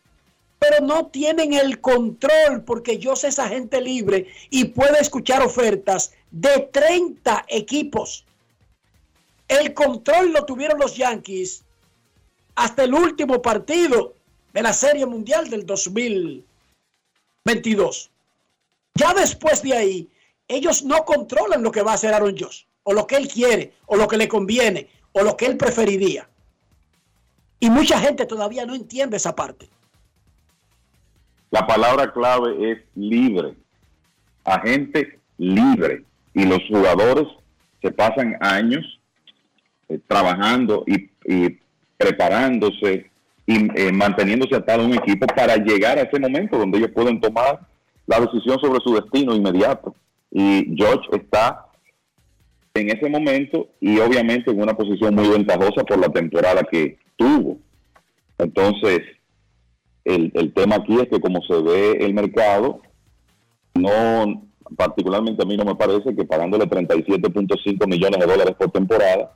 pero 0.59 0.85
no 0.85 1.07
tienen 1.07 1.55
el 1.55 1.81
control 1.81 2.62
porque 2.65 3.01
Josh 3.03 3.25
es 3.25 3.39
agente 3.39 3.81
libre 3.81 4.27
y 4.51 4.66
puede 4.66 5.01
escuchar 5.01 5.41
ofertas 5.43 6.12
de 6.31 6.69
30 6.70 7.47
equipos. 7.49 8.27
El 9.49 9.73
control 9.73 10.33
lo 10.33 10.45
tuvieron 10.45 10.79
los 10.79 10.95
Yankees 10.97 11.65
hasta 12.55 12.85
el 12.85 12.93
último 12.93 13.41
partido 13.41 14.12
de 14.53 14.62
la 14.62 14.75
Serie 14.75 15.07
Mundial 15.07 15.49
del 15.49 15.65
2022. 15.65 18.11
Ya 18.99 19.15
después 19.15 19.62
de 19.62 19.75
ahí, 19.75 20.09
ellos 20.49 20.83
no 20.83 21.05
controlan 21.05 21.62
lo 21.62 21.70
que 21.70 21.83
va 21.83 21.93
a 21.93 21.95
hacer 21.95 22.12
Aaron 22.12 22.37
Josh, 22.37 22.65
o 22.83 22.93
lo 22.93 23.07
que 23.07 23.15
él 23.15 23.29
quiere, 23.29 23.75
o 23.87 23.97
lo 23.97 24.09
que 24.09 24.16
le 24.16 24.27
conviene, 24.27 24.89
o 25.12 25.23
lo 25.23 25.37
que 25.37 25.47
él 25.47 25.57
preferiría. 25.57 26.29
Y 27.61 27.70
mucha 27.70 28.01
gente 28.01 28.27
todavía 28.27 28.66
no 28.66 28.75
entiende 28.75 29.16
esa 29.16 29.37
parte. 29.37 29.69
La 31.51 31.65
palabra 31.65 32.12
clave 32.12 32.73
es 32.73 32.79
libre. 32.97 33.55
Agente 34.43 35.20
libre. 35.37 36.05
Y 36.35 36.45
los 36.45 36.61
jugadores 36.69 37.29
se 37.81 37.93
pasan 37.93 38.37
años 38.41 38.85
eh, 39.89 40.01
trabajando 40.09 40.85
y, 40.87 41.09
preparándose 41.97 43.11
y 43.47 43.81
eh, 43.81 43.93
manteniéndose 43.93 44.57
atado 44.57 44.83
a 44.83 44.87
un 44.87 44.95
equipo 44.95 45.27
para 45.27 45.57
llegar 45.57 45.99
a 45.99 46.03
ese 46.03 46.19
momento 46.19 46.59
donde 46.59 46.79
ellos 46.79 46.91
pueden 46.93 47.20
tomar 47.20 47.61
la 48.09 48.20
decisión 48.20 48.59
sobre 48.59 48.80
su 48.80 48.94
destino 48.94 49.36
inmediato. 49.36 49.94
Y 50.30 50.74
George 50.76 51.09
está 51.12 51.66
en 52.74 52.89
ese 52.89 53.09
momento 53.09 53.68
y 53.80 53.98
obviamente 53.98 54.51
en 54.51 54.62
una 54.62 54.76
posición 54.76 55.14
muy 55.14 55.28
ventajosa 55.28 55.85
por 55.85 55.98
la 55.98 56.09
temporada 56.09 56.62
que 56.64 56.98
tuvo. 57.16 57.59
Entonces, 58.39 59.01
el, 60.05 60.32
el 60.35 60.55
tema 60.55 60.76
aquí 60.76 60.98
es 60.98 61.09
que 61.09 61.20
como 61.20 61.43
se 61.43 61.60
ve 61.62 61.98
el 62.01 62.14
mercado, 62.14 62.80
no, 63.74 64.48
particularmente 64.76 65.43
a 65.43 65.47
mí 65.47 65.56
no 65.56 65.66
me 65.66 65.74
parece 65.74 66.14
que 66.16 66.24
pagándole 66.24 66.64
37.5 66.64 67.86
millones 67.86 68.20
de 68.20 68.26
dólares 68.26 68.55
por 68.59 68.70
temporada, 68.70 69.35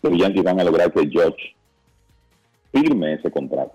los 0.00 0.16
Yankees 0.16 0.44
van 0.44 0.60
a 0.60 0.64
lograr 0.64 0.92
que 0.92 1.08
George 1.08 1.56
firme 2.72 3.14
ese 3.14 3.30
contrato. 3.32 3.72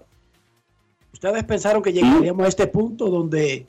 ¿Ustedes 1.11 1.43
pensaron 1.43 1.81
que 1.81 1.91
llegaríamos 1.91 2.45
a 2.45 2.49
este 2.49 2.67
punto 2.67 3.09
donde 3.09 3.65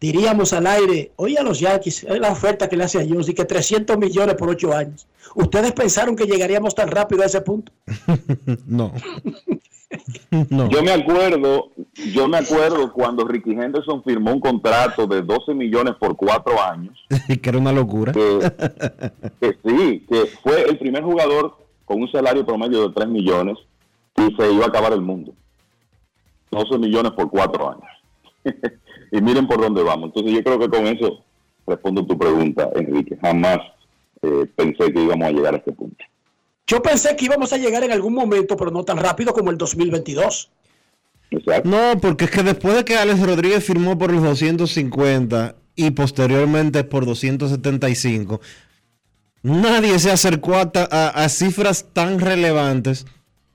diríamos 0.00 0.52
al 0.52 0.66
aire, 0.66 1.12
oye 1.16 1.38
a 1.38 1.42
los 1.42 1.60
Yankees, 1.60 2.04
es 2.04 2.20
la 2.20 2.32
oferta 2.32 2.68
que 2.68 2.76
le 2.76 2.84
hace 2.84 2.98
a 2.98 3.06
Jones 3.08 3.28
y 3.28 3.34
que 3.34 3.44
300 3.44 3.98
millones 3.98 4.34
por 4.36 4.48
8 4.48 4.74
años. 4.74 5.06
¿Ustedes 5.34 5.72
pensaron 5.72 6.16
que 6.16 6.24
llegaríamos 6.24 6.74
tan 6.74 6.88
rápido 6.88 7.22
a 7.22 7.26
ese 7.26 7.40
punto? 7.40 7.72
no. 10.50 10.68
Yo 10.70 10.82
me 10.82 10.92
acuerdo, 10.92 11.70
yo 12.12 12.28
me 12.28 12.38
acuerdo 12.38 12.92
cuando 12.92 13.26
Ricky 13.26 13.52
Henderson 13.52 14.02
firmó 14.04 14.32
un 14.32 14.40
contrato 14.40 15.06
de 15.06 15.22
12 15.22 15.54
millones 15.54 15.94
por 15.98 16.16
4 16.16 16.62
años. 16.62 16.96
que 17.42 17.48
era 17.48 17.58
una 17.58 17.72
locura. 17.72 18.12
Que, 18.12 18.52
que 19.40 19.58
sí, 19.64 20.06
que 20.08 20.26
fue 20.42 20.62
el 20.62 20.78
primer 20.78 21.02
jugador 21.02 21.56
con 21.84 22.00
un 22.00 22.10
salario 22.10 22.46
promedio 22.46 22.88
de 22.88 22.94
3 22.94 23.08
millones 23.08 23.58
y 24.16 24.34
se 24.36 24.52
iba 24.52 24.64
a 24.64 24.68
acabar 24.68 24.92
el 24.92 25.00
mundo. 25.00 25.34
12 26.52 26.78
millones 26.78 27.12
por 27.12 27.28
4 27.28 27.70
años. 27.70 28.64
Y 29.10 29.20
miren 29.20 29.46
por 29.46 29.60
dónde 29.60 29.82
vamos. 29.82 30.08
Entonces 30.08 30.32
yo 30.32 30.42
creo 30.42 30.58
que 30.58 30.68
con 30.68 30.86
eso 30.86 31.24
respondo 31.66 32.04
tu 32.06 32.18
pregunta, 32.18 32.68
Enrique. 32.74 33.16
Jamás 33.20 33.58
eh, 34.22 34.46
pensé 34.56 34.92
que 34.92 35.02
íbamos 35.02 35.26
a 35.26 35.30
llegar 35.30 35.54
a 35.54 35.58
este 35.58 35.72
punto. 35.72 36.04
Yo 36.66 36.82
pensé 36.82 37.16
que 37.16 37.24
íbamos 37.24 37.52
a 37.52 37.58
llegar 37.58 37.82
en 37.82 37.92
algún 37.92 38.14
momento, 38.14 38.56
pero 38.56 38.70
no 38.70 38.84
tan 38.84 38.98
rápido 38.98 39.32
como 39.32 39.50
el 39.50 39.58
2022. 39.58 40.50
No, 41.64 41.98
porque 42.00 42.24
es 42.24 42.30
que 42.30 42.42
después 42.42 42.74
de 42.74 42.84
que 42.84 42.96
Alex 42.96 43.20
Rodríguez 43.24 43.64
firmó 43.64 43.96
por 43.96 44.12
los 44.12 44.22
250 44.22 45.54
y 45.76 45.90
posteriormente 45.92 46.84
por 46.84 47.06
275, 47.06 48.40
nadie 49.42 49.98
se 49.98 50.10
acercó 50.10 50.56
a, 50.56 50.70
a, 50.74 51.08
a 51.08 51.28
cifras 51.28 51.86
tan 51.92 52.18
relevantes 52.18 53.06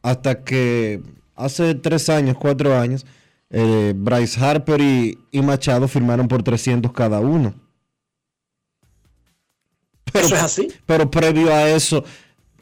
hasta 0.01 0.43
que 0.43 1.01
hace 1.35 1.75
tres 1.75 2.09
años, 2.09 2.37
cuatro 2.39 2.77
años, 2.77 3.05
eh, 3.49 3.93
Bryce 3.95 4.43
Harper 4.43 4.81
y, 4.81 5.17
y, 5.31 5.41
Machado 5.41 5.87
firmaron 5.87 6.27
por 6.27 6.43
300 6.43 6.91
cada 6.91 7.19
uno. 7.19 7.53
Pero, 10.11 10.25
¿Eso 10.25 10.35
es 10.35 10.43
así? 10.43 10.67
Pero 10.85 11.09
previo 11.09 11.53
a 11.53 11.69
eso, 11.69 12.03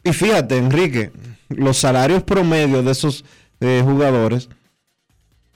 y 0.03 0.11
fíjate, 0.11 0.57
Enrique, 0.57 1.11
los 1.49 1.77
salarios 1.77 2.23
promedios 2.23 2.84
de 2.84 2.91
esos 2.91 3.23
eh, 3.60 3.81
jugadores 3.84 4.49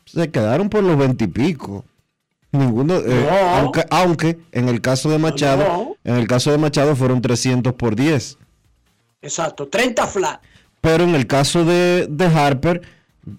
se 0.05 0.31
quedaron 0.31 0.69
por 0.69 0.83
los 0.83 0.97
20 0.97 1.25
y 1.25 1.27
pico. 1.27 1.85
Ninguno, 2.51 2.95
eh, 2.95 3.27
no. 3.29 3.49
aunque, 3.57 3.85
aunque, 3.89 4.39
en 4.53 4.69
el 4.69 4.79
caso 4.79 5.09
de 5.09 5.17
Machado, 5.17 5.63
no. 5.65 5.95
en 6.05 6.15
el 6.15 6.27
caso 6.27 6.49
de 6.49 6.57
Machado 6.57 6.95
fueron 6.95 7.21
300 7.21 7.73
por 7.73 7.95
10. 7.95 8.37
Exacto, 9.21 9.67
30 9.67 10.07
flat. 10.07 10.41
Pero 10.79 11.03
en 11.03 11.13
el 11.13 11.27
caso 11.27 11.65
de, 11.65 12.07
de 12.09 12.25
Harper, 12.25 12.81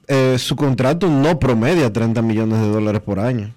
eh, 0.06 0.36
su 0.38 0.56
contrato 0.56 1.08
no 1.08 1.38
promedia 1.38 1.92
30 1.92 2.22
millones 2.22 2.60
de 2.60 2.68
dólares 2.68 3.00
por 3.02 3.18
año. 3.18 3.54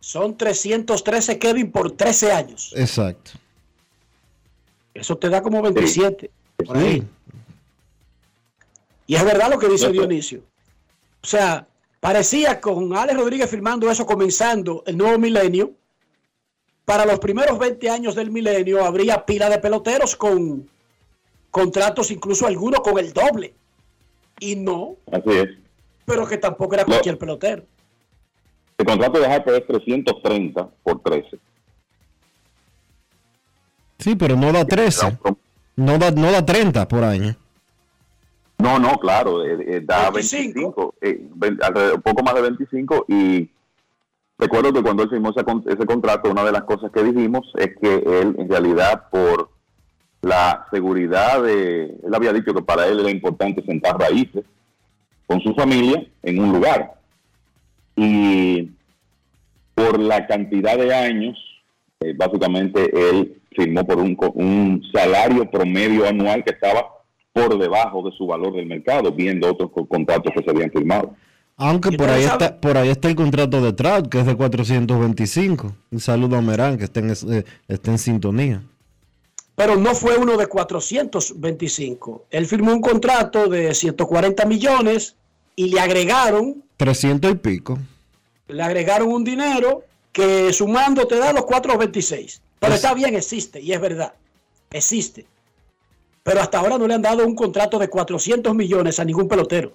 Son 0.00 0.36
313 0.36 1.38
Kevin 1.38 1.70
por 1.72 1.90
13 1.90 2.32
años. 2.32 2.72
Exacto. 2.76 3.32
Eso 4.94 5.16
te 5.16 5.28
da 5.28 5.42
como 5.42 5.60
27. 5.60 6.30
Sí. 6.30 6.64
Por 6.64 6.76
ahí. 6.76 7.02
Y 9.06 9.14
es 9.14 9.24
verdad 9.24 9.50
lo 9.50 9.58
que 9.58 9.68
dice 9.68 9.90
Dionisio. 9.90 10.42
O 11.22 11.26
sea, 11.26 11.66
parecía 12.00 12.60
con 12.60 12.96
Alex 12.96 13.18
Rodríguez 13.18 13.50
firmando 13.50 13.90
eso 13.90 14.06
comenzando 14.06 14.82
el 14.86 14.96
nuevo 14.96 15.18
milenio. 15.18 15.72
Para 16.84 17.04
los 17.04 17.18
primeros 17.18 17.58
20 17.58 17.90
años 17.90 18.14
del 18.14 18.30
milenio 18.30 18.84
habría 18.84 19.26
pila 19.26 19.50
de 19.50 19.58
peloteros 19.58 20.14
con 20.14 20.68
contratos, 21.50 22.10
incluso 22.10 22.46
algunos 22.46 22.80
con 22.80 22.98
el 22.98 23.12
doble. 23.12 23.54
Y 24.40 24.56
no. 24.56 24.96
Así 25.10 25.30
es. 25.30 25.48
Pero 26.04 26.26
que 26.26 26.38
tampoco 26.38 26.74
era 26.74 26.84
cualquier 26.84 27.14
no. 27.14 27.18
pelotero. 27.18 27.64
El 28.78 28.86
contrato 28.86 29.18
de 29.18 29.26
Harper 29.26 29.54
es 29.54 29.66
330 29.66 30.68
por 30.82 31.00
13. 31.02 31.38
Sí, 33.98 34.14
pero 34.14 34.36
no 34.36 34.52
da 34.52 34.64
13. 34.64 35.18
No 35.76 35.98
da, 35.98 36.10
no 36.10 36.30
da 36.30 36.44
30 36.44 36.86
por 36.86 37.04
año. 37.04 37.36
No, 38.58 38.78
no, 38.78 38.98
claro, 38.98 39.44
eh, 39.44 39.58
eh, 39.66 39.80
da 39.84 40.10
25, 40.10 40.94
25 41.00 41.80
eh, 41.80 41.92
un 41.94 42.02
poco 42.02 42.22
más 42.22 42.34
de 42.34 42.40
25 42.40 43.04
y 43.08 43.50
recuerdo 44.38 44.72
que 44.72 44.82
cuando 44.82 45.02
él 45.02 45.10
firmó 45.10 45.30
ese, 45.30 45.44
ese, 45.66 45.86
contrato, 45.86 46.30
una 46.30 46.42
de 46.42 46.52
las 46.52 46.64
cosas 46.64 46.90
que 46.90 47.02
dijimos 47.02 47.52
es 47.56 47.76
que 47.76 47.96
él 47.96 48.34
en 48.38 48.48
realidad 48.48 49.10
por 49.10 49.50
la 50.22 50.66
seguridad 50.70 51.42
de, 51.42 51.84
él 51.84 52.14
había 52.14 52.32
dicho 52.32 52.54
que 52.54 52.62
para 52.62 52.86
él 52.86 53.00
era 53.00 53.10
importante 53.10 53.64
sentar 53.64 53.98
raíces 53.98 54.44
con 55.26 55.40
su 55.40 55.54
familia 55.54 56.06
en 56.22 56.38
un 56.38 56.52
lugar 56.52 56.94
y 57.96 58.70
por 59.74 59.98
la 60.00 60.26
cantidad 60.26 60.76
de 60.78 60.94
años, 60.94 61.38
eh, 62.00 62.14
básicamente 62.16 62.90
él 62.92 63.40
firmó 63.50 63.84
por 63.86 63.98
un, 63.98 64.16
un 64.34 64.82
salario 64.92 65.50
promedio 65.50 66.06
anual 66.06 66.44
que 66.44 66.52
estaba 66.52 66.86
por 67.32 67.58
debajo 67.58 68.02
de 68.02 68.16
su 68.16 68.26
valor 68.26 68.54
del 68.54 68.66
mercado, 68.66 69.12
viendo 69.12 69.50
otros 69.50 69.70
contratos 69.88 70.32
que 70.34 70.42
se 70.42 70.50
habían 70.50 70.70
firmado. 70.70 71.14
Aunque 71.58 71.92
por 71.92 72.10
ahí, 72.10 72.24
está, 72.24 72.60
por 72.60 72.76
ahí 72.76 72.90
está 72.90 73.08
el 73.08 73.16
contrato 73.16 73.62
de 73.62 73.72
Trout, 73.72 74.08
que 74.08 74.20
es 74.20 74.26
de 74.26 74.36
425. 74.36 75.72
Un 75.90 76.00
saludo 76.00 76.36
a 76.36 76.42
Merán, 76.42 76.76
que 76.76 76.84
está 76.84 77.00
en, 77.00 77.10
eh, 77.10 77.44
está 77.68 77.90
en 77.90 77.98
sintonía. 77.98 78.62
Pero 79.56 79.76
no 79.76 79.94
fue 79.94 80.16
uno 80.16 80.36
de 80.36 80.46
425. 80.46 82.26
Él 82.30 82.46
firmó 82.46 82.72
un 82.72 82.80
contrato 82.80 83.48
de 83.48 83.74
140 83.74 84.44
millones 84.44 85.16
y 85.56 85.70
le 85.70 85.80
agregaron... 85.80 86.62
300 86.76 87.32
y 87.32 87.34
pico. 87.34 87.78
Le 88.48 88.62
agregaron 88.62 89.08
un 89.08 89.24
dinero 89.24 89.82
que 90.12 90.52
sumando 90.52 91.06
te 91.06 91.16
da 91.16 91.32
los 91.32 91.44
426. 91.46 92.40
Pero 92.60 92.72
es... 92.72 92.76
está 92.76 92.94
bien, 92.94 93.14
existe, 93.14 93.60
y 93.60 93.72
es 93.72 93.80
verdad. 93.80 94.12
Existe 94.70 95.26
pero 96.26 96.40
hasta 96.40 96.58
ahora 96.58 96.76
no 96.76 96.88
le 96.88 96.94
han 96.94 97.02
dado 97.02 97.24
un 97.24 97.36
contrato 97.36 97.78
de 97.78 97.88
400 97.88 98.52
millones 98.52 98.98
a 98.98 99.04
ningún 99.04 99.28
pelotero. 99.28 99.74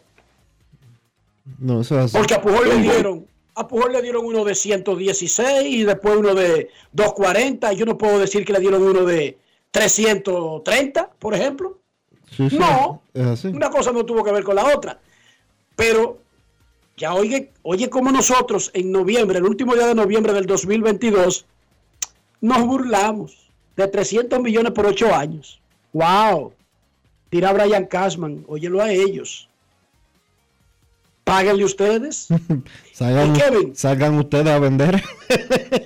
No, 1.59 1.79
eso 1.79 1.97
es 1.97 2.05
así. 2.07 2.17
Porque 2.17 2.33
a 2.33 2.41
Pujol 2.41 2.67
le 2.67 2.77
dieron, 2.79 3.25
a 3.55 3.65
Pujol 3.65 3.93
le 3.93 4.01
dieron 4.01 4.25
uno 4.25 4.43
de 4.43 4.53
116 4.53 5.65
y 5.65 5.85
después 5.85 6.17
uno 6.17 6.35
de 6.35 6.69
240 6.91 7.71
y 7.71 7.77
yo 7.77 7.85
no 7.85 7.97
puedo 7.97 8.19
decir 8.19 8.43
que 8.43 8.51
le 8.51 8.59
dieron 8.59 8.83
uno 8.83 9.05
de 9.05 9.37
330, 9.71 11.09
por 11.17 11.33
ejemplo. 11.33 11.79
Sí, 12.29 12.49
sí, 12.49 12.57
no, 12.57 13.01
una 13.43 13.69
cosa 13.69 13.91
no 13.91 14.05
tuvo 14.05 14.23
que 14.23 14.31
ver 14.31 14.43
con 14.43 14.55
la 14.55 14.73
otra. 14.75 14.99
Pero 15.75 16.19
ya 16.95 17.13
oye, 17.13 17.51
oye 17.63 17.89
como 17.89 18.11
nosotros 18.11 18.71
en 18.73 18.91
noviembre, 18.91 19.39
el 19.39 19.45
último 19.45 19.73
día 19.75 19.87
de 19.87 19.95
noviembre 19.95 20.33
del 20.33 20.45
2022, 20.45 21.45
nos 22.41 22.65
burlamos 22.65 23.49
de 23.75 23.87
300 23.87 24.39
millones 24.39 24.71
por 24.71 24.85
8 24.85 25.13
años. 25.13 25.59
¡Wow! 25.93 26.53
Tira 27.29 27.53
Brian 27.53 27.85
Cashman, 27.85 28.45
óyelo 28.47 28.81
a 28.81 28.91
ellos. 28.91 29.49
Páguenle 31.23 31.63
ustedes. 31.63 32.27
salgan, 32.93 33.33
Kevin, 33.33 33.75
salgan 33.75 34.15
ustedes 34.15 34.47
a 34.47 34.59
vender. 34.59 35.03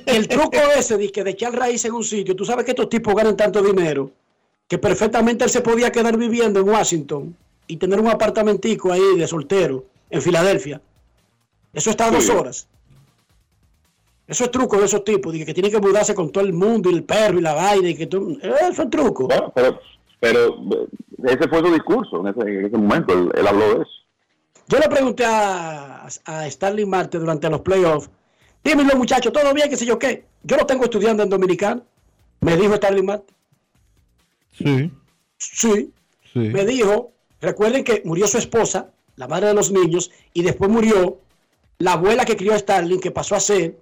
el 0.05 0.27
truco 0.29 0.57
ese 0.77 0.97
de 0.97 1.11
que 1.11 1.23
de 1.23 1.31
echar 1.31 1.53
raíz 1.53 1.83
en 1.85 1.93
un 1.93 2.03
sitio, 2.03 2.35
tú 2.35 2.45
sabes 2.45 2.65
que 2.65 2.71
estos 2.71 2.89
tipos 2.89 3.13
ganan 3.15 3.35
tanto 3.35 3.61
dinero 3.61 4.11
que 4.67 4.77
perfectamente 4.77 5.43
él 5.43 5.49
se 5.49 5.61
podía 5.61 5.91
quedar 5.91 6.17
viviendo 6.17 6.59
en 6.59 6.69
Washington 6.69 7.35
y 7.67 7.77
tener 7.77 7.99
un 7.99 8.07
apartamentico 8.07 8.91
ahí 8.91 9.17
de 9.17 9.27
soltero 9.27 9.85
en 10.09 10.21
Filadelfia. 10.21 10.81
Eso 11.73 11.89
está 11.89 12.07
a 12.07 12.11
dos 12.11 12.29
horas. 12.29 12.67
Eso 14.27 14.45
es 14.45 14.51
truco 14.51 14.79
de 14.79 14.85
esos 14.85 15.03
tipos, 15.03 15.33
de 15.33 15.45
que 15.45 15.53
tienen 15.53 15.71
que 15.71 15.79
mudarse 15.79 16.15
con 16.15 16.31
todo 16.31 16.43
el 16.43 16.53
mundo 16.53 16.89
y 16.89 16.95
el 16.95 17.03
perro 17.03 17.37
y 17.37 17.41
la 17.41 17.53
vaina 17.53 17.89
y 17.89 17.95
que 17.95 18.07
tú, 18.07 18.39
eso 18.41 18.83
es 18.83 18.89
truco. 18.89 19.27
Bueno, 19.27 19.51
pero, 19.53 19.79
pero, 20.19 20.57
ese 21.25 21.47
fue 21.47 21.59
su 21.59 21.71
discurso 21.71 22.21
en 22.21 22.27
ese, 22.27 22.41
en 22.41 22.65
ese 22.65 22.77
momento, 22.77 23.13
él, 23.13 23.31
él, 23.35 23.47
habló 23.47 23.75
de 23.75 23.81
eso. 23.83 23.91
Yo 24.67 24.79
le 24.79 24.89
pregunté 24.89 25.25
a, 25.25 26.07
a 26.25 26.47
Stanley 26.47 26.85
Marte 26.85 27.19
durante 27.19 27.49
los 27.49 27.61
playoffs, 27.61 28.09
dímelo 28.63 28.95
muchachos, 28.95 29.31
todo 29.31 29.53
bien, 29.53 29.69
qué 29.69 29.77
sé 29.77 29.85
yo 29.85 29.99
qué. 29.99 30.25
Yo 30.43 30.57
lo 30.57 30.65
tengo 30.65 30.85
estudiando 30.85 31.23
en 31.23 31.29
Dominicano, 31.29 31.83
me 32.41 32.57
dijo 32.57 32.73
Stanley 32.73 33.03
Marte. 33.03 33.33
Sí. 34.51 34.91
Sí. 35.37 35.93
sí. 36.33 36.39
Me 36.39 36.65
dijo, 36.65 37.11
recuerden 37.41 37.83
que 37.83 38.01
murió 38.05 38.27
su 38.27 38.37
esposa, 38.37 38.91
la 39.17 39.27
madre 39.27 39.47
de 39.47 39.53
los 39.53 39.71
niños, 39.71 40.11
y 40.33 40.41
después 40.41 40.69
murió 40.71 41.19
la 41.77 41.93
abuela 41.93 42.25
que 42.25 42.37
crió 42.37 42.53
a 42.53 42.57
Stanley, 42.57 42.99
que 42.99 43.11
pasó 43.11 43.35
a 43.35 43.39
ser 43.39 43.77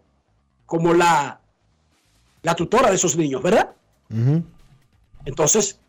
como 0.65 0.93
la, 0.93 1.39
la 2.41 2.55
tutora 2.55 2.89
de 2.89 2.95
esos 2.95 3.15
niños, 3.15 3.41
¿verdad? 3.41 3.72
Uh 4.10 4.15
-huh. 4.15 4.43
Entonces, 5.26 5.80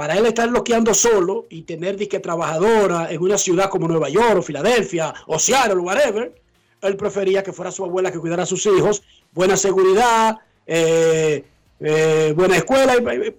para 0.00 0.16
él 0.16 0.24
estar 0.24 0.48
bloqueando 0.48 0.94
solo 0.94 1.46
y 1.50 1.60
tener 1.60 1.94
disque 1.94 2.20
trabajadora 2.20 3.12
en 3.12 3.20
una 3.20 3.36
ciudad 3.36 3.68
como 3.68 3.86
Nueva 3.86 4.08
York 4.08 4.38
o 4.38 4.40
Filadelfia 4.40 5.12
o 5.26 5.38
Seattle 5.38 5.74
o 5.74 5.82
whatever, 5.82 6.34
él 6.80 6.96
prefería 6.96 7.42
que 7.42 7.52
fuera 7.52 7.70
su 7.70 7.84
abuela 7.84 8.10
que 8.10 8.18
cuidara 8.18 8.44
a 8.44 8.46
sus 8.46 8.64
hijos, 8.64 9.02
buena 9.32 9.58
seguridad, 9.58 10.38
eh, 10.66 11.44
eh, 11.80 12.32
buena 12.34 12.56
escuela, 12.56 12.94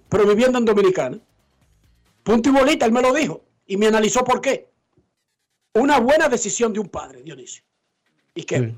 pero 0.08 0.24
viviendo 0.24 0.56
en 0.58 0.64
Dominicana. 0.64 1.18
Punto 2.22 2.50
y 2.50 2.52
bolita, 2.52 2.86
él 2.86 2.92
me 2.92 3.02
lo 3.02 3.12
dijo 3.12 3.42
y 3.66 3.76
me 3.76 3.88
analizó 3.88 4.22
por 4.22 4.40
qué. 4.40 4.68
Una 5.74 5.98
buena 5.98 6.28
decisión 6.28 6.72
de 6.72 6.78
un 6.78 6.88
padre, 6.88 7.24
Dionisio. 7.24 7.64
¿Y 8.36 8.44
qué? 8.44 8.60
Sí. 8.60 8.76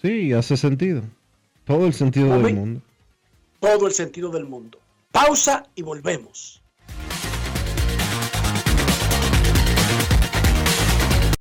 Sí, 0.00 0.32
hace 0.32 0.56
sentido. 0.56 1.02
Todo 1.66 1.86
el 1.86 1.92
sentido 1.92 2.40
del 2.40 2.54
mundo. 2.54 2.80
Todo 3.60 3.86
el 3.86 3.92
sentido 3.92 4.30
del 4.30 4.46
mundo. 4.46 4.78
Pausa 5.10 5.64
y 5.74 5.82
volvemos. 5.82 6.62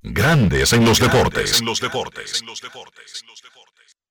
Grandes 0.02 0.72
en 0.74 0.86
los 0.86 1.00
deportes. 1.00 1.60
En 1.60 1.66
los 1.66 1.80
deportes. 1.82 2.42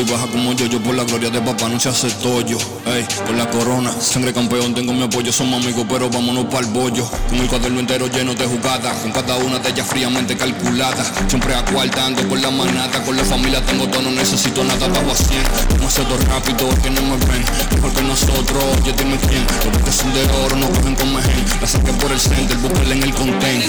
y 0.00 0.04
baja 0.04 0.26
como 0.26 0.52
yo, 0.52 0.66
yo 0.66 0.80
por 0.80 0.94
la 0.94 1.04
gloria 1.04 1.30
de 1.30 1.40
papá 1.40 1.68
no 1.68 1.78
se 1.80 1.88
hace 1.88 2.10
tollo. 2.22 2.58
Ey, 2.86 3.06
por 3.26 3.34
la 3.36 3.48
corona, 3.50 3.92
sangre 4.00 4.32
campeón, 4.32 4.74
tengo 4.74 4.92
mi 4.92 5.02
apoyo, 5.02 5.32
somos 5.32 5.62
amigos, 5.62 5.86
pero 5.88 6.08
vámonos 6.08 6.44
para 6.46 6.66
el 6.66 6.72
bollo. 6.72 7.08
Con 7.28 7.38
el 7.38 7.48
cuaderno 7.48 7.80
entero 7.80 8.06
lleno 8.06 8.34
de 8.34 8.46
jugadas, 8.46 8.96
con 8.98 9.12
cada 9.12 9.36
una 9.36 9.58
de 9.58 9.70
ellas 9.70 9.86
fríamente 9.86 10.36
calculada. 10.36 11.04
Siempre 11.28 11.54
acuartando 11.54 12.22
por 12.28 12.40
la 12.40 12.50
manata, 12.50 13.02
con 13.02 13.16
la 13.16 13.24
familia 13.24 13.64
tengo 13.64 13.88
todo, 13.88 14.02
no 14.02 14.10
necesito 14.10 14.62
nada, 14.64 14.88
bajo 14.88 15.10
a 15.10 15.16
100. 15.16 15.42
No 15.80 15.90
sé 15.90 16.02
todo 16.02 16.16
rápido, 16.28 16.68
que 16.82 16.90
no 16.90 17.02
me 17.02 17.16
ven, 17.26 17.44
mejor 17.74 17.92
que 17.92 18.02
nosotros, 18.02 18.64
oye 18.80 18.92
dime 18.96 19.18
quién. 19.28 19.44
Los 19.64 19.78
buques 19.78 19.94
son 19.94 20.12
de 20.12 20.22
oro, 20.44 20.56
no 20.56 20.68
cogen 20.70 20.94
con 20.94 21.14
mejen. 21.14 21.44
La 21.60 21.66
saqué 21.66 21.92
por 21.92 22.12
el 22.12 22.20
center, 22.20 22.56
búsquela 22.58 22.94
en 22.94 23.02
el 23.02 23.14
content. 23.14 23.64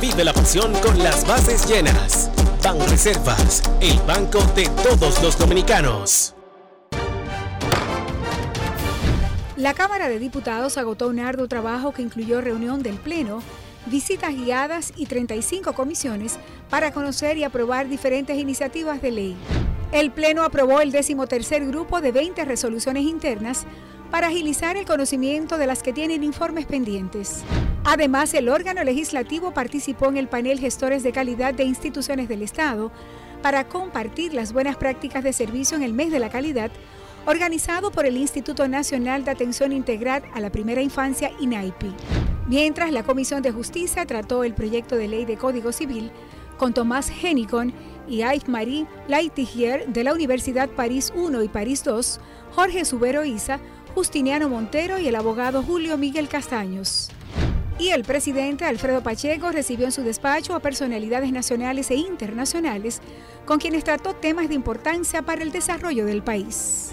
Vive 0.00 0.24
la 0.24 0.32
pasión 0.32 0.72
con 0.80 0.98
las 0.98 1.26
bases 1.26 1.68
llenas. 1.68 2.30
Ban 2.64 2.80
Reservas, 2.88 3.62
el 3.82 3.98
banco 4.06 4.42
de 4.54 4.66
todos 4.82 5.22
los 5.22 5.38
dominicanos. 5.38 6.34
La 9.56 9.74
Cámara 9.74 10.08
de 10.08 10.18
Diputados 10.18 10.78
agotó 10.78 11.08
un 11.08 11.20
arduo 11.20 11.46
trabajo 11.46 11.92
que 11.92 12.00
incluyó 12.00 12.40
reunión 12.40 12.82
del 12.82 12.96
Pleno, 12.96 13.42
visitas 13.84 14.34
guiadas 14.34 14.94
y 14.96 15.04
35 15.04 15.74
comisiones 15.74 16.38
para 16.70 16.92
conocer 16.92 17.36
y 17.36 17.44
aprobar 17.44 17.88
diferentes 17.90 18.38
iniciativas 18.38 19.02
de 19.02 19.10
ley. 19.10 19.36
El 19.92 20.10
Pleno 20.10 20.42
aprobó 20.42 20.80
el 20.80 20.90
decimotercer 20.90 21.66
grupo 21.66 22.00
de 22.00 22.12
20 22.12 22.46
resoluciones 22.46 23.02
internas 23.02 23.66
para 24.10 24.28
agilizar 24.28 24.76
el 24.76 24.86
conocimiento 24.86 25.58
de 25.58 25.66
las 25.66 25.82
que 25.82 25.92
tienen 25.92 26.24
informes 26.24 26.66
pendientes. 26.66 27.42
Además, 27.84 28.34
el 28.34 28.48
órgano 28.48 28.84
legislativo 28.84 29.52
participó 29.52 30.08
en 30.08 30.16
el 30.16 30.28
panel 30.28 30.58
Gestores 30.58 31.02
de 31.02 31.12
Calidad 31.12 31.54
de 31.54 31.64
Instituciones 31.64 32.28
del 32.28 32.42
Estado 32.42 32.90
para 33.42 33.68
compartir 33.68 34.34
las 34.34 34.52
buenas 34.52 34.76
prácticas 34.76 35.24
de 35.24 35.32
servicio 35.32 35.76
en 35.76 35.82
el 35.82 35.94
mes 35.94 36.10
de 36.10 36.18
la 36.18 36.28
calidad, 36.28 36.70
organizado 37.26 37.90
por 37.90 38.06
el 38.06 38.16
Instituto 38.16 38.68
Nacional 38.68 39.24
de 39.24 39.30
Atención 39.30 39.72
Integral 39.72 40.22
a 40.34 40.40
la 40.40 40.50
Primera 40.50 40.82
Infancia, 40.82 41.30
INAIPI. 41.40 41.92
Mientras 42.48 42.92
la 42.92 43.04
Comisión 43.04 43.42
de 43.42 43.52
Justicia 43.52 44.04
trató 44.06 44.44
el 44.44 44.54
proyecto 44.54 44.96
de 44.96 45.08
ley 45.08 45.24
de 45.24 45.36
Código 45.36 45.72
Civil 45.72 46.10
con 46.58 46.74
Tomás 46.74 47.10
Henicon 47.10 47.72
y 48.08 48.18
Yves-Marie 48.18 48.86
Laitigier 49.08 49.86
de 49.86 50.04
la 50.04 50.12
Universidad 50.12 50.68
París 50.68 51.12
I 51.16 51.44
y 51.44 51.48
París 51.48 51.82
II, 51.86 52.20
Jorge 52.54 52.84
Subero 52.84 53.24
Isa, 53.24 53.60
Justiniano 53.94 54.48
Montero 54.48 54.98
y 54.98 55.08
el 55.08 55.16
abogado 55.16 55.62
Julio 55.62 55.98
Miguel 55.98 56.28
Castaños. 56.28 57.10
Y 57.78 57.90
el 57.90 58.04
presidente 58.04 58.66
Alfredo 58.66 59.02
Pacheco 59.02 59.50
recibió 59.52 59.86
en 59.86 59.92
su 59.92 60.02
despacho 60.02 60.54
a 60.54 60.60
personalidades 60.60 61.32
nacionales 61.32 61.90
e 61.90 61.96
internacionales 61.96 63.00
con 63.46 63.58
quienes 63.58 63.84
trató 63.84 64.14
temas 64.14 64.48
de 64.48 64.54
importancia 64.54 65.22
para 65.22 65.42
el 65.42 65.50
desarrollo 65.50 66.04
del 66.04 66.22
país. 66.22 66.92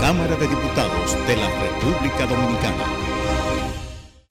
Cámara 0.00 0.36
de 0.36 0.46
Diputados 0.46 1.16
de 1.26 1.36
la 1.36 1.50
República 1.60 2.26
Dominicana. 2.26 3.17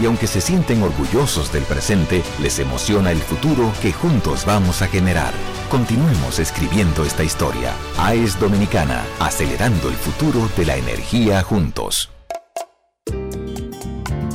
Y 0.00 0.06
aunque 0.06 0.26
se 0.26 0.40
sienten 0.40 0.82
orgullosos 0.82 1.52
del 1.52 1.62
presente, 1.64 2.22
les 2.40 2.58
emociona 2.58 3.10
el 3.10 3.18
futuro 3.18 3.72
que 3.80 3.92
juntos 3.92 4.44
vamos 4.44 4.82
a 4.82 4.88
generar. 4.88 5.32
Continuemos 5.70 6.38
escribiendo 6.38 7.04
esta 7.04 7.24
historia. 7.24 7.72
AES 7.98 8.38
Dominicana, 8.38 9.04
acelerando 9.18 9.88
el 9.88 9.94
futuro 9.94 10.48
de 10.56 10.66
la 10.66 10.76
energía 10.76 11.42
juntos. 11.42 12.10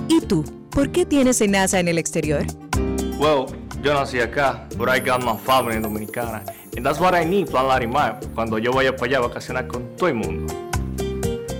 ¿Y 0.08 0.22
tú? 0.22 0.44
¿Por 0.72 0.92
qué 0.92 1.06
tienes 1.06 1.42
enaza 1.42 1.80
en 1.80 1.88
el 1.88 1.98
exterior? 1.98 2.46
Well, 3.20 3.46
yo 3.84 3.94
nací 3.94 4.20
acá, 4.20 4.68
but 4.78 4.90
I 4.90 5.00
got 5.00 5.24
my 5.24 5.38
family 5.38 5.80
dominicana. 5.80 6.44
And 6.76 6.86
that's 6.86 7.00
what 7.00 7.14
I 7.14 7.26
need, 7.26 7.50
Plan 7.50 7.68
Larimar, 7.68 8.20
cuando 8.34 8.58
yo 8.58 8.72
vaya 8.72 8.96
para 8.96 9.06
allá 9.06 9.18
a 9.18 9.22
vacacionar 9.28 9.68
con 9.68 9.96
todo 9.96 10.10
el 10.10 10.16
mundo. 10.16 10.71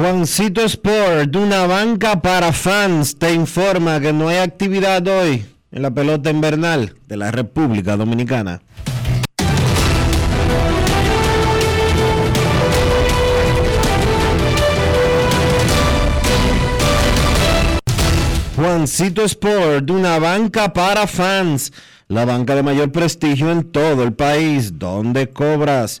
Juancito 0.00 0.62
Sport, 0.64 1.36
una 1.36 1.66
banca 1.66 2.22
para 2.22 2.54
fans, 2.54 3.18
te 3.18 3.34
informa 3.34 4.00
que 4.00 4.14
no 4.14 4.28
hay 4.28 4.38
actividad 4.38 5.06
hoy 5.06 5.44
en 5.70 5.82
la 5.82 5.90
pelota 5.90 6.30
invernal 6.30 6.94
de 7.06 7.18
la 7.18 7.30
República 7.30 7.98
Dominicana. 7.98 8.62
Juancito 18.56 19.22
Sport, 19.26 19.90
una 19.90 20.18
banca 20.18 20.72
para 20.72 21.06
fans, 21.06 21.74
la 22.08 22.24
banca 22.24 22.54
de 22.54 22.62
mayor 22.62 22.90
prestigio 22.90 23.52
en 23.52 23.70
todo 23.70 24.02
el 24.04 24.14
país, 24.14 24.78
donde 24.78 25.28
cobras 25.28 26.00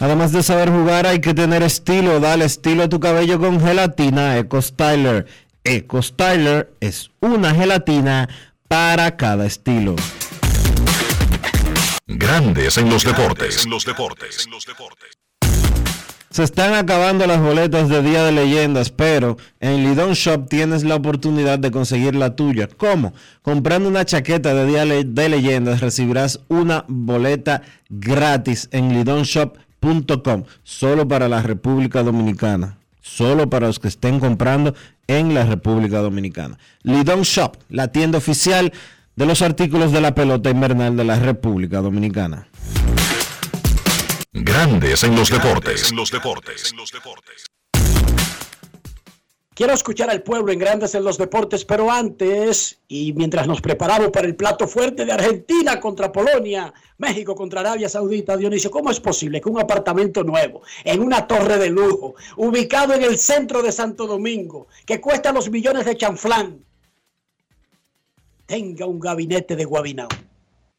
Además 0.00 0.30
de 0.30 0.44
saber 0.44 0.70
jugar, 0.70 1.06
hay 1.06 1.20
que 1.20 1.34
tener 1.34 1.62
estilo. 1.62 2.20
Dale 2.20 2.44
estilo 2.44 2.84
a 2.84 2.88
tu 2.88 3.00
cabello 3.00 3.40
con 3.40 3.60
gelatina 3.60 4.38
Eco 4.38 4.62
Styler. 4.62 5.26
Eco 5.64 6.00
Styler 6.00 6.72
es 6.80 7.10
una 7.20 7.52
gelatina 7.52 8.28
para 8.68 9.16
cada 9.16 9.44
estilo. 9.46 9.96
Grandes 12.06 12.78
en 12.78 12.88
los 12.88 13.04
deportes. 13.04 13.66
los 13.66 13.84
deportes. 13.84 14.46
Se 16.30 16.44
están 16.44 16.74
acabando 16.74 17.26
las 17.26 17.40
boletas 17.40 17.88
de 17.88 18.02
Día 18.02 18.22
de 18.22 18.32
Leyendas, 18.32 18.90
pero 18.90 19.38
en 19.60 19.82
Lidon 19.82 20.12
Shop 20.12 20.46
tienes 20.48 20.84
la 20.84 20.94
oportunidad 20.94 21.58
de 21.58 21.70
conseguir 21.70 22.14
la 22.14 22.36
tuya. 22.36 22.68
¿Cómo? 22.68 23.14
Comprando 23.42 23.88
una 23.88 24.04
chaqueta 24.04 24.54
de 24.54 24.66
Día 24.66 24.84
de 24.84 25.28
Leyendas 25.28 25.80
recibirás 25.80 26.40
una 26.48 26.84
boleta 26.86 27.62
gratis 27.88 28.68
en 28.72 28.92
solo 30.62 31.08
para 31.08 31.28
la 31.28 31.42
República 31.42 32.02
Dominicana. 32.02 32.78
Solo 33.00 33.48
para 33.48 33.66
los 33.66 33.78
que 33.78 33.88
estén 33.88 34.20
comprando 34.20 34.74
en 35.06 35.34
la 35.34 35.44
República 35.44 35.98
Dominicana. 35.98 36.58
Lidon 36.82 37.22
Shop, 37.22 37.56
la 37.70 37.88
tienda 37.88 38.18
oficial 38.18 38.72
de 39.16 39.26
los 39.26 39.42
artículos 39.42 39.92
de 39.92 40.00
la 40.00 40.14
pelota 40.14 40.50
invernal 40.50 40.96
de 40.96 41.04
la 41.04 41.18
República 41.18 41.80
Dominicana. 41.80 42.46
Grandes 44.32 45.02
en 45.02 45.16
los 45.16 45.30
deportes. 45.30 45.92
los 45.92 46.10
deportes. 46.10 46.72
Quiero 49.58 49.72
escuchar 49.72 50.08
al 50.08 50.22
pueblo 50.22 50.52
en 50.52 50.60
Grandes 50.60 50.94
en 50.94 51.02
los 51.02 51.18
Deportes, 51.18 51.64
pero 51.64 51.90
antes, 51.90 52.78
y 52.86 53.12
mientras 53.14 53.48
nos 53.48 53.60
preparamos 53.60 54.10
para 54.10 54.28
el 54.28 54.36
plato 54.36 54.68
fuerte 54.68 55.04
de 55.04 55.10
Argentina 55.10 55.80
contra 55.80 56.12
Polonia, 56.12 56.72
México 56.98 57.34
contra 57.34 57.58
Arabia 57.62 57.88
Saudita, 57.88 58.36
Dionisio, 58.36 58.70
¿cómo 58.70 58.92
es 58.92 59.00
posible 59.00 59.40
que 59.40 59.48
un 59.48 59.58
apartamento 59.58 60.22
nuevo, 60.22 60.62
en 60.84 61.02
una 61.02 61.26
torre 61.26 61.58
de 61.58 61.70
lujo, 61.70 62.14
ubicado 62.36 62.94
en 62.94 63.02
el 63.02 63.18
centro 63.18 63.60
de 63.60 63.72
Santo 63.72 64.06
Domingo, 64.06 64.68
que 64.86 65.00
cuesta 65.00 65.32
los 65.32 65.50
millones 65.50 65.86
de 65.86 65.96
chanflán, 65.96 66.64
tenga 68.46 68.86
un 68.86 69.00
gabinete 69.00 69.56
de 69.56 69.64
Guabinao? 69.64 70.08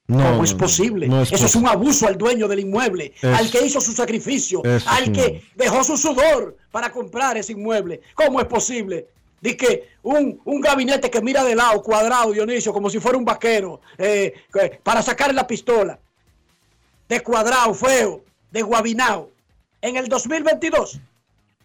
¿Cómo 0.10 0.44
es 0.44 0.54
posible? 0.56 1.08
Eso 1.22 1.46
es 1.46 1.56
un 1.56 1.68
abuso 1.68 2.08
al 2.08 2.18
dueño 2.18 2.48
del 2.48 2.62
inmueble, 2.62 3.14
al 3.22 3.50
que 3.52 3.66
hizo 3.66 3.80
su 3.80 3.92
sacrificio, 3.94 4.64
al 4.86 5.12
que 5.12 5.44
dejó 5.56 5.84
su 5.84 5.98
sudor 5.98 6.58
para 6.72 6.92
comprar 6.92 7.38
ese 7.38 7.54
inmueble. 7.54 8.02
¿Cómo 8.16 8.40
es 8.40 8.48
posible? 8.48 9.08
Dice 9.40 9.58
que 9.58 9.90
un, 10.04 10.42
gabinete 10.62 11.10
que 11.10 11.22
mira 11.22 11.44
de 11.44 11.56
lado, 11.56 11.82
cuadrado, 11.84 12.32
Dionisio, 12.32 12.74
como 12.74 12.90
si 12.90 13.00
fuera 13.00 13.18
un 13.18 13.24
vaquero, 13.24 13.82
eh, 13.98 14.34
para 14.84 15.02
sacar 15.02 15.34
la 15.34 15.46
pistola. 15.46 16.00
De 17.08 17.22
cuadrado, 17.22 17.74
feo, 17.74 18.24
de 18.52 18.62
guabinao. 18.62 19.30
En 19.82 19.96
el 19.96 20.08
2022 20.08 21.00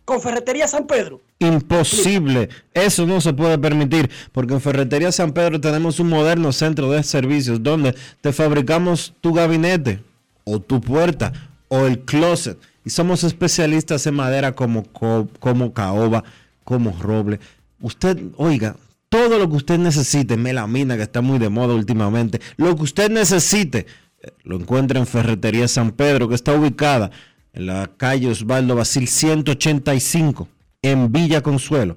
con 0.04 0.20
Ferretería 0.20 0.68
San 0.68 0.86
Pedro. 0.86 1.20
Imposible, 1.38 2.48
eso 2.72 3.06
no 3.06 3.20
se 3.20 3.32
puede 3.32 3.58
permitir, 3.58 4.08
porque 4.32 4.54
en 4.54 4.60
Ferretería 4.60 5.12
San 5.12 5.32
Pedro 5.32 5.60
tenemos 5.60 5.98
un 6.00 6.08
moderno 6.08 6.52
centro 6.52 6.90
de 6.90 7.02
servicios 7.02 7.62
donde 7.62 7.94
te 8.20 8.32
fabricamos 8.32 9.14
tu 9.20 9.32
gabinete 9.32 10.00
o 10.44 10.60
tu 10.60 10.80
puerta 10.80 11.32
o 11.68 11.86
el 11.86 12.00
closet. 12.00 12.58
Y 12.84 12.90
somos 12.90 13.24
especialistas 13.24 14.06
en 14.06 14.14
madera 14.14 14.52
como, 14.52 14.84
como 14.84 15.72
caoba, 15.72 16.22
como 16.62 16.96
roble. 17.00 17.40
Usted, 17.80 18.18
oiga, 18.36 18.76
todo 19.08 19.38
lo 19.38 19.48
que 19.48 19.56
usted 19.56 19.78
necesite, 19.78 20.36
melamina 20.36 20.96
que 20.96 21.02
está 21.02 21.20
muy 21.20 21.38
de 21.38 21.48
moda 21.48 21.74
últimamente, 21.74 22.40
lo 22.56 22.74
que 22.74 22.82
usted 22.82 23.10
necesite, 23.10 23.86
eh, 24.20 24.32
lo 24.42 24.56
encuentra 24.56 24.98
en 24.98 25.06
Ferretería 25.06 25.68
San 25.68 25.92
Pedro, 25.92 26.28
que 26.28 26.34
está 26.34 26.52
ubicada 26.52 27.10
en 27.52 27.66
la 27.66 27.90
calle 27.96 28.28
Osvaldo 28.28 28.74
Basil 28.74 29.06
185, 29.06 30.48
en 30.84 31.10
Villa 31.10 31.40
Consuelo, 31.40 31.96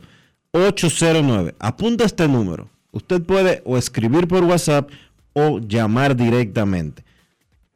809. 0.52 1.54
Apunta 1.60 2.06
este 2.06 2.28
número. 2.28 2.70
Usted 2.92 3.22
puede 3.22 3.62
escribir 3.78 4.28
por 4.28 4.44
WhatsApp 4.46 4.90
o 5.34 5.60
llamar 5.60 6.16
directamente 6.16 7.04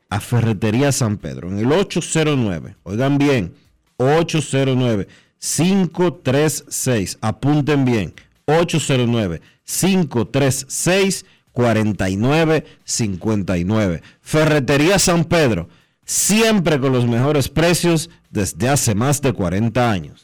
a 0.10 0.20
Ferretería 0.22 0.92
San 0.92 1.18
Pedro 1.18 1.50
en 1.50 1.60
el 1.60 1.72
809. 1.72 2.78
Oigan 2.84 3.18
bien, 3.18 3.54
809 3.98 5.08
536. 5.38 7.18
Apunten 7.22 7.86
bien, 7.86 8.14
809 8.46 9.42
536 9.66 11.26
4959. 11.52 14.02
Ferretería 14.22 14.98
San 14.98 15.26
Pedro 15.26 15.68
siempre 16.06 16.80
con 16.80 16.94
los 16.94 17.06
mejores 17.06 17.50
precios 17.50 18.10
desde 18.30 18.70
hace 18.70 18.96
más 18.96 19.22
de 19.22 19.34
40 19.34 19.92
años. 19.92 20.24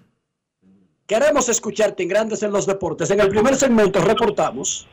Queremos 1.11 1.49
escucharte 1.49 2.03
en 2.03 2.07
Grandes 2.07 2.41
en 2.41 2.53
los 2.53 2.65
Deportes. 2.65 3.11
En 3.11 3.19
el 3.19 3.27
primer 3.27 3.57
segmento 3.57 3.99
reportamos 3.99 4.87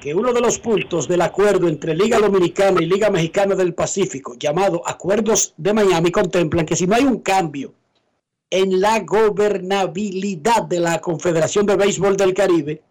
que 0.00 0.14
uno 0.14 0.32
de 0.32 0.40
los 0.40 0.58
puntos 0.58 1.06
del 1.06 1.20
acuerdo 1.20 1.68
entre 1.68 1.94
Liga 1.94 2.18
Dominicana 2.18 2.80
y 2.80 2.86
Liga 2.86 3.10
Mexicana 3.10 3.54
del 3.54 3.74
Pacífico, 3.74 4.34
llamado 4.38 4.80
Acuerdos 4.86 5.52
de 5.58 5.74
Miami, 5.74 6.10
contemplan 6.10 6.64
que 6.64 6.74
si 6.74 6.86
no 6.86 6.94
hay 6.94 7.04
un 7.04 7.18
cambio 7.18 7.74
en 8.48 8.80
la 8.80 9.00
gobernabilidad 9.00 10.62
de 10.62 10.80
la 10.80 10.98
Confederación 11.02 11.66
de 11.66 11.76
Béisbol 11.76 12.16
del 12.16 12.32
Caribe, 12.32 12.82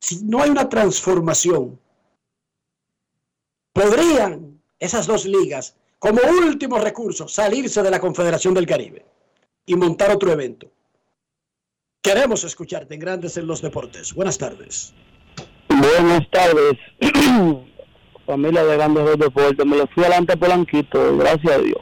si 0.00 0.24
no 0.24 0.42
hay 0.42 0.50
una 0.50 0.68
transformación, 0.68 1.78
podrían 3.72 4.60
esas 4.80 5.06
dos 5.06 5.26
ligas, 5.26 5.76
como 6.00 6.18
último 6.44 6.76
recurso, 6.80 7.28
salirse 7.28 7.84
de 7.84 7.90
la 7.92 8.00
Confederación 8.00 8.52
del 8.52 8.66
Caribe 8.66 9.06
y 9.64 9.76
montar 9.76 10.10
otro 10.10 10.32
evento. 10.32 10.72
Queremos 12.02 12.44
escucharte 12.44 12.94
en 12.94 13.00
Grandes 13.00 13.36
en 13.36 13.46
los 13.46 13.60
Deportes. 13.60 14.14
Buenas 14.14 14.38
tardes. 14.38 14.94
Buenas 15.68 16.28
tardes, 16.30 16.74
familia 18.26 18.64
de 18.64 18.76
Grandes 18.76 19.04
los 19.04 19.18
Deportes. 19.18 19.66
Me 19.66 19.76
lo 19.76 19.86
fui 19.88 20.04
adelante 20.04 20.36
Polanquito, 20.36 21.16
gracias 21.18 21.52
a 21.52 21.58
Dios. 21.58 21.80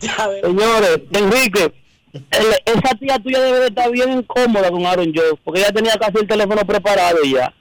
Señores, 0.42 1.00
Enrique, 1.12 1.72
el- 2.12 2.74
esa 2.78 2.94
tía 2.98 3.18
tuya 3.18 3.40
debe 3.40 3.60
de 3.60 3.66
estar 3.66 3.90
bien 3.90 4.12
incómoda 4.12 4.70
con 4.70 4.86
Aaron 4.86 5.12
Jones, 5.14 5.34
porque 5.44 5.60
ella 5.60 5.72
tenía 5.72 5.94
casi 5.96 6.18
el 6.18 6.26
teléfono 6.28 6.62
preparado 6.66 7.18
ya. 7.24 7.52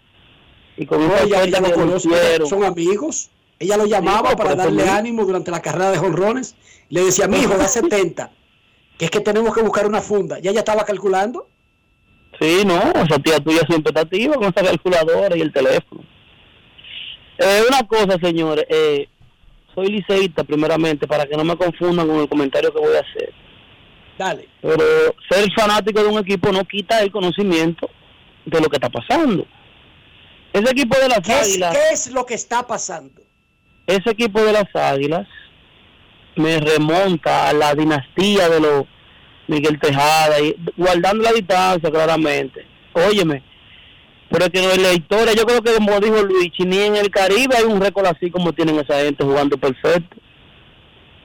Y 0.77 0.85
con 0.85 1.05
No, 1.07 1.13
ella, 1.17 1.43
ella 1.43 1.59
lo 1.59 1.73
conoce, 1.73 2.09
son 2.47 2.63
amigos. 2.63 3.31
Ella 3.59 3.75
lo 3.77 3.85
llamaba 3.85 4.31
Sí, 4.31 4.35
para 4.37 4.55
darle 4.55 4.87
ánimo 4.87 5.25
durante 5.25 5.49
la 5.51 5.61
carrera 5.61 5.91
de 5.91 5.97
jonrones. 5.97 6.55
Le 6.89 7.03
decía, 7.03 7.27
mi 7.27 7.37
hijo, 7.39 7.57
da 7.57 7.67
70, 7.67 8.31
que 8.97 9.05
es 9.05 9.11
que 9.11 9.19
tenemos 9.19 9.53
que 9.53 9.61
buscar 9.61 9.85
una 9.85 10.01
funda. 10.01 10.39
Ya 10.39 10.51
ella 10.51 10.59
estaba 10.59 10.83
calculando. 10.83 11.47
Sí, 12.39 12.63
no, 12.65 12.77
esa 12.77 13.19
tía 13.19 13.39
tuya 13.39 13.61
siempre 13.67 13.89
está 13.89 14.01
activa 14.01 14.35
con 14.35 14.45
esa 14.45 14.63
calculadora 14.63 15.35
y 15.35 15.41
el 15.41 15.51
teléfono. 15.51 16.03
Eh, 17.37 17.61
una 17.67 17.87
cosa, 17.87 18.17
señores, 18.21 18.65
eh, 18.69 19.07
soy 19.73 19.87
liceísta 19.87 20.43
primeramente, 20.43 21.07
para 21.07 21.25
que 21.25 21.37
no 21.37 21.43
me 21.43 21.55
confundan 21.55 22.07
con 22.07 22.17
el 22.19 22.29
comentario 22.29 22.73
que 22.73 22.79
voy 22.79 22.95
a 22.95 23.01
hacer. 23.01 23.33
Dale. 24.17 24.47
Pero 24.61 24.83
ser 25.29 25.51
fanático 25.55 26.01
de 26.01 26.07
un 26.07 26.19
equipo 26.19 26.51
no 26.51 26.63
quita 26.65 27.01
el 27.01 27.11
conocimiento 27.11 27.89
de 28.45 28.59
lo 28.59 28.67
que 28.67 28.77
está 28.77 28.89
pasando. 28.89 29.45
Ese 30.53 30.71
equipo 30.71 30.97
de 30.97 31.09
las 31.09 31.19
¿Qué 31.19 31.33
es, 31.33 31.49
Águilas, 31.49 31.77
qué 31.77 31.93
es 31.93 32.11
lo 32.11 32.25
que 32.25 32.33
está 32.33 32.65
pasando? 32.65 33.21
ese 33.87 34.09
equipo 34.09 34.41
de 34.41 34.51
las 34.51 34.75
Águilas 34.75 35.27
me 36.37 36.59
remonta 36.59 37.49
a 37.49 37.53
la 37.53 37.73
dinastía 37.75 38.49
de 38.49 38.59
los 38.59 38.85
Miguel 39.47 39.79
Tejada, 39.79 40.39
y 40.41 40.55
guardando 40.75 41.23
la 41.23 41.31
distancia 41.31 41.89
claramente. 41.89 42.65
Óyeme, 42.93 43.43
pero 44.29 44.45
es 44.45 44.51
que 44.51 44.73
en 44.73 44.83
la 44.83 44.93
historia, 44.93 45.33
yo 45.33 45.45
creo 45.45 45.61
que 45.61 45.73
como 45.73 45.99
dijo 45.99 46.21
Luis, 46.23 46.51
ni 46.59 46.79
en 46.79 46.95
el 46.95 47.09
Caribe 47.09 47.55
hay 47.55 47.63
un 47.63 47.79
récord 47.79 48.07
así 48.07 48.29
como 48.29 48.53
tienen 48.53 48.77
esa 48.79 48.99
gente 48.99 49.23
jugando 49.23 49.57
perfecto. 49.57 50.17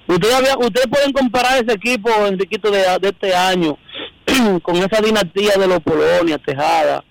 Ustedes, 0.07 0.57
ustedes 0.59 0.87
pueden 0.89 1.13
comparar 1.13 1.63
ese 1.63 1.75
equipo, 1.75 2.11
Enriquito, 2.27 2.71
de, 2.71 2.81
de 3.01 3.09
este 3.09 3.35
año 3.35 3.79
con 4.63 4.77
esa 4.77 5.01
dinastía 5.01 5.55
de 5.59 5.67
los 5.67 5.81
Polonia, 5.81 6.39
Tejada, 6.39 7.05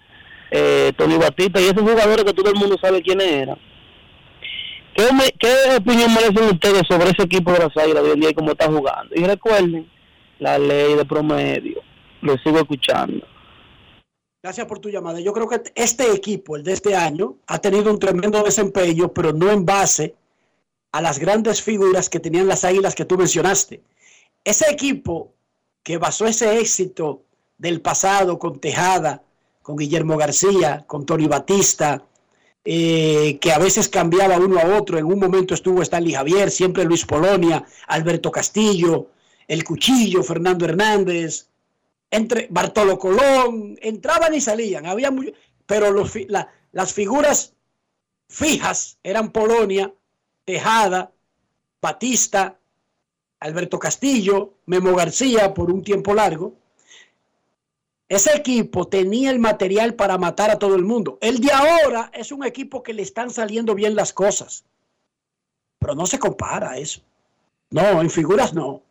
eh, 0.49 0.91
Tony 0.98 1.18
Batista 1.18 1.60
y 1.60 1.65
esos 1.65 1.82
jugadores 1.82 2.23
que 2.23 2.34
todo 2.34 2.52
el 2.52 2.60
mundo 2.60 2.78
sabe 2.82 3.02
quiénes 3.02 3.28
eran. 3.28 3.57
¿Qué, 4.96 5.14
me- 5.14 5.32
¿Qué 5.40 5.76
opinión 5.78 6.14
merecen 6.14 6.44
ustedes 6.50 6.84
sobre 6.88 7.10
ese 7.12 7.24
equipo 7.24 7.52
de 7.54 7.60
las 7.60 7.78
Águilas 7.78 8.04
hoy 8.04 8.12
en 8.12 8.20
día 8.20 8.30
y 8.32 8.34
cómo 8.34 8.52
está 8.52 8.68
jugando? 8.68 9.16
Y 9.16 9.24
recuerden 9.24 9.90
la 10.40 10.58
ley 10.60 10.96
de 10.96 11.06
promedio. 11.06 11.82
Lo 12.22 12.38
sigo 12.40 12.60
escuchando. 12.60 13.26
Gracias 14.44 14.66
por 14.68 14.80
tu 14.80 14.90
llamada. 14.90 15.20
Yo 15.20 15.34
creo 15.34 15.48
que 15.48 15.62
este 15.76 16.12
equipo, 16.12 16.56
el 16.56 16.64
de 16.64 16.74
este 16.74 16.96
año, 16.96 17.36
ha 17.48 17.60
tenido 17.60 17.92
un 17.92 18.00
tremendo 18.00 18.42
desempeño, 18.44 19.14
pero 19.14 19.34
no 19.34 19.52
en 19.52 19.66
base 19.66 20.16
a 20.92 21.02
las 21.02 21.20
grandes 21.20 21.62
figuras 21.62 22.10
que 22.10 22.20
tenían 22.20 22.48
las 22.48 22.64
águilas 22.66 22.96
que 22.96 23.06
tú 23.06 23.18
mencionaste. 23.18 23.82
Ese 24.44 24.70
equipo 24.72 25.34
que 25.84 25.98
basó 25.98 26.26
ese 26.26 26.60
éxito 26.60 27.22
del 27.58 27.82
pasado 27.82 28.40
con 28.40 28.60
Tejada, 28.60 29.24
con 29.62 29.78
Guillermo 29.78 30.18
García, 30.18 30.84
con 30.88 31.06
Tony 31.06 31.28
Batista, 31.28 32.04
eh, 32.64 33.40
que 33.40 33.52
a 33.52 33.58
veces 33.58 33.90
cambiaba 33.90 34.38
uno 34.38 34.60
a 34.60 34.78
otro. 34.78 34.98
En 34.98 35.06
un 35.06 35.20
momento 35.20 35.54
estuvo 35.54 35.82
Stanley 35.82 36.14
Javier, 36.14 36.52
siempre 36.52 36.84
Luis 36.86 37.06
Polonia, 37.06 37.66
Alberto 37.88 38.32
Castillo, 38.32 39.10
El 39.48 39.64
Cuchillo, 39.64 40.24
Fernando 40.24 40.66
Hernández, 40.66 41.48
entre 42.10 42.48
Bartolo 42.50 43.00
Colón, 43.00 43.78
entraban 43.82 44.34
y 44.34 44.42
salían, 44.42 44.86
había 44.86 45.12
muy- 45.12 45.34
pero 45.66 45.94
las 46.72 46.94
figuras 46.94 47.54
fijas 48.28 48.98
eran 49.04 49.32
Polonia, 49.32 49.94
Tejada, 50.46 51.12
Batista, 51.82 52.60
Alberto 53.40 53.80
Castillo, 53.80 54.56
Memo 54.66 54.94
García 54.96 55.54
por 55.54 55.72
un 55.72 55.84
tiempo 55.84 56.14
largo. 56.14 56.61
Ese 58.12 58.36
equipo 58.36 58.90
tenía 58.90 59.32
el 59.32 59.40
material 59.40 59.94
para 59.94 60.18
matar 60.18 60.52
a 60.52 60.60
todo 60.60 60.76
el 60.76 60.84
mundo. 60.84 61.18
El 61.22 61.40
de 61.40 61.50
ahora 61.54 62.12
es 62.14 62.34
un 62.34 62.44
equipo 62.44 62.84
que 62.84 62.94
le 62.94 63.04
están 63.04 63.30
saliendo 63.30 63.74
bien 63.74 63.96
las 63.96 64.12
cosas. 64.12 64.66
Pero 65.80 65.96
no 65.96 66.06
se 66.06 66.20
compara 66.20 66.78
eso. 66.78 67.00
No, 67.70 68.02
en 68.02 68.10
figuras 68.10 68.54
no. 68.54 68.82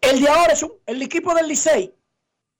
El 0.00 0.22
de 0.22 0.30
ahora 0.30 0.54
es 0.54 0.62
un, 0.62 0.72
el 0.86 1.02
equipo 1.02 1.34
del 1.34 1.46
Licey. 1.46 1.92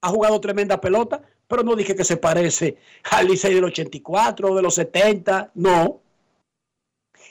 Ha 0.03 0.09
jugado 0.11 0.43
tremenda 0.43 0.79
pelota, 0.79 1.23
pero 1.49 1.63
no 1.63 1.75
dije 1.75 1.97
que 1.97 2.05
se 2.05 2.19
parece 2.19 2.77
al 3.11 3.29
Licey 3.29 3.55
del 3.55 3.65
84 3.65 4.51
o 4.51 4.55
de 4.55 4.61
los 4.61 4.75
70. 4.75 5.53
No. 5.55 6.03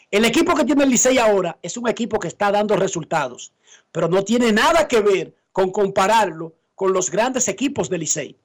El 0.09 0.25
equipo 0.25 0.55
que 0.55 0.65
tiene 0.65 0.85
el 0.85 0.89
Licey 0.89 1.19
ahora 1.19 1.59
es 1.61 1.77
un 1.77 1.87
equipo 1.87 2.17
que 2.17 2.29
está 2.29 2.51
dando 2.51 2.75
resultados, 2.75 3.53
pero 3.91 4.07
no 4.07 4.23
tiene 4.23 4.51
nada 4.51 4.87
que 4.87 5.01
ver 5.01 5.35
con 5.51 5.71
compararlo 5.71 6.55
con 6.75 6.93
los 6.93 7.09
grandes 7.09 7.47
equipos 7.47 7.89
del 7.89 8.01
Licey. 8.01 8.35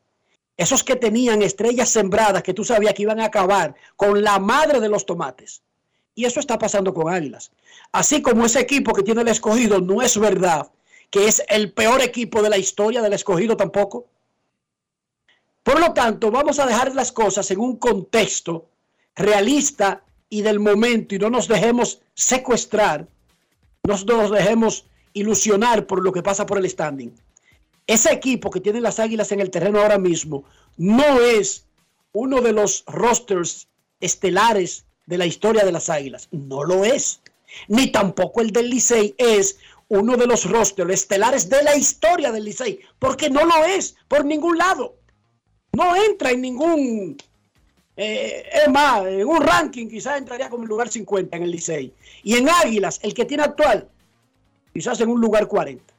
Esos 0.57 0.83
que 0.83 0.97
tenían 0.97 1.43
estrellas 1.43 1.91
sembradas 1.91 2.43
que 2.43 2.55
tú 2.55 2.65
sabías 2.65 2.95
que 2.95 3.03
iban 3.03 3.21
a 3.21 3.27
acabar 3.27 3.75
con 3.97 4.23
la 4.23 4.39
madre 4.39 4.81
de 4.81 4.89
los 4.89 5.05
tomates. 5.05 5.63
Y 6.15 6.25
eso 6.25 6.41
está 6.41 6.59
pasando 6.59 6.95
con 6.95 7.13
Águilas. 7.13 7.51
Así 7.93 8.23
como 8.23 8.47
ese 8.47 8.61
equipo 8.61 8.95
que 8.95 9.03
tiene 9.03 9.21
el 9.21 9.29
escogido 9.29 9.81
no 9.81 10.01
es 10.01 10.19
verdad 10.19 10.71
que 11.11 11.29
es 11.29 11.43
el 11.49 11.73
peor 11.73 12.03
equipo 12.03 12.43
de 12.43 12.51
la 12.51 12.59
historia 12.59 13.03
del 13.03 13.13
escogido 13.13 13.57
tampoco. 13.57 14.07
Por 15.63 15.81
lo 15.81 15.93
tanto, 15.93 16.31
vamos 16.31 16.59
a 16.59 16.67
dejar 16.67 16.95
las 16.95 17.13
cosas 17.13 17.51
en 17.51 17.61
un 17.61 17.77
contexto 17.77 18.67
realista 19.15 20.03
y 20.29 20.43
del 20.43 20.61
momento 20.61 21.15
y 21.15 21.19
no 21.19 21.31
nos 21.31 21.49
dejemos 21.49 22.01
secuestrar, 22.15 23.07
no 23.83 23.97
nos 23.97 24.31
dejemos 24.31 24.87
ilusionar 25.13 25.87
por 25.87 26.03
lo 26.03 26.13
que 26.13 26.23
pasa 26.23 26.47
por 26.47 26.59
el 26.59 26.69
standing. 26.69 27.13
Ese 27.87 28.13
equipo 28.13 28.51
que 28.51 28.61
tienen 28.61 28.83
las 28.83 28.99
águilas 28.99 29.31
en 29.31 29.41
el 29.41 29.51
terreno 29.51 29.81
ahora 29.81 29.99
mismo 29.99 30.45
no 30.77 31.21
es 31.21 31.65
uno 32.13 32.41
de 32.41 32.53
los 32.53 32.85
rosters 32.87 33.69
estelares 34.01 34.87
de 35.07 35.19
la 35.19 35.27
historia 35.27 35.65
de 35.65 35.73
las 35.73 35.89
águilas. 35.89 36.29
No 36.33 36.65
lo 36.65 36.85
es. 36.85 37.21
Ni 37.69 37.93
tampoco 37.93 38.41
el 38.41 38.51
del 38.51 38.71
Licey 38.71 39.15
es 39.19 39.59
uno 39.89 40.17
de 40.17 40.27
los 40.27 40.51
rosters 40.51 40.93
estelares 40.93 41.49
de 41.49 41.63
la 41.63 41.77
historia 41.77 42.33
del 42.33 42.45
Licey. 42.45 42.81
Porque 42.99 43.31
no 43.31 43.45
lo 43.45 43.65
es 43.65 43.95
por 44.09 44.25
ningún 44.25 44.59
lado. 44.59 44.97
No 45.73 45.95
entra 45.95 46.33
en 46.33 46.41
ningún... 46.41 47.17
eh, 47.97 48.49
es 48.65 48.69
más, 48.69 49.07
en 49.07 49.29
un 49.29 49.41
ranking 49.41 49.89
quizás 49.89 50.19
entraría 50.19 50.51
como 50.51 50.65
el 50.65 50.69
lugar 50.69 50.89
50 50.89 51.37
en 51.37 51.43
el 51.45 51.53
Licey. 51.53 51.93
Y 52.25 52.35
en 52.35 52.49
Águilas, 52.49 52.99
el 53.03 53.15
que 53.15 53.27
tiene 53.27 53.45
actual, 53.45 53.89
quizás 54.73 55.01
en 55.01 55.09
un 55.09 55.21
lugar 55.21 55.47
40 55.47 55.96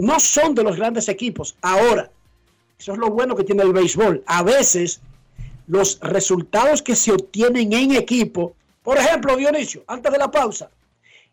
no 0.00 0.20
son 0.20 0.54
de 0.54 0.62
los 0.62 0.76
grandes 0.76 1.08
equipos. 1.08 1.56
Ahora, 1.62 2.10
eso 2.78 2.92
es 2.92 2.98
lo 2.98 3.10
bueno 3.10 3.36
que 3.36 3.44
tiene 3.44 3.62
el 3.62 3.72
béisbol. 3.72 4.22
A 4.26 4.42
veces 4.42 5.00
los 5.66 6.00
resultados 6.00 6.82
que 6.82 6.96
se 6.96 7.12
obtienen 7.12 7.72
en 7.72 7.92
equipo, 7.92 8.54
por 8.82 8.98
ejemplo, 8.98 9.36
Dionisio, 9.36 9.84
antes 9.86 10.10
de 10.10 10.18
la 10.18 10.30
pausa, 10.30 10.70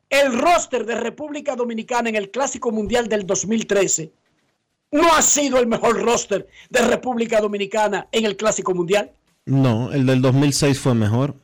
el 0.09 0.37
roster 0.39 0.85
de 0.85 0.95
República 0.95 1.55
Dominicana 1.55 2.09
en 2.09 2.15
el 2.15 2.29
Clásico 2.29 2.71
Mundial 2.71 3.07
del 3.09 3.25
2013 3.25 4.11
no 4.91 5.13
ha 5.13 5.21
sido 5.21 5.59
el 5.59 5.67
mejor 5.67 6.01
roster 6.01 6.47
de 6.69 6.81
República 6.81 7.41
Dominicana 7.41 8.07
en 8.11 8.25
el 8.25 8.37
Clásico 8.37 8.73
Mundial. 8.73 9.11
No, 9.45 9.91
el 9.91 10.05
del 10.05 10.21
2006 10.21 10.79
fue 10.79 10.93
mejor. 10.93 11.35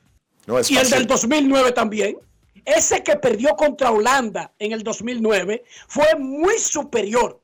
y 0.69 0.77
el 0.77 0.89
del 0.89 1.07
2009 1.07 1.71
también. 1.71 2.17
Ese 2.65 3.03
que 3.03 3.15
perdió 3.17 3.55
contra 3.55 3.91
Holanda 3.91 4.53
en 4.59 4.71
el 4.71 4.83
2009 4.83 5.63
fue 5.87 6.15
muy 6.17 6.57
superior 6.57 7.41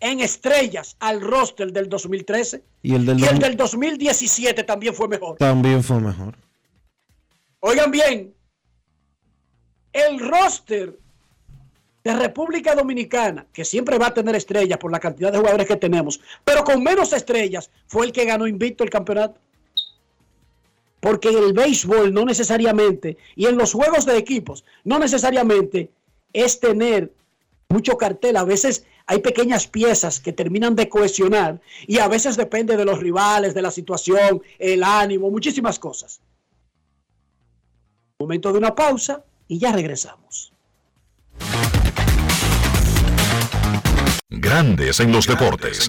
en 0.00 0.20
estrellas 0.20 0.96
al 1.00 1.20
roster 1.20 1.72
del 1.72 1.88
2013. 1.88 2.62
Y 2.82 2.94
el 2.94 3.06
del 3.06 3.18
Y 3.18 3.22
el 3.22 3.38
2000 3.38 3.40
del 3.40 3.56
2017 3.56 4.64
también 4.64 4.94
fue 4.94 5.08
mejor. 5.08 5.36
también 5.38 5.82
fue 5.82 6.00
mejor. 6.00 6.36
Oigan 7.60 7.90
bien, 7.90 8.34
el 9.92 10.20
roster 10.20 10.98
de 12.04 12.14
República 12.14 12.74
Dominicana, 12.74 13.46
que 13.52 13.64
siempre 13.64 13.98
va 13.98 14.08
a 14.08 14.14
tener 14.14 14.36
estrellas 14.36 14.78
por 14.78 14.92
la 14.92 15.00
cantidad 15.00 15.32
de 15.32 15.38
jugadores 15.38 15.66
que 15.66 15.76
tenemos, 15.76 16.20
pero 16.44 16.62
con 16.62 16.82
menos 16.82 17.12
estrellas, 17.12 17.70
fue 17.86 18.06
el 18.06 18.12
que 18.12 18.24
ganó 18.24 18.46
invicto 18.46 18.84
el 18.84 18.90
campeonato. 18.90 19.40
Porque 21.06 21.28
en 21.28 21.38
el 21.38 21.52
béisbol 21.52 22.12
no 22.12 22.24
necesariamente, 22.24 23.16
y 23.36 23.46
en 23.46 23.56
los 23.56 23.72
juegos 23.74 24.06
de 24.06 24.16
equipos, 24.16 24.64
no 24.82 24.98
necesariamente 24.98 25.92
es 26.32 26.58
tener 26.58 27.12
mucho 27.68 27.96
cartel. 27.96 28.36
A 28.36 28.42
veces 28.42 28.84
hay 29.06 29.20
pequeñas 29.20 29.68
piezas 29.68 30.18
que 30.18 30.32
terminan 30.32 30.74
de 30.74 30.88
cohesionar 30.88 31.60
y 31.86 32.00
a 32.00 32.08
veces 32.08 32.36
depende 32.36 32.76
de 32.76 32.84
los 32.84 32.98
rivales, 32.98 33.54
de 33.54 33.62
la 33.62 33.70
situación, 33.70 34.42
el 34.58 34.82
ánimo, 34.82 35.30
muchísimas 35.30 35.78
cosas. 35.78 36.20
Momento 38.18 38.50
de 38.50 38.58
una 38.58 38.74
pausa 38.74 39.24
y 39.46 39.60
ya 39.60 39.70
regresamos. 39.70 40.52
Grandes 44.28 44.98
en 44.98 45.12
los 45.12 45.28
deportes. 45.28 45.88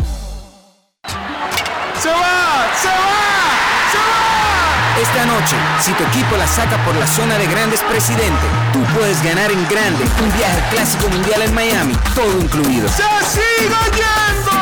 ¡Se 2.01 2.09
va! 2.09 2.65
¡Se 2.81 2.87
va! 2.87 3.53
¡Se 3.91 3.97
va! 3.99 5.01
Esta 5.03 5.23
noche, 5.27 5.55
si 5.81 5.91
tu 5.93 6.03
equipo 6.03 6.35
la 6.35 6.47
saca 6.47 6.83
por 6.83 6.95
la 6.95 7.05
zona 7.05 7.37
de 7.37 7.45
grandes 7.45 7.79
presidente, 7.83 8.47
tú 8.73 8.81
puedes 8.97 9.21
ganar 9.23 9.51
en 9.51 9.67
grande 9.67 10.03
un 10.19 10.33
viaje 10.35 10.51
al 10.51 10.69
clásico 10.69 11.07
mundial 11.09 11.43
en 11.43 11.53
Miami, 11.53 11.93
todo 12.15 12.39
incluido. 12.39 12.89
¡Se 12.89 13.03
sigue 13.29 13.69
yendo! 13.93 14.57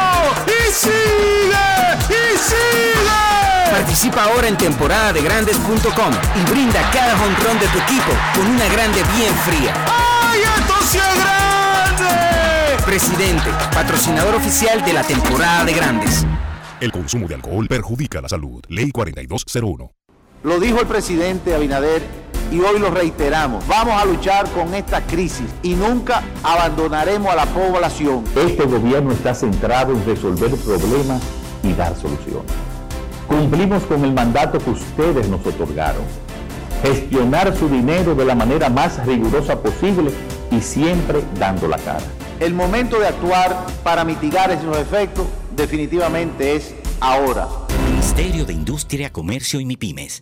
¡Y 0.47 0.69
sigue! 0.69 1.55
¡Y 2.09 2.37
sigue! 2.37 3.71
Participa 3.71 4.23
ahora 4.25 4.49
en 4.49 4.57
temporada 4.57 5.13
de 5.13 5.21
grandes.com 5.21 6.11
y 6.35 6.51
brinda 6.51 6.91
cada 6.91 7.17
jonrón 7.17 7.57
de 7.57 7.67
tu 7.69 7.77
equipo 7.79 8.11
con 8.35 8.47
una 8.47 8.65
grande 8.65 9.01
bien 9.15 9.33
fría. 9.45 9.73
Presidente, 12.89 13.51
patrocinador 13.71 14.33
oficial 14.33 14.83
de 14.83 14.93
la 14.93 15.03
temporada 15.03 15.63
de 15.63 15.73
grandes. 15.73 16.25
El 16.81 16.91
consumo 16.91 17.27
de 17.27 17.35
alcohol 17.35 17.67
perjudica 17.67 18.19
la 18.19 18.27
salud. 18.27 18.63
Ley 18.67 18.89
4201. 18.89 19.91
Lo 20.41 20.59
dijo 20.59 20.81
el 20.81 20.87
presidente 20.87 21.53
Abinader 21.53 22.01
y 22.51 22.59
hoy 22.61 22.79
lo 22.79 22.89
reiteramos. 22.89 23.67
Vamos 23.67 23.93
a 24.01 24.05
luchar 24.05 24.49
con 24.53 24.73
esta 24.73 25.05
crisis 25.05 25.45
y 25.61 25.75
nunca 25.75 26.23
abandonaremos 26.41 27.31
a 27.31 27.35
la 27.35 27.45
población. 27.45 28.23
Este 28.35 28.65
gobierno 28.65 29.11
está 29.11 29.35
centrado 29.35 29.93
en 29.93 30.03
resolver 30.03 30.49
problemas 30.55 31.21
y 31.61 31.73
dar 31.73 31.95
soluciones. 31.95 32.51
Cumplimos 33.27 33.83
con 33.83 34.03
el 34.03 34.13
mandato 34.13 34.57
que 34.57 34.71
ustedes 34.71 35.29
nos 35.29 35.45
otorgaron. 35.45 36.01
Gestionar 36.81 37.55
su 37.55 37.69
dinero 37.69 38.15
de 38.15 38.25
la 38.25 38.33
manera 38.33 38.67
más 38.67 39.05
rigurosa 39.05 39.61
posible 39.61 40.11
y 40.49 40.59
siempre 40.59 41.23
dando 41.37 41.67
la 41.67 41.77
cara. 41.77 42.01
El 42.39 42.53
momento 42.53 42.99
de 42.99 43.07
actuar 43.07 43.65
para 43.83 44.05
mitigar 44.05 44.49
esos 44.49 44.77
efectos 44.77 45.27
definitivamente 45.55 46.55
es 46.55 46.73
ahora. 47.01 47.47
Ministerio 47.91 48.45
de 48.45 48.53
Industria, 48.53 49.11
Comercio 49.11 49.59
y. 49.59 50.21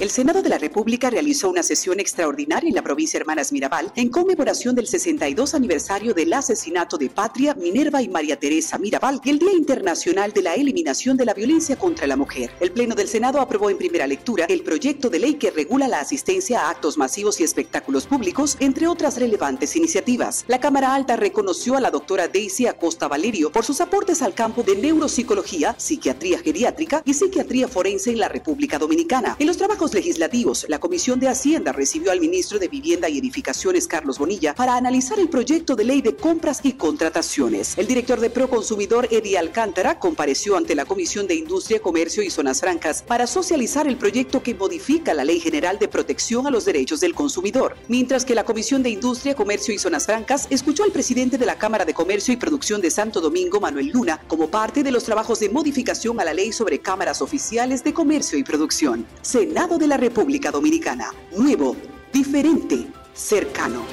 El 0.00 0.08
Senado 0.08 0.40
de 0.40 0.48
la 0.48 0.56
República 0.56 1.10
realizó 1.10 1.50
una 1.50 1.62
sesión 1.62 2.00
extraordinaria 2.00 2.68
en 2.68 2.74
la 2.74 2.80
provincia 2.80 3.18
Hermanas 3.18 3.52
Mirabal 3.52 3.92
en 3.96 4.08
conmemoración 4.08 4.74
del 4.74 4.86
62 4.86 5.52
aniversario 5.52 6.14
del 6.14 6.32
asesinato 6.32 6.96
de 6.96 7.10
Patria, 7.10 7.52
Minerva 7.54 8.00
y 8.00 8.08
María 8.08 8.40
Teresa 8.40 8.78
Mirabal 8.78 9.20
y 9.22 9.28
el 9.28 9.38
Día 9.38 9.52
Internacional 9.52 10.32
de 10.32 10.40
la 10.40 10.54
Eliminación 10.54 11.18
de 11.18 11.26
la 11.26 11.34
Violencia 11.34 11.76
contra 11.76 12.06
la 12.06 12.16
Mujer. 12.16 12.50
El 12.60 12.72
Pleno 12.72 12.94
del 12.94 13.08
Senado 13.08 13.42
aprobó 13.42 13.68
en 13.68 13.76
primera 13.76 14.06
lectura 14.06 14.46
el 14.46 14.62
proyecto 14.62 15.10
de 15.10 15.18
ley 15.18 15.34
que 15.34 15.50
regula 15.50 15.86
la 15.86 16.00
asistencia 16.00 16.62
a 16.62 16.70
actos 16.70 16.96
masivos 16.96 17.38
y 17.38 17.44
espectáculos 17.44 18.06
públicos, 18.06 18.56
entre 18.58 18.86
otras 18.86 19.18
relevantes 19.18 19.76
iniciativas. 19.76 20.46
La 20.48 20.60
Cámara 20.60 20.94
Alta 20.94 21.16
reconoció 21.16 21.76
a 21.76 21.80
la 21.82 21.90
doctora 21.90 22.26
Daisy 22.26 22.66
Acosta 22.66 23.06
Valerio 23.06 23.52
por 23.52 23.66
sus 23.66 23.82
aportes 23.82 24.22
al 24.22 24.32
campo 24.32 24.62
de 24.62 24.76
neuropsicología, 24.76 25.74
psiquiatría 25.76 26.38
geriátrica 26.38 27.02
y 27.04 27.12
psiquiatría 27.12 27.68
forense 27.68 28.08
en 28.08 28.20
la 28.20 28.28
República 28.30 28.78
Dominicana. 28.78 29.36
En 29.38 29.46
los 29.46 29.58
trabajos 29.58 29.89
legislativos, 29.94 30.66
la 30.68 30.78
Comisión 30.78 31.20
de 31.20 31.28
Hacienda 31.28 31.72
recibió 31.72 32.12
al 32.12 32.20
ministro 32.20 32.58
de 32.58 32.68
Vivienda 32.68 33.08
y 33.08 33.18
Edificaciones, 33.18 33.86
Carlos 33.86 34.18
Bonilla, 34.18 34.54
para 34.54 34.76
analizar 34.76 35.18
el 35.18 35.28
proyecto 35.28 35.76
de 35.76 35.84
ley 35.84 36.02
de 36.02 36.16
compras 36.16 36.60
y 36.62 36.72
contrataciones. 36.72 37.76
El 37.78 37.86
director 37.86 38.20
de 38.20 38.30
Proconsumidor, 38.30 39.08
Eddie 39.10 39.38
Alcántara, 39.38 39.98
compareció 39.98 40.56
ante 40.56 40.74
la 40.74 40.84
Comisión 40.84 41.26
de 41.26 41.34
Industria, 41.34 41.80
Comercio 41.80 42.22
y 42.22 42.30
Zonas 42.30 42.60
Francas 42.60 43.02
para 43.02 43.26
socializar 43.26 43.86
el 43.86 43.96
proyecto 43.96 44.42
que 44.42 44.54
modifica 44.54 45.14
la 45.14 45.24
Ley 45.24 45.40
General 45.40 45.78
de 45.78 45.88
Protección 45.88 46.46
a 46.46 46.50
los 46.50 46.64
Derechos 46.64 47.00
del 47.00 47.14
Consumidor. 47.14 47.76
Mientras 47.88 48.24
que 48.24 48.34
la 48.34 48.44
Comisión 48.44 48.82
de 48.82 48.90
Industria, 48.90 49.34
Comercio 49.34 49.74
y 49.74 49.78
Zonas 49.78 50.06
Francas 50.06 50.46
escuchó 50.50 50.84
al 50.84 50.92
presidente 50.92 51.38
de 51.38 51.46
la 51.46 51.58
Cámara 51.58 51.84
de 51.84 51.94
Comercio 51.94 52.32
y 52.32 52.36
Producción 52.36 52.80
de 52.80 52.90
Santo 52.90 53.20
Domingo, 53.20 53.60
Manuel 53.60 53.88
Luna, 53.88 54.20
como 54.28 54.48
parte 54.48 54.82
de 54.82 54.90
los 54.90 55.04
trabajos 55.04 55.40
de 55.40 55.48
modificación 55.48 56.20
a 56.20 56.24
la 56.24 56.34
ley 56.34 56.52
sobre 56.52 56.78
cámaras 56.78 57.22
oficiales 57.22 57.82
de 57.82 57.92
comercio 57.92 58.38
y 58.38 58.44
producción. 58.44 59.06
Senado 59.22 59.78
de 59.80 59.88
la 59.88 59.96
República 59.96 60.52
Dominicana. 60.52 61.10
Nuevo, 61.36 61.74
diferente, 62.12 62.86
cercano. 63.14 63.84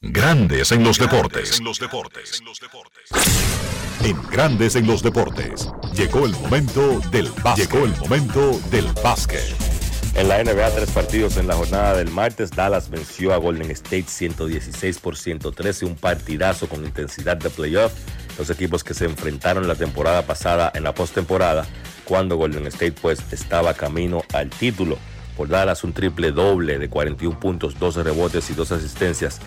Grandes 0.00 0.72
en 0.72 0.82
los 0.82 0.98
deportes. 0.98 1.60
En 4.02 4.22
Grandes 4.30 4.74
en 4.76 4.86
los 4.86 5.02
deportes. 5.02 5.68
Llegó 5.92 6.24
el 6.24 6.32
momento 6.32 7.00
del 7.10 7.28
básquet. 7.44 7.70
Llegó 7.70 7.84
el 7.84 7.96
momento 7.98 8.60
del 8.70 8.86
básquet. 9.04 9.67
En 10.18 10.26
la 10.26 10.42
NBA, 10.42 10.70
tres 10.72 10.90
partidos 10.90 11.36
en 11.36 11.46
la 11.46 11.54
jornada 11.54 11.94
del 11.94 12.10
martes. 12.10 12.50
Dallas 12.50 12.90
venció 12.90 13.32
a 13.32 13.36
Golden 13.36 13.70
State 13.70 14.06
116 14.08 14.98
por 14.98 15.16
113, 15.16 15.86
un 15.86 15.94
partidazo 15.94 16.68
con 16.68 16.84
intensidad 16.84 17.36
de 17.36 17.48
playoff. 17.50 17.92
Los 18.36 18.50
equipos 18.50 18.82
que 18.82 18.94
se 18.94 19.04
enfrentaron 19.04 19.68
la 19.68 19.76
temporada 19.76 20.22
pasada 20.22 20.72
en 20.74 20.82
la 20.82 20.92
postemporada, 20.92 21.66
cuando 22.04 22.34
Golden 22.34 22.66
State 22.66 22.96
pues 23.00 23.20
estaba 23.30 23.74
camino 23.74 24.24
al 24.34 24.50
título. 24.50 24.98
Por 25.36 25.46
Dallas 25.46 25.84
un 25.84 25.92
triple 25.92 26.32
doble 26.32 26.80
de 26.80 26.90
41 26.90 27.38
puntos, 27.38 27.78
12 27.78 28.02
rebotes 28.02 28.50
y 28.50 28.54
2 28.54 28.72
asistencias 28.72 29.38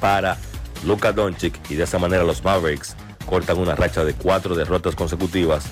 para 0.00 0.36
Luka 0.84 1.12
Doncic 1.12 1.58
y 1.70 1.76
de 1.76 1.84
esa 1.84 1.98
manera 1.98 2.24
los 2.24 2.44
Mavericks 2.44 2.94
cortan 3.24 3.56
una 3.56 3.74
racha 3.74 4.04
de 4.04 4.12
cuatro 4.12 4.54
derrotas 4.54 4.94
consecutivas, 4.94 5.64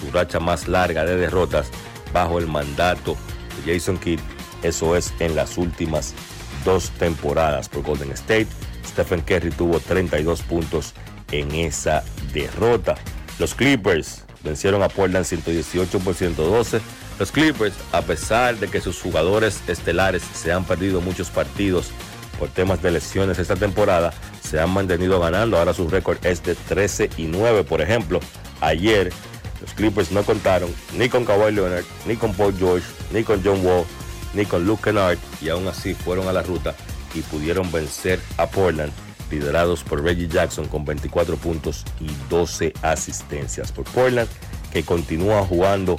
su 0.00 0.12
racha 0.12 0.38
más 0.38 0.68
larga 0.68 1.04
de 1.04 1.16
derrotas 1.16 1.66
bajo 2.12 2.38
el 2.38 2.46
mandato 2.46 3.16
Jason 3.64 3.98
Kidd. 3.98 4.20
Eso 4.62 4.96
es 4.96 5.12
en 5.20 5.36
las 5.36 5.58
últimas 5.58 6.14
dos 6.64 6.90
temporadas 6.98 7.68
por 7.68 7.82
Golden 7.82 8.12
State. 8.12 8.48
Stephen 8.86 9.20
Curry 9.20 9.50
tuvo 9.50 9.80
32 9.80 10.42
puntos 10.42 10.94
en 11.30 11.52
esa 11.52 12.02
derrota. 12.32 12.96
Los 13.38 13.54
Clippers 13.54 14.24
vencieron 14.42 14.82
a 14.82 14.88
Portland 14.88 15.24
118 15.24 15.98
por 16.00 16.14
112. 16.14 16.80
Los 17.18 17.32
Clippers, 17.32 17.74
a 17.92 18.02
pesar 18.02 18.56
de 18.56 18.68
que 18.68 18.80
sus 18.80 19.00
jugadores 19.00 19.60
estelares 19.68 20.22
se 20.22 20.52
han 20.52 20.64
perdido 20.64 21.00
muchos 21.00 21.30
partidos 21.30 21.90
por 22.38 22.48
temas 22.50 22.82
de 22.82 22.90
lesiones 22.90 23.38
esta 23.38 23.56
temporada, 23.56 24.12
se 24.42 24.60
han 24.60 24.70
mantenido 24.70 25.18
ganando. 25.20 25.58
Ahora 25.58 25.72
su 25.72 25.88
récord 25.88 26.24
es 26.24 26.42
de 26.42 26.54
13 26.54 27.10
y 27.16 27.24
9. 27.24 27.64
Por 27.64 27.80
ejemplo, 27.80 28.20
ayer 28.60 29.12
los 29.60 29.72
Clippers 29.72 30.12
no 30.12 30.22
contaron 30.22 30.70
ni 30.96 31.08
con 31.08 31.24
Kawhi 31.24 31.52
Leonard, 31.52 31.84
ni 32.06 32.16
con 32.16 32.34
Paul 32.34 32.54
George, 32.58 32.86
ni 33.12 33.24
con 33.24 33.42
John 33.44 33.64
Wall, 33.64 33.84
ni 34.34 34.44
con 34.44 34.66
Luke 34.66 34.82
Kennard 34.84 35.18
y 35.40 35.48
aún 35.48 35.66
así 35.68 35.94
fueron 35.94 36.28
a 36.28 36.32
la 36.32 36.42
ruta 36.42 36.74
y 37.14 37.20
pudieron 37.22 37.70
vencer 37.72 38.20
a 38.36 38.46
Portland, 38.46 38.92
liderados 39.30 39.82
por 39.82 40.02
Reggie 40.02 40.28
Jackson 40.28 40.68
con 40.68 40.84
24 40.84 41.36
puntos 41.36 41.84
y 42.00 42.08
12 42.28 42.72
asistencias. 42.82 43.72
Por 43.72 43.84
Portland, 43.84 44.28
que 44.72 44.82
continúa 44.82 45.44
jugando 45.44 45.98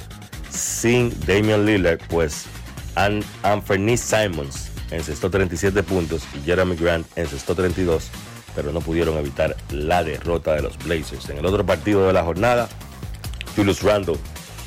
sin 0.50 1.12
Damian 1.26 1.66
Lillard, 1.66 1.98
pues 2.08 2.46
Anthony 2.94 3.96
Simons 3.96 4.70
encestó 4.90 5.30
37 5.30 5.82
puntos 5.82 6.22
y 6.34 6.44
Jeremy 6.44 6.76
Grant 6.76 7.06
encestó 7.16 7.54
32, 7.54 8.08
pero 8.54 8.72
no 8.72 8.80
pudieron 8.80 9.16
evitar 9.18 9.56
la 9.70 10.02
derrota 10.02 10.54
de 10.54 10.62
los 10.62 10.78
Blazers. 10.78 11.28
En 11.28 11.38
el 11.38 11.46
otro 11.46 11.64
partido 11.64 12.06
de 12.06 12.12
la 12.12 12.24
jornada, 12.24 12.68
Julius 13.54 13.82
Randle 13.82 14.18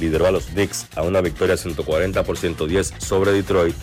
lideró 0.02 0.28
a 0.28 0.32
los 0.32 0.48
Knicks 0.48 0.88
a 0.96 1.04
una 1.04 1.22
victoria 1.22 1.56
140 1.56 2.24
por 2.24 2.38
110 2.38 2.94
sobre 2.98 3.32
Detroit. 3.32 3.76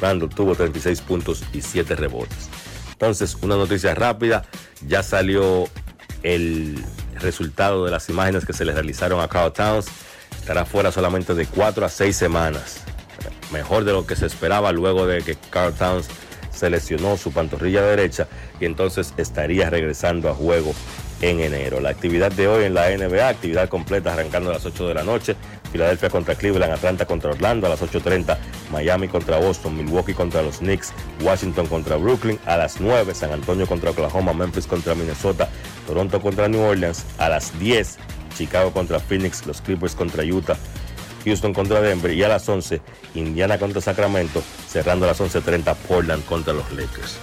Randle 0.00 0.28
tuvo 0.28 0.54
36 0.54 1.02
puntos 1.02 1.44
y 1.52 1.60
7 1.60 1.94
rebotes. 1.96 2.48
Entonces, 2.92 3.36
una 3.42 3.56
noticia 3.56 3.94
rápida, 3.94 4.44
ya 4.86 5.02
salió 5.02 5.68
el 6.22 6.82
resultado 7.20 7.84
de 7.84 7.90
las 7.90 8.08
imágenes 8.08 8.46
que 8.46 8.52
se 8.52 8.64
le 8.64 8.72
realizaron 8.72 9.20
a 9.20 9.28
Carl 9.28 9.52
Towns. 9.52 9.86
Estará 10.38 10.64
fuera 10.64 10.90
solamente 10.90 11.34
de 11.34 11.46
4 11.46 11.84
a 11.84 11.88
6 11.88 12.16
semanas 12.16 12.84
mejor 13.54 13.84
de 13.84 13.92
lo 13.92 14.06
que 14.06 14.16
se 14.16 14.26
esperaba 14.26 14.72
luego 14.72 15.06
de 15.06 15.22
que 15.22 15.36
Carl 15.50 15.72
Towns 15.72 16.08
se 16.50 16.70
lesionó 16.70 17.16
su 17.16 17.32
pantorrilla 17.32 17.82
derecha 17.82 18.28
y 18.60 18.64
entonces 18.64 19.14
estaría 19.16 19.70
regresando 19.70 20.28
a 20.28 20.34
juego 20.34 20.74
en 21.20 21.40
enero. 21.40 21.80
La 21.80 21.90
actividad 21.90 22.32
de 22.32 22.48
hoy 22.48 22.64
en 22.64 22.74
la 22.74 22.90
NBA, 22.90 23.28
actividad 23.28 23.68
completa 23.68 24.12
arrancando 24.12 24.50
a 24.50 24.54
las 24.54 24.66
8 24.66 24.88
de 24.88 24.94
la 24.94 25.04
noche, 25.04 25.36
Filadelfia 25.74 26.08
contra 26.08 26.36
Cleveland, 26.36 26.72
Atlanta 26.72 27.04
contra 27.04 27.32
Orlando 27.32 27.66
a 27.66 27.70
las 27.70 27.82
8.30, 27.82 28.38
Miami 28.70 29.08
contra 29.08 29.38
Boston, 29.38 29.76
Milwaukee 29.76 30.14
contra 30.14 30.40
los 30.40 30.58
Knicks, 30.58 30.92
Washington 31.20 31.66
contra 31.66 31.96
Brooklyn 31.96 32.38
a 32.46 32.56
las 32.56 32.80
9, 32.80 33.12
San 33.12 33.32
Antonio 33.32 33.66
contra 33.66 33.90
Oklahoma, 33.90 34.32
Memphis 34.32 34.68
contra 34.68 34.94
Minnesota, 34.94 35.48
Toronto 35.88 36.20
contra 36.20 36.46
New 36.46 36.60
Orleans 36.60 37.04
a 37.18 37.28
las 37.28 37.58
10, 37.58 37.98
Chicago 38.38 38.70
contra 38.70 39.00
Phoenix, 39.00 39.44
los 39.46 39.60
Clippers 39.62 39.96
contra 39.96 40.22
Utah, 40.22 40.56
Houston 41.24 41.52
contra 41.52 41.80
Denver 41.80 42.12
y 42.12 42.22
a 42.22 42.28
las 42.28 42.48
11 42.48 42.80
Indiana 43.16 43.58
contra 43.58 43.80
Sacramento, 43.80 44.44
cerrando 44.68 45.06
a 45.06 45.08
las 45.08 45.20
11.30 45.20 45.74
Portland 45.88 46.24
contra 46.26 46.52
los 46.52 46.70
Lakers. 46.70 47.16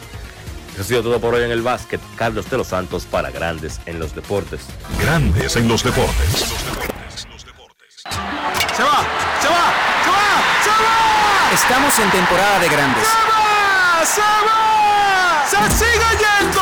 Eso 0.73 0.81
ha 0.81 0.83
sido 0.83 1.03
todo 1.03 1.21
por 1.21 1.35
hoy 1.35 1.43
en 1.43 1.51
el 1.51 1.61
básquet. 1.61 2.01
Carlos 2.17 2.49
de 2.49 2.57
los 2.57 2.67
Santos 2.67 3.05
para 3.05 3.31
Grandes 3.31 3.79
en 3.85 3.97
los 3.97 4.13
Deportes. 4.13 4.65
Grandes 4.99 5.55
en 5.55 5.69
los 5.69 5.85
Deportes. 5.85 6.91
Se 8.75 8.83
va, 8.83 9.03
se 9.41 9.47
va, 9.47 9.65
se 10.03 10.09
va, 10.09 10.25
se 10.63 10.69
va. 10.69 11.53
Estamos 11.53 11.99
en 11.99 12.09
temporada 12.11 12.59
de 12.59 12.69
Grandes. 12.69 13.07
¡Se 13.07 13.13
va! 13.29 14.05
¡Se 14.05 14.21
va! 14.21 15.45
¡Se 15.49 15.57
sigue 15.75 16.09
yendo! 16.17 16.61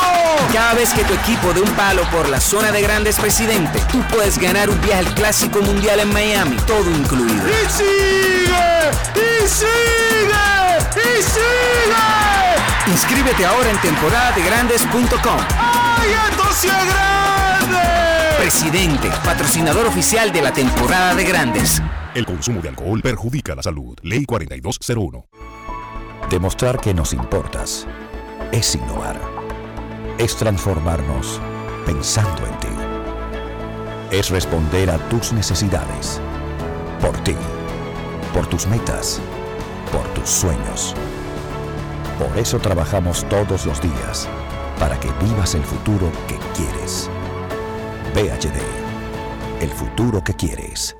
Cada 0.53 0.73
vez 0.73 0.93
que 0.93 1.03
tu 1.03 1.13
equipo 1.13 1.53
dé 1.53 1.61
un 1.61 1.71
palo 1.76 2.03
por 2.09 2.27
la 2.27 2.41
zona 2.41 2.71
de 2.71 2.81
Grandes 2.81 3.17
Presidente, 3.17 3.80
tú 3.91 4.01
puedes 4.07 4.39
ganar 4.39 4.69
un 4.69 4.81
viaje 4.81 5.07
al 5.07 5.13
Clásico 5.13 5.61
Mundial 5.61 5.99
en 5.99 6.11
Miami, 6.11 6.57
todo 6.65 6.89
incluido. 6.89 7.47
¡Y 7.47 7.69
sigue! 7.69 8.91
¡Y 9.15 9.47
sigue! 9.47 9.69
¡Y 10.95 11.21
sigue! 11.21 11.59
Inscríbete 12.88 13.45
ahora 13.45 13.69
en 13.69 13.77
temporadadegrandes.com. 13.81 15.39
¡Ay, 15.57 16.15
esto 16.30 16.43
sí 16.53 16.67
es 16.67 16.85
grande! 16.85 18.09
Presidente, 18.40 19.10
patrocinador 19.26 19.86
oficial 19.86 20.32
de 20.32 20.41
la 20.41 20.53
temporada 20.53 21.14
de 21.14 21.26
Grandes. 21.26 21.82
El 22.16 22.26
consumo 22.26 22.61
de 22.61 22.70
alcohol 22.70 23.02
perjudica 23.02 23.53
la 23.53 23.61
salud. 23.61 23.98
Ley 24.02 24.24
4201. 24.24 25.26
Demostrar 26.30 26.80
que 26.80 26.94
nos 26.94 27.11
importas 27.11 27.86
es 28.53 28.76
innovar. 28.76 29.20
Es 30.18 30.38
transformarnos 30.38 31.41
pensando 31.86 32.48
en 32.48 32.60
ti. 32.60 34.16
Es 34.16 34.30
responder 34.30 34.90
a 34.90 34.98
tus 35.10 35.34
necesidades. 35.34 36.22
Por 37.02 37.18
ti. 37.26 37.36
Por 38.34 38.48
tus 38.48 38.68
metas. 38.68 39.20
Por 39.91 40.07
tus 40.14 40.30
sueños. 40.30 40.95
Por 42.18 42.38
eso 42.38 42.57
trabajamos 42.60 43.28
todos 43.28 43.66
los 43.66 43.82
días. 43.82 44.30
Para 44.80 44.98
que 44.98 45.11
vivas 45.22 45.56
el 45.56 45.64
futuro 45.64 46.10
que 46.30 46.40
quieres. 46.56 47.10
VHD. 48.14 48.57
El 49.61 49.69
futuro 49.69 50.23
que 50.23 50.34
quieres. 50.34 50.95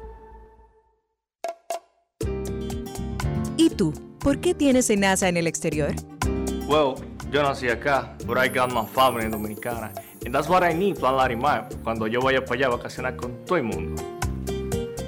¿Y 3.58 3.72
tú? 3.72 3.94
¿Por 4.20 4.40
qué 4.40 4.54
tienes 4.54 4.90
enaza 4.92 5.28
en 5.28 5.38
el 5.38 5.48
exterior? 5.48 5.96
Well, 6.68 6.96
yo 7.32 7.42
nací 7.42 7.68
acá, 7.68 8.16
but 8.28 8.38
I 8.38 8.48
got 8.48 8.72
my 8.72 8.86
family 8.86 9.28
dominicana. 9.28 9.92
And 10.24 10.34
that's 10.34 10.48
what 10.48 10.64
I 10.64 10.74
need, 10.74 11.00
Plan 11.00 11.16
Larimar, 11.16 11.68
cuando 11.84 12.06
yo 12.06 12.22
vaya 12.22 12.46
para 12.46 12.56
allá 12.56 12.68
a 12.68 12.78
vacacionar 12.78 13.16
con 13.16 13.44
todo 13.46 13.58
el 13.58 13.64
mundo. 13.64 14.19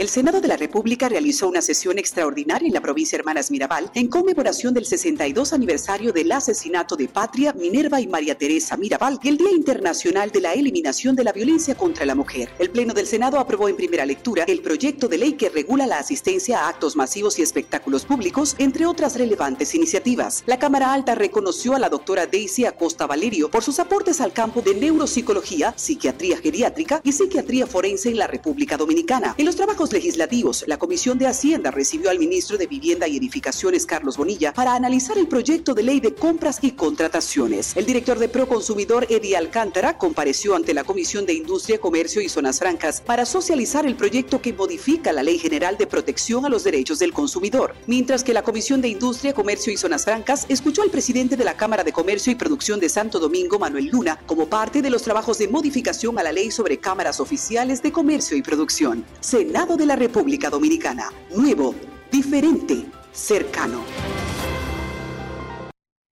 El 0.00 0.08
Senado 0.08 0.40
de 0.40 0.48
la 0.48 0.56
República 0.56 1.10
realizó 1.10 1.46
una 1.46 1.60
sesión 1.60 1.98
extraordinaria 1.98 2.66
en 2.66 2.72
la 2.72 2.80
provincia 2.80 3.16
Hermanas 3.18 3.50
Mirabal 3.50 3.90
en 3.92 4.08
conmemoración 4.08 4.72
del 4.72 4.86
62 4.86 5.52
aniversario 5.52 6.10
del 6.14 6.32
asesinato 6.32 6.96
de 6.96 7.06
Patria, 7.06 7.52
Minerva 7.52 8.00
y 8.00 8.06
María 8.06 8.34
Teresa 8.34 8.78
Mirabal 8.78 9.20
y 9.22 9.28
el 9.28 9.36
Día 9.36 9.50
Internacional 9.50 10.30
de 10.30 10.40
la 10.40 10.54
Eliminación 10.54 11.16
de 11.16 11.24
la 11.24 11.34
Violencia 11.34 11.74
contra 11.74 12.06
la 12.06 12.14
Mujer. 12.14 12.48
El 12.58 12.70
Pleno 12.70 12.94
del 12.94 13.06
Senado 13.06 13.38
aprobó 13.38 13.68
en 13.68 13.76
primera 13.76 14.06
lectura 14.06 14.44
el 14.44 14.62
proyecto 14.62 15.06
de 15.06 15.18
ley 15.18 15.34
que 15.34 15.50
regula 15.50 15.86
la 15.86 15.98
asistencia 15.98 16.60
a 16.60 16.70
actos 16.70 16.96
masivos 16.96 17.38
y 17.38 17.42
espectáculos 17.42 18.06
públicos, 18.06 18.56
entre 18.56 18.86
otras 18.86 19.18
relevantes 19.18 19.74
iniciativas. 19.74 20.44
La 20.46 20.58
Cámara 20.58 20.94
Alta 20.94 21.14
reconoció 21.14 21.74
a 21.74 21.78
la 21.78 21.90
doctora 21.90 22.24
Daisy 22.24 22.64
Acosta 22.64 23.06
Valerio 23.06 23.50
por 23.50 23.62
sus 23.62 23.78
aportes 23.78 24.22
al 24.22 24.32
campo 24.32 24.62
de 24.62 24.74
neuropsicología, 24.76 25.74
psiquiatría 25.76 26.38
geriátrica 26.38 27.02
y 27.04 27.12
psiquiatría 27.12 27.66
forense 27.66 28.08
en 28.08 28.16
la 28.16 28.28
República 28.28 28.78
Dominicana. 28.78 29.34
En 29.36 29.44
los 29.44 29.56
trabajos 29.56 29.89
legislativos, 29.92 30.64
la 30.66 30.78
Comisión 30.78 31.18
de 31.18 31.26
Hacienda 31.26 31.70
recibió 31.70 32.10
al 32.10 32.18
ministro 32.18 32.58
de 32.58 32.66
Vivienda 32.66 33.08
y 33.08 33.16
Edificaciones, 33.16 33.86
Carlos 33.86 34.16
Bonilla, 34.16 34.52
para 34.52 34.74
analizar 34.74 35.18
el 35.18 35.28
proyecto 35.28 35.74
de 35.74 35.82
ley 35.82 36.00
de 36.00 36.14
compras 36.14 36.58
y 36.62 36.72
contrataciones. 36.72 37.76
El 37.76 37.86
director 37.86 38.18
de 38.18 38.28
Proconsumidor, 38.28 39.06
Eddie 39.08 39.36
Alcántara, 39.36 39.98
compareció 39.98 40.54
ante 40.54 40.74
la 40.74 40.84
Comisión 40.84 41.26
de 41.26 41.34
Industria, 41.34 41.78
Comercio 41.80 42.20
y 42.20 42.28
Zonas 42.28 42.58
Francas 42.58 43.00
para 43.00 43.24
socializar 43.24 43.86
el 43.86 43.96
proyecto 43.96 44.40
que 44.40 44.52
modifica 44.52 45.12
la 45.12 45.22
Ley 45.22 45.38
General 45.38 45.76
de 45.76 45.86
Protección 45.86 46.44
a 46.44 46.48
los 46.48 46.64
Derechos 46.64 46.98
del 46.98 47.12
Consumidor. 47.12 47.74
Mientras 47.86 48.24
que 48.24 48.34
la 48.34 48.42
Comisión 48.42 48.80
de 48.80 48.88
Industria, 48.88 49.32
Comercio 49.32 49.72
y 49.72 49.76
Zonas 49.76 50.04
Francas 50.04 50.46
escuchó 50.48 50.82
al 50.82 50.90
presidente 50.90 51.36
de 51.36 51.44
la 51.44 51.56
Cámara 51.56 51.84
de 51.84 51.92
Comercio 51.92 52.32
y 52.32 52.36
Producción 52.36 52.80
de 52.80 52.88
Santo 52.88 53.18
Domingo, 53.18 53.58
Manuel 53.58 53.86
Luna, 53.86 54.18
como 54.26 54.46
parte 54.46 54.82
de 54.82 54.90
los 54.90 55.02
trabajos 55.02 55.38
de 55.38 55.48
modificación 55.48 56.18
a 56.18 56.22
la 56.22 56.32
ley 56.32 56.50
sobre 56.50 56.78
cámaras 56.78 57.20
oficiales 57.20 57.82
de 57.82 57.92
comercio 57.92 58.36
y 58.36 58.42
producción. 58.42 59.04
Senado 59.20 59.76
de 59.80 59.86
la 59.86 59.96
República 59.96 60.50
Dominicana. 60.50 61.10
Nuevo, 61.34 61.74
diferente, 62.12 62.84
cercano. 63.12 63.82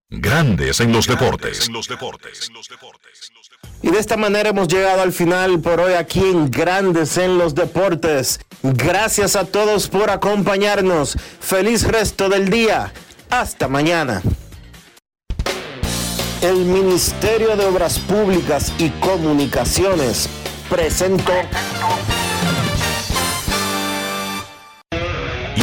Grandes 0.08 0.80
en 0.80 0.90
los 0.90 1.06
deportes. 1.06 1.68
Y 3.82 3.90
de 3.90 3.98
esta 3.98 4.16
manera 4.16 4.48
hemos 4.48 4.68
llegado 4.68 5.02
al 5.02 5.12
final 5.12 5.60
por 5.60 5.80
hoy 5.80 5.92
aquí 5.92 6.20
en 6.20 6.50
Grandes 6.50 7.18
en 7.18 7.36
los 7.36 7.54
Deportes. 7.54 8.40
Gracias 8.62 9.36
a 9.36 9.44
todos 9.44 9.88
por 9.88 10.10
acompañarnos. 10.10 11.16
Feliz 11.38 11.86
resto 11.86 12.30
del 12.30 12.48
día. 12.48 12.92
Hasta 13.28 13.68
mañana. 13.68 14.22
El 16.40 16.64
Ministerio 16.64 17.54
de 17.54 17.66
Obras 17.66 17.98
Públicas 17.98 18.72
y 18.78 18.88
Comunicaciones 19.00 20.28
presentó. 20.70 21.34